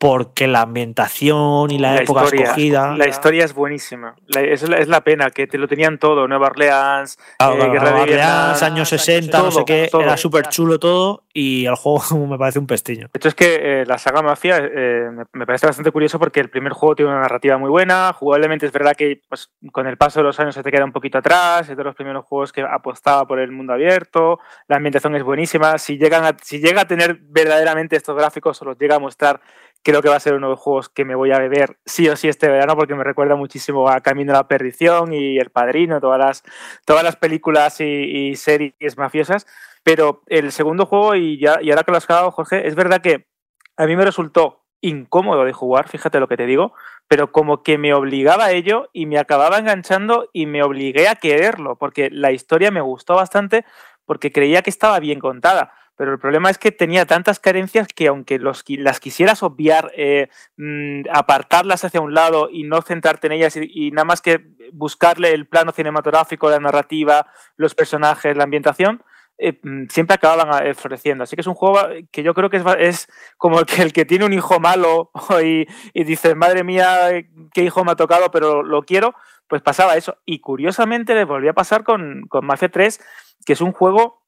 porque 0.00 0.46
la 0.48 0.62
ambientación 0.62 1.70
y 1.70 1.78
la, 1.78 1.98
época 1.98 2.24
escogida. 2.24 2.96
La 2.96 3.06
historia 3.06 3.44
es 3.44 3.52
buenísima. 3.52 4.16
es, 4.34 4.88
la, 4.88 5.02
pena, 5.02 5.30
que 5.30 5.46
te 5.46 5.58
lo 5.58 5.68
tenían 5.68 5.98
todo. 5.98 6.26
Nueva 6.26 6.46
Orleans, 6.46 7.18
eh, 7.38 7.68
Guerra 7.70 7.92
de 7.92 8.00
Orleans, 8.00 8.62
años 8.62 8.88
60, 8.88 9.38
no 9.42 9.50
sé 9.50 9.62
qué. 9.66 9.90
era 9.92 10.16
súper 10.16 10.48
chulo 10.48 10.78
todo 10.78 11.24
y 11.34 11.66
el 11.66 11.74
juego 11.74 12.00
me 12.26 12.38
parece 12.38 12.58
un 12.58 12.66
pestiño. 12.66 13.08
De 13.12 13.18
hecho, 13.18 13.28
es 13.28 13.34
que 13.34 13.82
eh, 13.82 13.84
la 13.84 13.98
saga 13.98 14.22
Mafia 14.22 14.58
eh, 14.62 15.10
me, 15.34 15.44
parece 15.44 15.66
bastante 15.66 15.90
curioso 15.90 16.18
porque 16.18 16.40
el 16.40 16.48
primer 16.48 16.72
juego 16.72 16.96
tiene 16.96 17.10
una 17.10 17.20
narrativa 17.20 17.58
muy 17.58 17.68
buena. 17.68 18.14
Jugablemente 18.14 18.64
es 18.64 18.72
verdad 18.72 18.96
que 18.96 19.20
pues, 19.28 19.50
con 19.70 19.86
el 19.86 19.98
paso 19.98 20.20
de 20.20 20.24
los 20.24 20.40
años 20.40 20.54
se 20.54 20.62
te 20.62 20.70
queda 20.72 20.86
un 20.86 20.92
poquito 20.92 21.18
atrás. 21.18 21.68
Es 21.68 21.76
de 21.76 21.84
los 21.84 21.94
primeros 21.94 22.24
juegos 22.24 22.54
que 22.54 22.62
apostaba 22.62 23.26
por 23.26 23.38
el 23.38 23.52
mundo 23.52 23.74
abierto. 23.74 24.40
La 24.66 24.76
ambientación 24.76 25.14
es 25.16 25.22
buenísima. 25.22 25.76
Si, 25.76 25.98
llegan 25.98 26.36
si 26.42 26.58
llega 26.58 26.80
a 26.80 26.88
tener 26.88 27.18
verdaderamente 27.20 27.96
estos 27.96 28.16
gráficos 28.16 28.62
o 28.62 28.64
los 28.64 28.78
llega 28.78 28.96
a 28.96 28.98
mostrar 28.98 29.42
creo 29.82 30.02
que 30.02 30.08
va 30.08 30.16
a 30.16 30.20
ser 30.20 30.34
uno 30.34 30.48
de 30.48 30.50
los 30.52 30.60
juegos 30.60 30.88
que 30.88 31.04
me 31.04 31.14
voy 31.14 31.32
a 31.32 31.38
beber 31.38 31.78
sí 31.86 32.08
o 32.08 32.16
sí 32.16 32.28
este 32.28 32.48
verano 32.48 32.76
porque 32.76 32.94
me 32.94 33.04
recuerda 33.04 33.36
muchísimo 33.36 33.88
a 33.88 34.00
Camino 34.00 34.32
a 34.32 34.36
la 34.36 34.48
Perdición 34.48 35.12
y 35.12 35.38
El 35.38 35.50
Padrino, 35.50 36.00
todas 36.00 36.18
las, 36.18 36.42
todas 36.84 37.02
las 37.02 37.16
películas 37.16 37.80
y, 37.80 38.34
series 38.36 38.96
mafiosas. 38.96 39.46
Pero 39.82 40.22
el 40.26 40.52
segundo 40.52 40.84
juego, 40.86 41.14
y, 41.14 41.38
ya, 41.38 41.58
y 41.62 41.70
ahora 41.70 41.84
que 41.84 41.90
lo 41.90 41.96
has 41.96 42.04
acabado, 42.04 42.30
Jorge, 42.30 42.66
es 42.66 42.74
verdad 42.74 43.00
que 43.00 43.26
a 43.76 43.86
mí 43.86 43.96
me 43.96 44.04
resultó 44.04 44.64
incómodo 44.82 45.44
de 45.44 45.52
jugar, 45.52 45.88
fíjate 45.88 46.20
lo 46.20 46.28
que 46.28 46.36
te 46.36 46.46
digo, 46.46 46.74
pero 47.08 47.32
como 47.32 47.62
que 47.62 47.78
me 47.78 47.92
obligaba 47.94 48.46
a 48.46 48.52
ello 48.52 48.88
y 48.92 49.06
me 49.06 49.18
acababa 49.18 49.58
enganchando 49.58 50.28
y 50.32 50.46
me 50.46 50.62
obligué 50.62 51.08
a 51.08 51.16
quererlo, 51.16 51.76
porque 51.76 52.08
la 52.10 52.32
historia 52.32 52.70
me 52.70 52.80
gustó 52.80 53.14
bastante 53.14 53.64
porque 54.04 54.32
creía 54.32 54.62
que 54.62 54.70
estaba 54.70 54.98
bien 55.00 55.18
contada 55.18 55.72
pero 56.00 56.14
el 56.14 56.18
problema 56.18 56.48
es 56.48 56.56
que 56.56 56.72
tenía 56.72 57.04
tantas 57.04 57.40
carencias 57.40 57.86
que 57.86 58.06
aunque 58.06 58.38
los, 58.38 58.64
las 58.68 59.00
quisieras 59.00 59.42
obviar, 59.42 59.92
eh, 59.94 60.30
mm, 60.56 61.02
apartarlas 61.12 61.84
hacia 61.84 62.00
un 62.00 62.14
lado 62.14 62.48
y 62.50 62.62
no 62.62 62.80
centrarte 62.80 63.26
en 63.26 63.34
ellas 63.34 63.54
y, 63.60 63.90
nada 63.90 64.06
más 64.06 64.22
que 64.22 64.46
buscarle 64.72 65.34
el 65.34 65.46
plano 65.46 65.72
cinematográfico, 65.72 66.48
la 66.48 66.58
narrativa, 66.58 67.26
los 67.58 67.74
personajes, 67.74 68.34
la 68.34 68.44
ambientación, 68.44 69.02
eh, 69.36 69.60
mm, 69.62 69.88
siempre 69.90 70.14
acababan 70.14 70.66
eh, 70.66 70.72
floreciendo. 70.72 71.24
Así 71.24 71.36
que 71.36 71.42
es 71.42 71.46
un 71.46 71.52
juego 71.52 71.78
que 72.10 72.22
yo 72.22 72.32
creo 72.32 72.48
que 72.48 72.62
es, 72.78 73.06
como 73.36 73.60
el 73.60 73.66
que, 73.66 73.82
el 73.82 73.92
que 73.92 74.06
tiene 74.06 74.24
un 74.24 74.32
hijo 74.32 74.58
malo 74.58 75.10
y, 75.44 75.66
y 75.92 76.04
dice, 76.04 76.34
madre 76.34 76.64
mía, 76.64 77.10
qué 77.52 77.62
hijo 77.62 77.84
me 77.84 77.92
ha 77.92 77.96
tocado, 77.96 78.30
pero 78.30 78.62
lo 78.62 78.84
quiero, 78.84 79.14
pues 79.48 79.60
pasaba 79.60 79.98
eso. 79.98 80.16
Y 80.24 80.40
curiosamente 80.40 81.14
le 81.14 81.26
volvió 81.26 81.50
a 81.50 81.54
pasar 81.54 81.84
con, 81.84 82.22
con 82.30 82.46
Mafia 82.46 82.70
3, 82.70 83.00
que 83.44 83.52
es 83.52 83.60
un 83.60 83.72
juego 83.72 84.19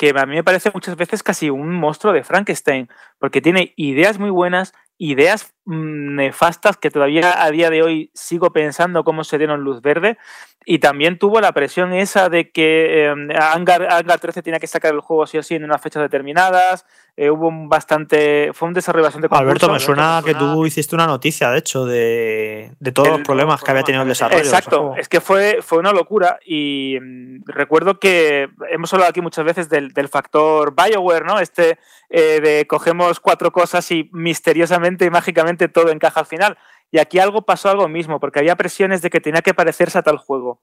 que 0.00 0.14
a 0.16 0.24
mí 0.24 0.34
me 0.34 0.42
parece 0.42 0.70
muchas 0.72 0.96
veces 0.96 1.22
casi 1.22 1.50
un 1.50 1.74
monstruo 1.74 2.14
de 2.14 2.24
Frankenstein, 2.24 2.88
porque 3.18 3.42
tiene 3.42 3.74
ideas 3.76 4.18
muy 4.18 4.30
buenas, 4.30 4.72
ideas 4.96 5.54
nefastas 5.66 6.76
que 6.76 6.90
todavía 6.90 7.42
a 7.42 7.50
día 7.50 7.70
de 7.70 7.82
hoy 7.82 8.10
sigo 8.14 8.52
pensando 8.52 9.04
cómo 9.04 9.24
se 9.24 9.38
dieron 9.38 9.62
luz 9.62 9.82
verde, 9.82 10.18
y 10.66 10.78
también 10.78 11.18
tuvo 11.18 11.40
la 11.40 11.52
presión 11.52 11.92
esa 11.92 12.28
de 12.28 12.50
que 12.50 13.06
eh, 13.06 13.34
Angar, 13.38 14.20
13 14.20 14.42
tenía 14.42 14.60
que 14.60 14.66
sacar 14.66 14.92
el 14.92 15.00
juego 15.00 15.26
sí 15.26 15.38
o 15.38 15.42
sí 15.42 15.54
en 15.54 15.64
unas 15.64 15.80
fechas 15.80 16.02
determinadas, 16.02 16.84
eh, 17.16 17.30
hubo 17.30 17.48
un 17.48 17.68
bastante, 17.68 18.50
fue 18.52 18.68
un 18.68 18.74
desarrollo 18.74 19.04
bastante 19.04 19.28
Alberto, 19.30 19.70
me 19.70 19.80
suena 19.80 20.22
que 20.24 20.34
tú 20.34 20.64
hiciste 20.66 20.94
una 20.94 21.06
noticia, 21.06 21.50
de 21.50 21.58
hecho, 21.58 21.86
de, 21.86 22.72
todos 22.94 23.08
los 23.08 23.20
problemas 23.22 23.62
que 23.62 23.70
había 23.70 23.82
tenido 23.82 24.02
el 24.02 24.08
desarrollo. 24.08 24.42
Exacto, 24.42 24.94
es 24.96 25.08
que 25.08 25.20
fue, 25.20 25.58
fue 25.60 25.78
una 25.78 25.92
locura 25.92 26.38
y 26.46 26.98
mm, 27.00 27.42
recuerdo 27.46 27.98
que 27.98 28.48
hemos 28.70 28.92
hablado 28.92 29.10
aquí 29.10 29.20
muchas 29.20 29.44
veces 29.44 29.68
del, 29.68 29.90
factor 30.08 30.74
Bioware, 30.74 31.24
¿no? 31.24 31.40
Este 31.40 31.78
eh, 32.08 32.40
de 32.40 32.66
cogemos 32.66 33.20
cuatro 33.20 33.52
cosas 33.52 33.90
y 33.90 34.08
misteriosamente 34.12 35.04
y 35.04 35.10
mágicamente 35.10 35.49
todo 35.68 35.90
encaja 35.90 36.20
al 36.20 36.26
final. 36.26 36.58
Y 36.90 36.98
aquí 36.98 37.18
algo 37.18 37.42
pasó 37.42 37.70
algo 37.70 37.88
mismo, 37.88 38.20
porque 38.20 38.40
había 38.40 38.56
presiones 38.56 39.02
de 39.02 39.10
que 39.10 39.20
tenía 39.20 39.42
que 39.42 39.54
parecerse 39.54 39.98
a 39.98 40.02
tal 40.02 40.18
juego 40.18 40.60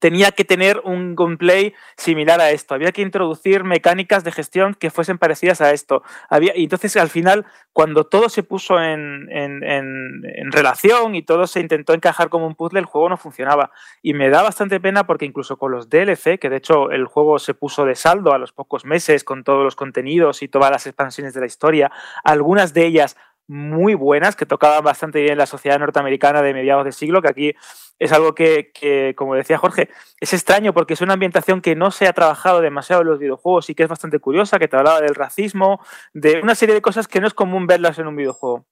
tenía 0.00 0.32
que 0.32 0.44
tener 0.44 0.80
un 0.82 1.14
gameplay 1.14 1.74
similar 1.96 2.40
a 2.40 2.50
esto, 2.50 2.74
había 2.74 2.90
que 2.90 3.02
introducir 3.02 3.62
mecánicas 3.62 4.24
de 4.24 4.32
gestión 4.32 4.74
que 4.74 4.90
fuesen 4.90 5.18
parecidas 5.18 5.60
a 5.60 5.72
esto. 5.72 6.02
Había, 6.28 6.56
y 6.56 6.64
entonces 6.64 6.96
al 6.96 7.10
final, 7.10 7.46
cuando 7.72 8.04
todo 8.04 8.28
se 8.28 8.42
puso 8.42 8.80
en, 8.82 9.28
relación 10.50 11.14
y 11.14 11.22
todo 11.22 11.46
se 11.46 11.60
intentó 11.60 11.92
encajar 11.92 12.28
como 12.30 12.46
un 12.46 12.56
puzzle, 12.56 12.80
el 12.80 12.86
juego 12.86 13.10
no 13.10 13.16
funcionaba. 13.16 13.70
Y 14.02 14.14
me 14.14 14.30
da 14.30 14.42
bastante 14.42 14.80
pena 14.80 15.06
porque 15.06 15.26
incluso 15.26 15.58
con 15.58 15.70
los 15.70 15.88
DLC, 15.88 16.38
que 16.40 16.48
de 16.48 16.56
hecho 16.56 16.90
el 16.90 17.04
juego 17.04 17.38
se 17.38 17.54
puso 17.54 17.84
de 17.84 17.94
saldo 17.94 18.32
a 18.32 18.38
los 18.38 18.52
pocos 18.52 18.84
meses 18.84 19.22
con 19.22 19.44
todos 19.44 19.62
los 19.62 19.76
contenidos 19.76 20.42
y 20.42 20.48
todas 20.48 20.70
las 20.70 20.86
expansiones 20.86 21.34
de 21.34 21.40
la 21.40 21.46
historia, 21.46 21.92
algunas 22.24 22.72
de 22.72 22.86
ellas 22.86 23.16
muy 23.50 23.94
buenas 23.94 24.36
que 24.36 24.46
tocaban 24.46 24.84
bastante 24.84 25.20
bien 25.20 25.36
la 25.36 25.44
sociedad 25.46 25.80
norteamericana 25.80 26.40
de 26.40 26.54
mediados 26.54 26.84
de 26.84 26.92
siglo, 26.92 27.20
que 27.20 27.28
aquí 27.28 27.54
es 27.98 28.12
algo 28.12 28.32
que, 28.32 28.70
como 29.16 29.34
decía 29.34 29.58
Jorge, 29.58 29.90
es 30.20 30.32
extraño 30.32 30.72
porque 30.72 30.94
es 30.94 31.00
una 31.00 31.14
ambientación 31.14 31.60
que 31.60 31.74
no 31.74 31.90
se 31.90 32.06
ha 32.06 32.12
trabajado 32.12 32.60
demasiado 32.60 33.02
en 33.02 33.08
los 33.08 33.18
videojuegos 33.18 33.68
y 33.68 33.74
que 33.74 33.82
es 33.82 33.88
bastante 33.88 34.20
curiosa, 34.20 34.60
que 34.60 34.68
te 34.68 34.76
hablaba 34.76 35.00
del 35.00 35.16
racismo, 35.16 35.84
de 36.14 36.40
una 36.40 36.54
serie 36.54 36.76
de 36.76 36.80
cosas 36.80 37.08
que 37.08 37.20
no 37.20 37.26
es 37.26 37.34
común 37.34 37.66
verlas 37.66 37.98
en 37.98 38.06
un 38.06 38.14
videojuego. 38.14 38.66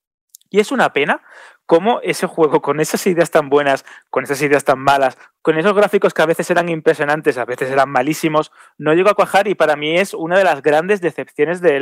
Y 0.49 0.61
es 0.61 0.71
una 0.71 0.93
pena 0.93 1.23
cómo 1.69 2.01
ese 2.03 2.27
juego, 2.27 2.63
con 2.63 2.81
esas 2.81 3.07
ideas 3.07 3.31
tan 3.31 3.51
buenas, 3.51 3.85
con 4.09 4.25
esas 4.25 4.41
ideas 4.41 4.65
tan 4.65 4.79
malas, 4.79 5.19
con 5.43 5.59
esos 5.59 5.75
gráficos 5.75 6.15
que 6.15 6.23
a 6.23 6.27
veces 6.27 6.51
eran 6.51 6.71
impresionantes, 6.71 7.37
a 7.37 7.45
veces 7.45 7.71
eran 7.71 7.91
malísimos, 7.91 8.53
no 8.79 8.95
llegó 8.95 9.11
a 9.11 9.15
cuajar 9.15 9.49
y 9.49 9.55
para 9.55 9.77
mí 9.77 9.99
es 9.99 10.15
una 10.15 10.39
de 10.39 10.45
las 10.45 10.63
grandes 10.63 11.03
decepciones 11.03 11.61
de, 11.61 11.79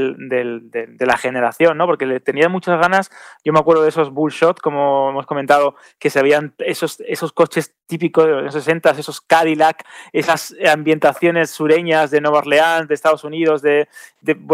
la 0.98 1.16
generación, 1.16 1.78
¿no? 1.78 1.86
Porque 1.86 2.04
le 2.04 2.18
tenía 2.18 2.48
muchas 2.48 2.80
ganas, 2.80 3.12
yo 3.44 3.52
me 3.52 3.60
acuerdo 3.60 3.84
de 3.84 3.90
esos 3.90 4.10
bullshot, 4.10 4.60
como 4.60 5.10
hemos 5.10 5.24
comentado, 5.24 5.76
que 6.00 6.10
se 6.10 6.20
veían 6.20 6.52
esos, 6.58 7.00
esos 7.06 7.32
coches 7.32 7.72
típicos 7.86 8.26
de 8.26 8.42
los 8.42 8.54
60, 8.54 8.90
esos 8.90 9.20
Cadillac, 9.20 9.84
esas 10.12 10.52
ambientaciones 10.68 11.50
sureñas 11.50 12.10
de 12.10 12.20
Nueva 12.20 12.38
Orleans, 12.38 12.88
de 12.88 12.94
Estados 12.94 13.22
Unidos, 13.22 13.62
de, 13.62 13.88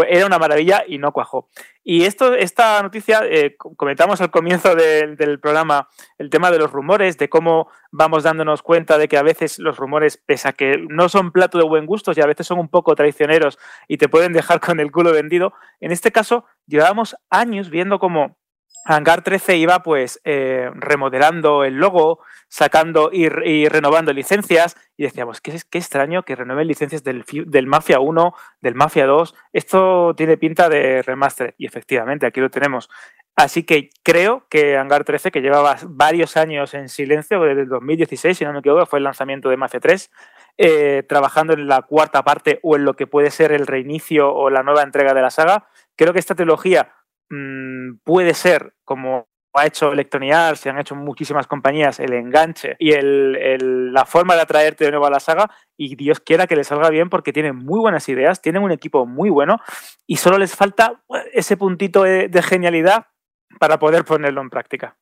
era 0.07 0.27
una 0.27 0.37
maravilla 0.37 0.83
y 0.87 0.99
no 0.99 1.11
cuajó. 1.11 1.49
Y 1.83 2.05
esto, 2.05 2.33
esta 2.33 2.81
noticia, 2.81 3.23
eh, 3.25 3.57
comentamos 3.57 4.21
al 4.21 4.31
comienzo 4.31 4.73
del 4.73 5.17
el 5.23 5.39
programa 5.39 5.89
el 6.17 6.29
tema 6.29 6.51
de 6.51 6.59
los 6.59 6.71
rumores, 6.71 7.17
de 7.17 7.29
cómo 7.29 7.69
vamos 7.91 8.23
dándonos 8.23 8.61
cuenta 8.61 8.97
de 8.97 9.07
que 9.07 9.17
a 9.17 9.23
veces 9.23 9.59
los 9.59 9.77
rumores, 9.77 10.17
pese 10.17 10.47
a 10.47 10.53
que 10.53 10.85
no 10.89 11.09
son 11.09 11.31
plato 11.31 11.57
de 11.57 11.63
buen 11.63 11.85
gusto 11.85 12.11
y 12.15 12.21
a 12.21 12.27
veces 12.27 12.47
son 12.47 12.59
un 12.59 12.69
poco 12.69 12.95
traicioneros 12.95 13.57
y 13.87 13.97
te 13.97 14.09
pueden 14.09 14.33
dejar 14.33 14.59
con 14.59 14.79
el 14.79 14.91
culo 14.91 15.11
vendido, 15.11 15.53
en 15.79 15.91
este 15.91 16.11
caso 16.11 16.45
llevábamos 16.67 17.15
años 17.29 17.69
viendo 17.69 17.99
cómo 17.99 18.37
Hangar 18.85 19.23
13 19.23 19.55
iba 19.57 19.81
pues 19.81 20.19
eh, 20.25 20.69
remodelando 20.75 21.63
el 21.63 21.75
logo, 21.75 22.19
sacando 22.49 23.11
y, 23.13 23.29
renovando 23.69 24.11
licencias 24.11 24.75
y 24.97 25.03
decíamos, 25.03 25.39
qué, 25.39 25.57
qué 25.69 25.77
extraño 25.77 26.23
que 26.23 26.35
renueven 26.35 26.67
licencias 26.67 27.01
del, 27.03 27.23
del, 27.45 27.65
Mafia 27.65 28.01
1, 28.01 28.33
del 28.59 28.75
Mafia 28.75 29.05
2, 29.05 29.33
esto 29.53 30.13
tiene 30.17 30.37
pinta 30.37 30.67
de 30.67 31.01
remaster 31.01 31.55
y 31.57 31.65
efectivamente 31.65 32.25
aquí 32.25 32.41
lo 32.41 32.49
tenemos. 32.49 32.89
Así 33.35 33.63
que 33.63 33.89
creo 34.03 34.45
que 34.47 34.77
Hangar 34.77 35.03
13, 35.03 35.31
que 35.31 35.41
llevaba 35.41 35.75
varios 35.87 36.37
años 36.37 36.73
en 36.75 36.87
silencio, 36.87 37.41
desde 37.41 37.61
el 37.61 37.67
2016, 37.67 38.37
si 38.37 38.45
no 38.45 38.53
me 38.53 38.59
equivoco, 38.59 38.85
fue 38.85 38.99
el 38.99 39.05
lanzamiento 39.05 39.49
de 39.49 39.57
Mafia 39.57 39.79
3, 39.79 40.11
eh, 40.59 41.03
trabajando 41.09 41.53
en 41.53 41.67
la 41.67 41.81
cuarta 41.81 42.23
parte 42.23 42.59
o 42.61 42.75
en 42.75 42.85
lo 42.85 42.93
que 42.93 43.07
puede 43.07 43.31
ser 43.31 43.51
el 43.51 43.65
reinicio 43.65 44.31
o 44.31 44.51
la 44.51 44.61
nueva 44.61 44.83
entrega 44.83 45.15
de 45.15 45.21
la 45.23 45.31
saga. 45.31 45.67
Creo 45.95 46.13
que 46.13 46.19
esta 46.19 46.35
trilogía 46.35 46.93
mmm, 47.29 47.95
puede 48.03 48.35
ser, 48.35 48.75
como 48.85 49.27
ha 49.55 49.65
hecho 49.65 49.91
Electronic 49.91 50.33
Arts 50.33 50.65
y 50.65 50.69
han 50.69 50.79
hecho 50.79 50.95
muchísimas 50.95 51.47
compañías, 51.47 51.99
el 51.99 52.13
enganche 52.13 52.75
y 52.79 52.91
el, 52.91 53.93
la 53.93 54.05
forma 54.05 54.35
de 54.35 54.41
atraerte 54.41 54.85
de 54.85 54.91
nuevo 54.91 55.07
a 55.07 55.11
la 55.11 55.19
saga. 55.19 55.49
Y 55.75 55.95
Dios 55.95 56.19
quiera 56.19 56.45
que 56.45 56.55
le 56.55 56.63
salga 56.63 56.89
bien 56.89 57.09
porque 57.09 57.33
tienen 57.33 57.55
muy 57.55 57.79
buenas 57.79 58.07
ideas, 58.09 58.41
tienen 58.41 58.61
un 58.61 58.71
equipo 58.71 59.07
muy 59.07 59.31
bueno 59.31 59.59
y 60.05 60.17
solo 60.17 60.37
les 60.37 60.55
falta 60.55 61.03
ese 61.33 61.57
puntito 61.57 62.03
de 62.03 62.41
genialidad 62.43 63.07
para 63.59 63.79
poder 63.79 64.05
ponerlo 64.05 64.41
en 64.41 64.49
práctica. 64.49 64.95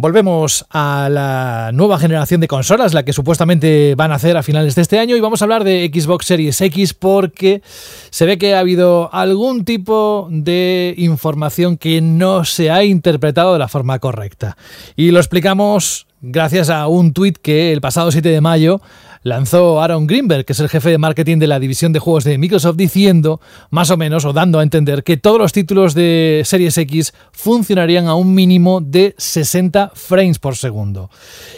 Volvemos 0.00 0.64
a 0.70 1.08
la 1.10 1.72
nueva 1.74 1.98
generación 1.98 2.40
de 2.40 2.46
consolas, 2.46 2.94
la 2.94 3.04
que 3.04 3.12
supuestamente 3.12 3.96
van 3.96 4.12
a 4.12 4.14
hacer 4.14 4.36
a 4.36 4.44
finales 4.44 4.76
de 4.76 4.82
este 4.82 5.00
año, 5.00 5.16
y 5.16 5.20
vamos 5.20 5.42
a 5.42 5.44
hablar 5.44 5.64
de 5.64 5.90
Xbox 5.92 6.26
Series 6.26 6.60
X 6.60 6.94
porque 6.94 7.62
se 8.10 8.24
ve 8.24 8.38
que 8.38 8.54
ha 8.54 8.60
habido 8.60 9.12
algún 9.12 9.64
tipo 9.64 10.28
de 10.30 10.94
información 10.98 11.78
que 11.78 12.00
no 12.00 12.44
se 12.44 12.70
ha 12.70 12.84
interpretado 12.84 13.54
de 13.54 13.58
la 13.58 13.66
forma 13.66 13.98
correcta. 13.98 14.56
Y 14.94 15.10
lo 15.10 15.18
explicamos 15.18 16.06
gracias 16.20 16.70
a 16.70 16.86
un 16.86 17.12
tuit 17.12 17.36
que 17.36 17.72
el 17.72 17.80
pasado 17.80 18.12
7 18.12 18.28
de 18.28 18.40
mayo 18.40 18.80
lanzó 19.22 19.80
Aaron 19.80 20.06
Greenberg, 20.06 20.44
que 20.44 20.52
es 20.52 20.60
el 20.60 20.68
jefe 20.68 20.90
de 20.90 20.98
marketing 20.98 21.38
de 21.38 21.46
la 21.46 21.60
división 21.60 21.92
de 21.92 21.98
juegos 21.98 22.24
de 22.24 22.38
Microsoft, 22.38 22.76
diciendo, 22.76 23.40
más 23.70 23.90
o 23.90 23.96
menos, 23.96 24.24
o 24.24 24.32
dando 24.32 24.58
a 24.58 24.62
entender, 24.62 25.02
que 25.02 25.16
todos 25.16 25.38
los 25.38 25.52
títulos 25.52 25.94
de 25.94 26.42
Series 26.44 26.76
X 26.78 27.12
funcionarían 27.32 28.06
a 28.06 28.14
un 28.14 28.34
mínimo 28.34 28.80
de 28.80 29.14
60 29.18 29.92
frames 29.94 30.38
por 30.38 30.56
segundo. 30.56 31.10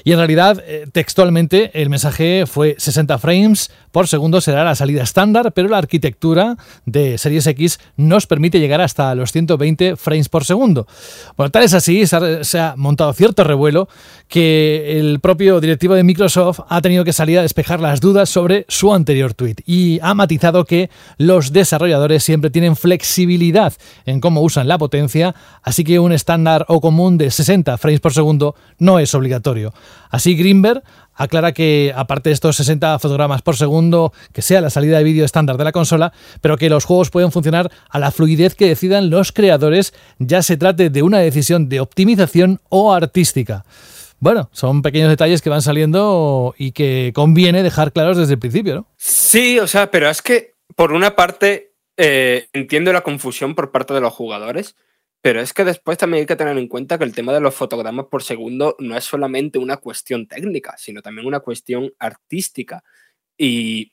Y 0.05 0.13
en 0.13 0.19
realidad, 0.19 0.63
eh, 0.67 0.87
textualmente, 0.93 1.71
el 1.81 1.91
mensaje 1.91 2.45
fue 2.47 2.77
60 2.79 3.19
frames 3.19 3.71
por 3.93 4.09
segundo 4.09 4.41
será 4.41 4.65
la 4.65 4.75
salida 4.75 5.03
estándar, 5.03 5.53
pero 5.53 5.69
la 5.69 5.79
arquitectura 5.79 6.57
de 6.87 7.19
Series 7.19 7.47
X 7.47 7.81
nos 7.97 8.27
permite 8.27 8.61
llegar 8.61 8.81
hasta 8.81 9.15
los 9.15 9.33
120 9.33 9.97
frames 9.97 10.29
por 10.29 10.45
segundo. 10.45 10.87
Bueno, 11.37 11.51
tal 11.51 11.65
es 11.65 11.75
así, 11.75 12.05
se 12.07 12.59
ha 12.59 12.75
montado 12.77 13.13
cierto 13.13 13.45
revuelo 13.45 13.89
que 14.29 14.99
el 14.99 15.21
propio 15.21 15.61
directivo 15.61 15.95
de 15.95 16.05
Microsoft 16.05 16.61
ha 16.69 16.81
tenido 16.81 17.05
que 17.05 17.13
salir 17.13 17.39
a 17.39 17.43
despejar 17.43 17.81
las 17.81 18.01
dudas 18.01 18.29
sobre 18.29 18.65
su 18.69 18.95
anterior 18.95 19.35
tweet 19.35 19.57
y 19.67 19.99
ha 20.03 20.15
matizado 20.15 20.65
que 20.65 20.91
los 21.19 21.53
desarrolladores 21.53 22.23
siempre 22.23 22.51
tienen 22.51 22.77
flexibilidad 22.77 23.73
en 24.07 24.21
cómo 24.21 24.43
usan 24.43 24.69
la 24.69 24.79
potencia, 24.79 25.35
así 25.63 25.85
que 25.85 25.99
un 25.99 26.13
estándar 26.13 26.65
o 26.69 26.81
común 26.81 27.19
de 27.19 27.31
60 27.31 27.77
frames 27.79 28.01
por 28.01 28.13
segundo 28.13 28.55
no 28.79 28.99
es 28.99 29.15
obligatorio. 29.15 29.73
Así 30.11 30.35
Greenberg 30.35 30.83
aclara 31.21 31.53
que 31.53 31.93
aparte 31.95 32.31
de 32.31 32.35
estos 32.35 32.57
60 32.57 32.99
fotogramas 32.99 33.43
por 33.43 33.57
segundo, 33.57 34.13
que 34.33 34.41
sea 34.41 34.63
la 34.63 34.71
salida 34.71 34.97
de 34.97 35.05
vídeo 35.05 35.25
estándar 35.27 35.59
de 35.59 35.65
la 35.65 35.73
consola, 35.73 36.15
pero 36.41 36.57
que 36.57 36.71
los 36.71 36.87
juegos 36.87 37.11
pueden 37.11 37.31
funcionar 37.31 37.71
a 37.91 37.99
la 37.99 38.11
fluidez 38.11 38.55
que 38.55 38.69
decidan 38.69 39.11
los 39.11 39.31
creadores, 39.31 39.93
ya 40.19 40.43
se 40.43 40.57
trate 40.57 40.89
de 40.89 41.03
una 41.03 41.19
decisión 41.19 41.69
de 41.69 41.81
optimización 41.81 42.61
o 42.71 42.95
artística. 42.95 43.67
Bueno, 44.19 44.49
son 44.53 44.81
pequeños 44.81 45.11
detalles 45.11 45.43
que 45.43 45.51
van 45.51 45.63
saliendo 45.63 46.55
y 46.57 46.73
que 46.73 47.13
conviene 47.15 47.63
dejar 47.63 47.93
claros 47.93 48.17
desde 48.17 48.35
el 48.35 48.39
principio, 48.39 48.75
¿no? 48.75 48.87
Sí, 48.97 49.59
o 49.59 49.67
sea, 49.67 49.91
pero 49.91 50.09
es 50.09 50.23
que 50.23 50.55
por 50.75 50.93
una 50.93 51.17
parte 51.17 51.75
eh, 51.99 52.47
entiendo 52.55 52.95
la 52.95 53.03
confusión 53.03 53.55
por 53.55 53.73
parte 53.73 53.93
de 53.93 54.01
los 54.01 54.15
jugadores, 54.15 54.75
pero 55.23 55.41
es 55.41 55.53
que 55.53 55.65
después 55.65 55.99
también 55.99 56.23
hay 56.23 56.27
que 56.27 56.37
tener 56.37 56.57
en 56.57 56.69
cuenta 56.69 56.99
que 56.99 57.05
el 57.05 57.15
tema 57.15 57.33
de 57.33 57.41
los 57.41 57.55
fotogramas 57.55 58.07
por 58.07 58.23
segundo 58.23 58.77
no 58.79 58.97
es 58.97 59.05
solamente 59.05 59.59
una 59.59 59.77
cuestión 59.77 60.27
técnica, 60.27 60.77
sino 60.79 61.03
también 61.03 61.27
una 61.27 61.41
cuestión 61.41 61.93
artística. 61.99 62.83
Y 63.39 63.93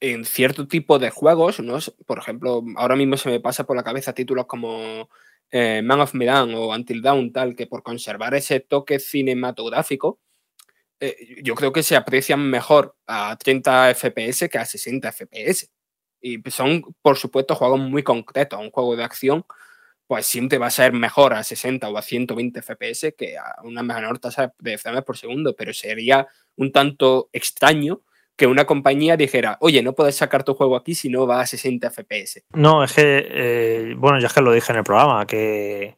en 0.00 0.24
cierto 0.24 0.68
tipo 0.68 0.98
de 0.98 1.10
juegos, 1.10 1.60
¿no? 1.60 1.78
por 2.06 2.18
ejemplo, 2.18 2.62
ahora 2.76 2.96
mismo 2.96 3.16
se 3.16 3.30
me 3.30 3.40
pasa 3.40 3.64
por 3.64 3.76
la 3.76 3.82
cabeza 3.84 4.12
títulos 4.14 4.46
como 4.46 5.08
eh, 5.50 5.82
Man 5.82 6.00
of 6.00 6.14
Medan 6.14 6.54
o 6.54 6.68
Until 6.68 7.02
Dawn, 7.02 7.32
tal, 7.32 7.56
que 7.56 7.66
por 7.66 7.82
conservar 7.82 8.34
ese 8.34 8.60
toque 8.60 8.98
cinematográfico, 9.00 10.20
eh, 11.00 11.40
yo 11.42 11.54
creo 11.54 11.72
que 11.72 11.82
se 11.82 11.96
aprecian 11.96 12.50
mejor 12.50 12.96
a 13.06 13.36
30 13.38 13.94
FPS 13.94 14.48
que 14.50 14.58
a 14.58 14.64
60 14.64 15.12
FPS. 15.12 15.70
Y 16.20 16.42
son, 16.50 16.82
por 17.02 17.16
supuesto, 17.16 17.54
juegos 17.54 17.80
muy 17.80 18.02
concretos. 18.02 18.60
Un 18.60 18.70
juego 18.70 18.96
de 18.96 19.04
acción 19.04 19.44
pues 20.08 20.26
siempre 20.26 20.56
va 20.56 20.66
a 20.66 20.70
ser 20.70 20.94
mejor 20.94 21.34
a 21.34 21.44
60 21.44 21.88
o 21.88 21.96
a 21.96 22.02
120 22.02 22.62
FPS 22.62 23.14
que 23.16 23.36
a 23.36 23.62
una 23.62 23.82
menor 23.82 24.18
tasa 24.18 24.54
de 24.58 24.78
frames 24.78 25.04
por 25.04 25.18
segundo, 25.18 25.54
pero 25.54 25.72
sería 25.74 26.26
un 26.56 26.72
tanto 26.72 27.28
extraño 27.32 28.00
que 28.34 28.46
una 28.46 28.64
compañía 28.64 29.18
dijera, 29.18 29.58
oye, 29.60 29.82
no 29.82 29.94
puedes 29.94 30.16
sacar 30.16 30.44
tu 30.44 30.54
juego 30.54 30.76
aquí 30.76 30.94
si 30.94 31.10
no 31.10 31.26
va 31.26 31.40
a 31.40 31.46
60 31.46 31.90
FPS. 31.90 32.44
No, 32.54 32.84
es 32.84 32.92
que, 32.92 33.26
eh, 33.28 33.94
bueno, 33.98 34.18
ya 34.18 34.28
es 34.28 34.32
que 34.32 34.40
lo 34.40 34.52
dije 34.52 34.72
en 34.72 34.78
el 34.78 34.84
programa, 34.84 35.26
que 35.26 35.96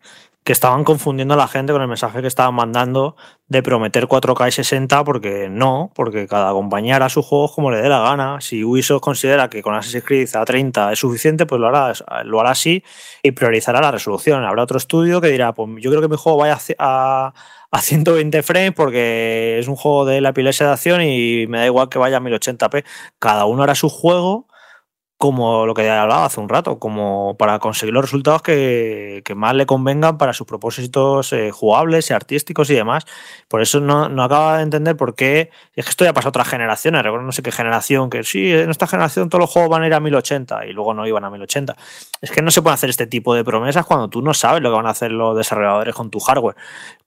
estaban 0.53 0.85
confundiendo 0.85 1.35
a 1.35 1.37
la 1.37 1.49
gente 1.49 1.73
con 1.73 1.83
el 1.83 1.89
mensaje 1.89 2.21
que 2.21 2.27
estaban 2.27 2.55
mandando 2.55 3.17
de 3.49 3.63
prometer 3.63 4.07
4K 4.07 4.49
y 4.49 4.53
60 4.53 5.05
porque 5.05 5.49
no, 5.51 5.91
porque 5.95 6.27
cada 6.27 6.53
compañía 6.53 6.97
hará 6.97 7.09
sus 7.09 7.27
juegos 7.27 7.53
como 7.53 7.71
le 7.71 7.83
dé 7.83 7.89
la 7.89 8.01
gana. 8.01 8.41
Si 8.41 8.65
Ubisoft 8.65 9.01
considera 9.01 9.51
que 9.51 9.63
con 9.63 9.75
Assassin's 9.75 10.05
Creed 10.05 10.29
a 10.35 10.45
30 10.45 10.93
es 10.93 10.99
suficiente, 10.99 11.47
pues 11.47 11.61
lo 11.61 11.69
hará, 11.69 11.93
lo 12.25 12.41
hará 12.41 12.51
así 12.51 12.83
y 13.23 13.33
priorizará 13.33 13.81
la 13.81 13.91
resolución. 13.91 14.45
Habrá 14.45 14.63
otro 14.63 14.79
estudio 14.79 15.21
que 15.21 15.29
dirá, 15.29 15.53
pues 15.53 15.69
yo 15.81 15.91
creo 15.91 16.03
que 16.03 16.09
mi 16.09 16.17
juego 16.17 16.39
vaya 16.39 16.59
a, 16.79 17.33
a 17.71 17.81
120 17.81 18.43
frames 18.43 18.73
porque 18.73 19.59
es 19.59 19.69
un 19.69 19.77
juego 19.77 20.05
de 20.05 20.21
la 20.21 20.31
epilepsia 20.31 20.67
de 20.67 20.73
acción 20.73 21.03
y 21.03 21.47
me 21.49 21.59
da 21.59 21.67
igual 21.67 21.89
que 21.89 21.99
vaya 21.99 22.17
a 22.17 22.21
1080p. 22.21 22.85
Cada 23.19 23.47
uno 23.47 23.63
hará 23.63 23.75
su 23.75 23.89
juego 23.89 24.47
como 25.21 25.67
lo 25.67 25.75
que 25.75 25.87
hablaba 25.91 26.25
hace 26.25 26.41
un 26.41 26.49
rato, 26.49 26.79
como 26.79 27.37
para 27.37 27.59
conseguir 27.59 27.93
los 27.93 28.05
resultados 28.05 28.41
que, 28.41 29.23
más 29.37 29.55
le 29.55 29.67
convengan 29.67 30.17
para 30.17 30.33
sus 30.33 30.47
propósitos 30.47 31.35
eh, 31.35 31.51
jugables 31.51 32.09
y 32.09 32.15
artísticos 32.15 32.71
y 32.71 32.75
demás. 32.75 33.05
Por 33.47 33.61
eso 33.61 33.81
no, 33.81 34.09
no 34.09 34.25
acaba 34.25 34.57
de 34.57 34.63
entender 34.63 34.97
por 34.97 35.15
qué. 35.15 35.51
Es 35.77 35.85
que 35.85 35.91
esto 35.91 36.07
ya 36.07 36.15
pasó 36.15 36.31
otras 36.31 36.49
generaciones, 36.49 37.03
recuerdo 37.03 37.27
no 37.27 37.33
sé 37.33 37.43
qué 37.43 37.53
generación, 37.53 38.09
que 38.09 38.25
sí, 38.25 38.51
en 38.51 38.71
esta 38.71 38.87
generación 38.87 39.29
todos 39.29 39.41
los 39.41 39.51
juegos 39.51 39.71
van 39.71 39.83
a 39.83 39.89
ir 39.89 39.93
a 39.93 40.01
1080 40.01 40.65
y 40.65 40.73
luego 40.73 40.95
no 40.95 41.07
iban 41.07 41.23
a 41.23 41.29
1080. 41.29 41.77
Es 42.23 42.31
que 42.31 42.41
no 42.41 42.51
se 42.51 42.63
puede 42.63 42.73
hacer 42.73 42.89
este 42.89 43.07
tipo 43.07 43.35
de 43.35 43.45
promesas 43.45 43.85
cuando 43.85 44.09
tú 44.09 44.23
no 44.23 44.33
sabes 44.33 44.63
lo 44.63 44.71
que 44.71 44.77
van 44.77 44.87
a 44.87 44.91
hacer 44.91 45.13
los 45.13 45.37
desarrolladores 45.37 45.95
con 45.95 46.11
tu 46.11 46.19
hardware. 46.21 46.57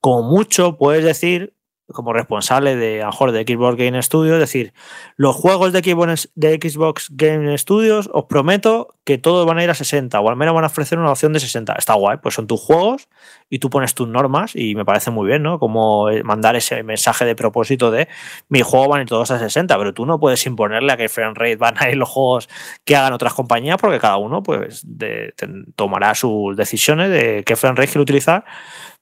Como 0.00 0.22
mucho 0.22 0.76
puedes 0.78 1.04
decir, 1.04 1.52
como 1.92 2.12
responsable 2.12 2.76
de, 2.76 3.02
a 3.02 3.06
mejor, 3.06 3.32
de 3.32 3.42
Xbox 3.42 3.76
Game 3.76 4.02
Studios, 4.02 4.38
decir, 4.38 4.72
los 5.16 5.36
juegos 5.36 5.72
de 5.72 5.80
Xbox, 5.80 6.30
de 6.34 6.58
Xbox 6.60 7.08
Game 7.10 7.56
Studios, 7.58 8.08
os 8.12 8.24
prometo 8.24 8.94
que 9.04 9.18
todos 9.18 9.46
van 9.46 9.58
a 9.58 9.64
ir 9.64 9.70
a 9.70 9.74
60, 9.74 10.18
o 10.18 10.28
al 10.30 10.36
menos 10.36 10.54
van 10.54 10.64
a 10.64 10.68
ofrecer 10.68 10.98
una 10.98 11.10
opción 11.10 11.32
de 11.34 11.40
60. 11.40 11.74
Está 11.74 11.94
guay, 11.94 12.18
pues 12.22 12.34
son 12.34 12.46
tus 12.46 12.60
juegos 12.60 13.08
y 13.50 13.58
tú 13.58 13.68
pones 13.68 13.94
tus 13.94 14.08
normas 14.08 14.56
y 14.56 14.74
me 14.74 14.84
parece 14.84 15.10
muy 15.10 15.26
bien, 15.26 15.42
¿no? 15.42 15.58
Como 15.58 16.08
mandar 16.24 16.56
ese 16.56 16.82
mensaje 16.82 17.26
de 17.26 17.36
propósito 17.36 17.90
de 17.90 18.08
mi 18.48 18.62
juego 18.62 18.88
van 18.88 19.00
a 19.00 19.02
ir 19.02 19.08
todos 19.08 19.30
a 19.30 19.38
60, 19.38 19.76
pero 19.76 19.92
tú 19.92 20.06
no 20.06 20.18
puedes 20.18 20.46
imponerle 20.46 20.92
a 20.92 20.96
que 20.96 21.08
frame 21.10 21.34
rate 21.34 21.56
van 21.56 21.74
a 21.78 21.90
ir 21.90 21.96
los 21.96 22.08
juegos 22.08 22.48
que 22.84 22.96
hagan 22.96 23.12
otras 23.12 23.34
compañías 23.34 23.76
porque 23.78 24.00
cada 24.00 24.16
uno 24.16 24.42
pues 24.42 24.82
de, 24.86 25.34
tomará 25.76 26.14
sus 26.14 26.56
decisiones 26.56 27.10
de 27.10 27.44
qué 27.44 27.56
frame 27.56 27.76
rate 27.76 27.88
quiere 27.88 28.02
utilizar 28.02 28.44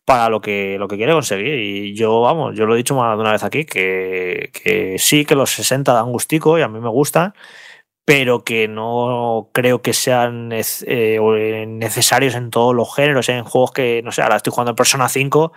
para 0.04 0.28
lo 0.28 0.40
que, 0.40 0.76
lo 0.78 0.88
que 0.88 0.96
quiere 0.96 1.12
conseguir. 1.12 1.54
Y 1.58 1.94
yo, 1.94 2.20
vamos, 2.20 2.56
yo 2.56 2.66
lo 2.66 2.74
he 2.74 2.78
dicho 2.78 2.94
más 2.94 3.16
de 3.16 3.20
una 3.22 3.32
vez 3.32 3.44
aquí, 3.44 3.64
que, 3.64 4.50
que 4.52 4.98
sí 4.98 5.24
que 5.24 5.34
los 5.34 5.50
60 5.50 5.92
dan 5.92 6.10
gustico 6.12 6.58
y 6.58 6.62
a 6.62 6.68
mí 6.68 6.80
me 6.80 6.88
gustan, 6.88 7.34
pero 8.04 8.42
que 8.44 8.68
no 8.68 9.50
creo 9.52 9.80
que 9.80 9.92
sean 9.92 10.50
eh, 10.52 11.64
necesarios 11.68 12.34
en 12.34 12.50
todos 12.50 12.74
los 12.74 12.94
géneros, 12.94 13.28
en 13.28 13.44
juegos 13.44 13.72
que, 13.72 14.02
no 14.02 14.10
sé, 14.10 14.22
ahora 14.22 14.36
estoy 14.36 14.52
jugando 14.52 14.70
en 14.70 14.76
Persona 14.76 15.08
5, 15.08 15.52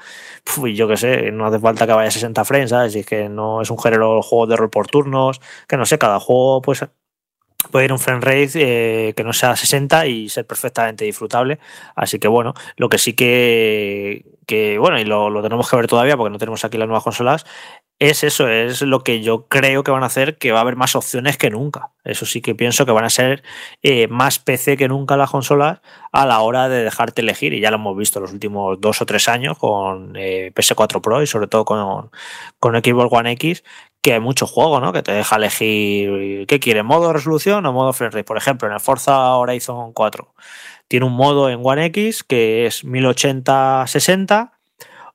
y 0.65 0.75
yo 0.75 0.87
qué 0.87 0.97
sé, 0.97 1.31
no 1.31 1.47
hace 1.47 1.59
falta 1.59 1.87
que 1.87 1.93
vaya 1.93 2.09
a 2.09 2.11
60 2.11 2.45
frames, 2.45 2.69
¿sabes? 2.69 3.05
Que 3.05 3.29
no 3.29 3.61
es 3.61 3.71
un 3.71 3.79
género 3.79 4.21
juego 4.21 4.47
de 4.47 4.55
rol 4.57 4.69
por 4.69 4.87
turnos, 4.87 5.41
que 5.67 5.77
no 5.77 5.85
sé, 5.85 5.97
cada 5.97 6.19
juego 6.19 6.61
pues 6.61 6.85
puede 7.71 7.85
ir 7.85 7.91
un 7.91 7.99
frame 7.99 8.21
rate 8.21 8.51
eh, 9.09 9.13
que 9.15 9.23
no 9.23 9.33
sea 9.33 9.55
60 9.55 10.07
y 10.07 10.29
ser 10.29 10.45
perfectamente 10.45 11.05
disfrutable. 11.05 11.59
Así 11.95 12.19
que 12.19 12.27
bueno, 12.27 12.53
lo 12.77 12.89
que 12.89 12.97
sí 12.97 13.13
que, 13.13 14.25
que 14.45 14.77
bueno, 14.77 14.99
y 14.99 15.05
lo, 15.05 15.29
lo, 15.29 15.41
tenemos 15.41 15.69
que 15.69 15.75
ver 15.75 15.87
todavía 15.87 16.17
porque 16.17 16.31
no 16.31 16.37
tenemos 16.37 16.63
aquí 16.65 16.77
las 16.77 16.87
nuevas 16.87 17.03
consolas, 17.03 17.45
es 17.99 18.25
eso, 18.25 18.49
es 18.49 18.81
lo 18.81 19.03
que 19.03 19.21
yo 19.21 19.47
creo 19.47 19.83
que 19.83 19.91
van 19.91 20.03
a 20.03 20.07
hacer, 20.07 20.37
que 20.37 20.51
va 20.51 20.57
a 20.59 20.61
haber 20.61 20.75
más 20.75 20.95
opciones 20.97 21.37
que 21.37 21.49
nunca. 21.49 21.91
Eso 22.03 22.25
sí 22.25 22.41
que 22.41 22.53
pienso 22.53 22.85
que 22.85 22.91
van 22.91 23.05
a 23.05 23.09
ser 23.09 23.41
eh, 23.83 24.07
más 24.09 24.37
PC 24.39 24.75
que 24.75 24.89
nunca 24.89 25.15
las 25.15 25.31
consolas 25.31 25.79
a 26.11 26.25
la 26.25 26.41
hora 26.41 26.67
de 26.67 26.83
dejarte 26.83 27.21
elegir, 27.21 27.53
y 27.53 27.61
ya 27.61 27.71
lo 27.71 27.77
hemos 27.77 27.97
visto 27.97 28.19
los 28.19 28.33
últimos 28.33 28.81
dos 28.81 29.01
o 29.01 29.05
tres 29.05 29.29
años 29.29 29.57
con 29.57 30.13
eh, 30.17 30.51
PS4 30.53 30.99
Pro 31.01 31.21
y 31.21 31.27
sobre 31.27 31.47
todo 31.47 31.63
con, 31.63 32.11
con 32.59 32.75
Xbox 32.75 33.13
One 33.13 33.31
X, 33.31 33.63
que 34.01 34.13
hay 34.13 34.19
mucho 34.19 34.45
juego, 34.45 34.81
¿no? 34.81 34.91
Que 34.91 35.01
te 35.01 35.13
deja 35.13 35.37
elegir 35.37 36.45
qué 36.47 36.59
quiere, 36.59 36.83
modo 36.83 37.13
resolución 37.13 37.65
o 37.65 37.73
modo 37.73 37.93
frame 37.93 38.11
rate. 38.11 38.23
Por 38.25 38.37
ejemplo, 38.37 38.67
en 38.67 38.73
el 38.73 38.79
Forza 38.81 39.35
Horizon 39.35 39.93
4 39.93 40.33
tiene 40.87 41.05
un 41.05 41.13
modo 41.13 41.49
en 41.49 41.59
One 41.63 41.85
X 41.85 42.23
que 42.23 42.65
es 42.65 42.83
1080-60 42.85 44.51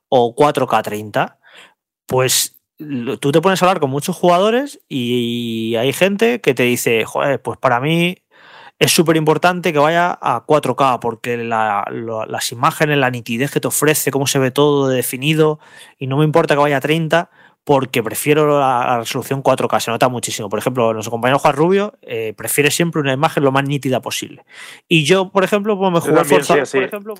o 0.08 0.34
4K 0.34 0.82
30. 0.82 1.38
Pues 2.06 2.56
tú 3.20 3.32
te 3.32 3.40
pones 3.40 3.62
a 3.62 3.66
hablar 3.66 3.80
con 3.80 3.90
muchos 3.90 4.16
jugadores 4.16 4.80
y 4.88 5.76
hay 5.76 5.92
gente 5.92 6.40
que 6.40 6.54
te 6.54 6.64
dice, 6.64 7.04
joder, 7.04 7.40
pues 7.40 7.58
para 7.58 7.80
mí 7.80 8.16
es 8.78 8.92
súper 8.92 9.16
importante 9.16 9.72
que 9.72 9.78
vaya 9.78 10.18
a 10.20 10.46
4K 10.46 11.00
porque 11.00 11.36
las 11.36 12.52
imágenes, 12.52 12.98
la 12.98 13.10
nitidez 13.10 13.50
que 13.50 13.60
te 13.60 13.68
ofrece, 13.68 14.10
cómo 14.10 14.26
se 14.26 14.38
ve 14.38 14.50
todo 14.50 14.88
definido 14.88 15.60
y 15.98 16.06
no 16.06 16.16
me 16.16 16.24
importa 16.24 16.54
que 16.54 16.60
vaya 16.60 16.78
a 16.78 16.80
30 16.80 17.30
porque 17.64 18.02
prefiero 18.02 18.58
la, 18.58 18.98
resolución 18.98 19.42
4K, 19.42 19.80
se 19.80 19.90
nota 19.90 20.08
muchísimo. 20.08 20.48
Por 20.48 20.58
ejemplo, 20.58 20.92
nuestro 20.92 21.10
compañero 21.10 21.38
Juan 21.38 21.54
Rubio 21.54 21.98
eh, 22.02 22.32
prefiere 22.36 22.70
siempre 22.70 23.00
una 23.00 23.12
imagen 23.12 23.44
lo 23.44 23.52
más 23.52 23.64
nítida 23.64 24.00
posible. 24.00 24.44
Y 24.88 25.04
yo, 25.04 25.30
por 25.30 25.44
ejemplo, 25.44 25.78
pues 25.78 25.92
me 25.92 26.00
jugué 26.00 26.24
Forza. 26.24 26.54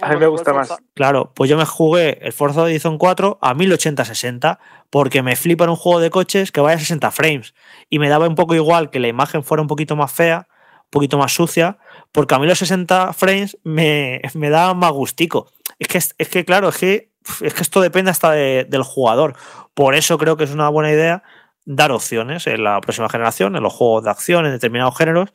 a 0.01 0.09
mí 0.13 0.17
me 0.19 0.27
gusta 0.27 0.53
más. 0.53 0.75
Claro, 0.95 1.33
pues 1.35 1.51
yo 1.51 1.57
me 1.57 1.67
jugué 1.67 2.19
el 2.23 2.33
Forza 2.33 2.63
Horizon 2.63 2.99
4 2.99 3.39
a 3.41 3.55
1080-60 3.55 4.59
porque 4.89 5.23
me 5.23 5.37
flipa 5.37 5.65
en 5.65 5.71
un 5.71 5.77
juego 5.77 6.01
de 6.01 6.11
coches 6.11 6.53
que 6.53 6.61
vaya 6.61 6.77
a 6.77 6.81
60 6.81 7.11
frames. 7.11 7.55
Y 7.89 7.99
me 7.99 8.09
daba 8.09 8.27
un 8.27 8.35
poco 8.35 8.55
igual 8.55 8.91
que 8.91 8.99
la 8.99 9.09
imagen 9.09 9.45
fuera 9.45 9.63
un 9.63 9.69
poquito 9.69 9.95
más 9.95 10.13
fea 10.13 10.49
poquito 10.91 11.19
más 11.19 11.33
sucia, 11.33 11.79
porque 12.13 12.35
a 12.35 12.39
mí 12.39 12.47
los 12.47 12.59
60 12.59 13.13
frames 13.13 13.57
me, 13.63 14.21
me 14.35 14.51
daban 14.51 14.77
más 14.77 14.93
gustico. 14.93 15.51
Es 15.79 15.89
que, 15.89 15.99
es 15.99 16.29
que 16.29 16.45
claro, 16.45 16.69
es 16.69 16.77
que, 16.77 17.11
es 17.41 17.55
que 17.55 17.63
esto 17.63 17.81
depende 17.81 18.11
hasta 18.11 18.33
del 18.33 18.83
jugador. 18.83 19.35
Por 19.75 19.95
eso 19.95 20.19
creo 20.19 20.37
que 20.37 20.45
es 20.45 20.53
una 20.53 20.69
buena 20.69 20.91
idea 20.91 21.23
dar 21.65 21.93
opciones 21.93 22.47
en 22.47 22.65
la 22.65 22.81
próxima 22.81 23.09
generación, 23.09 23.57
en 23.57 23.63
los 23.63 23.73
juegos 23.73 24.05
de 24.05 24.11
acción, 24.11 24.47
en 24.47 24.53
determinados 24.53 24.97
géneros, 24.97 25.31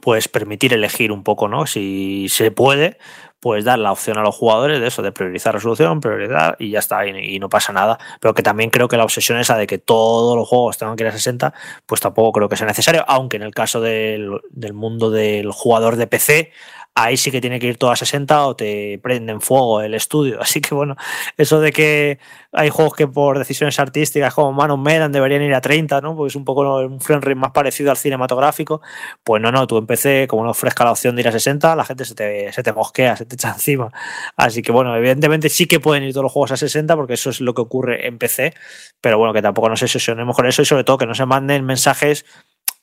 pues 0.00 0.28
permitir 0.28 0.72
elegir 0.72 1.12
un 1.12 1.22
poco, 1.22 1.48
¿no? 1.48 1.66
Si 1.66 2.28
se 2.28 2.50
puede, 2.50 2.98
pues 3.40 3.64
dar 3.64 3.78
la 3.78 3.92
opción 3.92 4.18
a 4.18 4.22
los 4.22 4.34
jugadores 4.34 4.80
de 4.80 4.88
eso, 4.88 5.02
de 5.02 5.12
priorizar 5.12 5.54
resolución, 5.54 6.00
prioridad 6.00 6.56
y 6.58 6.70
ya 6.70 6.80
está, 6.80 7.06
y, 7.06 7.38
no 7.38 7.48
pasa 7.48 7.72
nada. 7.72 7.98
Pero 8.20 8.34
que 8.34 8.42
también 8.42 8.70
creo 8.70 8.88
que 8.88 8.96
la 8.96 9.04
obsesión 9.04 9.38
esa 9.38 9.56
de 9.56 9.66
que 9.66 9.78
todos 9.78 10.36
los 10.36 10.48
juegos 10.48 10.78
tengan 10.78 10.96
que 10.96 11.04
ir 11.04 11.08
a 11.08 11.12
60, 11.12 11.54
pues 11.86 12.00
tampoco 12.00 12.32
creo 12.32 12.48
que 12.48 12.56
sea 12.56 12.66
necesario, 12.66 13.04
aunque 13.06 13.36
en 13.36 13.42
el 13.42 13.54
caso 13.54 13.80
del, 13.80 14.40
del 14.50 14.72
mundo 14.72 15.10
del 15.10 15.52
jugador 15.52 15.96
de 15.96 16.06
PC, 16.06 16.52
ahí 16.94 17.16
sí 17.16 17.30
que 17.30 17.40
tiene 17.40 17.58
que 17.58 17.66
ir 17.66 17.76
todo 17.76 17.90
a 17.90 17.96
60 17.96 18.46
o 18.46 18.54
te 18.56 18.98
prenden 19.02 19.40
fuego 19.40 19.80
el 19.80 19.94
estudio. 19.94 20.40
Así 20.42 20.60
que 20.60 20.74
bueno, 20.74 20.96
eso 21.36 21.60
de 21.60 21.72
que 21.72 22.18
hay 22.52 22.70
juegos 22.70 22.94
que 22.94 23.08
por 23.08 23.38
decisiones 23.38 23.78
artísticas 23.80 24.32
como 24.34 24.52
Man 24.52 24.70
of 24.70 24.80
Medan 24.80 25.12
deberían 25.12 25.42
ir 25.42 25.54
a 25.54 25.60
30, 25.60 26.00
¿no? 26.00 26.16
Porque 26.16 26.28
es 26.28 26.36
un 26.36 26.44
poco 26.44 26.78
un 26.78 27.00
frame 27.00 27.20
rate 27.20 27.34
más 27.34 27.50
parecido 27.50 27.90
al 27.90 27.96
cinematográfico. 27.96 28.80
Pues 29.24 29.42
no, 29.42 29.50
no, 29.50 29.66
tú 29.66 29.78
en 29.78 29.86
PC, 29.86 30.26
como 30.28 30.44
no 30.44 30.50
ofrezca 30.50 30.84
la 30.84 30.92
opción 30.92 31.16
de 31.16 31.22
ir 31.22 31.28
a 31.28 31.32
60, 31.32 31.74
la 31.74 31.84
gente 31.84 32.04
se 32.04 32.14
te, 32.14 32.52
se 32.52 32.62
te 32.62 32.72
mosquea, 32.72 33.16
se 33.16 33.26
te 33.26 33.34
echa 33.34 33.48
encima. 33.54 33.90
Así 34.36 34.62
que 34.62 34.72
bueno, 34.72 34.96
evidentemente 34.96 35.48
sí 35.48 35.66
que 35.66 35.80
pueden 35.80 36.04
ir 36.04 36.12
todos 36.12 36.24
los 36.24 36.32
juegos 36.32 36.52
a 36.52 36.56
60 36.56 36.94
porque 36.96 37.14
eso 37.14 37.30
es 37.30 37.40
lo 37.40 37.54
que 37.54 37.62
ocurre 37.62 38.06
en 38.06 38.18
PC, 38.18 38.54
pero 39.00 39.18
bueno, 39.18 39.32
que 39.32 39.42
tampoco 39.42 39.68
nos 39.68 39.82
obsesionemos 39.82 40.36
con 40.36 40.46
eso 40.46 40.62
y 40.62 40.64
sobre 40.64 40.84
todo 40.84 40.98
que 40.98 41.06
no 41.06 41.14
se 41.14 41.26
manden 41.26 41.64
mensajes 41.64 42.24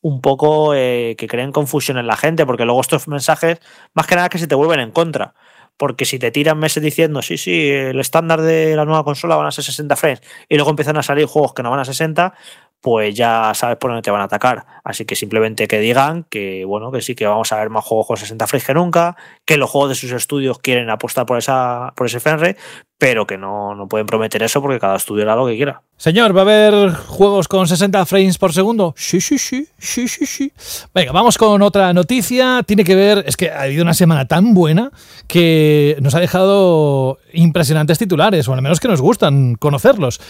un 0.02 0.22
poco 0.22 0.74
eh, 0.76 1.16
que 1.18 1.28
creen 1.28 1.52
confusión 1.52 1.98
en 1.98 2.08
la 2.08 2.18
gente, 2.18 2.46
porque 2.46 2.66
luego 2.66 2.82
estos 2.82 3.08
mensajes, 3.08 3.60
más 3.94 4.08
que 4.08 4.16
nada 4.16 4.30
que 4.30 4.40
se 4.40 4.48
te 4.48 4.56
vuelven 4.56 4.80
en 4.80 4.92
contra. 4.92 5.34
Porque 5.78 6.06
si 6.06 6.20
te 6.20 6.32
tiran 6.32 6.60
meses 6.60 6.84
diciendo, 6.84 7.22
sí, 7.22 7.38
sí, 7.38 7.70
el 7.70 8.00
estándar 8.00 8.42
de 8.42 8.76
la 8.76 8.86
nueva 8.86 9.04
consola 9.04 9.36
van 9.36 9.48
a 9.48 9.52
ser 9.52 9.64
60 9.64 9.96
frames, 9.96 10.22
y 10.50 10.56
luego 10.56 10.70
empiezan 10.72 10.98
a 10.98 11.04
salir 11.04 11.26
juegos 11.26 11.54
que 11.54 11.64
no 11.64 11.72
van 11.72 11.80
a 11.80 11.86
60, 11.86 12.34
pues 12.82 13.16
ya 13.16 13.54
sabes 13.54 13.78
por 13.78 13.92
dónde 13.92 14.02
te 14.02 14.12
van 14.12 14.22
a 14.22 14.26
atacar. 14.26 14.66
Así 14.84 15.06
que 15.06 15.16
simplemente 15.16 15.68
que 15.68 15.80
digan 15.80 16.26
que, 16.30 16.66
bueno, 16.66 16.92
que 16.92 17.02
sí, 17.02 17.16
que 17.16 17.28
vamos 17.28 17.52
a 17.54 17.58
ver 17.58 17.70
más 17.70 17.86
juegos 17.86 18.08
con 18.08 18.18
60 18.18 18.48
frames 18.48 18.66
que 18.66 18.74
nunca, 18.74 19.16
que 19.46 19.58
los 19.58 19.70
juegos 19.70 19.90
de 19.90 19.96
sus 19.96 20.12
estudios 20.12 20.60
quieren 20.60 20.90
apostar 20.90 21.26
por, 21.26 21.38
esa, 21.38 21.94
por 21.96 22.08
ese 22.08 22.20
frame 22.20 22.56
pero 23.02 23.26
que 23.26 23.36
no, 23.36 23.74
no 23.74 23.88
pueden 23.88 24.06
prometer 24.06 24.44
eso 24.44 24.62
porque 24.62 24.80
cada 24.80 24.96
estudio 24.96 25.24
hará 25.24 25.36
lo 25.36 25.48
que 25.48 25.56
quiera. 25.56 25.82
Señor, 25.98 26.36
¿va 26.36 26.42
a 26.42 26.44
haber 26.44 26.94
juegos 26.94 27.48
con 27.48 27.68
60 27.68 28.06
frames 28.06 28.38
por 28.38 28.54
segundo? 28.54 28.94
Sí, 28.96 29.20
sí, 29.20 29.40
sí, 29.40 29.68
sí, 29.80 30.08
sí, 30.08 30.28
sí. 30.28 30.54
Venga, 30.94 31.12
vamos 31.12 31.36
con 31.40 31.64
otra 31.64 31.94
noticia. 31.94 32.62
Tiene 32.62 32.84
que 32.84 32.94
ver, 32.94 33.24
es 33.26 33.38
que 33.38 33.50
ha 33.50 33.64
habido 33.64 33.82
una 33.82 33.96
semana 33.96 34.28
tan 34.28 34.54
buena 34.54 34.92
que 35.26 35.98
nos 36.00 36.14
ha 36.14 36.20
dejado 36.20 37.18
impresionantes 37.34 37.98
titulares, 37.98 38.48
o 38.48 38.54
al 38.54 38.62
menos 38.62 38.80
que 38.80 38.88
nos 38.88 39.02
gustan 39.02 39.56
conocerlos. 39.56 40.22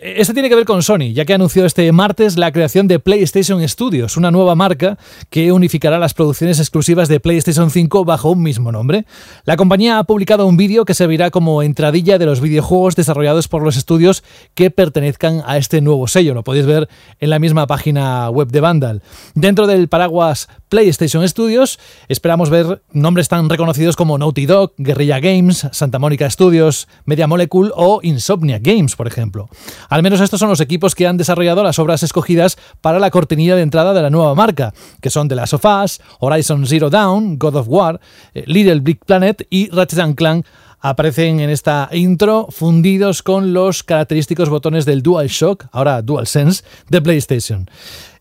Este 0.00 0.32
tiene 0.32 0.48
que 0.48 0.54
ver 0.54 0.64
con 0.64 0.84
Sony, 0.84 1.12
ya 1.12 1.24
que 1.24 1.34
anunció 1.34 1.66
este 1.66 1.90
martes 1.90 2.36
la 2.38 2.52
creación 2.52 2.86
de 2.86 3.00
PlayStation 3.00 3.66
Studios, 3.68 4.16
una 4.16 4.30
nueva 4.30 4.54
marca 4.54 4.96
que 5.28 5.50
unificará 5.50 5.98
las 5.98 6.14
producciones 6.14 6.60
exclusivas 6.60 7.08
de 7.08 7.18
PlayStation 7.18 7.68
5 7.68 8.04
bajo 8.04 8.30
un 8.30 8.42
mismo 8.42 8.70
nombre. 8.70 9.06
La 9.44 9.56
compañía 9.56 9.98
ha 9.98 10.04
publicado 10.04 10.46
un 10.46 10.56
vídeo 10.56 10.84
que 10.84 10.94
servirá 10.94 11.32
como 11.32 11.64
entradilla 11.64 12.16
de 12.18 12.26
los 12.26 12.40
videojuegos 12.40 12.94
desarrollados 12.94 13.48
por 13.48 13.64
los 13.64 13.76
estudios 13.76 14.22
que 14.54 14.70
pertenezcan 14.70 15.42
a 15.44 15.56
este 15.56 15.80
nuevo 15.80 16.06
sello. 16.06 16.32
Lo 16.32 16.44
podéis 16.44 16.66
ver 16.66 16.88
en 17.18 17.30
la 17.30 17.40
misma 17.40 17.66
página 17.66 18.30
web 18.30 18.48
de 18.48 18.60
Vandal. 18.60 19.02
Dentro 19.34 19.66
del 19.66 19.88
paraguas 19.88 20.48
PlayStation 20.68 21.26
Studios 21.26 21.80
esperamos 22.06 22.50
ver 22.50 22.82
nombres 22.92 23.28
tan 23.28 23.48
reconocidos 23.48 23.96
como 23.96 24.16
Naughty 24.16 24.46
Dog, 24.46 24.74
Guerrilla 24.76 25.18
Games, 25.18 25.66
Santa 25.72 25.98
Mónica 25.98 26.30
Studios, 26.30 26.86
Media 27.04 27.26
Molecule 27.26 27.72
o 27.74 27.98
Insomnia 28.02 28.60
Games, 28.60 28.94
por 28.94 29.08
ejemplo. 29.08 29.48
Al 29.88 30.02
menos 30.02 30.20
estos 30.20 30.40
son 30.40 30.50
los 30.50 30.60
equipos 30.60 30.94
que 30.94 31.06
han 31.06 31.16
desarrollado 31.16 31.62
las 31.62 31.78
obras 31.78 32.02
escogidas 32.02 32.58
para 32.80 32.98
la 32.98 33.10
cortinilla 33.10 33.56
de 33.56 33.62
entrada 33.62 33.94
de 33.94 34.02
la 34.02 34.10
nueva 34.10 34.34
marca, 34.34 34.74
que 35.00 35.10
son 35.10 35.28
The 35.28 35.34
Last 35.34 35.54
of 35.54 35.64
Us, 35.64 36.00
Horizon 36.20 36.66
Zero 36.66 36.90
Dawn, 36.90 37.38
God 37.38 37.56
of 37.56 37.68
War, 37.68 38.00
eh, 38.34 38.44
Little 38.46 38.80
Big 38.80 39.04
Planet 39.04 39.46
y 39.50 39.70
Ratchet 39.70 40.14
Clank 40.14 40.46
aparecen 40.80 41.40
en 41.40 41.50
esta 41.50 41.88
intro 41.92 42.48
fundidos 42.50 43.22
con 43.22 43.52
los 43.52 43.82
característicos 43.82 44.48
botones 44.48 44.84
del 44.84 45.02
DualShock, 45.02 45.66
ahora 45.72 46.02
DualSense, 46.02 46.62
de 46.88 47.02
PlayStation. 47.02 47.68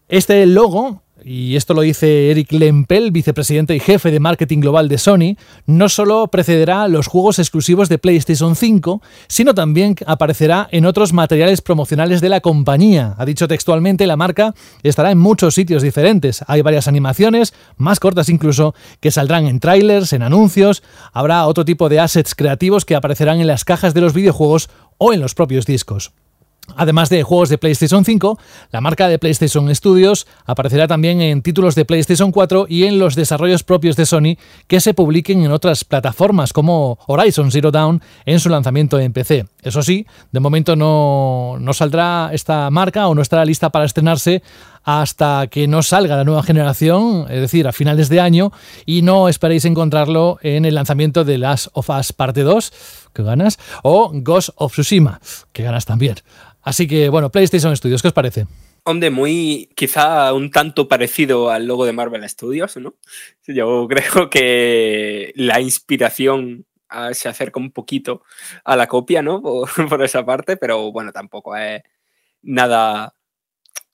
Este 0.07 0.45
logo 0.45 1.03
y 1.27 1.57
esto 1.57 1.73
lo 1.73 1.81
dice 1.81 2.31
Eric 2.31 2.53
Lempel, 2.53 3.11
vicepresidente 3.11 3.75
y 3.75 3.81
jefe 3.81 4.11
de 4.11 4.21
marketing 4.21 4.59
global 4.61 4.87
de 4.87 4.97
Sony, 4.97 5.35
no 5.65 5.89
solo 5.89 6.27
precederá 6.27 6.87
los 6.87 7.07
juegos 7.07 7.37
exclusivos 7.37 7.89
de 7.89 7.97
PlayStation 7.97 8.55
5, 8.55 9.01
sino 9.27 9.53
también 9.53 9.95
aparecerá 10.05 10.69
en 10.71 10.85
otros 10.85 11.11
materiales 11.11 11.59
promocionales 11.59 12.21
de 12.21 12.29
la 12.29 12.39
compañía. 12.39 13.13
Ha 13.17 13.25
dicho 13.25 13.49
textualmente, 13.49 14.07
la 14.07 14.15
marca 14.15 14.53
estará 14.83 15.11
en 15.11 15.17
muchos 15.17 15.53
sitios 15.53 15.83
diferentes. 15.83 16.45
Hay 16.47 16.61
varias 16.61 16.87
animaciones, 16.87 17.53
más 17.75 17.99
cortas 17.99 18.29
incluso, 18.29 18.73
que 19.01 19.11
saldrán 19.11 19.47
en 19.47 19.59
trailers, 19.59 20.13
en 20.13 20.21
anuncios. 20.21 20.81
Habrá 21.11 21.45
otro 21.45 21.65
tipo 21.65 21.89
de 21.89 21.99
assets 21.99 22.35
creativos 22.35 22.85
que 22.85 22.95
aparecerán 22.95 23.41
en 23.41 23.47
las 23.47 23.65
cajas 23.65 23.93
de 23.93 23.99
los 23.99 24.13
videojuegos 24.13 24.69
o 24.97 25.11
en 25.11 25.19
los 25.19 25.35
propios 25.35 25.65
discos. 25.65 26.13
Además 26.75 27.09
de 27.09 27.23
juegos 27.23 27.49
de 27.49 27.57
PlayStation 27.57 28.03
5, 28.03 28.39
la 28.71 28.81
marca 28.81 29.07
de 29.07 29.19
PlayStation 29.19 29.73
Studios 29.73 30.27
aparecerá 30.45 30.87
también 30.87 31.21
en 31.21 31.41
títulos 31.41 31.75
de 31.75 31.85
PlayStation 31.85 32.31
4 32.31 32.67
y 32.69 32.83
en 32.83 32.99
los 32.99 33.15
desarrollos 33.15 33.63
propios 33.63 33.95
de 33.95 34.05
Sony 34.05 34.37
que 34.67 34.79
se 34.79 34.93
publiquen 34.93 35.43
en 35.43 35.51
otras 35.51 35.83
plataformas 35.83 36.53
como 36.53 36.99
Horizon 37.07 37.51
Zero 37.51 37.71
Dawn 37.71 38.01
en 38.25 38.39
su 38.39 38.49
lanzamiento 38.49 38.99
en 38.99 39.13
PC. 39.13 39.45
Eso 39.63 39.81
sí, 39.81 40.05
de 40.31 40.39
momento 40.39 40.75
no, 40.75 41.57
no 41.59 41.73
saldrá 41.73 42.29
esta 42.33 42.69
marca 42.69 43.07
o 43.07 43.15
no 43.15 43.21
estará 43.21 43.45
lista 43.45 43.69
para 43.69 43.85
estrenarse 43.85 44.43
hasta 44.87 45.47
que 45.47 45.67
no 45.67 45.83
salga 45.83 46.15
la 46.15 46.23
nueva 46.23 46.43
generación, 46.43 47.25
es 47.29 47.41
decir, 47.41 47.67
a 47.67 47.73
finales 47.73 48.07
de 48.07 48.21
año, 48.21 48.53
y 48.85 49.01
no 49.01 49.27
esperéis 49.27 49.65
encontrarlo 49.65 50.39
en 50.41 50.63
el 50.63 50.75
lanzamiento 50.75 51.25
de 51.25 51.37
Last 51.37 51.67
of 51.73 51.89
Us 51.89 52.13
Parte 52.13 52.43
2, 52.43 52.71
que 53.17 53.23
ganas, 53.23 53.59
o 53.83 54.11
Ghost 54.13 54.51
of 54.55 54.71
Tsushima, 54.71 55.19
que 55.51 55.63
ganas 55.63 55.85
también. 55.85 56.15
Así 56.61 56.87
que, 56.87 57.09
bueno, 57.09 57.31
PlayStation 57.31 57.75
Studios, 57.75 58.01
¿qué 58.01 58.07
os 58.09 58.13
parece? 58.13 58.45
Hombre, 58.83 59.09
muy 59.09 59.69
quizá 59.75 60.31
un 60.33 60.49
tanto 60.49 60.87
parecido 60.87 61.51
al 61.51 61.65
logo 61.65 61.85
de 61.85 61.91
Marvel 61.91 62.27
Studios, 62.29 62.77
¿no? 62.77 62.95
Yo 63.45 63.87
creo 63.89 64.29
que 64.29 65.33
la 65.35 65.59
inspiración 65.59 66.65
ah, 66.87 67.13
se 67.13 67.27
acerca 67.27 67.59
un 67.59 67.71
poquito 67.71 68.21
a 68.63 68.77
la 68.77 68.87
copia, 68.87 69.21
¿no? 69.21 69.41
por 69.89 70.03
esa 70.03 70.25
parte, 70.25 70.55
pero 70.55 70.91
bueno, 70.93 71.11
tampoco 71.11 71.55
es 71.57 71.81
nada 72.41 73.16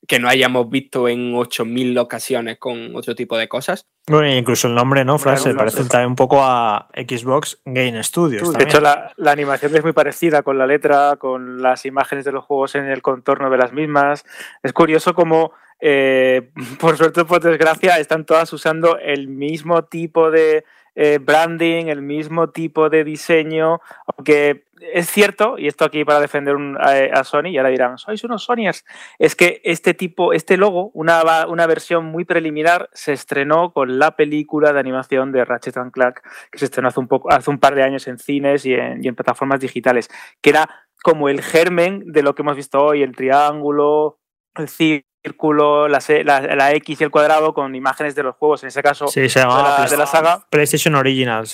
que 0.07 0.19
no 0.19 0.27
hayamos 0.27 0.69
visto 0.69 1.07
en 1.07 1.34
8.000 1.34 1.97
ocasiones 1.99 2.57
con 2.57 2.95
otro 2.95 3.15
tipo 3.15 3.38
de 3.38 3.47
cosas. 3.47 3.88
Bueno, 4.07 4.30
incluso 4.35 4.67
el 4.67 4.75
nombre, 4.75 5.05
¿no, 5.05 5.17
Fran? 5.17 5.38
Se 5.38 5.53
parece 5.53 5.85
también 5.85 6.09
un 6.09 6.15
poco 6.15 6.43
a 6.43 6.89
Xbox 6.93 7.61
Game 7.63 8.03
Studios. 8.03 8.51
De 8.53 8.65
hecho, 8.65 8.81
la, 8.81 9.13
animación 9.25 9.73
es 9.75 9.84
muy 9.84 9.93
parecida 9.93 10.43
con 10.43 10.57
la 10.57 10.67
letra, 10.67 11.15
con 11.17 11.61
las 11.61 11.85
imágenes 11.85 12.25
de 12.25 12.34
los 12.34 12.43
juegos 12.43 12.75
en 12.75 12.85
el 12.85 13.01
contorno 13.01 13.49
de 13.49 13.57
las 13.57 13.71
mismas. 13.71 14.25
Es 14.61 14.73
curioso 14.73 15.13
cómo, 15.13 15.53
eh, 15.80 16.49
por 16.80 16.97
suerte 16.97 17.21
o 17.21 17.25
por 17.25 17.41
desgracia, 17.41 17.97
están 17.97 18.25
todas 18.25 18.51
usando 18.51 18.97
el 18.99 19.30
mismo 19.30 19.85
tipo 19.85 20.31
de 20.31 20.65
eh, 20.95 21.19
branding, 21.21 21.87
el 21.87 22.01
mismo 22.01 22.49
tipo 22.49 22.89
de 22.89 23.03
diseño, 23.03 23.79
aunque 24.05 24.65
es 24.91 25.09
cierto, 25.09 25.55
y 25.57 25.67
esto 25.67 25.85
aquí 25.85 26.03
para 26.03 26.19
defender 26.19 26.55
a, 26.79 27.23
Sony, 27.23 27.47
y 27.47 27.57
ahora 27.57 27.69
dirán, 27.69 27.97
sois 27.97 28.23
unos 28.23 28.43
Sonyers, 28.43 28.83
es 29.17 29.35
que 29.35 29.61
este 29.63 29.93
tipo, 29.93 30.33
este 30.33 30.57
logo, 30.57 30.91
una, 30.93 31.47
una 31.47 31.67
versión 31.67 32.05
muy 32.05 32.25
preliminar, 32.25 32.89
se 32.93 33.13
estrenó 33.13 33.71
con 33.71 33.97
la 33.97 34.15
película 34.15 34.73
de 34.73 34.79
animación 34.79 35.31
de 35.31 35.45
Ratchet 35.45 35.75
Clank, 35.91 36.19
que 36.51 36.59
se 36.59 36.65
estrenó 36.65 36.89
hace 36.89 36.99
un, 36.99 37.07
poco, 37.07 37.31
hace 37.31 37.49
un 37.49 37.59
par 37.59 37.75
de 37.75 37.83
años 37.83 38.07
en 38.07 38.17
cines 38.19 38.65
y 38.65 38.73
en, 38.73 39.03
y 39.03 39.07
en 39.07 39.15
plataformas 39.15 39.61
digitales, 39.61 40.09
que 40.41 40.49
era 40.49 40.69
como 41.01 41.29
el 41.29 41.41
germen 41.41 42.03
de 42.11 42.23
lo 42.23 42.35
que 42.35 42.41
hemos 42.41 42.55
visto 42.55 42.79
hoy, 42.83 43.03
el 43.03 43.15
triángulo, 43.15 44.19
el 44.55 44.67
círculo, 44.67 45.12
la, 45.23 46.55
la, 46.55 46.71
X 46.73 47.01
y 47.01 47.03
el 47.03 47.11
cuadrado 47.11 47.53
con 47.53 47.73
imágenes 47.75 48.15
de 48.15 48.23
los 48.23 48.35
juegos, 48.35 48.63
en 48.63 48.67
ese 48.67 48.83
caso 48.83 49.07
sí, 49.07 49.29
se 49.29 49.39
de, 49.39 49.45
la, 49.45 49.87
de, 49.89 49.97
la, 49.97 50.05
saga. 50.05 50.45
PlayStation 50.49 50.95
Original. 50.95 51.45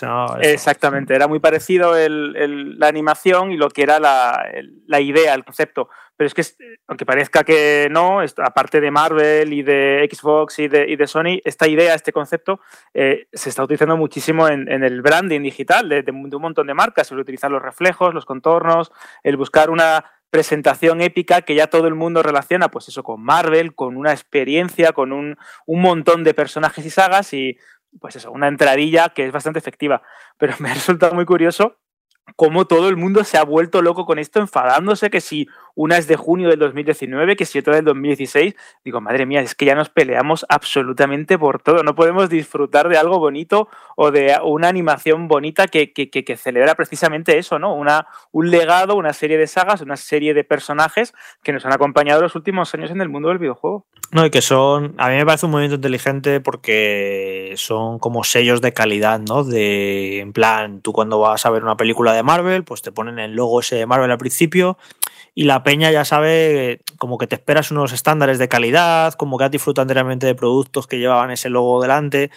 Exactamente, 0.41 1.13
era 1.13 1.27
muy 1.27 1.39
parecido 1.39 1.95
el, 1.95 2.79
la 2.79 2.87
animación 2.87 3.51
y 3.51 3.57
lo 3.57 3.69
que 3.69 3.83
era 3.83 3.99
la, 3.99 4.45
la 4.87 4.99
idea, 4.99 5.33
el 5.33 5.43
concepto. 5.43 5.89
Pero 6.19 6.27
es 6.27 6.33
que, 6.33 6.43
aunque 6.87 7.05
parezca 7.05 7.45
que 7.45 7.87
no, 7.89 8.19
aparte 8.43 8.81
de 8.81 8.91
Marvel 8.91 9.53
y 9.53 9.63
de 9.63 10.05
Xbox 10.11 10.59
y 10.59 10.67
de, 10.67 10.85
y 10.89 10.97
de 10.97 11.07
Sony, 11.07 11.39
esta 11.45 11.65
idea, 11.65 11.95
este 11.95 12.11
concepto, 12.11 12.59
eh, 12.93 13.27
se 13.31 13.47
está 13.47 13.63
utilizando 13.63 13.95
muchísimo 13.95 14.49
en, 14.49 14.67
el 14.67 15.01
branding 15.01 15.41
digital 15.41 15.87
de, 15.87 16.03
de, 16.03 16.11
un 16.11 16.29
montón 16.41 16.67
de 16.67 16.73
marcas, 16.73 17.09
el 17.13 17.19
utilizar 17.19 17.49
los 17.49 17.61
reflejos, 17.61 18.13
los 18.13 18.25
contornos, 18.25 18.91
el 19.23 19.37
buscar 19.37 19.69
una 19.69 20.03
presentación 20.29 21.01
épica 21.01 21.41
que 21.41 21.55
ya 21.55 21.67
todo 21.67 21.87
el 21.87 21.95
mundo 21.95 22.23
relaciona, 22.23 22.69
pues 22.69 22.87
eso, 22.87 23.03
con 23.03 23.21
Marvel, 23.21 23.75
con 23.75 23.97
una 23.97 24.11
experiencia, 24.11 24.93
con 24.93 25.11
un, 25.11 25.37
un 25.65 25.81
montón 25.81 26.23
de 26.23 26.33
personajes 26.33 26.85
y 26.85 26.89
sagas 26.89 27.33
y, 27.33 27.57
pues 27.99 28.15
eso, 28.15 28.31
una 28.31 28.47
entradilla 28.47 29.09
que 29.09 29.25
es 29.25 29.31
bastante 29.31 29.59
efectiva. 29.59 30.01
Pero 30.37 30.53
me 30.59 30.69
ha 30.71 30.73
resultado 30.73 31.13
muy 31.13 31.25
curioso 31.25 31.77
cómo 32.35 32.65
todo 32.65 32.89
el 32.89 32.97
mundo 32.97 33.23
se 33.23 33.37
ha 33.37 33.43
vuelto 33.43 33.81
loco 33.81 34.05
con 34.05 34.19
esto, 34.19 34.39
enfadándose 34.39 35.09
que 35.09 35.21
si 35.21 35.47
una 35.79 35.97
es 35.97 36.07
de 36.07 36.17
junio 36.17 36.49
del 36.49 36.59
2019, 36.59 37.37
que 37.37 37.45
si 37.45 37.57
otra 37.57 37.73
del 37.73 37.85
2016, 37.85 38.53
digo, 38.83 38.99
madre 38.99 39.25
mía, 39.25 39.39
es 39.39 39.55
que 39.55 39.63
ya 39.63 39.75
nos 39.75 39.89
peleamos 39.89 40.45
absolutamente 40.49 41.39
por 41.39 41.61
todo, 41.61 41.83
no 41.83 41.95
podemos 41.95 42.27
disfrutar 42.27 42.89
de 42.89 42.97
algo 42.97 43.17
bonito 43.17 43.69
o 43.95 44.11
de 44.11 44.37
una 44.43 44.67
animación 44.67 45.29
bonita 45.29 45.67
que, 45.67 45.93
que, 45.93 46.09
que, 46.09 46.35
celebra 46.35 46.75
precisamente 46.75 47.37
eso, 47.37 47.59
¿no? 47.59 47.73
Una, 47.73 48.07
un 48.33 48.51
legado, 48.51 48.97
una 48.97 49.13
serie 49.13 49.37
de 49.37 49.47
sagas, 49.47 49.79
una 49.79 49.95
serie 49.95 50.33
de 50.33 50.43
personajes 50.43 51.13
que 51.43 51.53
nos 51.53 51.65
han 51.65 51.71
acompañado 51.71 52.21
los 52.21 52.35
últimos 52.35 52.73
años 52.73 52.91
en 52.91 52.99
el 52.99 53.07
mundo 53.07 53.29
del 53.29 53.37
videojuego. 53.37 53.85
No, 54.11 54.25
y 54.25 54.31
que 54.31 54.41
son, 54.41 54.95
a 54.97 55.07
mí 55.07 55.15
me 55.15 55.25
parece 55.25 55.45
un 55.45 55.53
movimiento 55.53 55.75
inteligente 55.75 56.41
porque 56.41 57.53
son 57.55 57.99
como 57.99 58.25
sellos 58.25 58.59
de 58.59 58.73
calidad, 58.73 59.21
¿no? 59.21 59.45
De, 59.45 60.19
en 60.19 60.33
plan, 60.33 60.81
tú 60.81 60.91
cuando 60.91 61.19
vas 61.19 61.45
a 61.45 61.49
ver 61.51 61.63
una 61.63 61.77
película 61.77 62.11
de 62.11 62.23
Marvel, 62.23 62.65
pues 62.65 62.81
te 62.81 62.91
ponen 62.91 63.17
el 63.17 63.33
logo 63.33 63.61
ese 63.61 63.77
de 63.77 63.85
Marvel 63.85 64.11
al 64.11 64.17
principio 64.17 64.77
y 65.39 65.45
la 65.45 65.63
peña 65.63 65.89
ya 65.89 66.03
sabe 66.03 66.81
como 66.97 67.17
que 67.17 67.25
te 67.25 67.35
esperas 67.35 67.71
unos 67.71 67.93
estándares 67.93 68.39
de 68.39 68.49
calidad, 68.49 69.13
como 69.13 69.37
que 69.37 69.45
has 69.45 69.51
disfrutado 69.51 69.83
enteramente 69.83 70.27
de 70.27 70.35
productos 70.35 70.85
que 70.85 70.99
llevaban 70.99 71.31
ese 71.31 71.49
logo 71.49 71.81
delante 71.81 72.29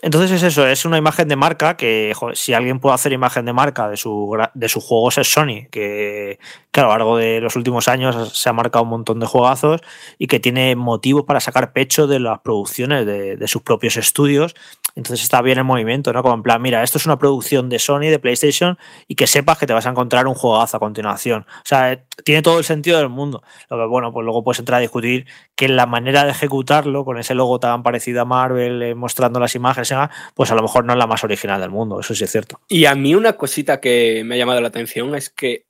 entonces 0.00 0.30
es 0.30 0.42
eso, 0.44 0.64
es 0.64 0.84
una 0.84 0.96
imagen 0.96 1.26
de 1.26 1.34
marca 1.34 1.76
que 1.76 2.14
si 2.34 2.54
alguien 2.54 2.78
puede 2.78 2.94
hacer 2.94 3.12
imagen 3.12 3.44
de 3.44 3.52
marca 3.52 3.88
de, 3.88 3.96
su, 3.96 4.36
de 4.54 4.68
sus 4.68 4.84
juegos 4.84 5.18
es 5.18 5.26
Sony, 5.26 5.66
que, 5.72 6.38
a 6.72 6.82
lo 6.82 6.88
largo 6.90 7.16
de 7.16 7.40
los 7.40 7.56
últimos 7.56 7.88
años 7.88 8.38
se 8.38 8.48
ha 8.48 8.52
marcado 8.52 8.84
un 8.84 8.90
montón 8.90 9.18
de 9.18 9.26
juegazos 9.26 9.80
y 10.16 10.28
que 10.28 10.38
tiene 10.38 10.76
motivos 10.76 11.24
para 11.24 11.40
sacar 11.40 11.72
pecho 11.72 12.06
de 12.06 12.20
las 12.20 12.38
producciones 12.38 13.06
de, 13.06 13.48
sus 13.48 13.62
propios 13.62 13.96
estudios. 13.96 14.54
Entonces 14.98 15.22
está 15.22 15.40
bien 15.42 15.58
el 15.58 15.64
movimiento, 15.64 16.12
¿no? 16.12 16.24
Como 16.24 16.34
en 16.34 16.42
plan, 16.42 16.60
mira, 16.60 16.82
esto 16.82 16.98
es 16.98 17.06
una 17.06 17.20
producción 17.20 17.68
de 17.68 17.78
Sony, 17.78 18.10
de 18.10 18.18
PlayStation, 18.18 18.76
y 19.06 19.14
que 19.14 19.28
sepas 19.28 19.56
que 19.56 19.64
te 19.64 19.72
vas 19.72 19.86
a 19.86 19.90
encontrar 19.90 20.26
un 20.26 20.34
juegazo 20.34 20.76
a 20.76 20.80
continuación. 20.80 21.46
O 21.48 21.62
sea, 21.64 22.04
tiene 22.24 22.42
todo 22.42 22.58
el 22.58 22.64
sentido 22.64 22.98
del 22.98 23.08
mundo. 23.08 23.44
Lo 23.70 23.78
que, 23.78 23.86
bueno, 23.86 24.12
pues 24.12 24.24
luego 24.24 24.42
puedes 24.42 24.58
entrar 24.58 24.78
a 24.78 24.80
discutir 24.80 25.26
que 25.54 25.68
la 25.68 25.86
manera 25.86 26.24
de 26.24 26.32
ejecutarlo, 26.32 27.04
con 27.04 27.16
ese 27.16 27.36
logo 27.36 27.60
tan 27.60 27.84
parecido 27.84 28.22
a 28.22 28.24
Marvel, 28.24 28.82
eh, 28.82 28.96
mostrando 28.96 29.38
las 29.38 29.54
imágenes, 29.54 29.94
pues 30.34 30.50
a 30.50 30.56
lo 30.56 30.62
mejor 30.62 30.84
no 30.84 30.94
es 30.94 30.98
la 30.98 31.06
más 31.06 31.22
original 31.22 31.60
del 31.60 31.70
mundo, 31.70 32.00
eso 32.00 32.12
sí 32.12 32.24
es 32.24 32.32
cierto. 32.32 32.60
Y 32.66 32.86
a 32.86 32.96
mí 32.96 33.14
una 33.14 33.34
cosita 33.34 33.80
que 33.80 34.24
me 34.24 34.34
ha 34.34 34.38
llamado 34.38 34.60
la 34.60 34.66
atención 34.66 35.14
es 35.14 35.30
que 35.30 35.66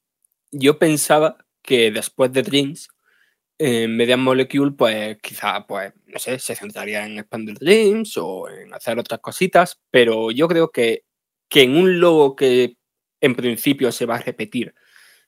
yo 0.50 0.78
pensaba 0.78 1.36
que 1.62 1.90
después 1.90 2.32
de 2.32 2.42
Dreams, 2.42 2.88
en 3.58 3.96
Media 3.96 4.16
Molecule, 4.16 4.72
pues 4.72 5.18
quizá, 5.20 5.66
pues, 5.66 5.92
no 6.06 6.18
sé, 6.18 6.38
se 6.38 6.54
centraría 6.54 7.04
en 7.04 7.18
expandir 7.18 7.58
Dreams 7.58 8.16
o 8.16 8.48
en 8.48 8.72
hacer 8.72 8.98
otras 8.98 9.20
cositas, 9.20 9.80
pero 9.90 10.30
yo 10.30 10.46
creo 10.48 10.70
que, 10.70 11.02
que 11.48 11.62
en 11.62 11.76
un 11.76 12.00
logo 12.00 12.36
que 12.36 12.76
en 13.20 13.34
principio 13.34 13.90
se 13.90 14.06
va 14.06 14.16
a 14.16 14.22
repetir 14.22 14.74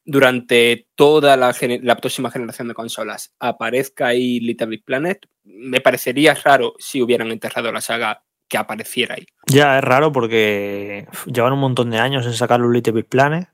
durante 0.05 0.89
toda 0.95 1.37
la, 1.37 1.53
próxima 1.97 2.31
generación 2.31 2.69
de 2.69 2.75
consolas 2.75 3.35
aparezca 3.39 4.09
ahí 4.09 4.41
Little 4.41 4.69
Big 4.69 4.85
Planet, 4.85 5.27
me 5.45 5.81
parecería 5.81 6.35
raro 6.35 6.75
si 6.79 7.03
hubieran 7.03 7.31
enterrado 7.31 7.71
la 7.71 7.81
saga 7.81 8.23
que 8.49 8.59
apareciera 8.59 9.15
ahí. 9.15 9.27
Ya, 9.47 9.79
es 9.79 9.85
raro 9.85 10.11
porque 10.11 11.07
llevan 11.27 11.53
un 11.53 11.61
montón 11.61 11.91
de 11.91 11.99
años 11.99 12.27
en 12.27 12.33
sacar 12.33 12.59
los 12.61 12.73
Little 12.73 12.95
Big 12.95 13.09
Planet 13.09 13.49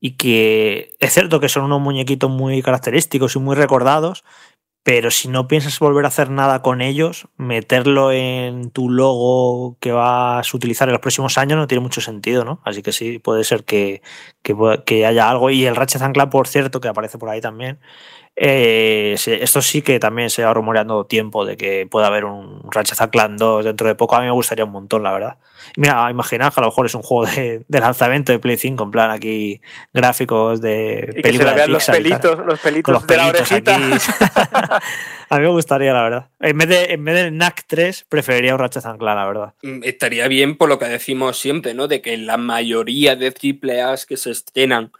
y 0.00 0.16
que 0.16 0.96
es 1.00 1.12
cierto 1.12 1.40
que 1.40 1.48
son 1.48 1.64
unos 1.64 1.80
muñequitos 1.80 2.30
muy 2.30 2.62
característicos 2.62 3.36
y 3.36 3.38
muy 3.38 3.56
recordados, 3.56 4.24
pero 4.88 5.10
si 5.10 5.28
no 5.28 5.48
piensas 5.48 5.78
volver 5.80 6.06
a 6.06 6.08
hacer 6.08 6.30
nada 6.30 6.62
con 6.62 6.80
ellos, 6.80 7.28
meterlo 7.36 8.10
en 8.10 8.70
tu 8.70 8.88
logo 8.88 9.76
que 9.80 9.92
vas 9.92 10.54
a 10.54 10.56
utilizar 10.56 10.88
en 10.88 10.92
los 10.92 11.02
próximos 11.02 11.36
años 11.36 11.58
no 11.58 11.66
tiene 11.66 11.82
mucho 11.82 12.00
sentido, 12.00 12.44
¿no? 12.44 12.62
Así 12.64 12.82
que 12.82 12.92
sí, 12.92 13.18
puede 13.18 13.44
ser 13.44 13.64
que, 13.64 14.00
que, 14.42 15.06
haya 15.06 15.28
algo. 15.28 15.50
Y 15.50 15.66
el 15.66 15.76
Ratchet 15.76 16.00
Clank, 16.12 16.30
por 16.30 16.48
cierto, 16.48 16.80
que 16.80 16.88
aparece 16.88 17.18
por 17.18 17.28
ahí 17.28 17.42
también, 17.42 17.80
eh, 18.40 19.16
esto 19.26 19.60
sí 19.60 19.82
que 19.82 19.98
también 19.98 20.30
se 20.30 20.44
ha 20.44 20.54
rumoreando 20.54 21.04
tiempo 21.06 21.44
de 21.44 21.56
que 21.56 21.88
pueda 21.90 22.06
haber 22.06 22.24
un 22.24 22.62
Ratchet 22.70 23.10
Clank 23.10 23.32
2 23.32 23.64
dentro 23.64 23.88
de 23.88 23.96
poco. 23.96 24.14
A 24.14 24.20
mí 24.20 24.26
me 24.26 24.32
gustaría 24.32 24.64
un 24.64 24.70
montón, 24.70 25.02
la 25.02 25.10
verdad. 25.10 25.38
Mira, 25.76 26.08
imagina 26.08 26.48
que 26.48 26.60
a 26.60 26.62
lo 26.62 26.68
mejor 26.68 26.86
es 26.86 26.94
un 26.94 27.02
juego 27.02 27.26
de, 27.26 27.64
lanzamiento 27.68 28.30
de 28.30 28.38
Play 28.38 28.56
5, 28.56 28.84
en 28.84 28.90
plan 28.92 29.10
aquí 29.10 29.60
gráficos 29.92 30.60
de 30.60 31.12
y 31.16 31.22
que 31.22 31.32
se 31.32 31.44
vean 31.44 31.72
los 31.72 31.84
pelitos, 31.86 32.38
los 32.46 32.60
pelitos 32.60 33.06
de 33.08 33.16
la 33.16 33.26
orejita. 33.26 33.74
a 35.30 35.36
mí 35.36 35.42
me 35.42 35.48
gustaría, 35.48 35.92
la 35.92 36.02
verdad. 36.04 36.28
En 36.38 36.58
vez, 36.58 36.68
de, 36.68 36.84
en 36.92 37.04
vez 37.04 37.14
del 37.16 37.36
NAC 37.36 37.64
3, 37.66 38.06
preferiría 38.08 38.54
un 38.54 38.60
Ratchet 38.60 38.84
Clank, 38.84 39.02
la 39.02 39.26
verdad. 39.26 39.54
Mm, 39.62 39.82
estaría 39.82 40.28
bien 40.28 40.56
por 40.56 40.68
lo 40.68 40.78
que 40.78 40.86
decimos 40.86 41.40
siempre, 41.40 41.74
¿no? 41.74 41.88
De 41.88 42.00
que 42.00 42.16
la 42.16 42.36
mayoría 42.36 43.16
de 43.16 43.34
AAA 43.34 43.96
que 44.06 44.16
se 44.16 44.30
estrenan 44.30 44.92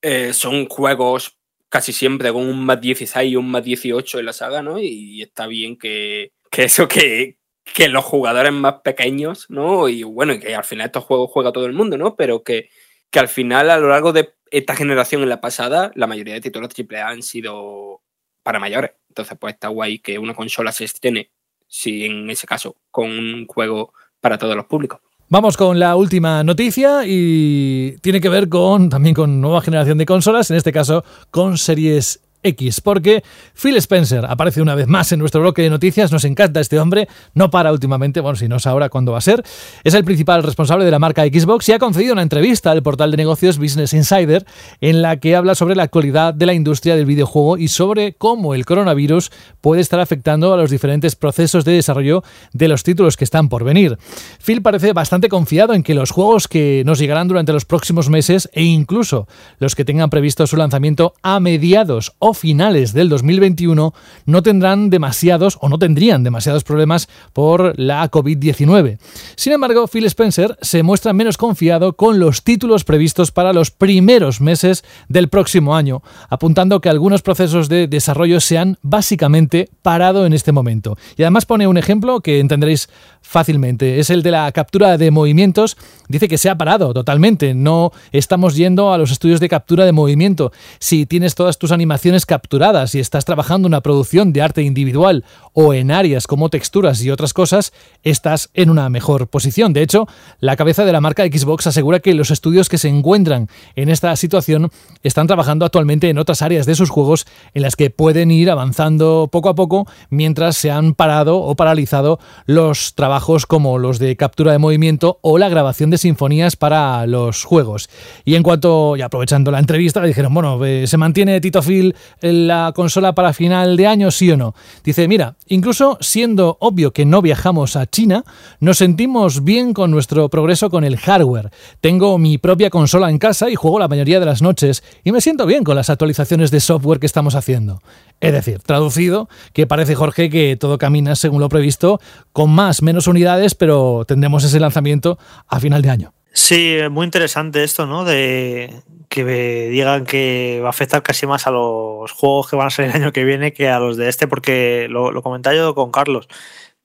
eh, 0.00 0.32
son 0.32 0.66
juegos 0.66 1.39
casi 1.70 1.92
siempre 1.92 2.32
con 2.32 2.46
un 2.46 2.64
más 2.66 2.80
16 2.80 3.32
y 3.32 3.36
un 3.36 3.50
más 3.50 3.64
18 3.64 4.18
en 4.18 4.26
la 4.26 4.32
saga, 4.34 4.60
¿no? 4.60 4.78
Y 4.78 5.22
está 5.22 5.46
bien 5.46 5.78
que, 5.78 6.32
eso, 6.52 6.88
que, 6.88 7.38
que 7.64 7.88
los 7.88 8.04
jugadores 8.04 8.52
más 8.52 8.80
pequeños, 8.82 9.46
¿no? 9.48 9.88
Y 9.88 10.02
bueno, 10.02 10.38
que 10.38 10.54
al 10.54 10.64
final 10.64 10.86
estos 10.86 11.04
juegos 11.04 11.30
juega 11.32 11.52
todo 11.52 11.66
el 11.66 11.72
mundo, 11.72 11.96
¿no? 11.96 12.16
Pero 12.16 12.42
que, 12.42 12.68
que 13.10 13.20
al 13.20 13.28
final, 13.28 13.70
a 13.70 13.78
lo 13.78 13.88
largo 13.88 14.12
de 14.12 14.34
esta 14.50 14.74
generación 14.74 15.22
en 15.22 15.28
la 15.28 15.40
pasada, 15.40 15.92
la 15.94 16.08
mayoría 16.08 16.34
de 16.34 16.40
títulos 16.40 16.70
AAA 16.76 17.08
han 17.08 17.22
sido 17.22 18.02
para 18.42 18.58
mayores. 18.58 18.90
Entonces, 19.08 19.38
pues 19.38 19.54
está 19.54 19.68
guay 19.68 20.00
que 20.00 20.18
una 20.18 20.34
consola 20.34 20.72
se 20.72 20.84
estrene, 20.84 21.30
si 21.68 22.04
en 22.04 22.28
ese 22.30 22.48
caso, 22.48 22.76
con 22.90 23.10
un 23.10 23.46
juego 23.46 23.94
para 24.20 24.38
todos 24.38 24.56
los 24.56 24.66
públicos. 24.66 25.00
Vamos 25.32 25.56
con 25.56 25.78
la 25.78 25.94
última 25.94 26.42
noticia 26.42 27.06
y 27.06 27.96
tiene 28.00 28.20
que 28.20 28.28
ver 28.28 28.48
con 28.48 28.88
también 28.88 29.14
con 29.14 29.40
nueva 29.40 29.60
generación 29.60 29.96
de 29.96 30.04
consolas, 30.04 30.50
en 30.50 30.56
este 30.56 30.72
caso 30.72 31.04
con 31.30 31.56
series 31.56 32.18
X, 32.42 32.80
porque 32.80 33.22
Phil 33.54 33.76
Spencer 33.76 34.24
aparece 34.26 34.62
una 34.62 34.74
vez 34.74 34.86
más 34.86 35.12
en 35.12 35.18
nuestro 35.18 35.40
bloque 35.40 35.62
de 35.62 35.70
noticias, 35.70 36.12
nos 36.12 36.24
encanta 36.24 36.60
este 36.60 36.78
hombre, 36.78 37.08
no 37.34 37.50
para 37.50 37.72
últimamente, 37.72 38.20
bueno, 38.20 38.36
si 38.36 38.48
no 38.48 38.56
es 38.56 38.66
ahora, 38.66 38.88
¿cuándo 38.88 39.12
va 39.12 39.18
a 39.18 39.22
ser? 39.22 39.42
Es 39.84 39.94
el 39.94 40.04
principal 40.04 40.42
responsable 40.42 40.84
de 40.84 40.90
la 40.90 40.98
marca 40.98 41.24
Xbox 41.24 41.68
y 41.68 41.72
ha 41.72 41.78
concedido 41.78 42.12
una 42.12 42.22
entrevista 42.22 42.70
al 42.70 42.82
portal 42.82 43.10
de 43.10 43.16
negocios 43.16 43.58
Business 43.58 43.92
Insider 43.92 44.44
en 44.80 45.02
la 45.02 45.18
que 45.18 45.36
habla 45.36 45.54
sobre 45.54 45.76
la 45.76 45.82
actualidad 45.82 46.34
de 46.34 46.46
la 46.46 46.54
industria 46.54 46.96
del 46.96 47.06
videojuego 47.06 47.58
y 47.58 47.68
sobre 47.68 48.14
cómo 48.14 48.54
el 48.54 48.64
coronavirus 48.64 49.30
puede 49.60 49.80
estar 49.80 50.00
afectando 50.00 50.52
a 50.52 50.56
los 50.56 50.70
diferentes 50.70 51.16
procesos 51.16 51.64
de 51.64 51.72
desarrollo 51.72 52.22
de 52.52 52.68
los 52.68 52.82
títulos 52.82 53.16
que 53.16 53.24
están 53.24 53.48
por 53.48 53.64
venir. 53.64 53.98
Phil 54.44 54.62
parece 54.62 54.92
bastante 54.92 55.28
confiado 55.28 55.74
en 55.74 55.82
que 55.82 55.94
los 55.94 56.10
juegos 56.10 56.48
que 56.48 56.82
nos 56.86 56.98
llegarán 56.98 57.28
durante 57.28 57.52
los 57.52 57.64
próximos 57.64 58.08
meses 58.08 58.48
e 58.52 58.62
incluso 58.62 59.28
los 59.58 59.74
que 59.74 59.84
tengan 59.84 60.10
previsto 60.10 60.46
su 60.46 60.56
lanzamiento 60.56 61.14
a 61.22 61.40
mediados 61.40 62.12
o 62.18 62.29
finales 62.34 62.92
del 62.92 63.08
2021 63.08 63.94
no 64.26 64.42
tendrán 64.42 64.90
demasiados 64.90 65.58
o 65.60 65.68
no 65.68 65.78
tendrían 65.78 66.22
demasiados 66.22 66.64
problemas 66.64 67.08
por 67.32 67.78
la 67.78 68.10
COVID-19. 68.10 68.98
Sin 69.36 69.52
embargo, 69.52 69.86
Phil 69.86 70.04
Spencer 70.06 70.56
se 70.60 70.82
muestra 70.82 71.12
menos 71.12 71.36
confiado 71.36 71.94
con 71.94 72.18
los 72.18 72.42
títulos 72.42 72.84
previstos 72.84 73.30
para 73.30 73.52
los 73.52 73.70
primeros 73.70 74.40
meses 74.40 74.84
del 75.08 75.28
próximo 75.28 75.76
año, 75.76 76.02
apuntando 76.28 76.80
que 76.80 76.88
algunos 76.88 77.22
procesos 77.22 77.68
de 77.68 77.86
desarrollo 77.86 78.40
se 78.40 78.58
han 78.58 78.78
básicamente 78.82 79.68
parado 79.82 80.26
en 80.26 80.32
este 80.32 80.52
momento. 80.52 80.96
Y 81.16 81.22
además 81.22 81.46
pone 81.46 81.66
un 81.66 81.78
ejemplo 81.78 82.20
que 82.20 82.40
entenderéis 82.40 82.88
fácilmente, 83.22 84.00
es 84.00 84.10
el 84.10 84.22
de 84.22 84.30
la 84.30 84.50
captura 84.52 84.98
de 84.98 85.10
movimientos. 85.10 85.76
Dice 86.08 86.28
que 86.28 86.38
se 86.38 86.48
ha 86.48 86.58
parado 86.58 86.92
totalmente, 86.92 87.54
no 87.54 87.92
estamos 88.12 88.56
yendo 88.56 88.92
a 88.92 88.98
los 88.98 89.10
estudios 89.10 89.40
de 89.40 89.48
captura 89.48 89.84
de 89.84 89.92
movimiento. 89.92 90.52
Si 90.78 91.06
tienes 91.06 91.34
todas 91.34 91.58
tus 91.58 91.72
animaciones 91.72 92.19
capturadas 92.26 92.94
y 92.94 93.00
estás 93.00 93.24
trabajando 93.24 93.66
una 93.66 93.80
producción 93.80 94.32
de 94.32 94.42
arte 94.42 94.62
individual 94.62 95.24
o 95.52 95.74
en 95.74 95.90
áreas 95.90 96.26
como 96.26 96.48
texturas 96.48 97.02
y 97.02 97.10
otras 97.10 97.34
cosas, 97.34 97.72
estás 98.02 98.50
en 98.54 98.70
una 98.70 98.88
mejor 98.88 99.28
posición. 99.28 99.72
De 99.72 99.82
hecho, 99.82 100.06
la 100.40 100.56
cabeza 100.56 100.84
de 100.84 100.92
la 100.92 101.00
marca 101.00 101.24
Xbox 101.24 101.66
asegura 101.66 102.00
que 102.00 102.14
los 102.14 102.30
estudios 102.30 102.68
que 102.68 102.78
se 102.78 102.88
encuentran 102.88 103.48
en 103.76 103.88
esta 103.88 104.14
situación 104.16 104.70
están 105.02 105.26
trabajando 105.26 105.64
actualmente 105.64 106.08
en 106.08 106.18
otras 106.18 106.42
áreas 106.42 106.66
de 106.66 106.74
sus 106.74 106.90
juegos 106.90 107.26
en 107.54 107.62
las 107.62 107.76
que 107.76 107.90
pueden 107.90 108.30
ir 108.30 108.50
avanzando 108.50 109.28
poco 109.30 109.48
a 109.48 109.54
poco 109.54 109.86
mientras 110.10 110.56
se 110.56 110.70
han 110.70 110.94
parado 110.94 111.38
o 111.38 111.54
paralizado 111.56 112.18
los 112.46 112.94
trabajos 112.94 113.46
como 113.46 113.78
los 113.78 113.98
de 113.98 114.16
captura 114.16 114.52
de 114.52 114.58
movimiento 114.58 115.18
o 115.22 115.38
la 115.38 115.48
grabación 115.48 115.90
de 115.90 115.98
sinfonías 115.98 116.56
para 116.56 117.06
los 117.06 117.44
juegos. 117.44 117.88
Y 118.24 118.34
en 118.34 118.42
cuanto, 118.42 118.96
y 118.96 119.02
aprovechando 119.02 119.50
la 119.50 119.58
entrevista, 119.58 120.02
dijeron, 120.02 120.34
bueno, 120.34 120.64
eh, 120.64 120.86
¿se 120.86 120.96
mantiene 120.96 121.40
Tito 121.40 121.62
Phil 121.62 121.94
la 122.20 122.72
consola 122.74 123.14
para 123.14 123.32
final 123.32 123.76
de 123.76 123.86
año, 123.86 124.10
sí 124.10 124.30
o 124.30 124.36
no? 124.36 124.54
Dice, 124.84 125.08
mira, 125.08 125.36
incluso 125.46 125.98
siendo 126.00 126.56
obvio 126.60 126.92
que 126.92 127.04
no 127.04 127.22
viajamos 127.22 127.76
a 127.76 127.86
China, 127.86 128.24
nos 128.60 128.78
sentimos 128.78 129.44
bien 129.44 129.74
con 129.74 129.90
nuestro 129.90 130.28
progreso 130.28 130.70
con 130.70 130.84
el 130.84 130.96
hardware. 130.96 131.50
Tengo 131.80 132.18
mi 132.18 132.38
propia 132.38 132.70
consola 132.70 133.10
en 133.10 133.18
casa 133.18 133.50
y 133.50 133.54
juego 133.54 133.78
la 133.78 133.88
mayoría 133.88 134.20
de 134.20 134.26
las 134.26 134.42
noches 134.42 134.82
y 135.04 135.12
me 135.12 135.20
siento 135.20 135.46
bien 135.46 135.64
con 135.64 135.76
las 135.76 135.90
actualizaciones 135.90 136.50
de 136.50 136.60
software 136.60 137.00
que 137.00 137.06
estamos 137.06 137.34
haciendo. 137.34 137.82
Es 138.20 138.32
decir, 138.32 138.60
traducido, 138.60 139.28
que 139.52 139.66
parece 139.66 139.94
Jorge 139.94 140.28
que 140.30 140.56
todo 140.56 140.78
camina 140.78 141.16
según 141.16 141.40
lo 141.40 141.48
previsto, 141.48 142.00
con 142.32 142.50
más, 142.50 142.82
menos 142.82 143.06
unidades, 143.06 143.54
pero 143.54 144.04
tendremos 144.06 144.44
ese 144.44 144.60
lanzamiento 144.60 145.18
a 145.48 145.60
final 145.60 145.82
de 145.82 145.90
año. 145.90 146.12
Sí, 146.32 146.78
muy 146.90 147.04
interesante 147.04 147.64
esto, 147.64 147.86
¿no? 147.86 148.04
De 148.04 148.82
que 149.08 149.24
digan 149.24 150.06
que 150.06 150.60
va 150.62 150.68
a 150.68 150.70
afectar 150.70 151.02
casi 151.02 151.26
más 151.26 151.46
a 151.46 151.50
los 151.50 152.12
juegos 152.12 152.48
que 152.48 152.56
van 152.56 152.68
a 152.68 152.70
salir 152.70 152.92
el 152.92 153.02
año 153.02 153.12
que 153.12 153.24
viene 153.24 153.52
que 153.52 153.68
a 153.68 153.80
los 153.80 153.96
de 153.96 154.08
este, 154.08 154.28
porque 154.28 154.86
lo, 154.88 155.10
lo 155.10 155.22
comentaba 155.22 155.56
yo 155.56 155.74
con 155.74 155.90
Carlos, 155.90 156.28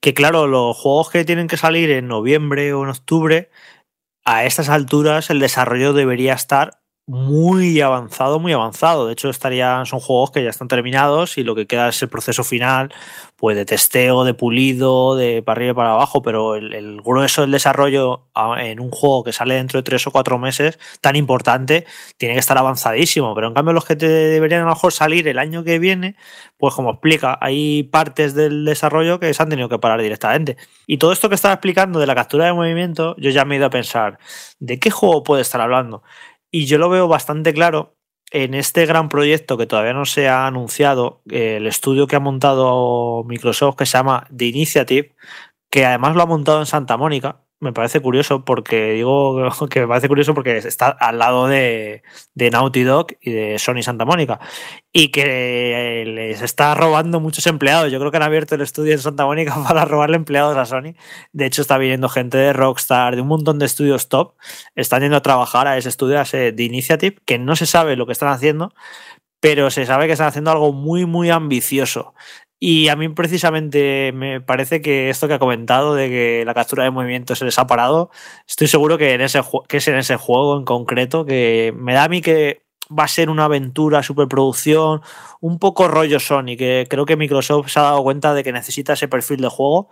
que 0.02 0.14
claro, 0.16 0.48
los 0.48 0.76
juegos 0.78 1.12
que 1.12 1.26
tienen 1.26 1.48
que 1.48 1.58
salir 1.58 1.92
en 1.92 2.08
noviembre 2.08 2.74
o 2.74 2.84
en 2.84 2.90
octubre, 2.90 3.50
a 4.26 4.46
estas 4.46 4.70
alturas 4.70 5.30
el 5.30 5.40
desarrollo 5.40 5.94
debería 5.94 6.34
estar 6.34 6.82
muy 7.08 7.82
avanzado, 7.82 8.40
muy 8.40 8.54
avanzado. 8.54 9.06
De 9.06 9.14
hecho, 9.14 9.30
estarían, 9.30 9.86
son 9.86 10.00
juegos 10.00 10.32
que 10.32 10.44
ya 10.44 10.50
están 10.50 10.68
terminados 10.68 11.38
y 11.38 11.44
lo 11.44 11.54
que 11.54 11.68
queda 11.68 11.90
es 11.90 12.02
el 12.02 12.10
proceso 12.10 12.44
final, 12.44 12.92
pues 13.36 13.56
de 13.56 13.66
testeo, 13.66 14.24
de 14.24 14.34
pulido, 14.34 15.16
de 15.16 15.44
para 15.44 15.58
arriba 15.58 15.72
y 15.72 15.76
para 15.76 15.92
abajo, 15.92 16.24
pero 16.24 16.56
el, 16.56 17.02
grueso 17.02 17.42
del 17.42 17.52
desarrollo 17.52 18.26
en 18.58 18.80
un 18.80 18.90
juego 18.90 19.24
que 19.24 19.34
sale 19.34 19.54
dentro 19.56 19.80
de 19.80 19.84
tres 19.84 20.08
o 20.08 20.12
cuatro 20.12 20.40
meses, 20.40 20.80
tan 21.02 21.16
importante, 21.16 21.86
tiene 22.18 22.34
que 22.34 22.40
estar 22.40 22.58
avanzadísimo. 22.58 23.36
Pero 23.36 23.50
en 23.50 23.54
cambio, 23.54 23.74
los 23.74 23.86
que 23.86 23.96
te 23.96 24.08
deberían 24.08 24.62
a 24.62 24.66
lo 24.66 24.72
mejor 24.72 24.92
salir 24.92 25.28
el 25.28 25.38
año 25.38 25.64
que 25.64 25.78
viene, 25.78 26.16
pues 26.58 26.74
como 26.74 26.92
explica, 26.92 27.38
hay 27.40 27.84
partes 27.84 28.34
del 28.34 28.66
desarrollo 28.66 29.20
que 29.20 29.32
se 29.34 29.44
han 29.44 29.50
tenido 29.50 29.70
que 29.70 29.78
parar 29.78 30.02
directamente. 30.02 30.58
Y 30.88 30.98
todo 30.98 31.12
esto 31.12 31.30
que 31.30 31.36
estaba 31.36 31.54
explicando 31.54 32.00
de 32.00 32.08
la 32.08 32.16
captura 32.16 32.46
de 32.46 32.54
movimiento, 32.54 33.16
yo 33.20 33.30
ya 33.30 33.46
me 33.46 33.56
he 33.56 33.58
ido 33.60 33.68
a 33.68 33.70
pensar, 33.70 34.18
¿de 34.60 34.80
qué 34.80 34.90
juego 34.90 35.24
puede 35.24 35.44
estar 35.44 35.62
hablando? 35.62 36.02
Y 36.58 36.68
yo 36.68 36.78
lo 36.78 36.88
veo 36.88 37.10
bastante 37.10 37.54
claro 37.54 37.98
en 38.32 38.54
este 38.54 38.86
gran 38.86 39.10
proyecto 39.10 39.58
que 39.58 39.68
todavía 39.68 39.92
no 39.92 40.06
se 40.06 40.30
ha 40.30 40.48
anunciado, 40.48 41.22
el 41.30 41.68
estudio 41.68 42.08
que 42.08 42.16
ha 42.16 42.22
montado 42.22 43.26
Microsoft 43.26 43.76
que 43.76 43.86
se 43.86 43.98
llama 43.98 44.26
The 44.34 44.46
Initiative, 44.46 45.14
que 45.70 45.86
además 45.86 46.16
lo 46.16 46.22
ha 46.22 46.28
montado 46.28 46.62
en 46.62 46.66
Santa 46.66 46.96
Mónica, 46.96 47.42
me 47.60 47.74
parece 47.74 48.02
curioso 48.02 48.44
porque 48.46 48.94
digo 48.94 49.50
que 49.70 49.82
me 49.82 49.88
parece 49.88 50.08
curioso 50.08 50.34
porque 50.34 50.58
está 50.58 50.90
al 50.90 51.20
lado 51.20 51.48
de, 51.48 52.04
de, 52.34 52.50
Naughty 52.52 52.84
Dog 52.84 53.08
y 53.22 53.32
de 53.32 53.60
Sony 53.60 53.82
Santa 53.82 54.06
Mónica 54.06 54.40
y 54.92 55.10
que 55.10 56.04
les 56.06 56.42
está 56.42 56.76
robando 56.76 57.20
muchos 57.20 57.48
empleados. 57.48 57.92
Yo 57.92 58.00
creo 58.00 58.12
que 58.12 58.18
han 58.18 58.24
abierto 58.24 58.56
el 58.56 58.62
estudio 58.62 58.94
en 58.94 59.00
Santa 59.00 59.26
Mónica 59.26 59.56
para 59.68 59.86
robarle 59.86 60.18
empleados 60.18 60.58
a 60.58 60.66
Sony. 60.66 60.96
De 61.34 61.46
hecho, 61.46 61.62
está 61.62 61.78
viniendo 61.78 62.10
gente 62.10 62.38
de 62.38 62.54
Rockstar, 62.54 63.16
de 63.16 63.22
un 63.22 63.28
montón 63.28 63.60
de 63.60 63.66
estudios 63.66 64.10
top. 64.10 64.34
Están 64.76 65.02
yendo 65.02 65.18
a 65.18 65.22
trabajar 65.22 65.68
a 65.68 65.78
ese 65.78 65.90
estudio, 65.90 66.20
a 66.20 66.24
ese 66.24 66.52
de 66.52 66.64
Initiative, 66.64 67.18
que 67.26 67.40
no 67.40 67.56
se 67.56 67.66
sabe 67.66 67.96
lo 67.96 68.06
que 68.06 68.14
están 68.14 68.30
haciendo, 68.30 68.74
pero 69.40 69.70
se 69.70 69.86
sabe 69.86 70.08
que 70.08 70.14
están 70.14 70.28
haciendo 70.28 70.52
algo 70.52 70.74
muy, 70.74 71.06
muy 71.06 71.30
ambicioso. 71.30 72.14
Y 72.68 72.88
a 72.88 72.96
mí 72.96 73.08
precisamente 73.10 74.12
me 74.12 74.42
parece 74.42 74.82
que 74.82 75.12
esto 75.12 75.28
que 75.28 75.36
ha 75.36 75.40
comentado 75.40 75.94
de 75.94 76.10
que 76.10 76.44
la 76.48 76.56
captura 76.56 76.84
de 76.84 76.90
movimiento 76.90 77.36
se 77.36 77.46
les 77.46 77.60
ha 77.60 77.68
parado, 77.68 78.10
estoy 78.48 78.66
seguro 78.66 78.98
que, 78.98 79.14
en 79.14 79.22
ese, 79.22 79.40
que 79.70 79.78
es 79.78 79.88
en 79.88 79.98
ese 79.98 80.16
juego 80.16 80.58
en 80.58 80.66
concreto, 80.66 81.26
que 81.28 81.76
me 81.78 81.94
da 81.94 82.06
a 82.06 82.10
mí 82.10 82.22
que 82.22 82.64
va 82.90 83.04
a 83.04 83.08
ser 83.08 83.30
una 83.30 83.46
aventura, 83.46 84.02
superproducción, 84.02 85.02
un 85.42 85.60
poco 85.60 85.88
rollo 85.88 86.20
Sony, 86.20 86.58
que 86.58 86.88
creo 86.90 87.06
que 87.06 87.16
Microsoft 87.16 87.70
se 87.70 87.78
ha 87.78 87.84
dado 87.84 88.02
cuenta 88.02 88.34
de 88.34 88.44
que 88.44 88.52
necesita 88.52 88.94
ese 88.94 89.08
perfil 89.08 89.42
de 89.42 89.50
juego, 89.50 89.92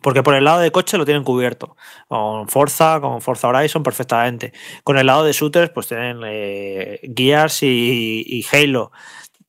porque 0.00 0.22
por 0.22 0.36
el 0.36 0.44
lado 0.44 0.60
de 0.60 0.70
coche 0.70 0.96
lo 0.96 1.04
tienen 1.04 1.24
cubierto, 1.24 1.76
con 2.06 2.48
Forza, 2.48 3.00
con 3.00 3.20
Forza 3.20 3.48
Horizon 3.48 3.82
perfectamente. 3.82 4.52
Con 4.84 4.96
el 4.96 5.06
lado 5.06 5.24
de 5.24 5.32
shooters, 5.32 5.70
pues 5.70 5.88
tienen 5.88 6.20
eh, 6.24 7.00
Gears 7.16 7.64
y, 7.64 8.22
y 8.24 8.46
Halo 8.52 8.92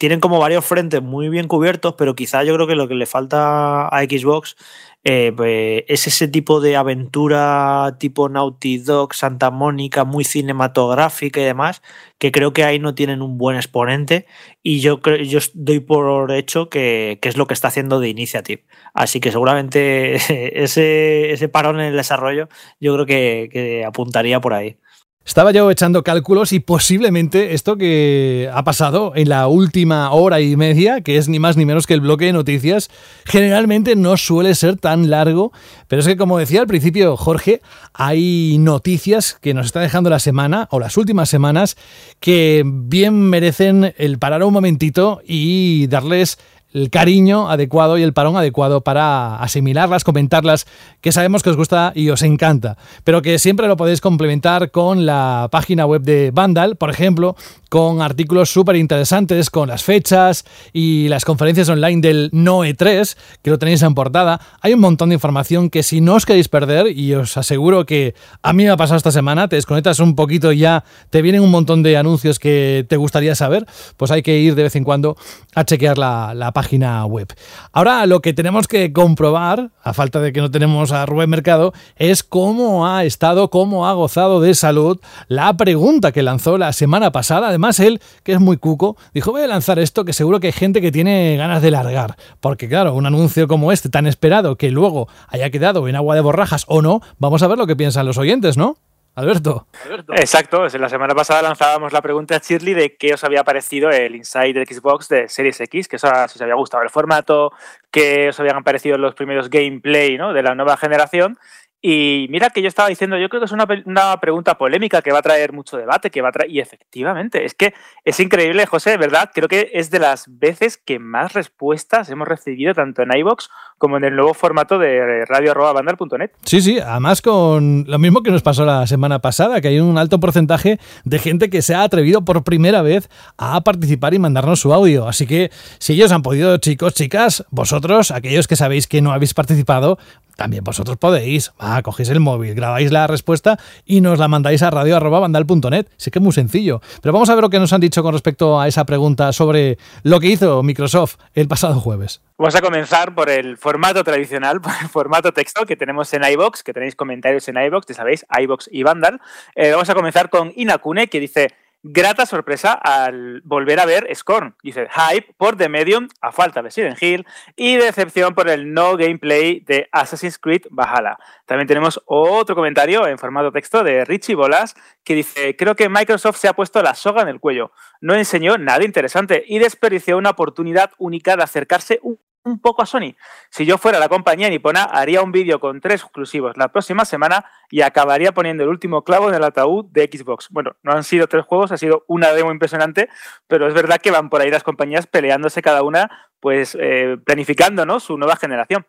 tienen 0.01 0.19
como 0.19 0.39
varios 0.39 0.65
frentes 0.65 0.99
muy 1.03 1.29
bien 1.29 1.47
cubiertos, 1.47 1.93
pero 1.95 2.15
quizá 2.15 2.43
yo 2.43 2.55
creo 2.55 2.65
que 2.65 2.73
lo 2.73 2.87
que 2.87 2.95
le 2.95 3.05
falta 3.05 3.87
a 3.87 4.01
Xbox 4.01 4.55
eh, 5.03 5.31
pues, 5.37 5.83
es 5.87 6.07
ese 6.07 6.27
tipo 6.27 6.59
de 6.59 6.75
aventura 6.75 7.97
tipo 7.99 8.27
Naughty 8.27 8.79
Dog, 8.79 9.13
Santa 9.13 9.51
Mónica, 9.51 10.03
muy 10.03 10.23
cinematográfica 10.23 11.39
y 11.39 11.43
demás, 11.43 11.83
que 12.17 12.31
creo 12.31 12.51
que 12.51 12.63
ahí 12.63 12.79
no 12.79 12.95
tienen 12.95 13.21
un 13.21 13.37
buen 13.37 13.57
exponente 13.57 14.25
y 14.63 14.79
yo, 14.79 14.99
yo 15.23 15.37
doy 15.53 15.81
por 15.81 16.31
hecho 16.31 16.67
que, 16.67 17.19
es 17.21 17.37
lo 17.37 17.45
que 17.45 17.53
está 17.53 17.67
haciendo 17.67 17.99
de 17.99 18.09
Initiative. 18.09 18.63
Así 18.95 19.19
que 19.19 19.31
seguramente 19.31 20.15
ese, 20.63 21.31
ese 21.31 21.47
parón 21.47 21.79
en 21.79 21.85
el 21.85 21.95
desarrollo 21.95 22.49
yo 22.79 22.95
creo 22.95 23.05
que 23.05 23.85
apuntaría 23.85 24.41
por 24.41 24.55
ahí. 24.55 24.77
Estaba 25.23 25.51
yo 25.51 25.69
echando 25.69 26.03
cálculos 26.03 26.51
y 26.51 26.59
posiblemente 26.59 27.53
esto 27.53 27.77
que 27.77 28.49
ha 28.51 28.63
pasado 28.63 29.13
en 29.15 29.29
la 29.29 29.47
última 29.47 30.11
hora 30.11 30.41
y 30.41 30.55
media, 30.55 31.01
que 31.01 31.17
es 31.17 31.29
ni 31.29 31.37
más 31.37 31.57
ni 31.57 31.65
menos 31.65 31.85
que 31.85 31.93
el 31.93 32.01
bloque 32.01 32.25
de 32.25 32.33
noticias, 32.33 32.89
generalmente 33.25 33.95
no 33.95 34.17
suele 34.17 34.55
ser 34.55 34.77
tan 34.77 35.11
largo, 35.11 35.53
pero 35.87 35.99
es 35.99 36.07
que 36.07 36.17
como 36.17 36.39
decía 36.39 36.61
al 36.61 36.67
principio 36.67 37.15
Jorge, 37.17 37.61
hay 37.93 38.57
noticias 38.57 39.37
que 39.39 39.53
nos 39.53 39.67
está 39.67 39.79
dejando 39.79 40.09
la 40.09 40.19
semana 40.19 40.67
o 40.71 40.79
las 40.79 40.97
últimas 40.97 41.29
semanas 41.29 41.77
que 42.19 42.63
bien 42.65 43.13
merecen 43.13 43.93
el 43.97 44.17
parar 44.17 44.43
un 44.43 44.53
momentito 44.53 45.21
y 45.23 45.85
darles 45.85 46.39
el 46.73 46.89
cariño 46.89 47.49
adecuado 47.49 47.97
y 47.97 48.03
el 48.03 48.13
parón 48.13 48.37
adecuado 48.37 48.81
para 48.81 49.37
asimilarlas, 49.37 50.03
comentarlas, 50.03 50.67
que 51.01 51.11
sabemos 51.11 51.43
que 51.43 51.49
os 51.49 51.57
gusta 51.57 51.91
y 51.95 52.09
os 52.09 52.21
encanta, 52.21 52.77
pero 53.03 53.21
que 53.21 53.39
siempre 53.39 53.67
lo 53.67 53.77
podéis 53.77 54.01
complementar 54.01 54.71
con 54.71 55.05
la 55.05 55.49
página 55.51 55.85
web 55.85 56.01
de 56.01 56.31
Vandal, 56.31 56.75
por 56.75 56.89
ejemplo, 56.89 57.35
con 57.71 58.01
artículos 58.01 58.51
súper 58.51 58.75
interesantes, 58.75 59.49
con 59.49 59.69
las 59.69 59.81
fechas 59.81 60.43
y 60.73 61.07
las 61.07 61.23
conferencias 61.23 61.69
online 61.69 62.01
del 62.01 62.29
NOE 62.33 62.73
3, 62.73 63.17
que 63.41 63.49
lo 63.49 63.57
tenéis 63.57 63.81
en 63.83 63.95
portada. 63.95 64.41
Hay 64.59 64.73
un 64.73 64.81
montón 64.81 65.07
de 65.07 65.15
información 65.15 65.69
que 65.69 65.81
si 65.81 66.01
no 66.01 66.15
os 66.15 66.25
queréis 66.25 66.49
perder, 66.49 66.87
y 66.87 67.13
os 67.13 67.37
aseguro 67.37 67.85
que 67.85 68.13
a 68.43 68.51
mí 68.51 68.65
me 68.65 68.71
ha 68.71 68.75
pasado 68.75 68.97
esta 68.97 69.11
semana, 69.13 69.47
te 69.47 69.55
desconectas 69.55 70.01
un 70.01 70.15
poquito 70.17 70.51
y 70.51 70.57
ya 70.57 70.83
te 71.11 71.21
vienen 71.21 71.43
un 71.43 71.49
montón 71.49 71.81
de 71.81 71.95
anuncios 71.95 72.39
que 72.39 72.85
te 72.89 72.97
gustaría 72.97 73.35
saber, 73.35 73.65
pues 73.95 74.11
hay 74.11 74.21
que 74.21 74.37
ir 74.37 74.55
de 74.55 74.63
vez 74.63 74.75
en 74.75 74.83
cuando 74.83 75.15
a 75.55 75.63
chequear 75.63 75.97
la, 75.97 76.51
página 76.53 77.05
web. 77.05 77.33
Ahora 77.71 78.05
lo 78.05 78.21
que 78.21 78.33
tenemos 78.33 78.67
que 78.67 78.91
comprobar, 78.91 79.71
a 79.81 79.93
falta 79.93 80.19
de 80.19 80.33
que 80.33 80.41
no 80.41 80.51
tenemos 80.51 80.91
a 80.91 81.05
Rubén 81.05 81.29
Mercado, 81.29 81.71
es 81.95 82.21
cómo 82.21 82.85
ha 82.85 83.05
estado, 83.05 83.49
cómo 83.49 83.87
ha 83.87 83.93
gozado 83.93 84.41
de 84.41 84.55
salud 84.55 84.99
la 85.29 85.55
pregunta 85.55 86.11
que 86.11 86.21
lanzó 86.21 86.57
la 86.57 86.73
semana 86.73 87.13
pasada. 87.13 87.60
Además, 87.61 87.79
él, 87.79 88.01
que 88.23 88.31
es 88.31 88.39
muy 88.39 88.57
cuco, 88.57 88.97
dijo, 89.13 89.31
voy 89.31 89.43
a 89.43 89.47
lanzar 89.47 89.77
esto 89.77 90.03
que 90.03 90.13
seguro 90.13 90.39
que 90.39 90.47
hay 90.47 90.53
gente 90.53 90.81
que 90.81 90.91
tiene 90.91 91.37
ganas 91.37 91.61
de 91.61 91.69
largar. 91.69 92.15
Porque 92.39 92.67
claro, 92.67 92.95
un 92.95 93.05
anuncio 93.05 93.47
como 93.47 93.71
este, 93.71 93.87
tan 93.87 94.07
esperado, 94.07 94.55
que 94.55 94.71
luego 94.71 95.07
haya 95.27 95.51
quedado 95.51 95.87
en 95.87 95.95
agua 95.95 96.15
de 96.15 96.21
borrajas 96.21 96.65
o 96.67 96.81
no, 96.81 97.01
vamos 97.19 97.43
a 97.43 97.47
ver 97.47 97.59
lo 97.59 97.67
que 97.67 97.75
piensan 97.75 98.07
los 98.07 98.17
oyentes, 98.17 98.57
¿no? 98.57 98.77
Alberto. 99.13 99.67
Exacto, 100.15 100.65
la 100.65 100.89
semana 100.89 101.13
pasada 101.13 101.43
lanzábamos 101.43 101.93
la 101.93 102.01
pregunta 102.01 102.37
a 102.37 102.39
Shirley 102.39 102.73
de 102.73 102.95
qué 102.95 103.13
os 103.13 103.23
había 103.23 103.43
parecido 103.43 103.91
el 103.91 104.15
Inside 104.15 104.53
de 104.53 104.65
Xbox 104.65 105.09
de 105.09 105.27
Series 105.27 105.59
X, 105.59 105.87
que 105.87 105.97
os, 105.97 106.01
si 106.01 106.07
os 106.07 106.41
había 106.41 106.55
gustado 106.55 106.81
el 106.81 106.89
formato, 106.89 107.51
qué 107.91 108.29
os 108.29 108.39
habían 108.39 108.63
parecido 108.63 108.97
los 108.97 109.13
primeros 109.13 109.49
gameplay 109.49 110.17
¿no? 110.17 110.33
de 110.33 110.41
la 110.41 110.55
nueva 110.55 110.77
generación. 110.77 111.37
Y 111.83 112.27
mira 112.29 112.51
que 112.51 112.61
yo 112.61 112.67
estaba 112.67 112.89
diciendo, 112.89 113.17
yo 113.17 113.27
creo 113.27 113.41
que 113.41 113.45
es 113.45 113.51
una, 113.51 113.65
una, 113.85 114.19
pregunta 114.19 114.55
polémica 114.55 115.01
que 115.01 115.11
va 115.11 115.17
a 115.17 115.23
traer 115.23 115.51
mucho 115.51 115.77
debate, 115.77 116.11
que 116.11 116.21
va 116.21 116.29
a 116.29 116.31
traer, 116.31 116.51
y 116.51 116.59
efectivamente, 116.59 117.43
es 117.43 117.55
que 117.55 117.73
es 118.05 118.19
increíble, 118.19 118.67
José, 118.67 118.97
¿verdad? 118.97 119.31
Creo 119.33 119.47
que 119.47 119.71
es 119.73 119.89
de 119.89 119.97
las 119.97 120.25
veces 120.27 120.77
que 120.77 120.99
más 120.99 121.33
respuestas 121.33 122.07
hemos 122.11 122.27
recibido 122.27 122.75
tanto 122.75 123.01
en 123.01 123.17
iBox 123.17 123.49
como 123.81 123.97
en 123.97 124.03
el 124.03 124.15
nuevo 124.15 124.35
formato 124.35 124.77
de 124.77 125.25
radio.bandal.net. 125.25 126.29
Sí, 126.45 126.61
sí, 126.61 126.79
además 126.79 127.23
con 127.23 127.83
lo 127.87 127.97
mismo 127.97 128.21
que 128.21 128.29
nos 128.29 128.43
pasó 128.43 128.63
la 128.63 128.85
semana 128.85 129.19
pasada, 129.19 129.59
que 129.59 129.69
hay 129.69 129.79
un 129.79 129.97
alto 129.97 130.19
porcentaje 130.19 130.79
de 131.03 131.17
gente 131.17 131.49
que 131.49 131.63
se 131.63 131.73
ha 131.73 131.81
atrevido 131.81 132.21
por 132.21 132.43
primera 132.43 132.83
vez 132.83 133.09
a 133.39 133.59
participar 133.61 134.13
y 134.13 134.19
mandarnos 134.19 134.59
su 134.59 134.71
audio. 134.71 135.07
Así 135.07 135.25
que 135.25 135.49
si 135.79 135.93
ellos 135.93 136.11
han 136.11 136.21
podido, 136.21 136.55
chicos, 136.57 136.93
chicas, 136.93 137.43
vosotros, 137.49 138.11
aquellos 138.11 138.47
que 138.47 138.55
sabéis 138.55 138.87
que 138.87 139.01
no 139.01 139.13
habéis 139.13 139.33
participado, 139.33 139.97
también 140.35 140.63
vosotros 140.63 140.97
podéis. 140.97 141.51
Ah, 141.59 141.81
cogéis 141.83 142.09
el 142.09 142.19
móvil, 142.19 142.55
grabáis 142.55 142.91
la 142.91 143.07
respuesta 143.07 143.59
y 143.85 144.01
nos 144.01 144.19
la 144.19 144.27
mandáis 144.27 144.63
a 144.63 144.69
radio.bandal.net. 144.69 145.87
Sí 145.97 146.11
que 146.11 146.19
es 146.19 146.23
muy 146.23 146.33
sencillo. 146.33 146.81
Pero 147.01 147.13
vamos 147.13 147.29
a 147.29 147.35
ver 147.35 147.43
lo 147.43 147.49
que 147.49 147.59
nos 147.59 147.73
han 147.73 147.81
dicho 147.81 148.03
con 148.03 148.13
respecto 148.13 148.59
a 148.59 148.67
esa 148.67 148.85
pregunta 148.85 149.33
sobre 149.33 149.77
lo 150.03 150.19
que 150.19 150.27
hizo 150.27 150.63
Microsoft 150.63 151.17
el 151.33 151.47
pasado 151.47 151.79
jueves. 151.79 152.21
Vamos 152.37 152.55
a 152.55 152.61
comenzar 152.61 153.13
por 153.13 153.29
el 153.29 153.55
formato 153.55 153.70
tradicional, 154.03 154.61
por 154.61 154.71
el 154.81 154.89
formato 154.89 155.33
texto 155.33 155.65
que 155.65 155.75
tenemos 155.75 156.13
en 156.13 156.23
iBox, 156.23 156.63
que 156.63 156.73
tenéis 156.73 156.95
comentarios 156.95 157.47
en 157.47 157.57
iBox, 157.57 157.87
ya 157.87 157.95
sabéis, 157.95 158.25
iBox 158.39 158.69
y 158.71 158.83
Vandal. 158.83 159.21
Eh, 159.55 159.71
vamos 159.71 159.89
a 159.89 159.95
comenzar 159.95 160.29
con 160.29 160.51
Inakune, 160.55 161.07
que 161.07 161.19
dice 161.19 161.49
grata 161.83 162.25
sorpresa 162.25 162.73
al 162.73 163.41
volver 163.43 163.79
a 163.79 163.85
ver 163.85 164.07
Scorn. 164.13 164.55
Dice, 164.61 164.87
hype 164.89 165.33
por 165.37 165.57
The 165.57 165.69
Medium 165.69 166.07
a 166.21 166.31
falta 166.31 166.61
de 166.61 166.71
Silent 166.71 167.01
Hill 167.01 167.25
y 167.55 167.77
decepción 167.77 168.35
por 168.35 168.49
el 168.49 168.73
no 168.73 168.97
gameplay 168.97 169.61
de 169.61 169.89
Assassin's 169.91 170.37
Creed 170.37 170.63
Valhalla. 170.69 171.17
También 171.45 171.67
tenemos 171.67 172.01
otro 172.05 172.55
comentario 172.55 173.07
en 173.07 173.17
formato 173.17 173.51
texto 173.51 173.83
de 173.83 174.05
Richie 174.05 174.35
Bolas 174.35 174.75
que 175.03 175.15
dice, 175.15 175.55
creo 175.55 175.75
que 175.75 175.89
Microsoft 175.89 176.37
se 176.37 176.47
ha 176.47 176.53
puesto 176.53 176.81
la 176.83 176.93
soga 176.93 177.23
en 177.23 177.29
el 177.29 177.39
cuello. 177.39 177.71
No 177.99 178.13
enseñó 178.13 178.57
nada 178.57 178.83
interesante 178.83 179.43
y 179.47 179.59
desperdició 179.59 180.17
una 180.17 180.31
oportunidad 180.31 180.91
única 180.97 181.35
de 181.35 181.43
acercarse 181.43 181.99
un 182.03 182.19
un 182.43 182.59
poco 182.59 182.81
a 182.81 182.85
Sony. 182.85 183.15
Si 183.49 183.65
yo 183.65 183.77
fuera 183.77 183.99
la 183.99 184.09
compañía 184.09 184.49
nipona, 184.49 184.83
haría 184.83 185.21
un 185.21 185.31
vídeo 185.31 185.59
con 185.59 185.81
tres 185.81 186.01
exclusivos 186.01 186.57
la 186.57 186.69
próxima 186.69 187.05
semana 187.05 187.45
y 187.69 187.81
acabaría 187.81 188.31
poniendo 188.33 188.63
el 188.63 188.69
último 188.69 189.03
clavo 189.03 189.29
en 189.29 189.35
el 189.35 189.43
ataúd 189.43 189.85
de 189.91 190.09
Xbox. 190.11 190.47
Bueno, 190.49 190.75
no 190.83 190.93
han 190.93 191.03
sido 191.03 191.27
tres 191.27 191.45
juegos, 191.45 191.71
ha 191.71 191.77
sido 191.77 192.03
una 192.07 192.31
demo 192.33 192.51
impresionante, 192.51 193.09
pero 193.47 193.67
es 193.67 193.73
verdad 193.73 194.01
que 194.01 194.11
van 194.11 194.29
por 194.29 194.41
ahí 194.41 194.49
las 194.49 194.63
compañías 194.63 195.07
peleándose 195.07 195.61
cada 195.61 195.83
una, 195.83 196.29
pues 196.39 196.77
eh, 196.79 197.17
planificando 197.25 197.85
¿no? 197.85 197.99
su 197.99 198.17
nueva 198.17 198.35
generación. 198.35 198.85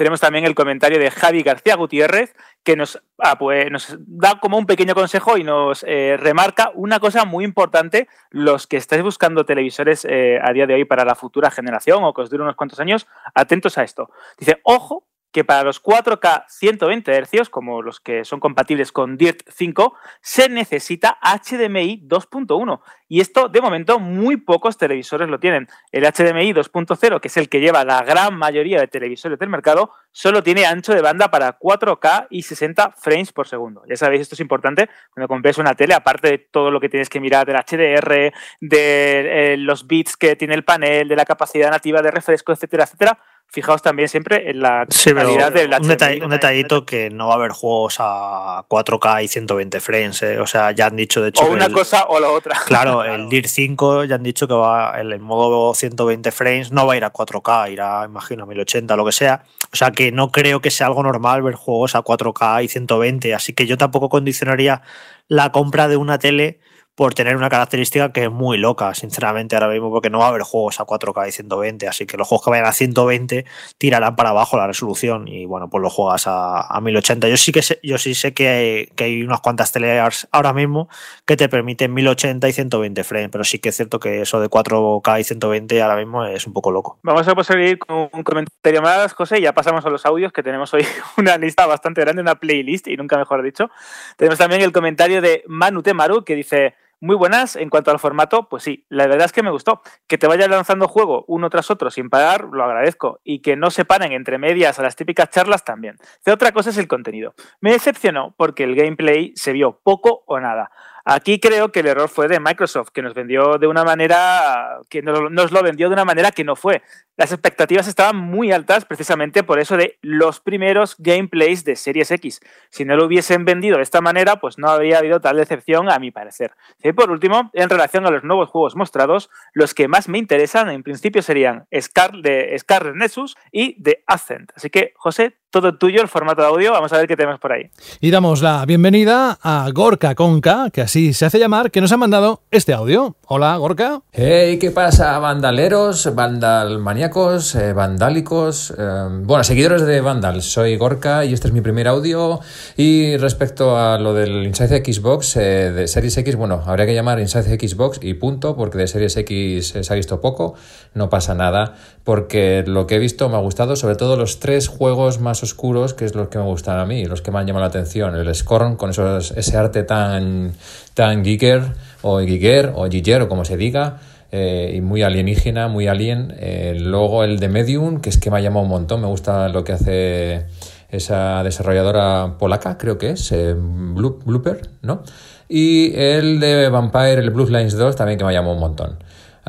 Tenemos 0.00 0.18
también 0.18 0.46
el 0.46 0.54
comentario 0.54 0.98
de 0.98 1.10
Javi 1.10 1.42
García 1.42 1.76
Gutiérrez, 1.76 2.34
que 2.64 2.74
nos, 2.74 3.02
ah, 3.18 3.36
pues, 3.38 3.98
da 3.98 4.40
como 4.40 4.56
un 4.56 4.64
pequeño 4.64 4.94
consejo 4.94 5.36
y 5.36 5.44
nos 5.44 5.84
eh, 5.86 6.16
remarca 6.18 6.72
una 6.74 6.98
cosa 7.00 7.26
muy 7.26 7.44
importante, 7.44 8.08
los 8.30 8.66
que 8.66 8.78
estáis 8.78 9.02
buscando 9.02 9.44
televisores 9.44 10.06
eh, 10.08 10.38
a 10.42 10.54
día 10.54 10.66
de 10.66 10.72
hoy 10.72 10.86
para 10.86 11.04
la 11.04 11.14
futura 11.14 11.50
generación 11.50 12.02
o 12.02 12.14
que 12.14 12.22
os 12.22 12.30
dure 12.30 12.44
unos 12.44 12.56
cuantos 12.56 12.80
años, 12.80 13.06
atentos 13.34 13.76
a 13.76 13.82
esto. 13.82 14.08
Dice, 14.38 14.62
ojo 14.64 15.06
que 15.32 15.44
para 15.44 15.62
los 15.62 15.82
4K 15.82 16.44
120 16.48 17.22
Hz, 17.22 17.48
como 17.48 17.82
los 17.82 18.00
que 18.00 18.24
son 18.24 18.40
compatibles 18.40 18.92
con 18.92 19.16
DIRT 19.16 19.42
5, 19.48 19.94
se 20.20 20.48
necesita 20.48 21.18
HDMI 21.22 22.06
2.1. 22.08 22.80
Y 23.08 23.20
esto, 23.20 23.48
de 23.48 23.60
momento, 23.60 23.98
muy 23.98 24.36
pocos 24.36 24.78
televisores 24.78 25.28
lo 25.28 25.40
tienen. 25.40 25.68
El 25.90 26.04
HDMI 26.04 26.52
2.0, 26.52 27.20
que 27.20 27.28
es 27.28 27.36
el 27.36 27.48
que 27.48 27.60
lleva 27.60 27.84
la 27.84 28.02
gran 28.02 28.36
mayoría 28.36 28.80
de 28.80 28.86
televisores 28.86 29.38
del 29.38 29.48
mercado, 29.48 29.92
solo 30.12 30.42
tiene 30.42 30.64
ancho 30.64 30.94
de 30.94 31.02
banda 31.02 31.28
para 31.28 31.58
4K 31.58 32.28
y 32.30 32.42
60 32.42 32.92
frames 32.92 33.32
por 33.32 33.48
segundo. 33.48 33.82
Ya 33.88 33.96
sabéis, 33.96 34.22
esto 34.22 34.36
es 34.36 34.40
importante 34.40 34.88
cuando 35.12 35.28
compréis 35.28 35.58
una 35.58 35.74
tele, 35.74 35.94
aparte 35.94 36.28
de 36.28 36.38
todo 36.38 36.70
lo 36.70 36.80
que 36.80 36.88
tienes 36.88 37.08
que 37.08 37.20
mirar 37.20 37.46
del 37.46 37.56
HDR, 37.56 38.32
de 38.60 39.52
eh, 39.52 39.56
los 39.56 39.86
bits 39.86 40.16
que 40.16 40.36
tiene 40.36 40.54
el 40.54 40.64
panel, 40.64 41.08
de 41.08 41.16
la 41.16 41.24
capacidad 41.24 41.70
nativa 41.70 42.02
de 42.02 42.10
refresco, 42.12 42.52
etcétera, 42.52 42.84
etcétera 42.84 43.18
fijaos 43.50 43.82
también 43.82 44.08
siempre 44.08 44.50
en 44.50 44.60
la 44.60 44.86
calidad 44.86 45.52
del 45.52 45.72
un, 45.72 46.24
un 46.24 46.30
detallito 46.30 46.86
que 46.86 47.10
no 47.10 47.26
va 47.26 47.34
a 47.34 47.36
haber 47.36 47.50
juegos 47.50 47.96
a 47.98 48.64
4K 48.68 49.24
y 49.24 49.28
120 49.28 49.80
frames. 49.80 50.22
¿eh? 50.22 50.38
O 50.38 50.46
sea, 50.46 50.70
ya 50.70 50.86
han 50.86 50.96
dicho, 50.96 51.20
de 51.20 51.30
hecho. 51.30 51.44
O 51.44 51.50
una 51.50 51.68
cosa 51.68 52.04
o 52.08 52.20
la 52.20 52.30
otra. 52.30 52.56
Claro, 52.66 53.02
el 53.02 53.28
DIR 53.28 53.48
5 53.48 54.04
ya 54.04 54.14
han 54.14 54.22
dicho 54.22 54.46
que 54.46 54.54
va 54.54 54.94
el, 55.00 55.12
el 55.12 55.20
modo 55.20 55.74
120 55.74 56.30
frames 56.30 56.70
no 56.70 56.86
va 56.86 56.94
a 56.94 56.96
ir 56.96 57.04
a 57.04 57.12
4K, 57.12 57.72
irá, 57.72 58.04
imagino, 58.04 58.44
a 58.44 58.46
1080, 58.46 58.94
lo 58.96 59.04
que 59.04 59.12
sea. 59.12 59.44
O 59.72 59.76
sea, 59.76 59.90
que 59.90 60.12
no 60.12 60.30
creo 60.30 60.60
que 60.60 60.70
sea 60.70 60.86
algo 60.86 61.02
normal 61.02 61.42
ver 61.42 61.54
juegos 61.54 61.96
a 61.96 62.02
4K 62.02 62.64
y 62.64 62.68
120. 62.68 63.34
Así 63.34 63.52
que 63.52 63.66
yo 63.66 63.76
tampoco 63.76 64.08
condicionaría 64.08 64.82
la 65.26 65.50
compra 65.50 65.88
de 65.88 65.96
una 65.96 66.18
tele 66.18 66.60
por 67.00 67.14
tener 67.14 67.34
una 67.34 67.48
característica 67.48 68.12
que 68.12 68.24
es 68.24 68.30
muy 68.30 68.58
loca, 68.58 68.92
sinceramente, 68.92 69.56
ahora 69.56 69.68
mismo, 69.68 69.88
porque 69.88 70.10
no 70.10 70.18
va 70.18 70.26
a 70.26 70.28
haber 70.28 70.42
juegos 70.42 70.80
a 70.80 70.84
4K 70.84 71.28
y 71.28 71.32
120, 71.32 71.88
así 71.88 72.04
que 72.04 72.18
los 72.18 72.28
juegos 72.28 72.44
que 72.44 72.50
vayan 72.50 72.66
a 72.66 72.72
120 72.72 73.46
tirarán 73.78 74.16
para 74.16 74.28
abajo 74.28 74.58
la 74.58 74.66
resolución 74.66 75.26
y 75.26 75.46
bueno, 75.46 75.70
pues 75.70 75.80
lo 75.80 75.88
juegas 75.88 76.24
a, 76.26 76.78
1080. 76.78 77.28
Yo 77.28 77.38
sí 77.38 77.52
que 77.52 77.62
sé, 77.62 77.80
yo 77.82 77.96
sí 77.96 78.14
sé 78.14 78.34
que 78.34 78.48
hay, 78.48 78.86
que 78.88 79.04
hay 79.04 79.22
unas 79.22 79.40
cuantas 79.40 79.72
teles 79.72 80.28
ahora 80.30 80.52
mismo 80.52 80.90
que 81.24 81.38
te 81.38 81.48
permiten 81.48 81.94
1080 81.94 82.46
y 82.50 82.52
120 82.52 83.02
frames, 83.02 83.30
pero 83.32 83.44
sí 83.44 83.60
que 83.60 83.70
es 83.70 83.76
cierto 83.76 83.98
que 83.98 84.20
eso 84.20 84.38
de 84.38 84.50
4K 84.50 85.20
y 85.20 85.24
120 85.24 85.80
ahora 85.80 85.96
mismo 85.96 86.26
es 86.26 86.46
un 86.46 86.52
poco 86.52 86.70
loco. 86.70 86.98
Vamos 87.02 87.26
a 87.26 87.44
seguir 87.44 87.78
con 87.78 88.10
un 88.12 88.22
comentario 88.22 88.82
más, 88.82 89.14
José, 89.14 89.38
y 89.38 89.42
ya 89.44 89.54
pasamos 89.54 89.86
a 89.86 89.88
los 89.88 90.04
audios, 90.04 90.34
que 90.34 90.42
tenemos 90.42 90.74
hoy 90.74 90.84
una 91.16 91.38
lista 91.38 91.64
bastante 91.64 92.02
grande, 92.02 92.20
una 92.20 92.34
playlist, 92.34 92.88
y 92.88 92.98
nunca 92.98 93.16
mejor 93.16 93.42
dicho. 93.42 93.70
Tenemos 94.18 94.38
también 94.38 94.60
el 94.60 94.72
comentario 94.72 95.22
de 95.22 95.44
Manu 95.46 95.82
Temaru, 95.82 96.24
que 96.24 96.36
dice 96.36 96.74
muy 97.00 97.16
buenas 97.16 97.56
en 97.56 97.70
cuanto 97.70 97.90
al 97.90 97.98
formato, 97.98 98.48
pues 98.48 98.62
sí, 98.62 98.84
la 98.88 99.06
verdad 99.06 99.24
es 99.24 99.32
que 99.32 99.42
me 99.42 99.50
gustó. 99.50 99.80
Que 100.06 100.18
te 100.18 100.26
vayas 100.26 100.48
lanzando 100.48 100.86
juego 100.86 101.24
uno 101.28 101.48
tras 101.50 101.70
otro 101.70 101.90
sin 101.90 102.10
parar, 102.10 102.44
lo 102.52 102.62
agradezco. 102.62 103.20
Y 103.24 103.40
que 103.40 103.56
no 103.56 103.70
se 103.70 103.84
paren 103.84 104.12
entre 104.12 104.38
medias 104.38 104.78
a 104.78 104.82
las 104.82 104.96
típicas 104.96 105.30
charlas 105.30 105.64
también. 105.64 105.96
De 106.24 106.32
otra 106.32 106.52
cosa 106.52 106.70
es 106.70 106.78
el 106.78 106.88
contenido. 106.88 107.34
Me 107.60 107.72
decepcionó 107.72 108.34
porque 108.36 108.64
el 108.64 108.76
gameplay 108.76 109.32
se 109.34 109.52
vio 109.52 109.80
poco 109.82 110.24
o 110.26 110.38
nada. 110.40 110.70
Aquí 111.04 111.40
creo 111.40 111.72
que 111.72 111.80
el 111.80 111.86
error 111.86 112.08
fue 112.08 112.28
de 112.28 112.40
Microsoft, 112.40 112.90
que 112.92 113.02
nos 113.02 113.14
vendió 113.14 113.58
de 113.58 113.66
una 113.66 113.84
manera, 113.84 114.78
que 114.88 115.02
nos 115.02 115.52
lo 115.52 115.62
vendió 115.62 115.88
de 115.88 115.94
una 115.94 116.04
manera 116.04 116.30
que 116.30 116.44
no 116.44 116.56
fue. 116.56 116.82
Las 117.16 117.32
expectativas 117.32 117.86
estaban 117.86 118.16
muy 118.16 118.52
altas 118.52 118.84
precisamente 118.84 119.42
por 119.42 119.58
eso 119.58 119.76
de 119.76 119.98
los 120.00 120.40
primeros 120.40 120.96
gameplays 120.98 121.64
de 121.64 121.76
Series 121.76 122.10
X. 122.10 122.40
Si 122.70 122.84
no 122.84 122.96
lo 122.96 123.04
hubiesen 123.04 123.44
vendido 123.44 123.76
de 123.76 123.82
esta 123.82 124.00
manera, 124.00 124.36
pues 124.36 124.58
no 124.58 124.68
habría 124.68 124.98
habido 124.98 125.20
tal 125.20 125.36
decepción 125.36 125.90
a 125.90 125.98
mi 125.98 126.10
parecer. 126.10 126.52
Y 126.82 126.92
por 126.92 127.10
último, 127.10 127.50
en 127.52 127.68
relación 127.68 128.06
a 128.06 128.10
los 128.10 128.24
nuevos 128.24 128.48
juegos 128.48 128.76
mostrados, 128.76 129.30
los 129.52 129.74
que 129.74 129.88
más 129.88 130.08
me 130.08 130.18
interesan 130.18 130.70
en 130.70 130.82
principio 130.82 131.22
serían 131.22 131.66
Scar 131.78 132.12
de 132.12 132.56
Scarlet 132.58 132.94
Nexus 132.94 133.36
y 133.52 133.80
de 133.82 134.02
Ascent. 134.06 134.52
Así 134.54 134.70
que, 134.70 134.92
José, 134.96 135.39
todo 135.50 135.76
tuyo 135.76 136.00
el 136.00 136.08
formato 136.08 136.42
de 136.42 136.48
audio. 136.48 136.72
Vamos 136.72 136.92
a 136.92 136.98
ver 136.98 137.08
qué 137.08 137.16
tenemos 137.16 137.40
por 137.40 137.52
ahí. 137.52 137.70
Y 138.00 138.10
damos 138.10 138.40
la 138.40 138.64
bienvenida 138.66 139.38
a 139.42 139.68
Gorka 139.74 140.14
Conca, 140.14 140.70
que 140.72 140.80
así 140.80 141.12
se 141.12 141.26
hace 141.26 141.38
llamar, 141.38 141.70
que 141.70 141.80
nos 141.80 141.90
ha 141.92 141.96
mandado 141.96 142.42
este 142.50 142.72
audio. 142.72 143.16
Hola, 143.26 143.56
Gorka. 143.56 144.02
Hey, 144.12 144.58
¿qué 144.58 144.70
pasa, 144.70 145.18
vandaleros, 145.18 146.14
vandalmaníacos, 146.14 147.54
eh, 147.56 147.72
vandálicos? 147.72 148.72
Eh, 148.78 149.08
bueno, 149.22 149.42
seguidores 149.42 149.82
de 149.82 150.00
Vandal. 150.00 150.42
Soy 150.42 150.76
Gorka 150.76 151.24
y 151.24 151.32
este 151.32 151.48
es 151.48 151.52
mi 151.52 151.60
primer 151.60 151.88
audio. 151.88 152.40
Y 152.76 153.16
respecto 153.16 153.76
a 153.76 153.98
lo 153.98 154.14
del 154.14 154.46
Inside 154.46 154.84
Xbox, 154.84 155.36
eh, 155.36 155.72
de 155.72 155.88
Series 155.88 156.16
X, 156.18 156.36
bueno, 156.36 156.62
habría 156.64 156.86
que 156.86 156.94
llamar 156.94 157.18
Inside 157.18 157.58
Xbox 157.58 157.98
y 158.02 158.14
punto, 158.14 158.56
porque 158.56 158.78
de 158.78 158.86
Series 158.86 159.16
X 159.16 159.74
se 159.80 159.92
ha 159.92 159.96
visto 159.96 160.20
poco. 160.20 160.54
No 160.94 161.08
pasa 161.08 161.34
nada, 161.34 161.74
porque 162.04 162.62
lo 162.66 162.86
que 162.86 162.96
he 162.96 162.98
visto 162.98 163.28
me 163.28 163.36
ha 163.36 163.40
gustado, 163.40 163.74
sobre 163.76 163.96
todo 163.96 164.16
los 164.16 164.38
tres 164.38 164.68
juegos 164.68 165.20
más 165.20 165.39
oscuros, 165.42 165.94
que 165.94 166.04
es 166.04 166.14
los 166.14 166.28
que 166.28 166.38
me 166.38 166.44
gustan 166.44 166.78
a 166.78 166.86
mí, 166.86 167.04
los 167.04 167.22
que 167.22 167.30
me 167.30 167.38
han 167.38 167.46
llamado 167.46 167.64
la 167.64 167.68
atención. 167.68 168.14
El 168.14 168.34
Scorn, 168.34 168.76
con 168.76 168.90
esos, 168.90 169.32
ese 169.32 169.56
arte 169.56 169.82
tan, 169.82 170.52
tan 170.94 171.24
geeker, 171.24 171.62
o 172.02 172.20
geeker, 172.20 172.72
o 172.74 172.88
giger, 172.88 173.22
o 173.22 173.28
como 173.28 173.44
se 173.44 173.56
diga, 173.56 173.98
eh, 174.32 174.74
y 174.76 174.80
muy 174.80 175.02
alienígena, 175.02 175.68
muy 175.68 175.88
alien. 175.88 176.34
Eh, 176.38 176.76
luego 176.78 177.24
el 177.24 177.38
de 177.40 177.48
Medium, 177.48 178.00
que 178.00 178.10
es 178.10 178.18
que 178.18 178.30
me 178.30 178.38
ha 178.38 178.40
llamado 178.40 178.62
un 178.62 178.70
montón, 178.70 179.00
me 179.00 179.06
gusta 179.06 179.48
lo 179.48 179.64
que 179.64 179.72
hace 179.72 180.46
esa 180.90 181.42
desarrolladora 181.42 182.36
polaca, 182.38 182.76
creo 182.78 182.98
que 182.98 183.10
es, 183.10 183.32
eh, 183.32 183.54
Blooper, 183.56 184.60
¿no? 184.82 185.02
Y 185.48 185.92
el 185.96 186.38
de 186.40 186.68
Vampire, 186.68 187.14
el 187.14 187.30
Bloodlines 187.30 187.76
2, 187.76 187.96
también 187.96 188.18
que 188.18 188.24
me 188.24 188.30
ha 188.30 188.34
llamado 188.34 188.54
un 188.54 188.60
montón. 188.60 188.98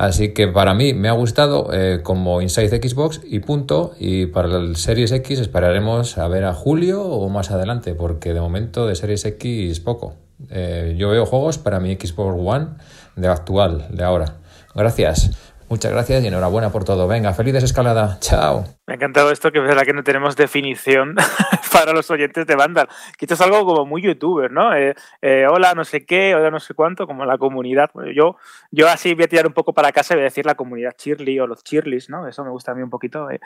Así 0.02 0.34
que 0.34 0.48
para 0.48 0.74
mí 0.74 0.96
me 0.96 1.10
ha 1.10 1.12
gustado 1.12 1.70
eh, 1.72 2.00
como 2.02 2.42
Inside 2.42 2.82
Xbox 2.82 3.22
y 3.24 3.38
punto. 3.38 3.92
Y 4.00 4.26
para 4.26 4.58
el 4.58 4.76
Series 4.76 5.12
X 5.12 5.38
esperaremos 5.40 6.18
a 6.18 6.28
ver 6.28 6.44
a 6.46 6.56
julio 6.56 7.04
o 7.04 7.30
más 7.30 7.52
adelante, 7.52 7.94
porque 7.94 8.34
de 8.34 8.42
momento 8.42 8.88
de 8.88 8.96
Series 8.96 9.24
X 9.26 9.80
poco. 9.80 10.16
Eh, 10.50 10.96
yo 10.98 11.12
veo 11.12 11.28
juegos 11.28 11.60
para 11.60 11.80
mi 11.80 11.94
Xbox 11.94 12.36
One 12.44 12.70
de 13.16 13.28
actual, 13.28 13.90
de 13.92 14.04
ahora. 14.04 14.38
Gracias. 14.74 15.51
Muchas 15.72 15.94
gracias 15.94 16.22
y 16.22 16.28
enhorabuena 16.28 16.70
por 16.70 16.84
todo. 16.84 17.08
Venga, 17.08 17.34
feliz 17.34 17.54
desescalada. 17.54 18.18
Chao. 18.20 18.66
Me 18.86 18.94
ha 18.94 18.96
encantado 18.96 19.32
esto, 19.32 19.54
que 19.54 19.60
es 19.60 19.64
verdad 19.64 19.84
que 19.84 19.94
no 19.94 20.04
tenemos 20.04 20.36
definición 20.36 21.16
para 21.72 21.94
los 21.94 22.12
oyentes 22.12 22.46
de 22.46 22.58
Vandal. 22.58 22.90
Esto 23.18 23.36
es 23.36 23.40
algo 23.40 23.66
como 23.66 23.86
muy 23.86 24.02
youtuber, 24.02 24.52
¿no? 24.52 24.76
Eh, 24.76 24.96
eh, 25.22 25.46
hola, 25.50 25.74
no 25.74 25.86
sé 25.86 26.06
qué, 26.06 26.36
hola, 26.36 26.52
no 26.52 26.60
sé 26.60 26.74
cuánto, 26.74 27.08
como 27.08 27.24
la 27.24 27.38
comunidad. 27.38 27.90
yo, 28.14 28.36
yo 28.70 28.90
así 28.90 29.14
voy 29.14 29.24
a 29.24 29.28
tirar 29.30 29.48
un 29.48 29.54
poco 29.54 29.72
para 29.72 29.94
casa 29.94 30.14
y 30.14 30.18
voy 30.18 30.24
a 30.24 30.26
decir 30.26 30.46
la 30.46 30.56
comunidad 30.56 30.92
Chirly 30.98 31.40
o 31.40 31.48
los 31.48 31.64
Chirlis, 31.64 32.10
¿no? 32.10 32.28
Eso 32.28 32.44
me 32.44 32.50
gusta 32.50 32.74
a 32.74 32.76
mí 32.76 32.82
un 32.82 32.90
poquito. 32.90 33.30
Eh. 33.32 33.40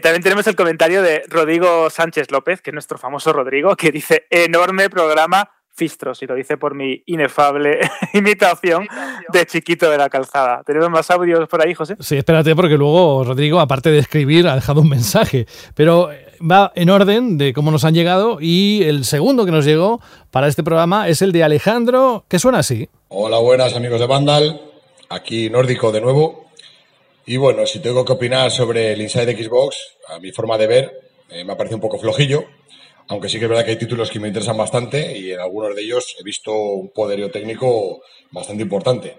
también 0.00 0.22
tenemos 0.22 0.46
el 0.46 0.54
comentario 0.54 1.02
de 1.02 1.24
Rodrigo 1.28 1.90
Sánchez 1.90 2.30
López, 2.30 2.62
que 2.62 2.70
es 2.70 2.74
nuestro 2.74 2.96
famoso 2.96 3.32
Rodrigo, 3.32 3.74
que 3.74 3.90
dice: 3.90 4.28
enorme 4.30 4.88
programa 4.88 5.50
Fistros, 5.76 6.22
y 6.22 6.26
lo 6.26 6.34
dice 6.34 6.56
por 6.56 6.74
mi 6.74 7.02
inefable 7.04 7.80
imitación 8.14 8.88
de 9.30 9.44
chiquito 9.44 9.90
de 9.90 9.98
la 9.98 10.08
calzada. 10.08 10.62
¿Tenemos 10.64 10.88
más 10.88 11.10
audios 11.10 11.46
por 11.48 11.64
ahí, 11.64 11.74
José? 11.74 11.96
Sí, 12.00 12.16
espérate, 12.16 12.56
porque 12.56 12.78
luego 12.78 13.24
Rodrigo, 13.24 13.60
aparte 13.60 13.90
de 13.90 13.98
escribir, 13.98 14.48
ha 14.48 14.54
dejado 14.54 14.80
un 14.80 14.88
mensaje. 14.88 15.46
Pero 15.74 16.10
eh, 16.10 16.26
va 16.40 16.72
en 16.74 16.88
orden 16.88 17.36
de 17.36 17.52
cómo 17.52 17.70
nos 17.70 17.84
han 17.84 17.92
llegado, 17.92 18.38
y 18.40 18.84
el 18.84 19.04
segundo 19.04 19.44
que 19.44 19.52
nos 19.52 19.66
llegó 19.66 20.00
para 20.30 20.48
este 20.48 20.62
programa 20.62 21.08
es 21.08 21.20
el 21.20 21.30
de 21.32 21.44
Alejandro, 21.44 22.24
que 22.28 22.38
suena 22.38 22.60
así. 22.60 22.88
Hola, 23.08 23.38
buenas 23.38 23.74
amigos 23.74 24.00
de 24.00 24.06
Vandal, 24.06 24.60
aquí 25.10 25.50
Nórdico 25.50 25.92
de 25.92 26.00
nuevo. 26.00 26.46
Y 27.26 27.36
bueno, 27.36 27.66
si 27.66 27.80
tengo 27.80 28.02
que 28.04 28.12
opinar 28.12 28.50
sobre 28.50 28.94
el 28.94 29.02
Inside 29.02 29.36
Xbox, 29.36 29.76
a 30.08 30.18
mi 30.20 30.32
forma 30.32 30.56
de 30.56 30.66
ver, 30.66 30.92
eh, 31.28 31.44
me 31.44 31.52
ha 31.52 31.56
parecido 31.56 31.76
un 31.76 31.82
poco 31.82 31.98
flojillo 31.98 32.44
aunque 33.08 33.28
sí 33.28 33.38
que 33.38 33.44
es 33.44 33.48
verdad 33.48 33.64
que 33.64 33.72
hay 33.72 33.78
títulos 33.78 34.10
que 34.10 34.20
me 34.20 34.28
interesan 34.28 34.56
bastante 34.56 35.16
y 35.16 35.32
en 35.32 35.40
algunos 35.40 35.74
de 35.74 35.82
ellos 35.82 36.16
he 36.18 36.24
visto 36.24 36.52
un 36.52 36.90
poderío 36.90 37.30
técnico 37.30 38.02
bastante 38.30 38.62
importante. 38.62 39.16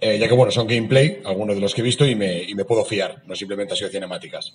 Eh, 0.00 0.18
ya 0.18 0.26
que, 0.26 0.34
bueno, 0.34 0.50
son 0.50 0.66
gameplay, 0.66 1.20
algunos 1.24 1.54
de 1.54 1.62
los 1.62 1.74
que 1.74 1.80
he 1.80 1.84
visto, 1.84 2.04
y 2.04 2.16
me, 2.16 2.42
y 2.42 2.56
me 2.56 2.64
puedo 2.64 2.84
fiar, 2.84 3.22
no 3.26 3.36
simplemente 3.36 3.74
ha 3.74 3.76
sido 3.76 3.88
cinemáticas. 3.88 4.52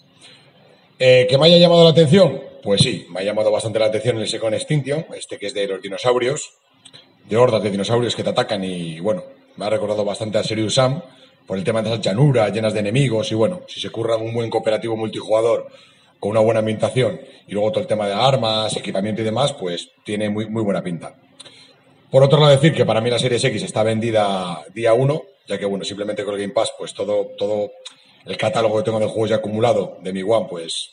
Eh, 0.99 1.25
¿Que 1.29 1.37
me 1.37 1.45
haya 1.45 1.57
llamado 1.57 1.85
la 1.85 1.91
atención? 1.91 2.41
Pues 2.61 2.81
sí, 2.81 3.07
me 3.11 3.21
ha 3.21 3.23
llamado 3.23 3.49
bastante 3.49 3.79
la 3.79 3.85
atención 3.85 4.17
el 4.17 4.27
Second 4.27 4.55
Extinction, 4.55 5.05
este 5.15 5.37
que 5.37 5.47
es 5.47 5.53
de 5.53 5.67
los 5.67 5.81
dinosaurios, 5.81 6.51
de 7.29 7.37
hordas 7.37 7.63
de 7.63 7.71
dinosaurios 7.71 8.13
que 8.13 8.23
te 8.23 8.29
atacan 8.29 8.61
y, 8.65 8.99
bueno, 8.99 9.23
me 9.55 9.65
ha 9.65 9.69
recordado 9.69 10.03
bastante 10.03 10.37
a 10.37 10.43
Serious 10.43 10.73
Sam 10.73 11.01
por 11.45 11.57
el 11.57 11.63
tema 11.63 11.81
de 11.81 11.91
esas 11.91 12.01
llanuras 12.01 12.51
llenas 12.51 12.73
de 12.73 12.81
enemigos 12.81 13.31
y, 13.31 13.35
bueno, 13.35 13.61
si 13.67 13.79
se 13.79 13.89
curra 13.89 14.17
un 14.17 14.33
buen 14.33 14.49
cooperativo 14.49 14.97
multijugador 14.97 15.69
con 16.19 16.31
una 16.31 16.39
buena 16.39 16.59
ambientación 16.59 17.19
y 17.47 17.53
luego 17.53 17.71
todo 17.71 17.81
el 17.81 17.87
tema 17.87 18.07
de 18.07 18.13
armas, 18.13 18.75
equipamiento 18.75 19.21
y 19.21 19.25
demás, 19.25 19.53
pues 19.53 19.89
tiene 20.03 20.29
muy, 20.29 20.47
muy 20.47 20.63
buena 20.63 20.83
pinta. 20.83 21.15
Por 22.09 22.23
otro 22.23 22.39
lado, 22.39 22.51
decir 22.51 22.73
que 22.73 22.85
para 22.85 23.01
mí 23.01 23.09
la 23.09 23.19
Series 23.19 23.43
X 23.43 23.63
está 23.63 23.83
vendida 23.83 24.63
día 24.73 24.93
1, 24.93 25.23
ya 25.47 25.57
que, 25.57 25.65
bueno, 25.65 25.83
simplemente 25.83 26.23
con 26.23 26.35
el 26.35 26.41
Game 26.41 26.53
Pass, 26.53 26.71
pues 26.77 26.93
todo, 26.93 27.31
todo 27.37 27.71
el 28.25 28.37
catálogo 28.37 28.77
que 28.77 28.83
tengo 28.83 28.99
de 28.99 29.07
juegos 29.07 29.29
ya 29.29 29.37
acumulado 29.37 29.97
de 30.01 30.13
mi 30.13 30.23
One, 30.23 30.47
pues 30.49 30.91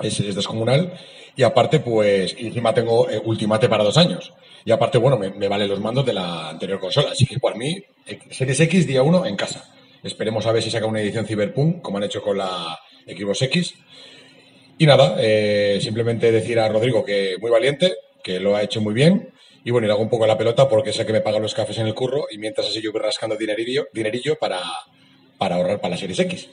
es, 0.00 0.34
descomunal. 0.34 0.94
Y 1.36 1.42
aparte, 1.42 1.80
pues, 1.80 2.34
encima 2.38 2.72
tengo 2.72 3.08
eh, 3.08 3.20
Ultimate 3.22 3.68
para 3.68 3.84
dos 3.84 3.96
años. 3.98 4.32
Y 4.64 4.72
aparte, 4.72 4.98
bueno, 4.98 5.18
me, 5.18 5.30
me 5.30 5.48
valen 5.48 5.68
los 5.68 5.80
mandos 5.80 6.06
de 6.06 6.14
la 6.14 6.48
anterior 6.48 6.80
consola. 6.80 7.10
Así 7.12 7.26
que 7.26 7.38
por 7.38 7.56
mí, 7.56 7.82
Series 8.30 8.60
X 8.60 8.86
día 8.86 9.02
1 9.02 9.26
en 9.26 9.36
casa. 9.36 9.74
Esperemos 10.02 10.46
a 10.46 10.52
ver 10.52 10.62
si 10.62 10.70
saca 10.70 10.86
una 10.86 11.00
edición 11.00 11.26
Cyberpunk, 11.26 11.82
como 11.82 11.98
han 11.98 12.04
hecho 12.04 12.22
con 12.22 12.38
la 12.38 12.78
Xbox 13.06 13.42
X. 13.42 13.74
Y 14.80 14.86
nada, 14.86 15.16
eh, 15.18 15.78
simplemente 15.82 16.32
decir 16.32 16.58
a 16.58 16.66
Rodrigo 16.66 17.04
que 17.04 17.36
muy 17.38 17.50
valiente, 17.50 17.96
que 18.24 18.40
lo 18.40 18.56
ha 18.56 18.62
hecho 18.62 18.80
muy 18.80 18.94
bien. 18.94 19.28
Y 19.62 19.72
bueno, 19.72 19.86
le 19.86 19.92
hago 19.92 20.00
un 20.00 20.08
poco 20.08 20.26
la 20.26 20.38
pelota 20.38 20.70
porque 20.70 20.88
es 20.88 20.98
el 20.98 21.04
que 21.04 21.12
me 21.12 21.20
paga 21.20 21.38
los 21.38 21.54
cafés 21.54 21.76
en 21.76 21.86
el 21.86 21.92
curro 21.92 22.24
y 22.30 22.38
mientras 22.38 22.66
así 22.66 22.80
yo 22.80 22.90
voy 22.90 23.02
rascando 23.02 23.36
dinerillo, 23.36 23.88
dinerillo 23.92 24.36
para, 24.36 24.58
para 25.36 25.56
ahorrar 25.56 25.82
para 25.82 25.90
la 25.90 25.96
Series 25.98 26.20
X. 26.20 26.48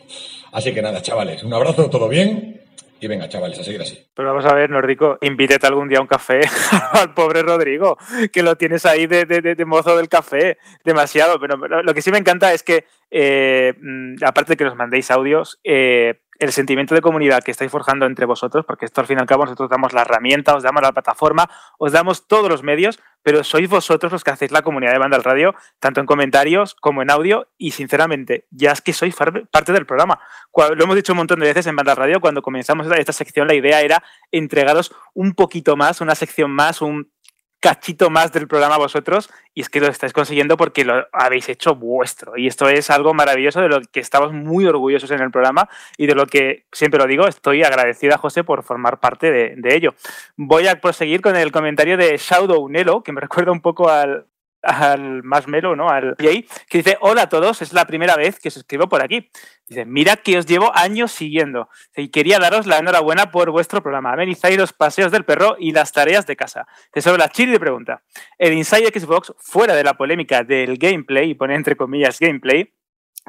Así 0.51 0.73
que 0.73 0.81
nada, 0.81 1.01
chavales, 1.01 1.41
un 1.41 1.53
abrazo, 1.53 1.89
todo 1.89 2.09
bien. 2.09 2.63
Y 2.99 3.07
venga, 3.07 3.29
chavales, 3.29 3.59
a 3.59 3.63
seguir 3.63 3.81
así. 3.81 3.97
Pero 4.13 4.27
vamos 4.27 4.45
a 4.45 4.53
ver, 4.53 4.71
Nórdico, 4.71 5.19
invítete 5.21 5.65
algún 5.65 5.87
día 5.87 5.99
a 5.99 6.01
un 6.01 6.07
café 6.07 6.41
al 6.93 7.13
pobre 7.13 7.43
Rodrigo, 7.43 7.97
que 8.33 8.43
lo 8.43 8.57
tienes 8.57 8.85
ahí 8.85 9.07
de, 9.07 9.23
de, 9.23 9.55
de 9.55 9.65
mozo 9.65 9.95
del 9.95 10.09
café, 10.09 10.57
demasiado. 10.83 11.39
Pero 11.39 11.55
lo 11.57 11.93
que 11.93 12.01
sí 12.01 12.11
me 12.11 12.17
encanta 12.17 12.51
es 12.53 12.63
que, 12.63 12.83
eh, 13.09 13.73
mm, 13.79 14.15
aparte 14.25 14.53
de 14.53 14.57
que 14.57 14.63
nos 14.65 14.75
mandéis 14.75 15.11
audios, 15.11 15.59
eh, 15.63 16.21
el 16.39 16.51
sentimiento 16.51 16.95
de 16.95 17.01
comunidad 17.01 17.43
que 17.43 17.51
estáis 17.51 17.71
forjando 17.71 18.05
entre 18.05 18.25
vosotros, 18.25 18.65
porque 18.65 18.85
esto 18.85 19.01
al 19.01 19.07
fin 19.07 19.17
y 19.17 19.21
al 19.21 19.27
cabo 19.27 19.45
nosotros 19.45 19.69
damos 19.69 19.93
la 19.93 20.01
herramienta, 20.01 20.55
os 20.55 20.63
damos 20.63 20.81
la 20.81 20.91
plataforma, 20.91 21.49
os 21.77 21.91
damos 21.91 22.27
todos 22.27 22.49
los 22.49 22.63
medios, 22.63 22.99
pero 23.23 23.43
sois 23.43 23.67
vosotros 23.69 24.11
los 24.11 24.23
que 24.23 24.31
hacéis 24.31 24.51
la 24.51 24.61
comunidad 24.61 24.93
de 24.93 24.99
Banda 24.99 25.17
al 25.17 25.23
Radio, 25.23 25.55
tanto 25.79 25.99
en 25.99 26.05
comentarios 26.05 26.75
como 26.75 27.01
en 27.01 27.11
audio, 27.11 27.47
y 27.57 27.71
sinceramente, 27.71 28.45
ya 28.51 28.71
es 28.71 28.81
que 28.81 28.93
sois 28.93 29.15
parte 29.15 29.73
del 29.73 29.85
programa. 29.85 30.19
Lo 30.55 30.83
hemos 30.83 30.95
dicho 30.95 31.13
un 31.13 31.17
montón 31.17 31.39
de 31.39 31.47
veces 31.47 31.67
en 31.67 31.75
Banda 31.75 31.91
al 31.91 31.97
Radio, 31.97 32.21
cuando 32.21 32.41
comenzamos 32.41 32.87
esta 32.87 33.13
sección, 33.13 33.47
la 33.47 33.53
idea 33.53 33.81
era 33.81 34.03
entregaros 34.31 34.95
un 35.13 35.33
poquito 35.33 35.75
más, 35.75 36.01
una 36.01 36.15
sección 36.15 36.51
más, 36.51 36.81
un 36.81 37.11
cachito 37.59 38.09
más 38.09 38.31
del 38.31 38.47
programa 38.47 38.77
vosotros 38.77 39.29
y 39.53 39.61
es 39.61 39.69
que 39.69 39.79
lo 39.79 39.87
estáis 39.87 40.13
consiguiendo 40.13 40.57
porque 40.57 40.85
lo 40.85 41.07
habéis 41.11 41.49
hecho 41.49 41.75
vuestro. 41.75 42.37
Y 42.37 42.47
esto 42.47 42.69
es 42.69 42.89
algo 42.89 43.13
maravilloso 43.13 43.61
de 43.61 43.69
lo 43.69 43.81
que 43.81 43.99
estamos 43.99 44.33
muy 44.33 44.65
orgullosos 44.65 45.11
en 45.11 45.21
el 45.21 45.31
programa 45.31 45.67
y 45.97 46.07
de 46.07 46.15
lo 46.15 46.27
que 46.27 46.65
siempre 46.71 46.99
lo 46.99 47.07
digo 47.07 47.27
estoy 47.27 47.63
agradecida 47.63 48.15
a 48.15 48.19
José 48.19 48.43
por 48.43 48.63
formar 48.63 48.99
parte 48.99 49.31
de, 49.31 49.55
de 49.57 49.75
ello. 49.75 49.95
Voy 50.35 50.67
a 50.67 50.79
proseguir 50.79 51.21
con 51.21 51.35
el 51.35 51.51
comentario 51.51 51.97
de 51.97 52.17
Shadow 52.17 52.69
Nelo 52.69 53.03
que 53.03 53.11
me 53.11 53.21
recuerda 53.27 53.51
un 53.51 53.61
poco 53.61 53.89
al, 53.89 54.27
al 54.67 55.23
más 55.23 55.47
melo, 55.47 55.75
¿no? 55.75 55.89
Al 55.89 56.15
Jay, 56.19 56.45
que 56.69 56.79
dice, 56.79 56.97
hola 56.99 57.23
a 57.23 57.29
todos, 57.29 57.61
es 57.61 57.73
la 57.73 57.85
primera 57.85 58.15
vez 58.15 58.39
que 58.39 58.49
os 58.49 58.57
escribo 58.57 58.87
por 58.89 59.01
aquí. 59.01 59.29
Dice, 59.67 59.85
mira 59.85 60.17
que 60.17 60.37
os 60.37 60.45
llevo 60.45 60.71
años 60.75 61.11
siguiendo 61.11 61.69
y 61.95 62.09
quería 62.09 62.39
daros 62.39 62.67
la 62.67 62.77
enhorabuena 62.77 63.31
por 63.31 63.49
vuestro 63.51 63.81
programa. 63.81 64.11
Amenizáis 64.11 64.57
los 64.57 64.73
paseos 64.73 65.11
del 65.11 65.25
perro 65.25 65.55
y 65.57 65.71
las 65.71 65.91
tareas 65.91 66.25
de 66.25 66.35
casa. 66.35 66.67
De 66.93 67.01
sobre 67.01 67.19
la 67.19 67.29
chile 67.29 67.53
de 67.53 67.59
pregunta, 67.59 68.03
el 68.37 68.53
Inside 68.53 68.99
Xbox, 68.99 69.33
fuera 69.37 69.73
de 69.73 69.83
la 69.83 69.95
polémica 69.95 70.43
del 70.43 70.77
gameplay, 70.77 71.31
y 71.31 71.33
pone 71.33 71.55
entre 71.55 71.75
comillas 71.75 72.19
gameplay, 72.19 72.73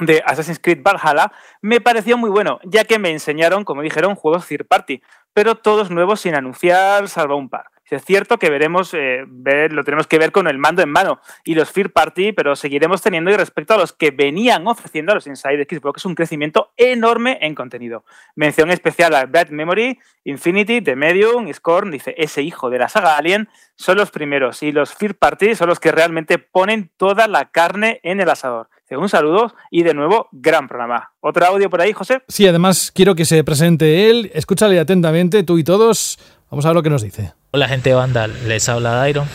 de 0.00 0.22
Assassin's 0.24 0.60
Creed 0.60 0.82
Valhalla, 0.82 1.32
me 1.60 1.80
pareció 1.80 2.16
muy 2.16 2.30
bueno, 2.30 2.60
ya 2.64 2.84
que 2.84 2.98
me 2.98 3.10
enseñaron, 3.10 3.64
como 3.64 3.82
dijeron, 3.82 4.14
juegos 4.14 4.46
third 4.46 4.66
party, 4.66 5.02
pero 5.32 5.56
todos 5.56 5.90
nuevos 5.90 6.20
sin 6.20 6.34
anunciar, 6.34 7.08
salvo 7.08 7.36
un 7.36 7.48
par. 7.48 7.66
Es 7.90 8.04
cierto 8.04 8.38
que 8.38 8.50
veremos, 8.50 8.92
eh, 8.94 9.24
lo 9.70 9.84
tenemos 9.84 10.06
que 10.06 10.18
ver 10.18 10.32
con 10.32 10.46
el 10.46 10.58
mando 10.58 10.82
en 10.82 10.90
mano 10.90 11.20
y 11.44 11.54
los 11.54 11.70
Fear 11.70 11.90
Party, 11.90 12.32
pero 12.32 12.54
seguiremos 12.54 13.00
teniendo, 13.00 13.30
y 13.30 13.36
respecto 13.36 13.74
a 13.74 13.78
los 13.78 13.92
que 13.92 14.10
venían 14.10 14.66
ofreciendo 14.66 15.12
a 15.12 15.14
los 15.14 15.26
Inside 15.26 15.66
Xbox, 15.68 16.04
un 16.04 16.14
crecimiento 16.14 16.72
enorme 16.76 17.38
en 17.40 17.54
contenido. 17.54 18.04
Mención 18.34 18.70
especial 18.70 19.14
a 19.14 19.26
Bad 19.26 19.48
Memory, 19.48 19.98
Infinity, 20.24 20.82
The 20.82 20.96
Medium, 20.96 21.52
Scorn, 21.52 21.90
dice, 21.90 22.14
ese 22.18 22.42
hijo 22.42 22.68
de 22.70 22.78
la 22.78 22.88
saga 22.88 23.16
Alien, 23.16 23.48
son 23.74 23.96
los 23.96 24.10
primeros 24.10 24.62
y 24.62 24.72
los 24.72 24.94
Fear 24.94 25.14
Party 25.14 25.54
son 25.54 25.68
los 25.68 25.80
que 25.80 25.92
realmente 25.92 26.38
ponen 26.38 26.90
toda 26.96 27.28
la 27.28 27.50
carne 27.50 28.00
en 28.02 28.20
el 28.20 28.28
asador. 28.28 28.68
Un 28.90 29.08
saludo 29.08 29.54
y 29.70 29.82
de 29.82 29.92
nuevo, 29.92 30.28
gran 30.32 30.66
programa. 30.66 31.12
¿Otro 31.20 31.44
audio 31.44 31.68
por 31.68 31.80
ahí, 31.80 31.92
José? 31.92 32.22
Sí, 32.26 32.46
además 32.46 32.90
quiero 32.94 33.14
que 33.14 33.26
se 33.26 33.44
presente 33.44 34.08
él. 34.08 34.30
Escúchale 34.32 34.80
atentamente, 34.80 35.42
tú 35.42 35.58
y 35.58 35.64
todos. 35.64 36.18
Vamos 36.50 36.64
a 36.64 36.68
ver 36.68 36.76
lo 36.76 36.82
que 36.82 36.88
nos 36.88 37.02
dice. 37.02 37.32
Hola 37.50 37.68
gente 37.68 37.90
de 37.90 37.94
banda, 37.94 38.26
les 38.26 38.68
habla 38.70 38.92
Dairo. 38.92 39.26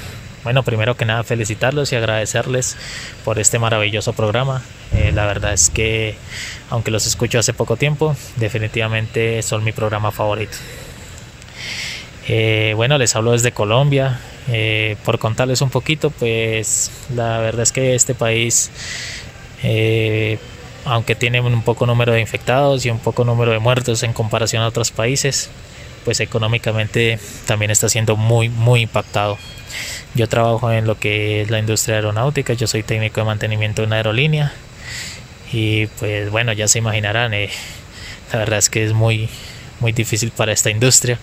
Bueno, 0.43 0.63
primero 0.63 0.97
que 0.97 1.05
nada 1.05 1.23
felicitarlos 1.23 1.91
y 1.93 1.95
agradecerles 1.95 2.75
por 3.23 3.37
este 3.37 3.59
maravilloso 3.59 4.13
programa. 4.13 4.63
Eh, 4.93 5.11
la 5.13 5.27
verdad 5.27 5.53
es 5.53 5.69
que, 5.69 6.15
aunque 6.71 6.89
los 6.89 7.05
escucho 7.05 7.37
hace 7.37 7.53
poco 7.53 7.77
tiempo, 7.77 8.15
definitivamente 8.37 9.43
son 9.43 9.63
mi 9.63 9.71
programa 9.71 10.11
favorito. 10.11 10.57
Eh, 12.27 12.73
bueno, 12.75 12.97
les 12.97 13.15
hablo 13.15 13.33
desde 13.33 13.51
Colombia. 13.51 14.19
Eh, 14.47 14.97
por 15.05 15.19
contarles 15.19 15.61
un 15.61 15.69
poquito, 15.69 16.09
pues 16.09 16.91
la 17.15 17.37
verdad 17.37 17.61
es 17.61 17.71
que 17.71 17.93
este 17.93 18.15
país, 18.15 18.71
aunque 20.83 21.13
tiene 21.13 21.41
un 21.41 21.61
poco 21.61 21.85
número 21.85 22.11
de 22.11 22.21
infectados 22.21 22.87
y 22.87 22.89
un 22.89 22.99
poco 22.99 23.23
número 23.23 23.51
de 23.51 23.59
muertos 23.59 24.01
en 24.01 24.13
comparación 24.13 24.63
a 24.63 24.67
otros 24.67 24.89
países, 24.89 25.51
pues 26.03 26.19
económicamente 26.19 27.19
también 27.45 27.71
está 27.71 27.89
siendo 27.89 28.15
muy, 28.15 28.49
muy 28.49 28.81
impactado. 28.81 29.37
Yo 30.15 30.27
trabajo 30.29 30.71
en 30.71 30.85
lo 30.85 30.99
que 30.99 31.41
es 31.41 31.49
la 31.49 31.59
industria 31.59 31.95
aeronáutica, 31.95 32.53
yo 32.53 32.67
soy 32.67 32.83
técnico 32.83 33.21
de 33.21 33.25
mantenimiento 33.25 33.81
de 33.81 33.87
una 33.87 33.95
aerolínea 33.97 34.53
y 35.51 35.87
pues 35.87 36.29
bueno, 36.29 36.53
ya 36.53 36.67
se 36.67 36.79
imaginarán, 36.79 37.33
eh, 37.33 37.49
la 38.31 38.39
verdad 38.39 38.59
es 38.59 38.69
que 38.69 38.83
es 38.83 38.93
muy, 38.93 39.29
muy 39.79 39.91
difícil 39.91 40.31
para 40.31 40.51
esta 40.51 40.69
industria, 40.69 41.19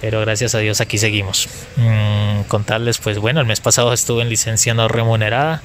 pero 0.00 0.20
gracias 0.20 0.54
a 0.54 0.58
Dios 0.58 0.80
aquí 0.80 0.98
seguimos. 0.98 1.48
Mm, 1.76 2.42
contarles, 2.48 2.98
pues 2.98 3.18
bueno, 3.18 3.40
el 3.40 3.46
mes 3.46 3.60
pasado 3.60 3.92
estuve 3.92 4.22
en 4.22 4.28
licencia 4.28 4.74
no 4.74 4.88
remunerada, 4.88 5.62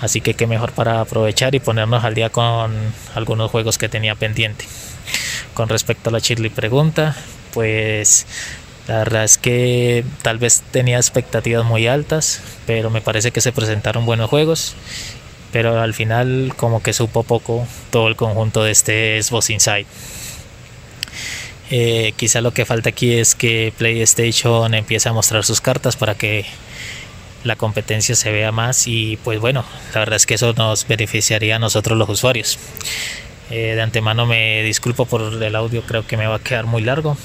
así 0.00 0.20
que 0.20 0.34
qué 0.34 0.46
mejor 0.46 0.72
para 0.72 1.00
aprovechar 1.00 1.54
y 1.54 1.60
ponernos 1.60 2.04
al 2.04 2.14
día 2.14 2.30
con 2.30 2.72
algunos 3.14 3.50
juegos 3.50 3.76
que 3.76 3.88
tenía 3.88 4.14
pendiente. 4.14 4.64
Con 5.54 5.68
respecto 5.68 6.10
a 6.10 6.12
la 6.12 6.18
Shirley 6.18 6.50
pregunta, 6.50 7.16
pues 7.52 8.26
la 8.88 8.98
verdad 8.98 9.24
es 9.24 9.38
que 9.38 10.04
tal 10.22 10.38
vez 10.38 10.62
tenía 10.70 10.96
expectativas 10.96 11.64
muy 11.64 11.86
altas, 11.86 12.40
pero 12.66 12.90
me 12.90 13.00
parece 13.00 13.30
que 13.30 13.40
se 13.40 13.52
presentaron 13.52 14.06
buenos 14.06 14.30
juegos 14.30 14.76
pero 15.54 15.80
al 15.80 15.94
final 15.94 16.52
como 16.56 16.82
que 16.82 16.92
supo 16.92 17.22
poco 17.22 17.64
todo 17.92 18.08
el 18.08 18.16
conjunto 18.16 18.64
de 18.64 18.72
este 18.72 19.22
Xbox 19.22 19.50
Inside. 19.50 19.86
Eh, 21.70 22.12
quizá 22.16 22.40
lo 22.40 22.52
que 22.52 22.64
falta 22.64 22.88
aquí 22.88 23.14
es 23.14 23.36
que 23.36 23.72
PlayStation 23.78 24.74
empiece 24.74 25.08
a 25.08 25.12
mostrar 25.12 25.44
sus 25.44 25.60
cartas 25.60 25.94
para 25.94 26.16
que 26.16 26.44
la 27.44 27.54
competencia 27.54 28.16
se 28.16 28.32
vea 28.32 28.50
más 28.50 28.88
y 28.88 29.16
pues 29.22 29.38
bueno, 29.38 29.64
la 29.92 30.00
verdad 30.00 30.16
es 30.16 30.26
que 30.26 30.34
eso 30.34 30.54
nos 30.54 30.88
beneficiaría 30.88 31.54
a 31.54 31.58
nosotros 31.60 31.96
los 31.96 32.08
usuarios. 32.08 32.58
Eh, 33.50 33.74
de 33.74 33.82
antemano 33.82 34.26
me 34.26 34.62
disculpo 34.62 35.06
por 35.06 35.42
el 35.42 35.56
audio, 35.56 35.82
creo 35.82 36.06
que 36.06 36.16
me 36.16 36.26
va 36.26 36.36
a 36.36 36.38
quedar 36.38 36.66
muy 36.66 36.82
largo, 36.82 37.16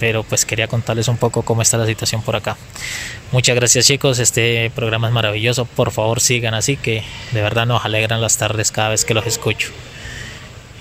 pero 0.00 0.22
pues 0.22 0.44
quería 0.44 0.68
contarles 0.68 1.08
un 1.08 1.18
poco 1.18 1.42
cómo 1.42 1.62
está 1.62 1.76
la 1.76 1.86
situación 1.86 2.22
por 2.22 2.36
acá. 2.36 2.56
Muchas 3.32 3.56
gracias 3.56 3.86
chicos, 3.86 4.18
este 4.18 4.70
programa 4.74 5.08
es 5.08 5.14
maravilloso, 5.14 5.64
por 5.64 5.90
favor 5.90 6.20
sigan 6.20 6.54
así 6.54 6.76
que 6.76 7.02
de 7.32 7.42
verdad 7.42 7.66
nos 7.66 7.84
alegran 7.84 8.20
las 8.20 8.38
tardes 8.38 8.72
cada 8.72 8.90
vez 8.90 9.04
que 9.04 9.14
los 9.14 9.26
escucho. 9.26 9.70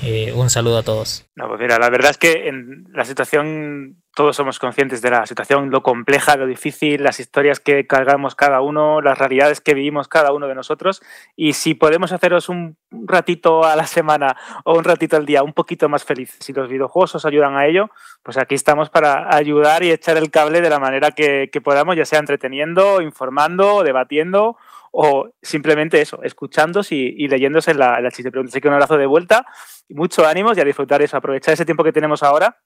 Eh, 0.04 0.34
un 0.34 0.50
saludo 0.50 0.78
a 0.78 0.84
todos. 0.84 1.26
No, 1.36 1.48
pues 1.48 1.60
mira, 1.60 1.80
la 1.80 1.90
verdad 1.90 2.12
es 2.12 2.18
que 2.18 2.48
en 2.48 2.86
la 2.94 3.06
situación 3.06 4.04
todos 4.16 4.38
somos 4.38 4.60
conscientes 4.60 5.02
de 5.02 5.12
la 5.12 5.26
situación, 5.26 5.70
lo 5.70 5.84
compleja, 5.84 6.38
lo 6.38 6.48
difícil, 6.48 7.04
las 7.04 7.20
historias 7.20 7.60
que 7.60 7.86
cargamos 7.86 8.34
cada 8.34 8.62
uno, 8.62 9.02
las 9.02 9.18
realidades 9.18 9.60
que 9.60 9.74
vivimos 9.74 10.08
cada 10.08 10.32
uno 10.32 10.48
de 10.48 10.56
nosotros. 10.56 11.04
Y 11.36 11.54
si 11.54 11.74
podemos 11.74 12.14
haceros 12.14 12.48
un 12.48 12.78
ratito 12.92 13.66
a 13.66 13.76
la 13.76 13.86
semana 13.86 14.38
o 14.64 14.78
un 14.78 14.86
ratito 14.86 15.18
al 15.18 15.26
día 15.26 15.44
un 15.44 15.52
poquito 15.52 15.90
más 15.90 16.06
feliz, 16.06 16.38
si 16.40 16.54
los 16.54 16.70
videojuegos 16.70 17.16
os 17.16 17.26
ayudan 17.26 17.58
a 17.58 17.68
ello, 17.68 17.90
pues 18.24 18.38
aquí 18.38 18.56
estamos 18.56 18.90
para 18.90 19.36
ayudar 19.36 19.84
y 19.84 19.92
echar 19.92 20.16
el 20.16 20.32
cable 20.32 20.62
de 20.62 20.70
la 20.70 20.80
manera 20.80 21.12
que, 21.12 21.50
podamos, 21.62 21.98
ya 21.98 22.06
sea 22.06 22.20
entreteniendo, 22.20 23.02
informando, 23.02 23.84
debatiendo 23.84 24.56
o 24.92 25.30
simplemente 25.42 26.00
eso, 26.00 26.24
escuchándose 26.24 26.96
y, 26.96 27.28
leyéndose 27.28 27.74
la, 27.74 28.00
la 28.00 28.12
chiste. 28.12 28.32
Así 28.40 28.62
que 28.62 28.70
un 28.70 28.76
abrazo 28.76 28.98
de 28.98 29.08
vuelta 29.08 29.46
y 29.90 29.94
mucho 29.94 30.26
ánimo 30.26 30.54
y 30.56 30.60
a 30.62 30.64
disfrutar 30.64 31.02
eso, 31.02 31.18
aprovechar 31.18 31.54
ese 31.54 31.66
tiempo 31.66 31.84
que 31.84 31.92
tenemos 31.92 32.24
ahora 32.24 32.58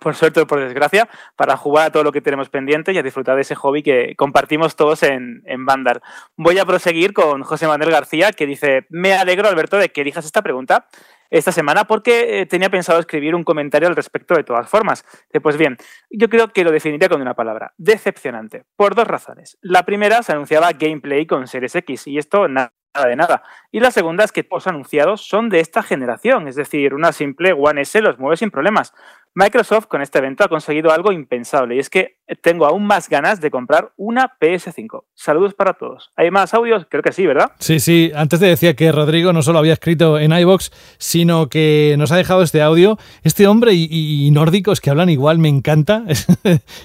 por 0.00 0.14
suerte 0.14 0.40
o 0.40 0.46
por 0.46 0.60
desgracia, 0.60 1.08
para 1.36 1.56
jugar 1.56 1.86
a 1.86 1.90
todo 1.90 2.04
lo 2.04 2.12
que 2.12 2.20
tenemos 2.20 2.48
pendiente 2.48 2.92
y 2.92 2.98
a 2.98 3.02
disfrutar 3.02 3.34
de 3.34 3.42
ese 3.42 3.54
hobby 3.54 3.82
que 3.82 4.14
compartimos 4.16 4.76
todos 4.76 5.02
en, 5.02 5.42
en 5.46 5.66
Vandal. 5.66 6.00
Voy 6.36 6.58
a 6.58 6.64
proseguir 6.64 7.12
con 7.12 7.42
José 7.42 7.66
Manuel 7.66 7.90
García, 7.90 8.32
que 8.32 8.46
dice, 8.46 8.86
me 8.88 9.14
alegro, 9.14 9.48
Alberto, 9.48 9.78
de 9.78 9.88
que 9.88 10.02
elijas 10.02 10.24
esta 10.24 10.42
pregunta 10.42 10.86
esta 11.30 11.52
semana 11.52 11.84
porque 11.84 12.40
eh, 12.40 12.46
tenía 12.46 12.70
pensado 12.70 12.98
escribir 12.98 13.34
un 13.34 13.44
comentario 13.44 13.88
al 13.88 13.96
respecto 13.96 14.34
de 14.34 14.42
todas 14.42 14.68
formas. 14.68 15.04
Pues 15.42 15.56
bien, 15.56 15.76
yo 16.10 16.28
creo 16.28 16.48
que 16.48 16.64
lo 16.64 16.72
definiría 16.72 17.08
con 17.08 17.20
una 17.20 17.34
palabra, 17.34 17.72
decepcionante, 17.78 18.64
por 18.76 18.94
dos 18.94 19.06
razones. 19.06 19.56
La 19.60 19.84
primera 19.84 20.22
se 20.22 20.32
anunciaba 20.32 20.72
gameplay 20.72 21.26
con 21.26 21.46
Series 21.46 21.74
X 21.76 22.06
y 22.08 22.18
esto 22.18 22.48
nada 22.48 22.72
de 23.06 23.16
nada. 23.16 23.42
Y 23.70 23.80
la 23.80 23.92
segunda 23.92 24.24
es 24.24 24.32
que 24.32 24.46
los 24.50 24.66
anunciados 24.66 25.26
son 25.26 25.48
de 25.48 25.60
esta 25.60 25.82
generación, 25.82 26.48
es 26.48 26.56
decir, 26.56 26.94
una 26.94 27.12
simple 27.12 27.52
One 27.52 27.82
S 27.82 28.00
los 28.00 28.18
mueve 28.18 28.36
sin 28.36 28.50
problemas. 28.50 28.92
Microsoft 29.34 29.86
con 29.86 30.02
este 30.02 30.18
evento 30.18 30.44
ha 30.44 30.48
conseguido 30.48 30.90
algo 30.90 31.12
impensable 31.12 31.76
y 31.76 31.78
es 31.78 31.88
que 31.88 32.19
tengo 32.36 32.66
aún 32.66 32.84
más 32.86 33.08
ganas 33.08 33.40
de 33.40 33.50
comprar 33.50 33.92
una 33.96 34.32
PS5. 34.40 35.04
Saludos 35.14 35.54
para 35.54 35.74
todos. 35.74 36.10
¿Hay 36.16 36.30
más 36.30 36.54
audios? 36.54 36.86
Creo 36.88 37.02
que 37.02 37.12
sí, 37.12 37.26
¿verdad? 37.26 37.52
Sí, 37.58 37.80
sí. 37.80 38.12
Antes 38.14 38.40
te 38.40 38.46
decía 38.46 38.74
que 38.74 38.92
Rodrigo 38.92 39.32
no 39.32 39.42
solo 39.42 39.58
había 39.58 39.72
escrito 39.72 40.18
en 40.18 40.32
iBox, 40.32 40.70
sino 40.98 41.48
que 41.48 41.94
nos 41.98 42.12
ha 42.12 42.16
dejado 42.16 42.42
este 42.42 42.62
audio. 42.62 42.98
Este 43.22 43.46
hombre 43.46 43.72
y, 43.74 44.30
nórdicos 44.30 44.80
que 44.80 44.90
hablan 44.90 45.10
igual 45.10 45.38
me 45.38 45.48
encanta. 45.48 46.04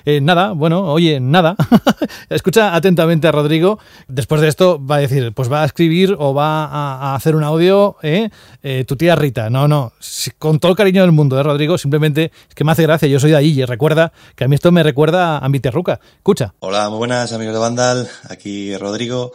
Eh, 0.05 0.21
nada, 0.21 0.51
bueno, 0.51 0.83
oye, 0.83 1.19
nada. 1.19 1.55
Escucha 2.29 2.75
atentamente 2.75 3.27
a 3.27 3.31
Rodrigo. 3.31 3.79
Después 4.07 4.41
de 4.41 4.47
esto 4.47 4.83
va 4.85 4.97
a 4.97 4.99
decir, 4.99 5.33
pues 5.33 5.51
va 5.51 5.63
a 5.63 5.65
escribir 5.65 6.15
o 6.19 6.33
va 6.33 6.65
a, 6.65 7.15
hacer 7.15 7.35
un 7.35 7.43
audio 7.43 7.95
¿eh? 8.03 8.29
Eh, 8.61 8.83
tu 8.85 8.95
tía 8.95 9.15
Rita. 9.15 9.49
No, 9.49 9.67
no. 9.67 9.93
Con 10.37 10.59
todo 10.59 10.71
el 10.71 10.77
cariño 10.77 11.01
del 11.01 11.11
mundo, 11.11 11.35
de 11.35 11.43
Rodrigo? 11.43 11.77
Simplemente 11.77 12.31
es 12.47 12.55
que 12.55 12.63
me 12.63 12.71
hace 12.71 12.83
gracia, 12.83 13.07
yo 13.07 13.19
soy 13.19 13.31
de 13.31 13.37
allí 13.37 13.59
y 13.59 13.65
recuerda 13.65 14.11
que 14.35 14.43
a 14.43 14.47
mí 14.47 14.55
esto 14.55 14.71
me 14.71 14.83
recuerda 14.83 15.34
a 15.37 15.49
mi 15.49 15.59
terruca. 15.59 15.99
Escucha. 16.17 16.53
Hola, 16.59 16.89
muy 16.89 16.99
buenas 16.99 17.31
amigos 17.33 17.53
de 17.53 17.59
Vandal, 17.59 18.09
aquí 18.29 18.75
Rodrigo. 18.77 19.33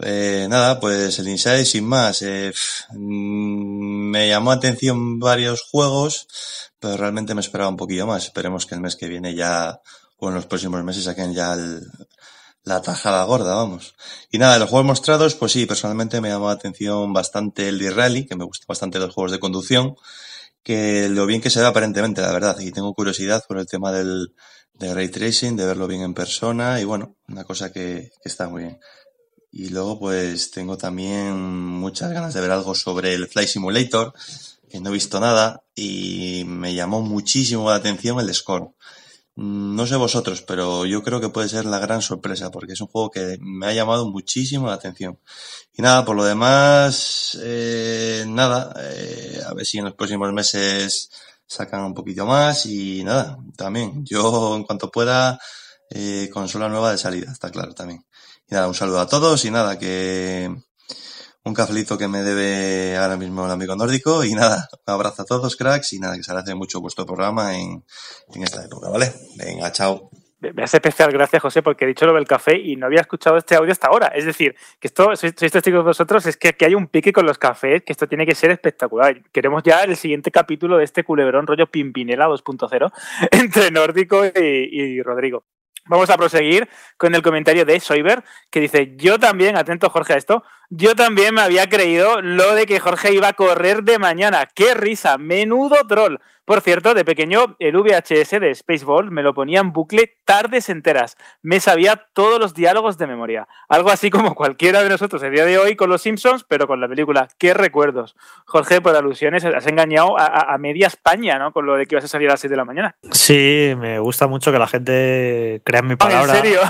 Eh, 0.00 0.46
nada, 0.48 0.78
pues 0.78 1.18
el 1.18 1.28
Inside 1.28 1.64
sin 1.64 1.84
más. 1.84 2.22
Eh, 2.22 2.52
mm, 2.90 4.10
me 4.10 4.28
llamó 4.28 4.52
atención 4.52 5.18
varios 5.18 5.62
juegos, 5.62 6.28
pero 6.78 6.96
realmente 6.96 7.34
me 7.34 7.40
esperaba 7.40 7.70
un 7.70 7.76
poquillo 7.76 8.06
más. 8.06 8.24
Esperemos 8.24 8.66
que 8.66 8.74
el 8.74 8.80
mes 8.80 8.96
que 8.96 9.08
viene 9.08 9.34
ya, 9.34 9.80
o 10.18 10.28
en 10.28 10.34
los 10.34 10.46
próximos 10.46 10.82
meses 10.84 11.04
saquen 11.04 11.34
ya 11.34 11.56
la 12.62 12.82
tajada 12.82 13.24
gorda, 13.24 13.54
vamos. 13.54 13.94
Y 14.30 14.38
nada, 14.38 14.58
los 14.58 14.68
juegos 14.68 14.86
mostrados, 14.86 15.34
pues 15.34 15.52
sí, 15.52 15.66
personalmente 15.66 16.20
me 16.20 16.28
llamó 16.28 16.46
la 16.46 16.52
atención 16.52 17.12
bastante 17.12 17.68
el 17.68 17.78
de 17.78 17.90
Rally, 17.90 18.26
que 18.26 18.36
me 18.36 18.44
gusta 18.44 18.66
bastante 18.68 18.98
los 18.98 19.14
juegos 19.14 19.32
de 19.32 19.40
conducción 19.40 19.96
que 20.68 21.08
lo 21.08 21.24
bien 21.24 21.40
que 21.40 21.48
se 21.48 21.60
ve 21.60 21.66
aparentemente, 21.66 22.20
la 22.20 22.30
verdad. 22.30 22.60
Y 22.60 22.72
tengo 22.72 22.92
curiosidad 22.92 23.42
por 23.48 23.56
el 23.56 23.66
tema 23.66 23.90
del, 23.90 24.34
ray 24.78 25.08
tracing, 25.08 25.56
de 25.56 25.64
verlo 25.64 25.86
bien 25.86 26.02
en 26.02 26.12
persona 26.12 26.78
y 26.78 26.84
bueno, 26.84 27.16
una 27.26 27.44
cosa 27.44 27.72
que, 27.72 28.10
está 28.22 28.50
muy 28.50 28.64
bien. 28.64 28.78
Y 29.50 29.70
luego 29.70 29.98
pues 29.98 30.50
tengo 30.50 30.76
también 30.76 31.40
muchas 31.40 32.12
ganas 32.12 32.34
de 32.34 32.42
ver 32.42 32.50
algo 32.50 32.74
sobre 32.74 33.14
el 33.14 33.28
Fly 33.28 33.46
Simulator, 33.46 34.12
que 34.68 34.78
no 34.78 34.90
he 34.90 34.92
visto 34.92 35.18
nada 35.20 35.64
y 35.74 36.44
me 36.46 36.74
llamó 36.74 37.00
muchísimo 37.00 37.70
la 37.70 37.76
atención 37.76 38.20
el 38.20 38.34
Score. 38.34 38.68
Mm, 39.38 39.76
no 39.76 39.86
sé 39.86 39.94
vosotros, 39.94 40.42
pero 40.42 40.84
yo 40.84 41.02
creo 41.04 41.20
que 41.20 41.28
puede 41.28 41.48
ser 41.48 41.64
la 41.64 41.78
gran 41.78 42.02
sorpresa 42.02 42.50
porque 42.50 42.72
es 42.72 42.80
un 42.80 42.88
juego 42.88 43.10
que 43.10 43.38
me 43.40 43.66
ha 43.68 43.72
llamado 43.72 44.10
muchísimo 44.10 44.66
la 44.66 44.74
atención. 44.74 45.20
Y 45.72 45.82
nada, 45.82 46.04
por 46.04 46.16
lo 46.16 46.24
demás, 46.24 47.38
eh, 47.40 48.24
nada, 48.26 48.74
eh, 48.76 49.40
a 49.46 49.54
ver 49.54 49.64
si 49.64 49.78
en 49.78 49.84
los 49.84 49.94
próximos 49.94 50.32
meses 50.32 51.10
sacan 51.46 51.84
un 51.84 51.94
poquito 51.94 52.26
más 52.26 52.66
y 52.66 53.04
nada, 53.04 53.38
también, 53.56 54.04
yo 54.04 54.56
en 54.56 54.64
cuanto 54.64 54.90
pueda, 54.90 55.38
eh, 55.90 56.28
consola 56.32 56.68
nueva 56.68 56.90
de 56.90 56.98
salida, 56.98 57.30
está 57.30 57.50
claro 57.50 57.74
también. 57.74 58.04
Y 58.50 58.54
nada, 58.54 58.66
un 58.66 58.74
saludo 58.74 59.00
a 59.00 59.06
todos 59.06 59.44
y 59.44 59.50
nada, 59.52 59.78
que 59.78 60.52
un 61.48 61.54
cafelito 61.54 61.98
que 61.98 62.08
me 62.08 62.22
debe 62.22 62.96
ahora 62.96 63.16
mismo 63.16 63.46
el 63.46 63.50
amigo 63.50 63.74
nórdico 63.74 64.24
y 64.24 64.34
nada, 64.34 64.68
un 64.86 64.94
abrazo 64.94 65.22
a 65.22 65.24
todos 65.24 65.56
cracks 65.56 65.92
y 65.94 65.98
nada, 65.98 66.16
que 66.16 66.22
se 66.22 66.30
agradece 66.30 66.54
mucho 66.54 66.80
vuestro 66.80 67.06
programa 67.06 67.56
en, 67.56 67.84
en 68.34 68.42
esta 68.42 68.64
época, 68.64 68.88
¿vale? 68.90 69.12
Venga, 69.36 69.72
chao. 69.72 70.10
Me 70.40 70.62
hace 70.62 70.76
especial 70.76 71.10
gracias, 71.10 71.42
José, 71.42 71.62
porque 71.62 71.84
he 71.84 71.88
dicho 71.88 72.06
lo 72.06 72.14
del 72.14 72.26
café 72.26 72.56
y 72.56 72.76
no 72.76 72.86
había 72.86 73.00
escuchado 73.00 73.38
este 73.38 73.56
audio 73.56 73.72
hasta 73.72 73.88
ahora. 73.88 74.06
Es 74.08 74.24
decir, 74.24 74.54
que 74.78 74.86
esto, 74.86 75.16
sois, 75.16 75.34
testigos 75.34 75.84
vosotros, 75.84 76.26
es 76.26 76.36
que 76.36 76.48
aquí 76.48 76.64
hay 76.64 76.76
un 76.76 76.86
pique 76.86 77.12
con 77.12 77.26
los 77.26 77.38
cafés, 77.38 77.82
que 77.82 77.92
esto 77.92 78.06
tiene 78.06 78.24
que 78.24 78.36
ser 78.36 78.52
espectacular. 78.52 79.20
Queremos 79.32 79.64
ya 79.64 79.82
el 79.82 79.96
siguiente 79.96 80.30
capítulo 80.30 80.76
de 80.76 80.84
este 80.84 81.02
culebrón 81.02 81.44
rollo 81.44 81.66
Pimpinela 81.66 82.28
2.0 82.28 82.92
entre 83.32 83.72
Nórdico 83.72 84.24
y, 84.26 84.30
y 84.70 85.02
Rodrigo. 85.02 85.44
Vamos 85.86 86.08
a 86.10 86.16
proseguir 86.16 86.68
con 86.96 87.14
el 87.16 87.22
comentario 87.22 87.64
de 87.64 87.80
Soiber, 87.80 88.22
que 88.50 88.60
dice, 88.60 88.94
yo 88.96 89.18
también, 89.18 89.56
atento 89.56 89.90
Jorge 89.90 90.12
a 90.12 90.16
esto, 90.16 90.44
yo 90.70 90.94
también 90.94 91.34
me 91.34 91.40
había 91.40 91.68
creído 91.68 92.20
lo 92.20 92.54
de 92.54 92.66
que 92.66 92.80
Jorge 92.80 93.14
iba 93.14 93.28
a 93.28 93.32
correr 93.32 93.84
de 93.84 93.98
mañana. 93.98 94.46
¡Qué 94.54 94.74
risa! 94.74 95.16
Menudo 95.16 95.76
troll. 95.86 96.18
Por 96.44 96.62
cierto, 96.62 96.94
de 96.94 97.04
pequeño, 97.04 97.56
el 97.58 97.76
VHS 97.76 98.40
de 98.40 98.54
Spaceball 98.54 99.10
me 99.10 99.22
lo 99.22 99.34
ponía 99.34 99.60
en 99.60 99.72
bucle 99.72 100.16
tardes 100.24 100.70
enteras. 100.70 101.16
Me 101.42 101.60
sabía 101.60 102.06
todos 102.14 102.40
los 102.40 102.54
diálogos 102.54 102.96
de 102.96 103.06
memoria. 103.06 103.46
Algo 103.68 103.90
así 103.90 104.08
como 104.08 104.34
cualquiera 104.34 104.82
de 104.82 104.88
nosotros 104.88 105.22
el 105.22 105.32
día 105.32 105.44
de 105.44 105.58
hoy 105.58 105.76
con 105.76 105.90
los 105.90 106.00
Simpsons, 106.00 106.44
pero 106.48 106.66
con 106.66 106.80
la 106.80 106.88
película. 106.88 107.28
¡Qué 107.38 107.52
recuerdos! 107.52 108.16
Jorge, 108.46 108.80
por 108.80 108.96
alusiones, 108.96 109.44
has 109.44 109.66
engañado 109.66 110.18
a, 110.18 110.56
media 110.58 110.86
España, 110.86 111.38
¿no? 111.38 111.52
Con 111.52 111.66
lo 111.66 111.76
de 111.76 111.86
que 111.86 111.94
ibas 111.94 112.04
a 112.04 112.08
salir 112.08 112.28
a 112.28 112.32
las 112.32 112.40
6 112.40 112.50
de 112.50 112.56
la 112.56 112.64
mañana. 112.64 112.96
Sí, 113.10 113.74
me 113.78 113.98
gusta 113.98 114.26
mucho 114.26 114.50
que 114.50 114.58
la 114.58 114.66
gente 114.66 115.60
crea 115.64 115.80
en 115.80 115.86
mi 115.86 115.96
palabra. 115.96 116.34
¿En 116.34 116.42
serio? 116.42 116.60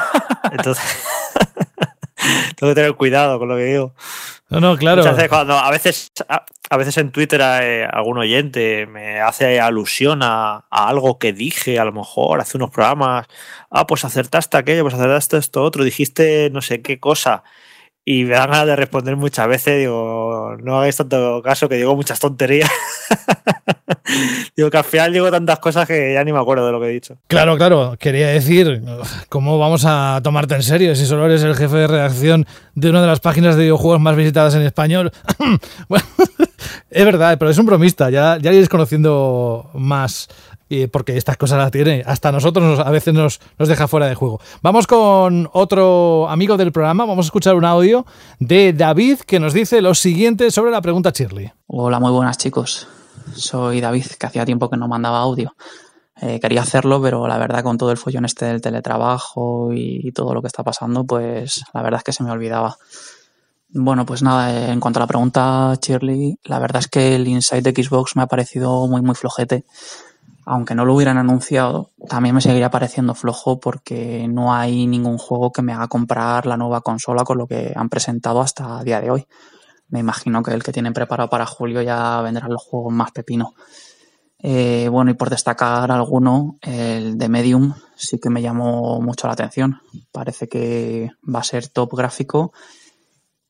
Entonces. 0.50 1.06
Tengo 2.56 2.70
que 2.70 2.74
tener 2.74 2.94
cuidado 2.94 3.38
con 3.38 3.48
lo 3.48 3.56
que 3.56 3.64
digo. 3.64 3.94
No, 4.50 4.60
no, 4.60 4.76
claro. 4.76 5.04
cuando, 5.28 5.54
a, 5.58 5.70
veces, 5.70 6.10
a, 6.28 6.76
veces 6.76 6.96
en 6.96 7.12
Twitter 7.12 7.40
eh, 7.42 7.86
algún 7.90 8.16
oyente 8.18 8.86
me 8.86 9.20
hace 9.20 9.60
alusión 9.60 10.20
a, 10.22 10.64
algo 10.70 11.18
que 11.18 11.34
dije, 11.34 11.78
a 11.78 11.84
lo 11.84 11.92
mejor 11.92 12.40
hace 12.40 12.56
unos 12.56 12.70
programas. 12.70 13.26
Ah, 13.70 13.86
pues 13.86 14.04
acertaste 14.04 14.56
aquello, 14.56 14.82
pues 14.82 14.94
acertaste 14.94 15.36
esto 15.36 15.62
otro, 15.62 15.84
dijiste 15.84 16.48
no 16.50 16.62
sé 16.62 16.80
qué 16.80 16.98
cosa 16.98 17.42
y 18.10 18.24
me 18.24 18.30
dan 18.30 18.50
ganas 18.50 18.66
de 18.66 18.76
responder 18.76 19.16
muchas 19.16 19.46
veces. 19.48 19.80
Digo, 19.80 20.56
no 20.62 20.78
hagáis 20.78 20.96
tanto 20.96 21.42
caso 21.44 21.68
que 21.68 21.74
digo 21.74 21.94
muchas 21.94 22.18
tonterías. 22.18 22.70
digo 24.56 24.70
que 24.70 24.76
al 24.76 24.84
final 24.84 25.12
digo 25.12 25.30
tantas 25.30 25.58
cosas 25.58 25.86
que 25.86 26.14
ya 26.14 26.24
ni 26.24 26.32
me 26.32 26.38
acuerdo 26.38 26.66
de 26.66 26.72
lo 26.72 26.80
que 26.80 26.86
he 26.86 26.92
dicho. 26.92 27.18
Claro, 27.26 27.56
claro. 27.56 27.96
Quería 27.98 28.28
decir, 28.28 28.82
¿cómo 29.28 29.58
vamos 29.58 29.84
a 29.86 30.20
tomarte 30.22 30.54
en 30.54 30.62
serio 30.62 30.94
si 30.94 31.06
solo 31.06 31.26
eres 31.26 31.42
el 31.42 31.54
jefe 31.54 31.76
de 31.76 31.86
redacción 31.86 32.46
de 32.74 32.90
una 32.90 33.00
de 33.00 33.06
las 33.06 33.20
páginas 33.20 33.56
de 33.56 33.62
videojuegos 33.62 34.00
más 34.00 34.16
visitadas 34.16 34.54
en 34.54 34.62
español? 34.62 35.12
bueno, 35.88 36.04
es 36.90 37.04
verdad, 37.04 37.36
pero 37.38 37.50
es 37.50 37.58
un 37.58 37.66
bromista. 37.66 38.10
Ya, 38.10 38.38
ya 38.38 38.52
iréis 38.52 38.68
conociendo 38.68 39.70
más 39.74 40.28
porque 40.90 41.16
estas 41.16 41.36
cosas 41.36 41.58
las 41.58 41.70
tiene. 41.70 42.02
Hasta 42.06 42.32
nosotros 42.32 42.78
a 42.78 42.90
veces 42.90 43.14
nos, 43.14 43.40
nos 43.58 43.68
deja 43.68 43.88
fuera 43.88 44.06
de 44.06 44.14
juego. 44.14 44.40
Vamos 44.62 44.86
con 44.86 45.48
otro 45.52 46.28
amigo 46.28 46.56
del 46.56 46.72
programa. 46.72 47.06
Vamos 47.06 47.26
a 47.26 47.28
escuchar 47.28 47.54
un 47.54 47.64
audio 47.64 48.06
de 48.38 48.72
David 48.72 49.20
que 49.20 49.40
nos 49.40 49.54
dice 49.54 49.80
lo 49.80 49.94
siguiente 49.94 50.50
sobre 50.50 50.70
la 50.70 50.82
pregunta 50.82 51.10
Shirley. 51.10 51.50
Hola, 51.66 52.00
muy 52.00 52.12
buenas 52.12 52.38
chicos. 52.38 52.86
Soy 53.34 53.80
David, 53.80 54.06
que 54.18 54.26
hacía 54.26 54.44
tiempo 54.44 54.68
que 54.70 54.76
no 54.76 54.88
mandaba 54.88 55.20
audio. 55.20 55.54
Eh, 56.20 56.40
quería 56.40 56.62
hacerlo, 56.62 57.00
pero 57.00 57.28
la 57.28 57.38
verdad 57.38 57.62
con 57.62 57.78
todo 57.78 57.92
el 57.92 57.96
follón 57.96 58.24
este 58.24 58.46
del 58.46 58.60
teletrabajo 58.60 59.70
y 59.72 60.10
todo 60.12 60.34
lo 60.34 60.40
que 60.40 60.48
está 60.48 60.64
pasando, 60.64 61.04
pues 61.04 61.62
la 61.72 61.82
verdad 61.82 61.98
es 61.98 62.04
que 62.04 62.12
se 62.12 62.24
me 62.24 62.30
olvidaba. 62.30 62.76
Bueno, 63.70 64.06
pues 64.06 64.22
nada, 64.22 64.52
eh, 64.52 64.72
en 64.72 64.80
cuanto 64.80 64.98
a 64.98 65.02
la 65.02 65.06
pregunta, 65.06 65.74
Shirley, 65.80 66.38
la 66.44 66.58
verdad 66.58 66.80
es 66.80 66.88
que 66.88 67.14
el 67.14 67.28
Inside 67.28 67.70
de 67.70 67.82
Xbox 67.82 68.16
me 68.16 68.22
ha 68.22 68.26
parecido 68.26 68.86
muy, 68.88 69.02
muy 69.02 69.14
flojete. 69.14 69.64
Aunque 70.50 70.74
no 70.74 70.86
lo 70.86 70.94
hubieran 70.94 71.18
anunciado, 71.18 71.90
también 72.08 72.34
me 72.34 72.40
seguiría 72.40 72.70
pareciendo 72.70 73.14
flojo 73.14 73.60
porque 73.60 74.26
no 74.28 74.54
hay 74.54 74.86
ningún 74.86 75.18
juego 75.18 75.52
que 75.52 75.60
me 75.60 75.74
haga 75.74 75.88
comprar 75.88 76.46
la 76.46 76.56
nueva 76.56 76.80
consola 76.80 77.22
con 77.22 77.36
lo 77.36 77.46
que 77.46 77.74
han 77.76 77.90
presentado 77.90 78.40
hasta 78.40 78.78
el 78.78 78.84
día 78.86 78.98
de 79.02 79.10
hoy. 79.10 79.26
Me 79.88 79.98
imagino 79.98 80.42
que 80.42 80.54
el 80.54 80.62
que 80.62 80.72
tienen 80.72 80.94
preparado 80.94 81.28
para 81.28 81.44
julio 81.44 81.82
ya 81.82 82.22
vendrán 82.22 82.50
los 82.50 82.62
juegos 82.62 82.94
más 82.94 83.12
pepinos. 83.12 83.48
Eh, 84.38 84.88
bueno, 84.90 85.10
y 85.10 85.14
por 85.14 85.28
destacar 85.28 85.92
alguno, 85.92 86.56
el 86.62 87.18
de 87.18 87.28
Medium 87.28 87.74
sí 87.94 88.18
que 88.18 88.30
me 88.30 88.40
llamó 88.40 89.02
mucho 89.02 89.26
la 89.26 89.34
atención. 89.34 89.82
Parece 90.12 90.48
que 90.48 91.10
va 91.22 91.40
a 91.40 91.44
ser 91.44 91.68
top 91.68 91.94
gráfico 91.94 92.54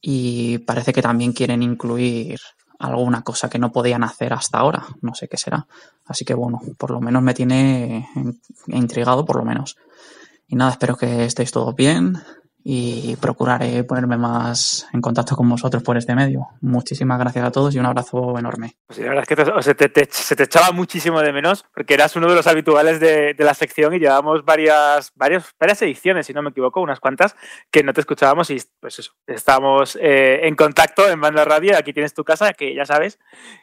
y 0.01 0.59
parece 0.59 0.93
que 0.93 1.03
también 1.03 1.33
quieren 1.33 1.63
incluir 1.63 2.41
alguna 2.79 3.23
cosa 3.23 3.51
que 3.51 3.59
no 3.59 3.73
podían 3.73 4.05
hacer 4.05 4.33
hasta 4.33 4.59
ahora. 4.59 4.87
No 5.01 5.15
sé 5.15 5.29
qué 5.29 5.37
será. 5.37 5.67
Así 6.07 6.25
que 6.25 6.35
bueno, 6.35 6.61
por 6.77 6.91
lo 6.91 7.01
menos 7.01 7.23
me 7.23 7.35
tiene 7.35 8.09
intrigado, 8.69 9.25
por 9.25 9.37
lo 9.37 9.45
menos. 9.45 9.77
Y 10.47 10.57
nada, 10.57 10.71
espero 10.71 10.97
que 10.97 11.25
estéis 11.25 11.51
todos 11.53 11.75
bien 11.75 12.19
y 12.65 13.17
procuraré 13.17 13.85
ponerme 13.85 14.17
más 14.17 14.87
en 14.93 15.01
contacto 15.01 15.37
con 15.37 15.49
vosotros 15.49 15.83
por 15.83 15.97
este 15.97 16.15
medio. 16.15 16.49
Muchísimas 16.61 17.19
gracias 17.19 17.45
a 17.45 17.51
todos 17.51 17.75
y 17.75 17.79
un 17.79 17.87
abrazo 17.87 18.39
enorme. 18.39 18.77
Pues 18.87 18.99
la 18.99 19.09
verdad 19.09 19.25
es 19.27 19.73
que 19.75 20.07
se, 20.23 20.37
te, 20.37 20.43
echaba 20.43 20.73
muchísimo 20.73 21.21
de 21.21 21.33
menos 21.33 21.65
porque 21.75 21.95
eras 21.95 22.17
uno 22.17 22.29
de 22.29 22.35
los 22.35 22.47
habituales 22.47 23.01
de, 23.01 23.35
la 23.39 23.55
sección 23.55 23.95
y 23.95 24.01
llevábamos 24.01 24.45
varias, 24.45 25.13
varias, 25.15 25.55
varias 25.59 25.81
ediciones, 25.83 26.27
si 26.27 26.35
no 26.35 26.43
me 26.43 26.51
equivoco, 26.51 26.81
unas 26.81 27.01
cuantas, 27.01 27.37
que 27.71 27.83
no 27.83 27.93
te 27.93 28.01
escuchábamos 28.01 28.51
y 28.51 28.61
pues 28.81 28.99
eso, 28.99 29.13
estamos 29.27 29.97
eh, 30.01 30.41
en 30.43 30.55
contacto 30.55 31.09
en 31.09 31.21
Banda 31.21 31.45
Radio, 31.45 31.77
aquí 31.77 31.93
tienes 31.93 32.13
tu 32.13 32.25
casa, 32.25 32.53
que 32.53 32.75
ya 32.75 32.85
sabes 32.85 33.19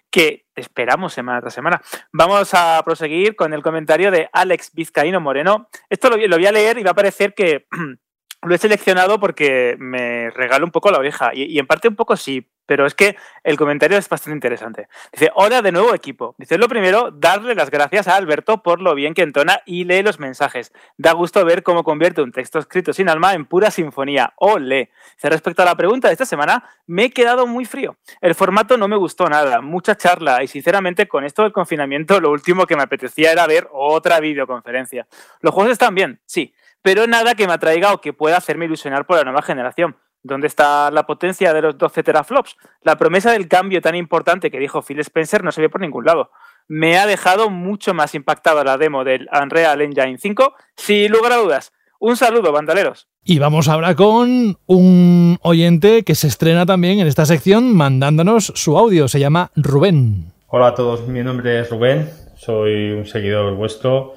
que 0.09 0.45
te 0.53 0.61
esperamos 0.61 1.13
semana 1.13 1.41
tras 1.41 1.53
semana. 1.53 1.81
Vamos 2.13 2.53
a 2.53 2.81
proseguir 2.85 3.35
con 3.35 3.53
el 3.53 3.61
comentario 3.61 4.11
de 4.11 4.29
Alex 4.31 4.71
Vizcaíno 4.73 5.19
Moreno. 5.19 5.67
Esto 5.89 6.09
lo, 6.09 6.15
lo 6.15 6.37
voy 6.37 6.45
a 6.45 6.51
leer 6.53 6.77
y 6.77 6.83
va 6.83 6.91
a 6.91 6.95
parecer 6.95 7.33
que 7.33 7.67
lo 8.41 8.55
he 8.55 8.57
seleccionado 8.57 9.19
porque 9.19 9.75
me 9.79 10.29
regala 10.31 10.65
un 10.65 10.71
poco 10.71 10.91
la 10.91 10.99
oreja 10.99 11.31
y, 11.33 11.57
en 11.57 11.67
parte 11.67 11.87
un 11.87 11.95
poco 11.95 12.15
sí, 12.15 12.47
pero 12.65 12.85
es 12.85 12.95
que 12.95 13.15
el 13.43 13.57
comentario 13.57 13.97
es 13.97 14.09
bastante 14.09 14.35
interesante. 14.35 14.87
Dice, 15.11 15.31
hola 15.35 15.61
de 15.61 15.71
nuevo 15.71 15.93
equipo. 15.93 16.35
Dice, 16.37 16.57
lo 16.57 16.67
primero, 16.67 17.11
darle 17.11 17.53
las 17.53 17.69
gracias 17.69 18.07
a 18.07 18.15
Alberto 18.15 18.63
por 18.63 18.81
lo 18.81 18.95
bien 18.95 19.13
que 19.13 19.21
entona 19.21 19.61
y 19.65 19.83
lee 19.83 20.01
los 20.01 20.19
mensajes. 20.19 20.73
Da 20.97 21.13
gusto 21.13 21.45
ver 21.45 21.63
cómo 21.63 21.83
convierte 21.83 22.21
un 22.21 22.31
texto 22.31 22.59
escrito 22.59 22.93
sin 22.93 23.09
alma 23.09 23.33
en 23.33 23.45
pura 23.45 23.69
sinfonía. 23.69 24.33
Ole. 24.37 24.89
Dice, 25.15 25.29
respecto 25.29 25.61
a 25.61 25.65
la 25.65 25.75
pregunta 25.75 26.07
de 26.07 26.13
esta 26.13 26.25
semana, 26.25 26.63
me 26.87 27.05
he 27.05 27.11
quedado 27.11 27.45
muy 27.45 27.65
frío. 27.65 27.97
El 28.21 28.35
formato 28.35 28.77
no 28.77 28.87
me 28.87 28.95
gustó 28.95 29.27
nada, 29.27 29.61
mucha 29.61 29.95
charla 29.95 30.43
y 30.43 30.47
sinceramente 30.47 31.07
con 31.07 31.23
esto 31.23 31.43
del 31.43 31.51
confinamiento 31.51 32.19
lo 32.19 32.31
último 32.31 32.65
que 32.65 32.75
me 32.75 32.83
apetecía 32.83 33.31
era 33.31 33.45
ver 33.47 33.67
otra 33.71 34.19
videoconferencia. 34.19 35.07
Los 35.41 35.53
juegos 35.53 35.73
están 35.73 35.93
bien, 35.93 36.19
sí, 36.25 36.53
pero 36.85 37.07
nada 37.07 37.33
que 37.33 37.47
me 37.47 37.53
atraiga 37.53 37.93
o 37.93 37.99
que 37.99 38.13
pueda 38.13 38.37
hacerme 38.37 38.65
ilusionar 38.65 39.07
por 39.07 39.17
la 39.17 39.23
nueva 39.23 39.41
generación. 39.41 39.95
¿Dónde 40.21 40.45
está 40.45 40.91
la 40.91 41.07
potencia 41.07 41.51
de 41.51 41.63
los 41.63 41.79
12 41.79 42.03
teraflops? 42.03 42.57
La 42.83 42.95
promesa 42.95 43.31
del 43.31 43.47
cambio 43.47 43.81
tan 43.81 43.95
importante 43.95 44.51
que 44.51 44.59
dijo 44.59 44.83
Phil 44.83 44.99
Spencer 44.99 45.43
no 45.43 45.51
se 45.51 45.61
ve 45.61 45.69
por 45.69 45.81
ningún 45.81 46.05
lado. 46.05 46.29
Me 46.67 46.99
ha 46.99 47.07
dejado 47.07 47.49
mucho 47.49 47.95
más 47.95 48.13
impactada 48.13 48.63
la 48.63 48.77
demo 48.77 49.03
del 49.03 49.27
Unreal 49.33 49.81
Engine 49.81 50.19
5, 50.19 50.53
sin 50.75 51.11
lugar 51.11 51.31
a 51.31 51.37
dudas. 51.37 51.73
Un 51.99 52.17
saludo, 52.17 52.51
bandaleros. 52.51 53.07
Y 53.23 53.39
vamos 53.39 53.67
ahora 53.67 53.95
con 53.95 54.59
un 54.67 55.39
oyente 55.41 56.03
que 56.03 56.13
se 56.13 56.27
estrena 56.27 56.67
también 56.67 56.99
en 56.99 57.07
esta 57.07 57.25
sección 57.25 57.75
mandándonos 57.75 58.53
su 58.53 58.77
audio. 58.77 59.07
Se 59.07 59.19
llama 59.19 59.49
Rubén. 59.55 60.33
Hola 60.49 60.67
a 60.67 60.75
todos, 60.75 61.07
mi 61.07 61.23
nombre 61.23 61.61
es 61.61 61.69
Rubén, 61.71 62.11
soy 62.37 62.91
un 62.91 63.07
seguidor 63.07 63.55
vuestro 63.55 64.13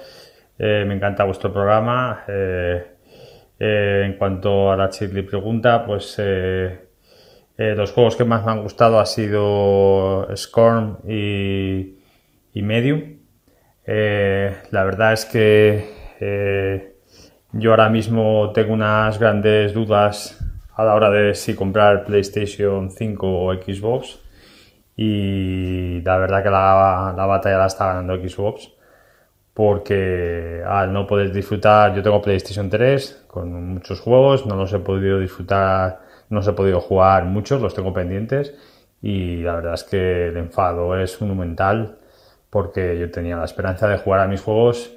eh, 0.59 0.85
me 0.87 0.95
encanta 0.95 1.25
vuestro 1.25 1.53
programa. 1.53 2.25
Eh, 2.27 2.87
eh, 3.61 4.03
en 4.05 4.15
cuanto 4.15 4.73
a 4.73 4.77
la 4.77 4.89
Chirly 4.91 5.23
pregunta, 5.23 5.85
pues 5.85 6.21
los 7.57 7.93
juegos 7.93 8.17
que 8.17 8.25
más 8.25 8.45
me 8.45 8.53
han 8.53 8.63
gustado 8.63 9.01
ha 9.01 9.07
sido 9.07 10.29
Scorn 10.37 10.99
y, 11.09 11.95
Medium. 12.55 13.19
la 13.87 14.85
verdad 14.85 15.13
es 15.13 15.25
que 15.25 16.95
yo 17.53 17.71
ahora 17.71 17.89
mismo 17.89 18.53
tengo 18.53 18.75
unas 18.75 19.19
grandes 19.19 19.75
dudas 19.75 20.39
a 20.75 20.85
la 20.85 20.95
hora 20.95 21.11
de 21.11 21.35
si 21.35 21.55
comprar 21.55 22.05
PlayStation 22.05 22.91
5 22.91 23.27
o 23.27 23.55
Xbox. 23.55 24.21
Y 24.97 26.01
la 26.03 26.19
verdad 26.19 26.43
que 26.43 26.51
la, 26.51 27.15
la 27.17 27.27
batalla 27.27 27.59
la 27.59 27.67
está 27.67 27.87
ganando 27.87 28.17
Xbox 28.17 28.78
porque 29.59 30.63
al 30.65 30.93
no 30.93 31.05
poder 31.05 31.33
disfrutar, 31.33 31.93
yo 31.93 32.01
tengo 32.01 32.23
PlayStation 32.23 32.71
3 32.71 33.25
con 33.27 33.75
muchos 33.75 33.99
juegos, 33.99 34.47
no 34.47 34.55
los 34.55 34.73
he 34.73 34.79
podido 34.79 35.19
disfrutar, 35.19 35.99
no 36.31 36.37
los 36.37 36.47
he 36.47 36.53
podido 36.53 36.81
jugar 36.81 37.25
muchos, 37.25 37.61
los 37.61 37.75
tengo 37.75 37.93
pendientes 37.93 38.55
y 39.03 39.39
la 39.39 39.57
verdad 39.57 39.75
es 39.75 39.83
que 39.83 40.29
el 40.29 40.37
enfado 40.37 40.97
es 40.97 41.21
monumental 41.21 41.99
porque 42.51 43.01
yo 43.01 43.11
tenía 43.11 43.37
la 43.37 43.47
esperanza 43.47 43.89
de 43.89 43.99
jugar 43.99 44.21
a 44.21 44.29
mis 44.29 44.43
juegos 44.43 44.93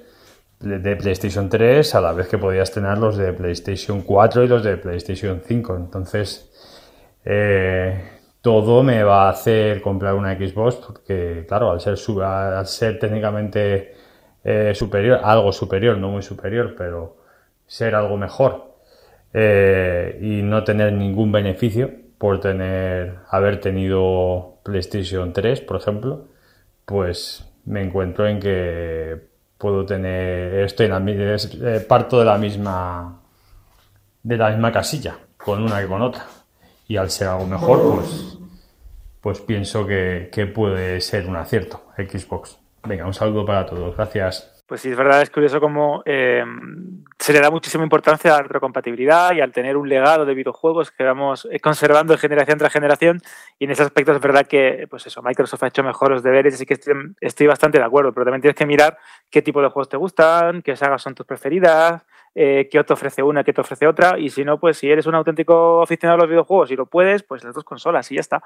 de 0.60 0.96
PlayStation 0.96 1.50
3 1.50 1.96
a 1.96 2.02
la 2.02 2.14
vez 2.14 2.28
que 2.28 2.38
podías 2.38 2.72
tener 2.72 3.00
los 3.00 3.18
de 3.18 3.34
PlayStation 3.34 4.04
4 4.04 4.44
y 4.44 4.48
los 4.48 4.64
de 4.64 4.78
PlayStation 4.78 5.42
5. 5.44 5.76
Entonces, 5.76 6.52
eh, 7.26 8.00
todo 8.42 8.84
me 8.84 9.02
va 9.02 9.26
a 9.26 9.32
hacer 9.32 9.82
comprar 9.82 10.14
una 10.14 10.36
Xbox 10.36 10.76
porque, 10.76 11.46
claro, 11.48 11.72
al 11.72 11.82
ser, 11.82 11.98
al 12.22 12.68
ser 12.68 13.00
técnicamente 13.00 14.01
eh, 14.44 14.74
superior, 14.76 15.22
algo 15.24 15.52
superior, 15.52 15.98
no 15.98 16.10
muy 16.10 16.24
superior, 16.24 16.76
pero 16.78 17.18
ser 17.68 17.96
algo 17.96 18.18
mejor 18.18 18.76
eh, 19.34 20.18
y 20.22 20.42
no 20.42 20.64
tener 20.64 20.94
ningún 20.94 21.32
beneficio 21.32 21.92
por 22.18 22.40
tener, 22.40 23.20
haber 23.30 23.60
tenido 23.62 24.60
PlayStation 24.64 25.34
3, 25.34 25.62
por 25.62 25.78
ejemplo, 25.78 26.28
pues 26.86 27.46
me 27.66 27.82
encuentro 27.82 28.28
en 28.28 28.40
que 28.40 29.32
puedo 29.58 29.86
tener, 29.86 30.56
estoy 30.66 30.88
en 30.88 30.92
la, 30.92 31.12
eh, 31.12 31.80
parto 31.88 32.20
de 32.20 32.26
la 32.26 32.38
misma, 32.38 33.22
de 34.24 34.38
la 34.38 34.50
misma 34.50 34.72
casilla, 34.72 35.18
con 35.38 35.64
una 35.64 35.82
que 35.82 35.88
con 35.88 36.02
otra. 36.02 36.26
Y 36.88 36.98
al 36.98 37.10
ser 37.10 37.30
algo 37.30 37.48
mejor, 37.48 37.96
pues, 37.96 38.38
pues 39.22 39.40
pienso 39.40 39.88
que, 39.88 40.30
que 40.32 40.46
puede 40.48 41.00
ser 41.00 41.28
un 41.28 41.38
acierto 41.38 41.86
Xbox. 41.96 42.61
Venga, 42.84 43.06
un 43.06 43.14
saludo 43.14 43.46
para 43.46 43.66
todos. 43.66 43.96
Gracias. 43.96 44.62
Pues 44.72 44.80
sí, 44.80 44.90
es 44.90 44.96
verdad, 44.96 45.22
es 45.22 45.30
curioso 45.30 45.60
cómo 45.60 46.02
eh, 46.06 46.46
se 47.20 47.34
le 47.34 47.42
da 47.42 47.52
muchísima 47.52 47.84
importancia 47.84 48.34
a 48.34 48.38
la 48.38 48.44
retrocompatibilidad 48.44 49.34
y 49.34 49.42
al 49.42 49.52
tener 49.52 49.76
un 49.76 49.90
legado 49.90 50.26
de 50.26 50.34
videojuegos 50.34 50.92
que 50.92 51.04
vamos 51.04 51.46
eh, 51.52 51.60
conservando 51.60 52.18
generación 52.18 52.58
tras 52.58 52.72
generación. 52.72 53.20
Y 53.60 53.66
en 53.66 53.72
ese 53.72 53.84
aspecto 53.84 54.14
es 54.14 54.22
verdad 54.22 54.48
que, 54.48 54.88
pues 54.90 55.06
eso, 55.06 55.22
Microsoft 55.22 55.64
ha 55.64 55.68
hecho 55.68 55.84
mejor 55.84 56.12
los 56.12 56.24
deberes, 56.24 56.54
así 56.54 56.66
que 56.66 56.76
estoy, 56.76 56.94
estoy 57.20 57.48
bastante 57.48 57.80
de 57.80 57.84
acuerdo. 57.84 58.14
Pero 58.14 58.24
también 58.24 58.42
tienes 58.42 58.56
que 58.56 58.66
mirar 58.66 58.98
qué 59.30 59.42
tipo 59.42 59.62
de 59.62 59.68
juegos 59.68 59.90
te 59.90 59.98
gustan, 59.98 60.62
qué 60.62 60.78
sagas 60.78 61.02
son 61.02 61.16
tus 61.16 61.26
preferidas, 61.26 62.06
eh, 62.34 62.70
qué 62.72 62.84
te 62.84 62.94
ofrece 62.94 63.24
una, 63.24 63.44
qué 63.44 63.54
te 63.54 63.62
ofrece 63.62 63.88
otra, 63.88 64.18
y 64.18 64.30
si 64.30 64.44
no, 64.44 64.60
pues 64.60 64.78
si 64.78 64.90
eres 64.90 65.06
un 65.06 65.16
auténtico 65.16 65.82
aficionado 65.82 66.20
a 66.20 66.22
los 66.24 66.30
videojuegos 66.30 66.72
y 66.72 66.76
lo 66.76 66.86
puedes, 66.86 67.24
pues 67.24 67.44
las 67.44 67.54
dos 67.54 67.64
consolas 67.64 68.12
y 68.12 68.16
ya 68.16 68.22
está. 68.22 68.42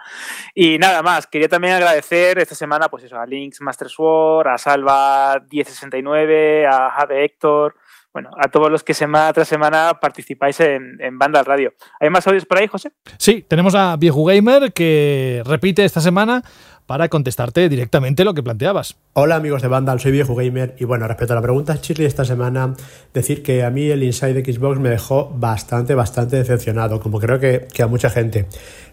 Y 0.54 0.78
nada 0.78 1.02
más, 1.04 1.28
quería 1.28 1.48
también 1.48 1.76
agradecer 1.76 2.40
esta 2.40 2.56
semana, 2.56 2.90
pues 2.90 3.04
eso, 3.04 3.18
a 3.20 3.26
Links 3.26 3.62
Master 3.62 3.90
Sword, 3.90 4.48
a 4.48 4.58
Salva 4.58 5.40
1069, 5.52 6.66
a 6.68 6.92
Jade 6.92 7.26
Héctor, 7.26 7.76
bueno, 8.16 8.30
a 8.38 8.48
todos 8.48 8.72
los 8.72 8.82
que 8.82 8.94
semana 8.94 9.34
tras 9.34 9.46
semana 9.46 10.00
participáis 10.00 10.58
en, 10.62 10.96
en 11.02 11.20
Banda 11.20 11.44
Radio. 11.44 11.74
¿Hay 12.00 12.10
más 12.10 12.26
audios 12.26 12.46
por 12.46 12.58
ahí, 12.58 12.66
José? 12.66 12.94
Sí, 13.18 13.46
tenemos 13.46 13.76
a 13.76 13.98
Viejo 13.98 14.24
Gamer 14.24 14.72
que 14.72 15.44
repite 15.46 15.84
esta 15.84 16.00
semana 16.00 16.42
para 16.86 17.10
contestarte 17.10 17.68
directamente 17.68 18.24
lo 18.24 18.34
que 18.34 18.44
planteabas. 18.44 18.96
Hola 19.14 19.36
amigos 19.36 19.62
de 19.62 19.68
Vandal, 19.68 20.00
soy 20.00 20.12
Viejo 20.12 20.36
Gamer 20.36 20.76
y 20.80 20.86
bueno, 20.86 21.08
respecto 21.08 21.34
a 21.34 21.36
la 21.36 21.42
pregunta 21.42 21.80
Shirley 21.82 22.06
esta 22.06 22.26
semana, 22.26 22.76
decir 23.14 23.44
que 23.44 23.64
a 23.64 23.70
mí 23.70 23.90
el 23.90 24.04
Inside 24.04 24.46
Xbox 24.46 24.80
me 24.80 24.90
dejó 24.90 25.32
bastante, 25.36 25.96
bastante 25.96 26.38
decepcionado, 26.38 27.00
como 27.00 27.20
creo 27.20 27.40
que, 27.40 27.68
que 27.74 27.84
a 27.84 27.88
mucha 27.88 28.10
gente. 28.10 28.46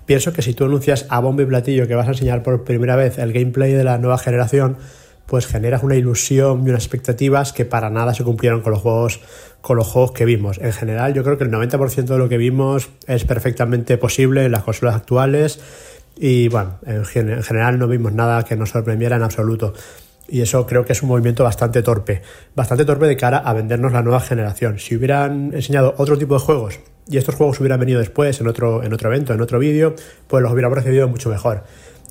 Pienso 0.06 0.32
que 0.32 0.42
si 0.42 0.54
tú 0.54 0.64
anuncias 0.64 1.06
a 1.10 1.20
bombo 1.20 1.42
y 1.42 1.46
platillo 1.46 1.86
que 1.86 1.94
vas 1.94 2.08
a 2.08 2.12
enseñar 2.12 2.42
por 2.42 2.64
primera 2.64 2.96
vez 2.96 3.18
el 3.18 3.32
gameplay 3.32 3.72
de 3.72 3.84
la 3.84 3.98
nueva 3.98 4.18
generación, 4.18 4.78
pues 5.26 5.46
generas 5.46 5.82
una 5.82 5.94
ilusión 5.94 6.66
y 6.66 6.70
unas 6.70 6.84
expectativas 6.84 7.52
que 7.52 7.64
para 7.64 7.90
nada 7.90 8.12
se 8.14 8.24
cumplieron 8.24 8.60
con 8.60 8.72
los 8.72 8.82
juegos 8.82 9.20
con 9.60 9.76
los 9.76 9.86
juegos 9.86 10.10
que 10.10 10.24
vimos. 10.24 10.58
En 10.58 10.72
general, 10.72 11.14
yo 11.14 11.22
creo 11.22 11.38
que 11.38 11.44
el 11.44 11.50
90% 11.50 12.04
de 12.04 12.18
lo 12.18 12.28
que 12.28 12.36
vimos 12.36 12.90
es 13.06 13.24
perfectamente 13.24 13.96
posible 13.96 14.44
en 14.44 14.50
las 14.50 14.64
consolas 14.64 14.96
actuales 14.96 15.60
y 16.24 16.46
bueno, 16.46 16.78
en, 16.86 17.04
general 17.04 17.80
no 17.80 17.88
vimos 17.88 18.12
nada 18.12 18.44
que 18.44 18.54
nos 18.54 18.70
sorprendiera 18.70 19.16
en 19.16 19.24
absoluto. 19.24 19.74
Y 20.28 20.40
eso 20.40 20.64
creo 20.68 20.84
que 20.84 20.92
es 20.92 21.02
un 21.02 21.08
movimiento 21.08 21.42
bastante 21.42 21.82
torpe, 21.82 22.22
bastante 22.54 22.84
torpe 22.84 23.06
de 23.06 23.16
cara 23.16 23.38
a 23.38 23.52
vendernos 23.52 23.92
la 23.92 24.02
nueva 24.02 24.20
generación. 24.20 24.78
Si 24.78 24.94
hubieran 24.94 25.52
enseñado 25.52 25.96
otro 25.98 26.16
tipo 26.16 26.34
de 26.34 26.40
juegos 26.40 26.78
y 27.08 27.16
estos 27.16 27.34
juegos 27.34 27.58
hubieran 27.58 27.80
venido 27.80 27.98
después 27.98 28.40
en 28.40 28.46
otro, 28.46 28.84
en 28.84 28.92
otro 28.92 29.08
evento, 29.12 29.34
en 29.34 29.40
otro 29.40 29.58
vídeo, 29.58 29.96
pues 30.28 30.44
los 30.44 30.52
hubiéramos 30.52 30.78
recibido 30.78 31.08
mucho 31.08 31.28
mejor. 31.28 31.64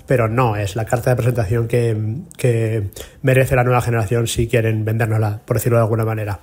Pero 0.08 0.28
no, 0.28 0.58
es 0.58 0.76
la 0.76 0.84
carta 0.84 1.12
de 1.12 1.16
presentación 1.16 1.70
que, 1.70 2.18
que 2.36 2.90
merece 3.22 3.56
la 3.56 3.64
nueva 3.64 3.80
generación 3.82 4.28
si 4.28 4.46
quieren 4.50 4.84
vendérnosla, 4.84 5.40
por 5.46 5.56
decirlo 5.56 5.78
de 5.78 5.84
alguna 5.84 6.04
manera. 6.04 6.42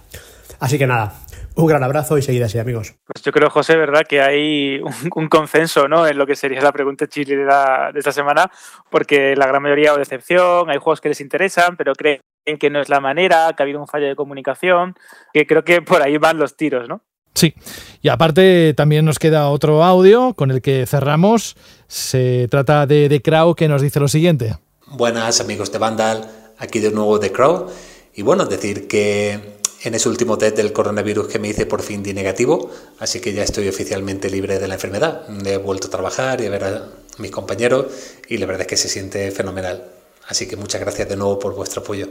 Así 0.59 0.79
que 0.79 0.87
nada, 0.87 1.13
un 1.59 1.67
gran 1.67 1.83
abrazo 1.83 2.17
y 2.17 2.23
seguid 2.23 2.43
así, 2.43 2.59
amigos. 2.59 2.95
Pues 3.05 3.25
yo 3.25 3.33
creo, 3.33 3.51
José, 3.51 3.77
¿verdad? 3.77 4.03
Que 4.09 4.21
hay 4.21 4.81
un, 5.15 5.29
consenso 5.29 5.89
¿no? 5.89 6.07
en 6.07 6.17
lo 6.17 6.27
que 6.27 6.37
sería 6.37 6.61
la 6.61 6.73
pregunta 6.73 7.09
chile 7.09 7.37
de, 7.37 7.45
de 7.45 7.99
esta 7.99 8.13
semana, 8.13 8.51
porque 8.91 9.35
la 9.35 9.47
gran 9.47 9.63
mayoría 9.63 9.93
o 9.93 9.99
decepción, 9.99 10.71
hay 10.71 10.79
juegos 10.79 11.01
que 11.01 11.09
les 11.09 11.21
interesan, 11.21 11.77
pero 11.77 11.95
creen 11.95 12.21
que 12.61 12.71
no 12.71 12.81
es 12.81 12.89
la 12.89 13.01
manera, 13.01 13.53
que 13.57 13.63
ha 13.63 13.65
habido 13.65 13.81
un 13.81 13.89
fallo 13.89 14.07
de 14.07 14.15
comunicación, 14.15 14.95
que 15.33 15.47
creo 15.47 15.65
que 15.65 15.83
por 15.83 16.01
ahí 16.01 16.17
van 16.17 16.39
los 16.39 16.57
tiros, 16.57 16.89
¿no? 16.89 17.03
Sí, 17.35 17.55
y 18.03 18.09
aparte 18.09 18.73
también 18.75 19.05
nos 19.05 19.19
queda 19.19 19.51
otro 19.51 19.83
audio 19.85 20.35
con 20.35 20.51
el 20.51 20.63
que 20.63 20.87
cerramos. 20.87 21.57
Se 21.89 22.47
trata 22.49 22.87
de 22.87 23.09
The 23.09 23.21
Crow 23.21 23.55
que 23.55 23.69
nos 23.69 23.83
dice 23.83 24.01
lo 24.01 24.09
siguiente. 24.09 24.57
Buenas 24.87 25.41
amigos 25.41 25.71
de 25.73 25.79
Vandal, 25.79 26.31
aquí 26.59 26.79
de 26.79 26.93
nuevo 26.93 27.19
The 27.19 27.33
Crow. 27.33 27.67
Y 28.15 28.23
bueno, 28.23 28.47
decir 28.47 28.89
que 28.89 29.58
en 29.83 29.95
ese 29.95 30.09
último 30.09 30.39
test 30.39 30.57
del 30.57 30.73
coronavirus 30.73 31.29
que 31.29 31.39
me 31.39 31.49
hice 31.49 31.67
por 31.67 31.83
fin 31.83 32.03
di 32.03 32.13
negativo, 32.13 32.71
así 32.99 33.21
que 33.21 33.33
ya 33.33 33.45
estoy 33.45 33.69
oficialmente 33.69 34.29
libre 34.31 34.59
de 34.59 34.69
la 34.69 34.75
enfermedad. 34.75 35.23
He 35.47 35.57
vuelto 35.57 35.87
a 35.89 35.91
trabajar 35.91 36.41
y 36.41 36.47
a 36.47 36.51
ver 36.51 36.65
a 36.65 36.89
mis 37.19 37.31
compañeros 37.31 37.87
y 38.29 38.39
la 38.39 38.47
verdad 38.47 38.63
es 38.63 38.67
que 38.67 38.77
se 38.77 38.89
siente 38.89 39.31
fenomenal. 39.31 39.85
Así 40.27 40.47
que 40.47 40.57
muchas 40.57 40.81
gracias 40.81 41.09
de 41.09 41.17
nuevo 41.17 41.39
por 41.39 41.55
vuestro 41.55 41.83
apoyo. 41.83 42.09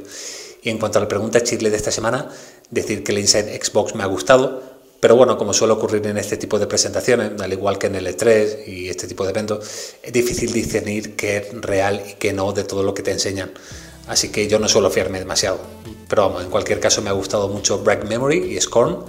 Y 0.63 0.69
en 0.69 0.79
cuanto 0.79 0.97
a 0.97 1.01
la 1.01 1.07
pregunta 1.07 1.43
chile 1.43 1.69
de 1.69 1.77
esta 1.77 1.91
semana, 1.91 2.29
decir 2.71 3.03
que 3.03 3.11
el 3.11 3.19
Inside 3.19 3.59
Xbox 3.61 3.95
me 3.95 4.03
ha 4.03 4.07
gustado, 4.07 4.63
pero 4.99 5.15
bueno, 5.15 5.37
como 5.37 5.53
suele 5.53 5.73
ocurrir 5.73 6.05
en 6.07 6.17
este 6.17 6.37
tipo 6.37 6.57
de 6.57 6.65
presentaciones, 6.65 7.39
al 7.39 7.53
igual 7.53 7.77
que 7.77 7.87
en 7.87 7.95
el 7.95 8.07
E3 8.07 8.67
y 8.67 8.89
este 8.89 9.07
tipo 9.07 9.23
de 9.23 9.29
eventos, 9.29 9.95
es 10.01 10.11
difícil 10.11 10.51
discernir 10.51 11.15
qué 11.15 11.37
es 11.37 11.61
real 11.61 12.01
y 12.09 12.13
qué 12.13 12.33
no 12.33 12.51
de 12.53 12.63
todo 12.63 12.81
lo 12.81 12.95
que 12.95 13.03
te 13.03 13.11
enseñan. 13.11 13.51
Así 14.07 14.29
que 14.29 14.47
yo 14.47 14.59
no 14.59 14.67
suelo 14.67 14.89
fiarme 14.89 15.19
demasiado. 15.19 15.59
Pero 16.07 16.23
vamos, 16.23 16.43
en 16.43 16.49
cualquier 16.49 16.79
caso 16.79 17.01
me 17.01 17.09
ha 17.09 17.13
gustado 17.13 17.49
mucho 17.49 17.79
Break 17.79 18.05
Memory 18.05 18.55
y 18.55 18.61
Scorn, 18.61 19.03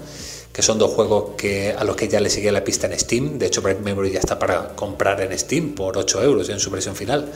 que 0.53 0.62
son 0.62 0.79
dos 0.79 0.91
juegos 0.93 1.37
que, 1.37 1.73
a 1.73 1.85
los 1.85 1.95
que 1.95 2.09
ya 2.09 2.20
le 2.20 2.31
sigue 2.31 2.51
la 2.51 2.65
pista 2.65 2.89
en 2.89 2.99
Steam. 2.99 3.39
De 3.39 3.47
hecho, 3.47 3.62
Break 3.62 3.81
Memory 3.81 4.11
ya 4.11 4.19
está 4.19 4.39
para 4.39 4.75
comprar 4.75 5.20
en 5.20 5.39
Steam 5.39 5.75
por 5.75 5.97
8 5.97 6.23
euros 6.23 6.49
en 6.49 6.59
su 6.59 6.70
versión 6.70 6.97
final. 6.97 7.31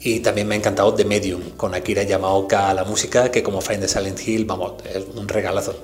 Y 0.00 0.20
también 0.20 0.46
me 0.46 0.54
ha 0.54 0.58
encantado 0.58 0.94
The 0.94 1.04
Medium, 1.04 1.50
con 1.56 1.74
Akira 1.74 2.04
Yamaoka 2.04 2.70
a 2.70 2.74
la 2.74 2.84
música, 2.84 3.32
que 3.32 3.42
como 3.42 3.60
Find 3.60 3.80
the 3.80 3.88
Silent 3.88 4.20
Hill, 4.26 4.44
vamos, 4.44 4.74
es 4.84 5.04
un 5.16 5.26
regalazo. 5.26 5.74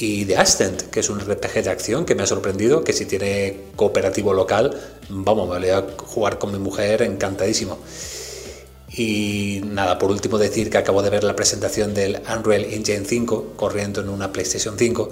Y 0.00 0.24
The 0.24 0.36
Ascent, 0.38 0.82
que 0.90 1.00
es 1.00 1.10
un 1.10 1.20
RPG 1.20 1.62
de 1.62 1.70
acción 1.70 2.04
que 2.04 2.16
me 2.16 2.24
ha 2.24 2.26
sorprendido, 2.26 2.82
que 2.82 2.92
si 2.92 3.06
tiene 3.06 3.66
cooperativo 3.76 4.34
local, 4.34 4.76
vamos, 5.08 5.48
me 5.48 5.58
voy 5.60 5.68
a 5.68 5.86
jugar 5.98 6.38
con 6.38 6.50
mi 6.50 6.58
mujer 6.58 7.02
encantadísimo. 7.02 7.78
Y 8.92 9.60
nada, 9.64 9.98
por 9.98 10.10
último 10.10 10.38
decir 10.38 10.68
que 10.68 10.78
acabo 10.78 11.02
de 11.02 11.10
ver 11.10 11.22
la 11.22 11.36
presentación 11.36 11.94
del 11.94 12.20
Unreal 12.28 12.64
Engine 12.64 13.04
5 13.04 13.52
corriendo 13.56 14.00
en 14.00 14.08
una 14.08 14.32
PlayStation 14.32 14.76
5 14.76 15.10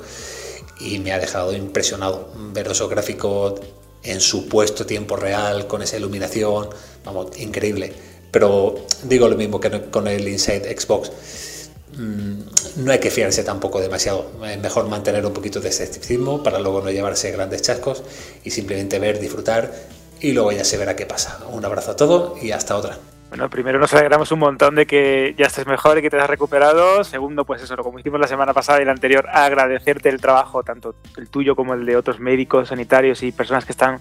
y 0.80 0.98
me 0.98 1.12
ha 1.12 1.18
dejado 1.18 1.52
impresionado 1.54 2.28
ver 2.52 2.68
esos 2.68 2.88
gráficos 2.90 3.60
en 4.02 4.20
supuesto 4.20 4.86
tiempo 4.86 5.16
real, 5.16 5.66
con 5.66 5.82
esa 5.82 5.96
iluminación, 5.96 6.68
vamos, 7.04 7.38
increíble. 7.38 7.92
Pero 8.30 8.86
digo 9.04 9.28
lo 9.28 9.36
mismo 9.36 9.60
que 9.60 9.90
con 9.90 10.06
el 10.08 10.28
Inside 10.28 10.76
Xbox, 10.78 11.10
mm, 11.96 12.84
no 12.84 12.92
hay 12.92 12.98
que 12.98 13.10
fiarse 13.10 13.42
tampoco 13.44 13.80
demasiado, 13.80 14.30
es 14.44 14.58
mejor 14.58 14.88
mantener 14.88 15.24
un 15.26 15.32
poquito 15.32 15.60
de 15.60 15.68
escepticismo 15.68 16.42
para 16.42 16.58
luego 16.58 16.80
no 16.80 16.90
llevarse 16.90 17.30
grandes 17.32 17.62
chascos 17.62 18.02
y 18.44 18.50
simplemente 18.50 18.98
ver, 18.98 19.18
disfrutar 19.18 19.72
y 20.20 20.32
luego 20.32 20.52
ya 20.52 20.64
se 20.64 20.76
verá 20.76 20.96
qué 20.96 21.06
pasa. 21.06 21.40
Un 21.50 21.64
abrazo 21.64 21.92
a 21.92 21.96
todos 21.96 22.42
y 22.42 22.52
hasta 22.52 22.76
otra. 22.76 22.98
Bueno, 23.28 23.50
primero 23.50 23.78
nos 23.78 23.92
alegramos 23.92 24.32
un 24.32 24.38
montón 24.38 24.74
de 24.74 24.86
que 24.86 25.34
ya 25.36 25.46
estés 25.46 25.66
mejor 25.66 25.98
y 25.98 26.02
que 26.02 26.08
te 26.08 26.16
hayas 26.16 26.30
recuperado. 26.30 27.04
Segundo, 27.04 27.44
pues 27.44 27.62
eso, 27.62 27.76
como 27.76 27.98
hicimos 27.98 28.18
la 28.18 28.26
semana 28.26 28.54
pasada 28.54 28.80
y 28.80 28.86
la 28.86 28.92
anterior, 28.92 29.26
agradecerte 29.30 30.08
el 30.08 30.18
trabajo, 30.18 30.62
tanto 30.62 30.94
el 31.18 31.28
tuyo 31.28 31.54
como 31.54 31.74
el 31.74 31.84
de 31.84 31.96
otros 31.96 32.20
médicos, 32.20 32.68
sanitarios 32.68 33.22
y 33.22 33.30
personas 33.30 33.66
que 33.66 33.72
están 33.72 34.00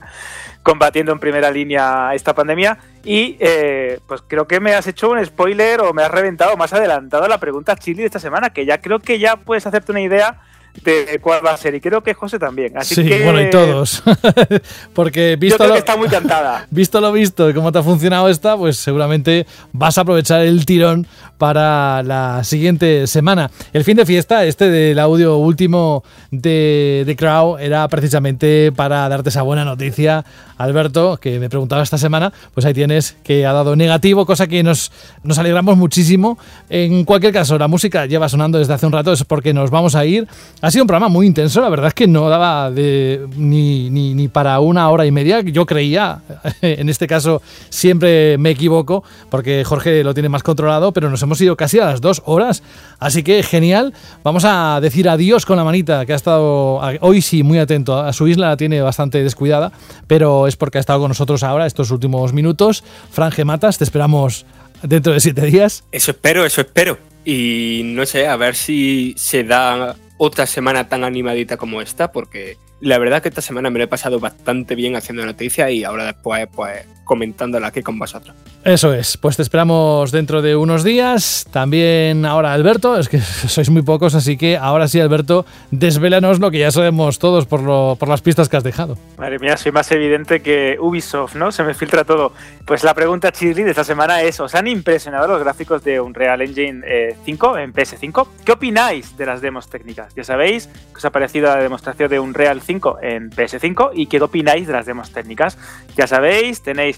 combatiendo 0.63 1.11
en 1.11 1.19
primera 1.19 1.51
línea 1.51 2.11
esta 2.13 2.33
pandemia. 2.33 2.77
Y 3.03 3.35
eh, 3.41 3.99
pues 4.07 4.23
creo 4.25 4.47
que 4.47 4.61
me 4.61 4.73
has 4.73 4.87
hecho 4.87 5.09
un 5.09 5.23
spoiler 5.25 5.81
o 5.81 5.93
me 5.93 6.03
has 6.03 6.11
reventado 6.11 6.55
más 6.55 6.71
adelantado 6.71 7.27
la 7.27 7.37
pregunta 7.37 7.75
chili 7.75 7.99
de 7.99 8.05
esta 8.05 8.19
semana, 8.19 8.51
que 8.51 8.65
ya 8.65 8.79
creo 8.79 8.99
que 8.99 9.19
ya 9.19 9.35
puedes 9.35 9.67
hacerte 9.67 9.91
una 9.91 10.01
idea 10.01 10.39
de 10.83 11.19
cuál 11.19 11.45
va 11.45 11.51
a 11.51 11.57
ser. 11.57 11.75
Y 11.75 11.81
creo 11.81 12.01
que 12.01 12.13
José 12.13 12.39
también. 12.39 12.77
Así 12.77 12.95
sí, 12.95 13.09
bueno, 13.23 13.41
y 13.41 13.49
todos. 13.49 14.03
Porque 14.93 15.35
visto 15.35 15.65
lo, 15.65 15.73
que 15.73 15.79
está 15.79 15.97
muy 15.97 16.07
cantada. 16.07 16.65
Visto 16.71 17.01
lo 17.01 17.11
visto 17.11 17.49
y 17.49 17.53
cómo 17.53 17.71
te 17.71 17.79
ha 17.79 17.83
funcionado 17.83 18.29
esta, 18.29 18.55
pues 18.57 18.77
seguramente 18.77 19.45
vas 19.71 19.97
a 19.97 20.01
aprovechar 20.01 20.41
el 20.41 20.65
tirón 20.65 21.07
para 21.37 22.03
la 22.03 22.43
siguiente 22.43 23.07
semana. 23.07 23.51
El 23.73 23.83
fin 23.83 23.97
de 23.97 24.05
fiesta, 24.05 24.45
este 24.45 24.69
del 24.69 24.99
audio 24.99 25.37
último 25.37 26.03
de 26.31 27.03
The 27.05 27.15
Crow, 27.15 27.57
era 27.57 27.87
precisamente 27.87 28.71
para 28.71 29.07
darte 29.09 29.29
esa 29.29 29.43
buena 29.43 29.63
noticia, 29.63 30.25
Alberto, 30.57 31.17
que 31.17 31.39
me 31.39 31.49
preguntaba 31.49 31.83
esta 31.83 31.97
semana. 31.97 32.33
Pues 32.53 32.65
ahí 32.65 32.73
tienes 32.73 33.15
que 33.23 33.45
ha 33.45 33.53
dado 33.53 33.75
negativo, 33.75 34.25
cosa 34.25 34.47
que 34.47 34.63
nos, 34.63 34.91
nos 35.23 35.37
alegramos 35.37 35.77
muchísimo. 35.77 36.37
En 36.69 37.05
cualquier 37.05 37.33
caso, 37.33 37.57
la 37.57 37.67
música 37.67 38.05
lleva 38.05 38.29
sonando 38.29 38.57
desde 38.57 38.73
hace 38.73 38.85
un 38.85 38.91
rato, 38.91 39.13
es 39.13 39.23
porque 39.23 39.53
nos 39.53 39.69
vamos 39.69 39.95
a 39.95 40.05
ir. 40.05 40.27
Ha 40.68 40.72
sido 40.72 40.84
un 40.84 40.88
programa 40.88 41.07
muy 41.07 41.26
intenso, 41.26 41.61
la 41.61 41.69
verdad 41.69 41.88
es 41.88 41.94
que 41.94 42.07
no 42.07 42.27
daba 42.27 42.69
ni, 42.69 43.89
ni, 43.89 44.14
ni 44.14 44.27
para 44.27 44.60
una 44.60 44.89
hora 44.89 45.06
y 45.06 45.11
media. 45.11 45.39
Yo 45.39 45.65
creía, 45.65 46.19
en 46.61 46.89
este 46.89 47.07
caso 47.07 47.41
siempre 47.69 48.38
me 48.38 48.49
equivoco, 48.49 49.02
porque 49.30 49.64
Jorge 49.64 50.03
lo 50.03 50.14
tiene 50.14 50.27
más 50.27 50.44
controlado, 50.44 50.91
pero 50.91 51.10
nos 51.10 51.22
hemos 51.22 51.39
ido 51.39 51.56
casi 51.56 51.80
a 51.80 51.85
las 51.85 52.02
dos 52.02 52.22
horas. 52.26 52.64
Así 52.99 53.23
que 53.23 53.44
genial. 53.44 53.94
Vamos 54.26 54.44
a 54.44 54.80
decir 54.81 55.07
adiós 55.07 55.45
con 55.45 55.56
la 55.56 55.64
manita, 55.64 56.06
que 56.06 56.11
ha 56.11 56.18
estado 56.18 56.81
hoy 56.99 57.22
sí 57.22 57.44
muy 57.44 57.60
atento. 57.60 57.98
A 57.98 58.11
su 58.11 58.27
isla 58.27 58.49
la 58.49 58.57
tiene 58.57 58.81
bastante 58.81 59.23
descuidada, 59.23 59.72
pero 60.06 60.48
es 60.48 60.57
porque 60.57 60.80
ha 60.80 60.81
estado 60.81 60.99
con 60.99 61.07
nosotros 61.07 61.44
ahora 61.44 61.65
estos 61.65 61.91
últimos 61.91 62.34
minutos. 62.34 62.84
Franje 63.10 63.45
Matas, 63.45 63.77
te 63.77 63.85
esperamos 63.85 64.45
dentro 64.84 65.14
de 65.14 65.22
siete 65.22 65.44
días. 65.44 65.85
Eso 65.94 66.11
espero, 66.11 66.45
eso 66.45 66.60
espero. 66.60 66.98
Y 67.23 67.84
no 67.85 68.06
sé, 68.06 68.27
a 68.27 68.35
ver 68.35 68.56
si 68.56 69.14
se 69.15 69.45
da 69.45 69.95
otra 70.18 70.45
semana 70.45 70.89
tan 70.89 71.03
animadita 71.03 71.57
como 71.57 71.81
esta, 71.81 72.11
porque 72.11 72.57
la 72.80 72.98
verdad 72.98 73.22
que 73.22 73.30
esta 73.30 73.41
semana 73.41 73.69
me 73.69 73.80
lo 73.80 73.85
he 73.85 73.88
pasado 73.88 74.19
bastante 74.19 74.76
bien 74.76 74.95
haciendo 74.95 75.26
noticias 75.26 75.72
y 75.72 75.84
ahora 75.84 76.06
después 76.06 76.48
pues 76.53 76.85
comentándola 77.07 77.67
aquí 77.67 77.81
con 77.81 77.97
vosotros. 77.97 78.35
Eso 78.63 78.93
es, 78.93 79.17
pues 79.17 79.38
te 79.38 79.41
esperamos 79.41 80.11
dentro 80.11 80.43
de 80.43 80.55
unos 80.55 80.84
días. 80.84 81.47
También 81.51 82.25
ahora 82.25 82.53
Alberto, 82.53 82.99
es 82.99 83.09
que 83.09 83.19
sois 83.21 83.69
muy 83.71 83.81
pocos, 83.81 84.13
así 84.13 84.38
que 84.38 84.57
ahora 84.57 84.88
sí 84.88 84.99
Alberto, 84.99 85.45
desvélanos 85.71 86.39
lo 86.39 86.51
que 86.51 86.59
ya 86.59 86.69
sabemos 86.69 87.17
todos 87.17 87.47
por, 87.47 87.63
lo, 87.63 87.95
por 87.99 88.09
las 88.09 88.21
pistas 88.21 88.49
que 88.49 88.57
has 88.57 88.63
dejado. 88.63 88.97
Madre 89.17 89.39
mía, 89.39 89.57
soy 89.57 89.71
más 89.71 89.91
evidente 89.91 90.41
que 90.41 90.77
Ubisoft, 90.79 91.35
¿no? 91.35 91.51
Se 91.51 91.63
me 91.63 91.73
filtra 91.73 92.03
todo. 92.03 92.34
Pues 92.65 92.84
la 92.84 92.93
pregunta 92.93 93.31
chili 93.31 93.63
de 93.63 93.71
esta 93.71 93.84
semana 93.84 94.21
es, 94.21 94.39
¿os 94.39 94.53
han 94.53 94.67
impresionado 94.67 95.27
los 95.27 95.39
gráficos 95.39 95.84
de 95.84 95.99
Unreal 95.99 96.41
Engine 96.41 97.15
5 97.23 97.57
en 97.57 97.73
PS5? 97.73 98.27
¿Qué 98.43 98.51
opináis 98.51 99.17
de 99.17 99.25
las 99.25 99.41
demos 99.41 99.69
técnicas? 99.69 100.13
Ya 100.15 100.25
sabéis 100.25 100.67
que 100.67 100.97
os 100.97 101.05
ha 101.05 101.11
parecido 101.11 101.47
la 101.47 101.55
demostración 101.57 102.09
de 102.09 102.19
Unreal 102.19 102.61
5 102.61 102.99
en 103.01 103.31
PS5 103.31 103.91
y 103.93 104.07
qué 104.07 104.21
opináis 104.21 104.67
de 104.67 104.73
las 104.73 104.85
demos 104.85 105.11
técnicas. 105.11 105.57
Ya 105.95 106.07
sabéis, 106.07 106.61
tenéis 106.61 106.97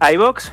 iBox, 0.00 0.50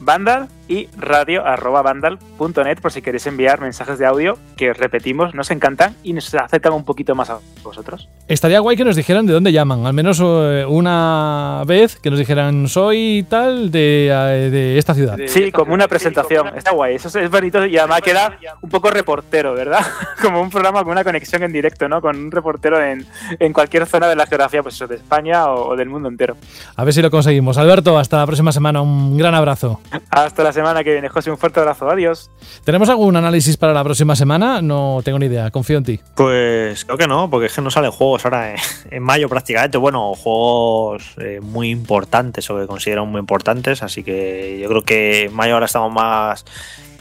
Vandal 0.00 0.48
y 0.68 0.88
radio.vandal.net 0.96 2.80
por 2.80 2.92
si 2.92 3.02
queréis 3.02 3.26
enviar 3.26 3.60
mensajes 3.60 3.98
de 3.98 4.06
audio 4.06 4.38
que 4.56 4.72
repetimos, 4.72 5.34
nos 5.34 5.50
encantan 5.50 5.94
y 6.02 6.12
nos 6.12 6.34
acercan 6.34 6.72
un 6.72 6.84
poquito 6.84 7.14
más 7.14 7.30
a 7.30 7.38
vosotros. 7.62 8.08
Estaría 8.28 8.60
guay 8.60 8.76
que 8.76 8.84
nos 8.84 8.96
dijeran 8.96 9.26
de 9.26 9.32
dónde 9.32 9.52
llaman, 9.52 9.86
al 9.86 9.92
menos 9.92 10.20
eh, 10.22 10.64
una 10.68 11.62
vez 11.66 11.96
que 11.96 12.10
nos 12.10 12.18
dijeran 12.18 12.68
soy 12.68 13.26
tal 13.28 13.70
de, 13.70 14.08
eh, 14.10 14.50
de 14.50 14.78
esta 14.78 14.94
ciudad. 14.94 15.16
Sí, 15.26 15.52
como 15.52 15.74
una 15.74 15.88
presentación, 15.88 16.48
está 16.56 16.72
guay, 16.72 16.96
eso 16.96 17.18
es 17.18 17.30
bonito 17.30 17.64
y 17.64 17.76
además 17.78 18.00
queda 18.02 18.38
un 18.60 18.70
poco 18.70 18.90
reportero, 18.90 19.54
¿verdad? 19.54 19.84
como 20.22 20.40
un 20.40 20.50
programa 20.50 20.82
con 20.82 20.92
una 20.92 21.04
conexión 21.04 21.42
en 21.42 21.52
directo, 21.52 21.88
¿no? 21.88 22.00
Con 22.00 22.16
un 22.16 22.30
reportero 22.30 22.82
en, 22.82 23.06
en 23.38 23.52
cualquier 23.52 23.86
zona 23.86 24.08
de 24.08 24.16
la 24.16 24.26
geografía, 24.26 24.62
pues 24.62 24.74
eso, 24.74 24.86
de 24.86 24.96
España 24.96 25.46
o, 25.46 25.68
o 25.68 25.76
del 25.76 25.88
mundo 25.88 26.08
entero. 26.08 26.36
A 26.74 26.84
ver 26.84 26.92
si 26.92 27.02
lo 27.02 27.10
conseguimos. 27.10 27.58
Alberto, 27.58 27.98
hasta 27.98 28.18
la 28.18 28.26
próxima 28.26 28.52
semana, 28.52 28.80
un 28.80 29.16
gran 29.16 29.34
abrazo. 29.34 29.80
Hasta 30.10 30.42
la 30.42 30.52
semana 30.56 30.82
que 30.82 30.90
viene. 30.90 31.08
José, 31.08 31.30
un 31.30 31.38
fuerte 31.38 31.60
abrazo. 31.60 31.88
Adiós. 31.88 32.30
¿Tenemos 32.64 32.88
algún 32.88 33.14
análisis 33.14 33.56
para 33.56 33.72
la 33.72 33.84
próxima 33.84 34.16
semana? 34.16 34.60
No 34.60 35.00
tengo 35.04 35.20
ni 35.20 35.26
idea. 35.26 35.50
Confío 35.52 35.78
en 35.78 35.84
ti. 35.84 36.00
Pues 36.16 36.84
creo 36.84 36.98
que 36.98 37.06
no, 37.06 37.30
porque 37.30 37.46
es 37.46 37.54
que 37.54 37.62
no 37.62 37.70
salen 37.70 37.92
juegos 37.92 38.24
ahora 38.24 38.56
en, 38.90 39.02
mayo 39.02 39.28
prácticamente. 39.28 39.78
Bueno, 39.78 40.14
juegos 40.14 41.14
eh, 41.20 41.38
muy 41.40 41.70
importantes 41.70 42.50
o 42.50 42.58
que 42.58 42.66
considero 42.66 43.06
muy 43.06 43.20
importantes. 43.20 43.84
Así 43.84 44.02
que 44.02 44.58
yo 44.60 44.68
creo 44.68 44.82
que 44.82 45.26
en 45.26 45.34
mayo 45.34 45.54
ahora 45.54 45.66
estamos 45.66 45.92
más 45.92 46.44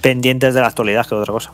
pendientes 0.01 0.53
de 0.53 0.61
la 0.61 0.67
actualidad 0.67 1.05
que 1.07 1.15
de 1.15 1.21
otra 1.21 1.33
cosa. 1.33 1.51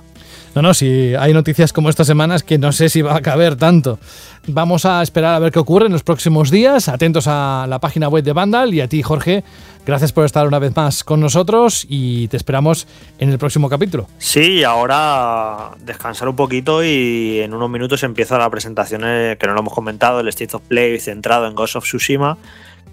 No, 0.54 0.62
no, 0.62 0.74
si 0.74 1.16
hay 1.16 1.34
noticias 1.34 1.72
como 1.72 1.90
estas 1.90 2.08
semanas 2.08 2.44
que 2.44 2.58
no 2.58 2.74
sé 2.74 2.90
si 2.90 3.02
va 3.02 3.16
a 3.16 3.22
caber 3.22 3.56
tanto. 3.56 4.00
Vamos 4.48 4.86
a 4.86 5.02
esperar 5.02 5.36
a 5.36 5.40
ver 5.40 5.52
qué 5.52 5.60
ocurre 5.60 5.86
en 5.86 5.94
los 5.94 6.04
próximos 6.04 6.52
días. 6.52 6.90
Atentos 6.90 7.26
a 7.28 7.66
la 7.70 7.80
página 7.80 8.10
web 8.10 8.24
de 8.24 8.34
Vandal 8.34 8.74
y 8.74 8.82
a 8.82 8.90
ti, 8.90 9.02
Jorge. 9.02 9.46
Gracias 9.86 10.12
por 10.12 10.26
estar 10.26 10.46
una 10.46 10.60
vez 10.60 10.76
más 10.76 11.06
con 11.06 11.22
nosotros 11.22 11.86
y 11.88 12.28
te 12.28 12.36
esperamos 12.36 12.86
en 13.18 13.30
el 13.30 13.40
próximo 13.40 13.70
capítulo. 13.70 14.08
Sí, 14.18 14.64
ahora 14.64 15.72
descansar 15.80 16.28
un 16.28 16.36
poquito 16.36 16.84
y 16.84 17.40
en 17.40 17.54
unos 17.54 17.70
minutos 17.70 18.04
empieza 18.04 18.38
la 18.38 18.50
presentación 18.50 19.04
eh, 19.06 19.38
que 19.40 19.48
no 19.48 19.54
lo 19.54 19.62
hemos 19.62 19.74
comentado, 19.74 20.20
el 20.20 20.28
State 20.28 20.56
of 20.56 20.64
Play 20.68 21.00
centrado 21.00 21.48
en 21.48 21.56
Ghost 21.56 21.78
of 21.78 21.86
Tsushima 21.86 22.38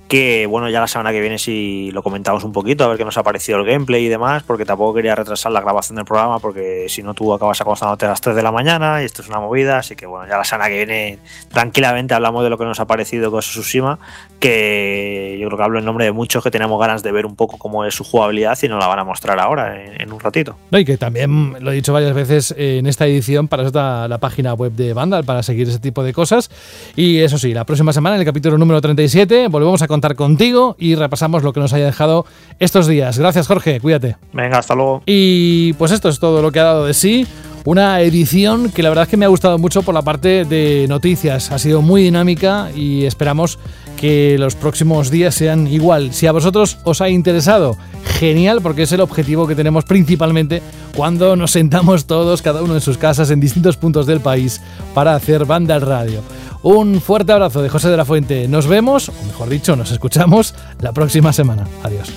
que 0.09 0.47
bueno, 0.47 0.71
ya 0.71 0.81
la 0.81 0.87
semana 0.87 1.13
que 1.13 1.21
viene 1.21 1.39
si 1.39 1.91
lo 1.93 2.03
comentamos 2.03 2.43
un 2.43 2.53
poquito, 2.53 2.85
a 2.85 2.89
ver 2.89 2.97
qué 2.97 3.05
nos 3.05 3.19
ha 3.19 3.23
parecido 3.23 3.59
el 3.59 3.67
gameplay 3.67 4.07
y 4.07 4.09
demás, 4.09 4.43
porque 4.43 4.65
tampoco 4.65 4.95
quería 4.95 5.15
retrasar 5.15 5.53
la 5.53 5.61
grabación 5.61 5.97
del 5.97 6.07
programa, 6.07 6.39
porque 6.39 6.87
si 6.89 7.03
no 7.03 7.13
tú 7.13 7.33
acabas 7.35 7.61
acostándote 7.61 8.07
a 8.07 8.11
las 8.11 8.21
3 8.21 8.35
de 8.35 8.43
la 8.43 8.51
mañana 8.51 9.03
y 9.03 9.05
esto 9.05 9.21
es 9.21 9.29
una 9.29 9.39
movida, 9.39 9.79
así 9.79 9.95
que 9.97 10.07
bueno, 10.07 10.27
ya 10.27 10.39
la 10.39 10.45
semana 10.45 10.71
que 10.71 10.77
viene 10.77 11.19
tranquilamente 11.53 12.15
hablamos 12.15 12.43
de 12.43 12.51
lo 12.51 12.57
que 12.57 12.65
nos 12.65 12.81
ha 12.81 12.87
parecido 12.87 13.31
con 13.31 13.41
Tsushima, 13.41 13.99
que 14.41 15.37
yo 15.41 15.47
creo 15.49 15.59
que 15.59 15.65
hablo 15.65 15.79
en 15.79 15.85
nombre 15.85 16.07
de 16.07 16.13
muchos 16.13 16.43
que 16.43 16.51
tenemos 16.51 16.81
ganas 16.81 17.03
de 17.03 17.13
ver 17.13 17.27
un 17.27 17.37
poco 17.37 17.59
cómo 17.59 17.85
es 17.85 17.95
su 17.95 18.03
jugabilidad 18.05 18.59
y 18.63 18.69
nos 18.69 18.81
la 18.81 18.87
van 18.87 19.01
a 19.01 19.05
mostrar 19.05 19.39
ahora 19.39 19.85
en, 19.85 20.11
un 20.11 20.21
ratito. 20.21 20.57
No, 20.71 20.79
y 20.79 20.85
que 20.87 20.97
también 20.97 21.57
lo 21.61 21.71
he 21.71 21.75
dicho 21.75 21.93
varias 21.93 22.15
veces 22.15 22.55
en 22.57 22.87
esta 22.87 23.07
edición, 23.07 23.47
para 23.49 23.63
eso 23.63 23.69
está 23.69 24.09
la 24.09 24.19
página 24.19 24.55
web 24.55 24.73
de 24.73 24.95
Vandal, 24.95 25.25
para 25.25 25.43
seguir 25.43 25.69
ese 25.69 25.81
tipo 25.81 26.03
de 26.03 26.15
cosas. 26.15 26.51
Y 26.97 27.19
eso 27.19 27.37
sí, 27.37 27.53
la 27.53 27.65
próxima 27.65 27.93
semana, 27.93 28.17
en 28.17 28.21
el 28.21 28.27
capítulo 28.27 28.57
número 28.57 28.81
37, 28.81 29.49
volvemos 29.49 29.83
a 29.83 29.89
contar 29.99 30.15
contigo 30.15 30.77
y 30.79 30.95
repasamos 30.95 31.43
lo 31.43 31.53
que 31.53 31.59
nos 31.59 31.73
haya 31.73 31.87
dejado 31.87 32.25
estos 32.61 32.87
días. 32.87 33.19
Gracias, 33.19 33.49
Jorge, 33.49 33.81
cuídate. 33.81 34.17
Venga, 34.33 34.59
hasta 34.59 34.77
luego. 34.77 35.03
Y 35.07 35.73
pues 35.73 35.91
esto 35.91 36.09
es 36.09 36.21
todo 36.21 36.41
lo 36.41 36.53
que 36.53 36.61
ha 36.61 36.65
dado 36.65 36.87
de 36.87 36.95
sí. 36.95 37.27
Una 37.65 38.01
edición 38.01 38.71
que 38.71 38.85
la 38.85 38.91
verdad 38.91 39.03
es 39.03 39.09
que 39.11 39.17
me 39.17 39.25
ha 39.25 39.29
gustado 39.29 39.59
mucho 39.59 39.83
por 39.83 39.95
la 39.95 40.03
parte 40.03 40.45
de 40.45 40.87
noticias. 40.89 41.51
Ha 41.51 41.59
sido 41.59 41.83
muy 41.83 42.05
dinámica 42.05 42.71
y 42.75 43.07
esperamos 43.07 43.59
que 43.97 44.37
los 44.39 44.55
próximos 44.55 45.11
días 45.11 45.35
sean 45.35 45.67
igual. 45.67 46.13
Si 46.13 46.29
a 46.29 46.33
vosotros 46.33 46.79
os 46.85 47.01
ha 47.01 47.09
interesado, 47.09 47.77
genial, 48.05 48.61
porque 48.63 48.85
es 48.85 48.93
el 48.93 49.01
objetivo 49.01 49.49
que 49.49 49.57
tenemos 49.57 49.85
principalmente 49.85 50.63
cuando 50.95 51.35
nos 51.35 51.51
sentamos 51.51 52.07
todos, 52.07 52.41
cada 52.41 52.63
uno 52.63 52.75
en 52.75 52.81
sus 52.81 52.99
casas, 52.99 53.31
en 53.31 53.41
distintos 53.41 53.77
puntos 53.77 54.07
del 54.07 54.21
país, 54.21 54.61
para 54.95 55.17
hacer 55.17 55.45
banda 55.45 55.75
al 55.75 55.83
radio. 55.83 56.23
Un 56.63 57.01
fuerte 57.01 57.33
abrazo 57.33 57.63
de 57.63 57.69
José 57.69 57.89
de 57.89 57.97
la 57.97 58.05
Fuente. 58.05 58.49
Nos 58.49 58.67
vemos, 58.67 59.09
o 59.09 59.25
mejor 59.27 59.49
dicho, 59.49 59.77
nos 59.77 59.91
escuchamos 59.91 60.55
la 60.81 60.93
próxima 60.93 61.33
semana. 61.33 61.67
Adiós. 61.83 62.13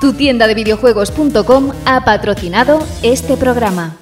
Tu 0.00 0.12
tienda 0.12 0.46
de 0.46 0.54
videojuegos.com 0.54 1.70
ha 1.84 2.04
patrocinado 2.04 2.78
este 3.02 3.36
programa. 3.36 3.96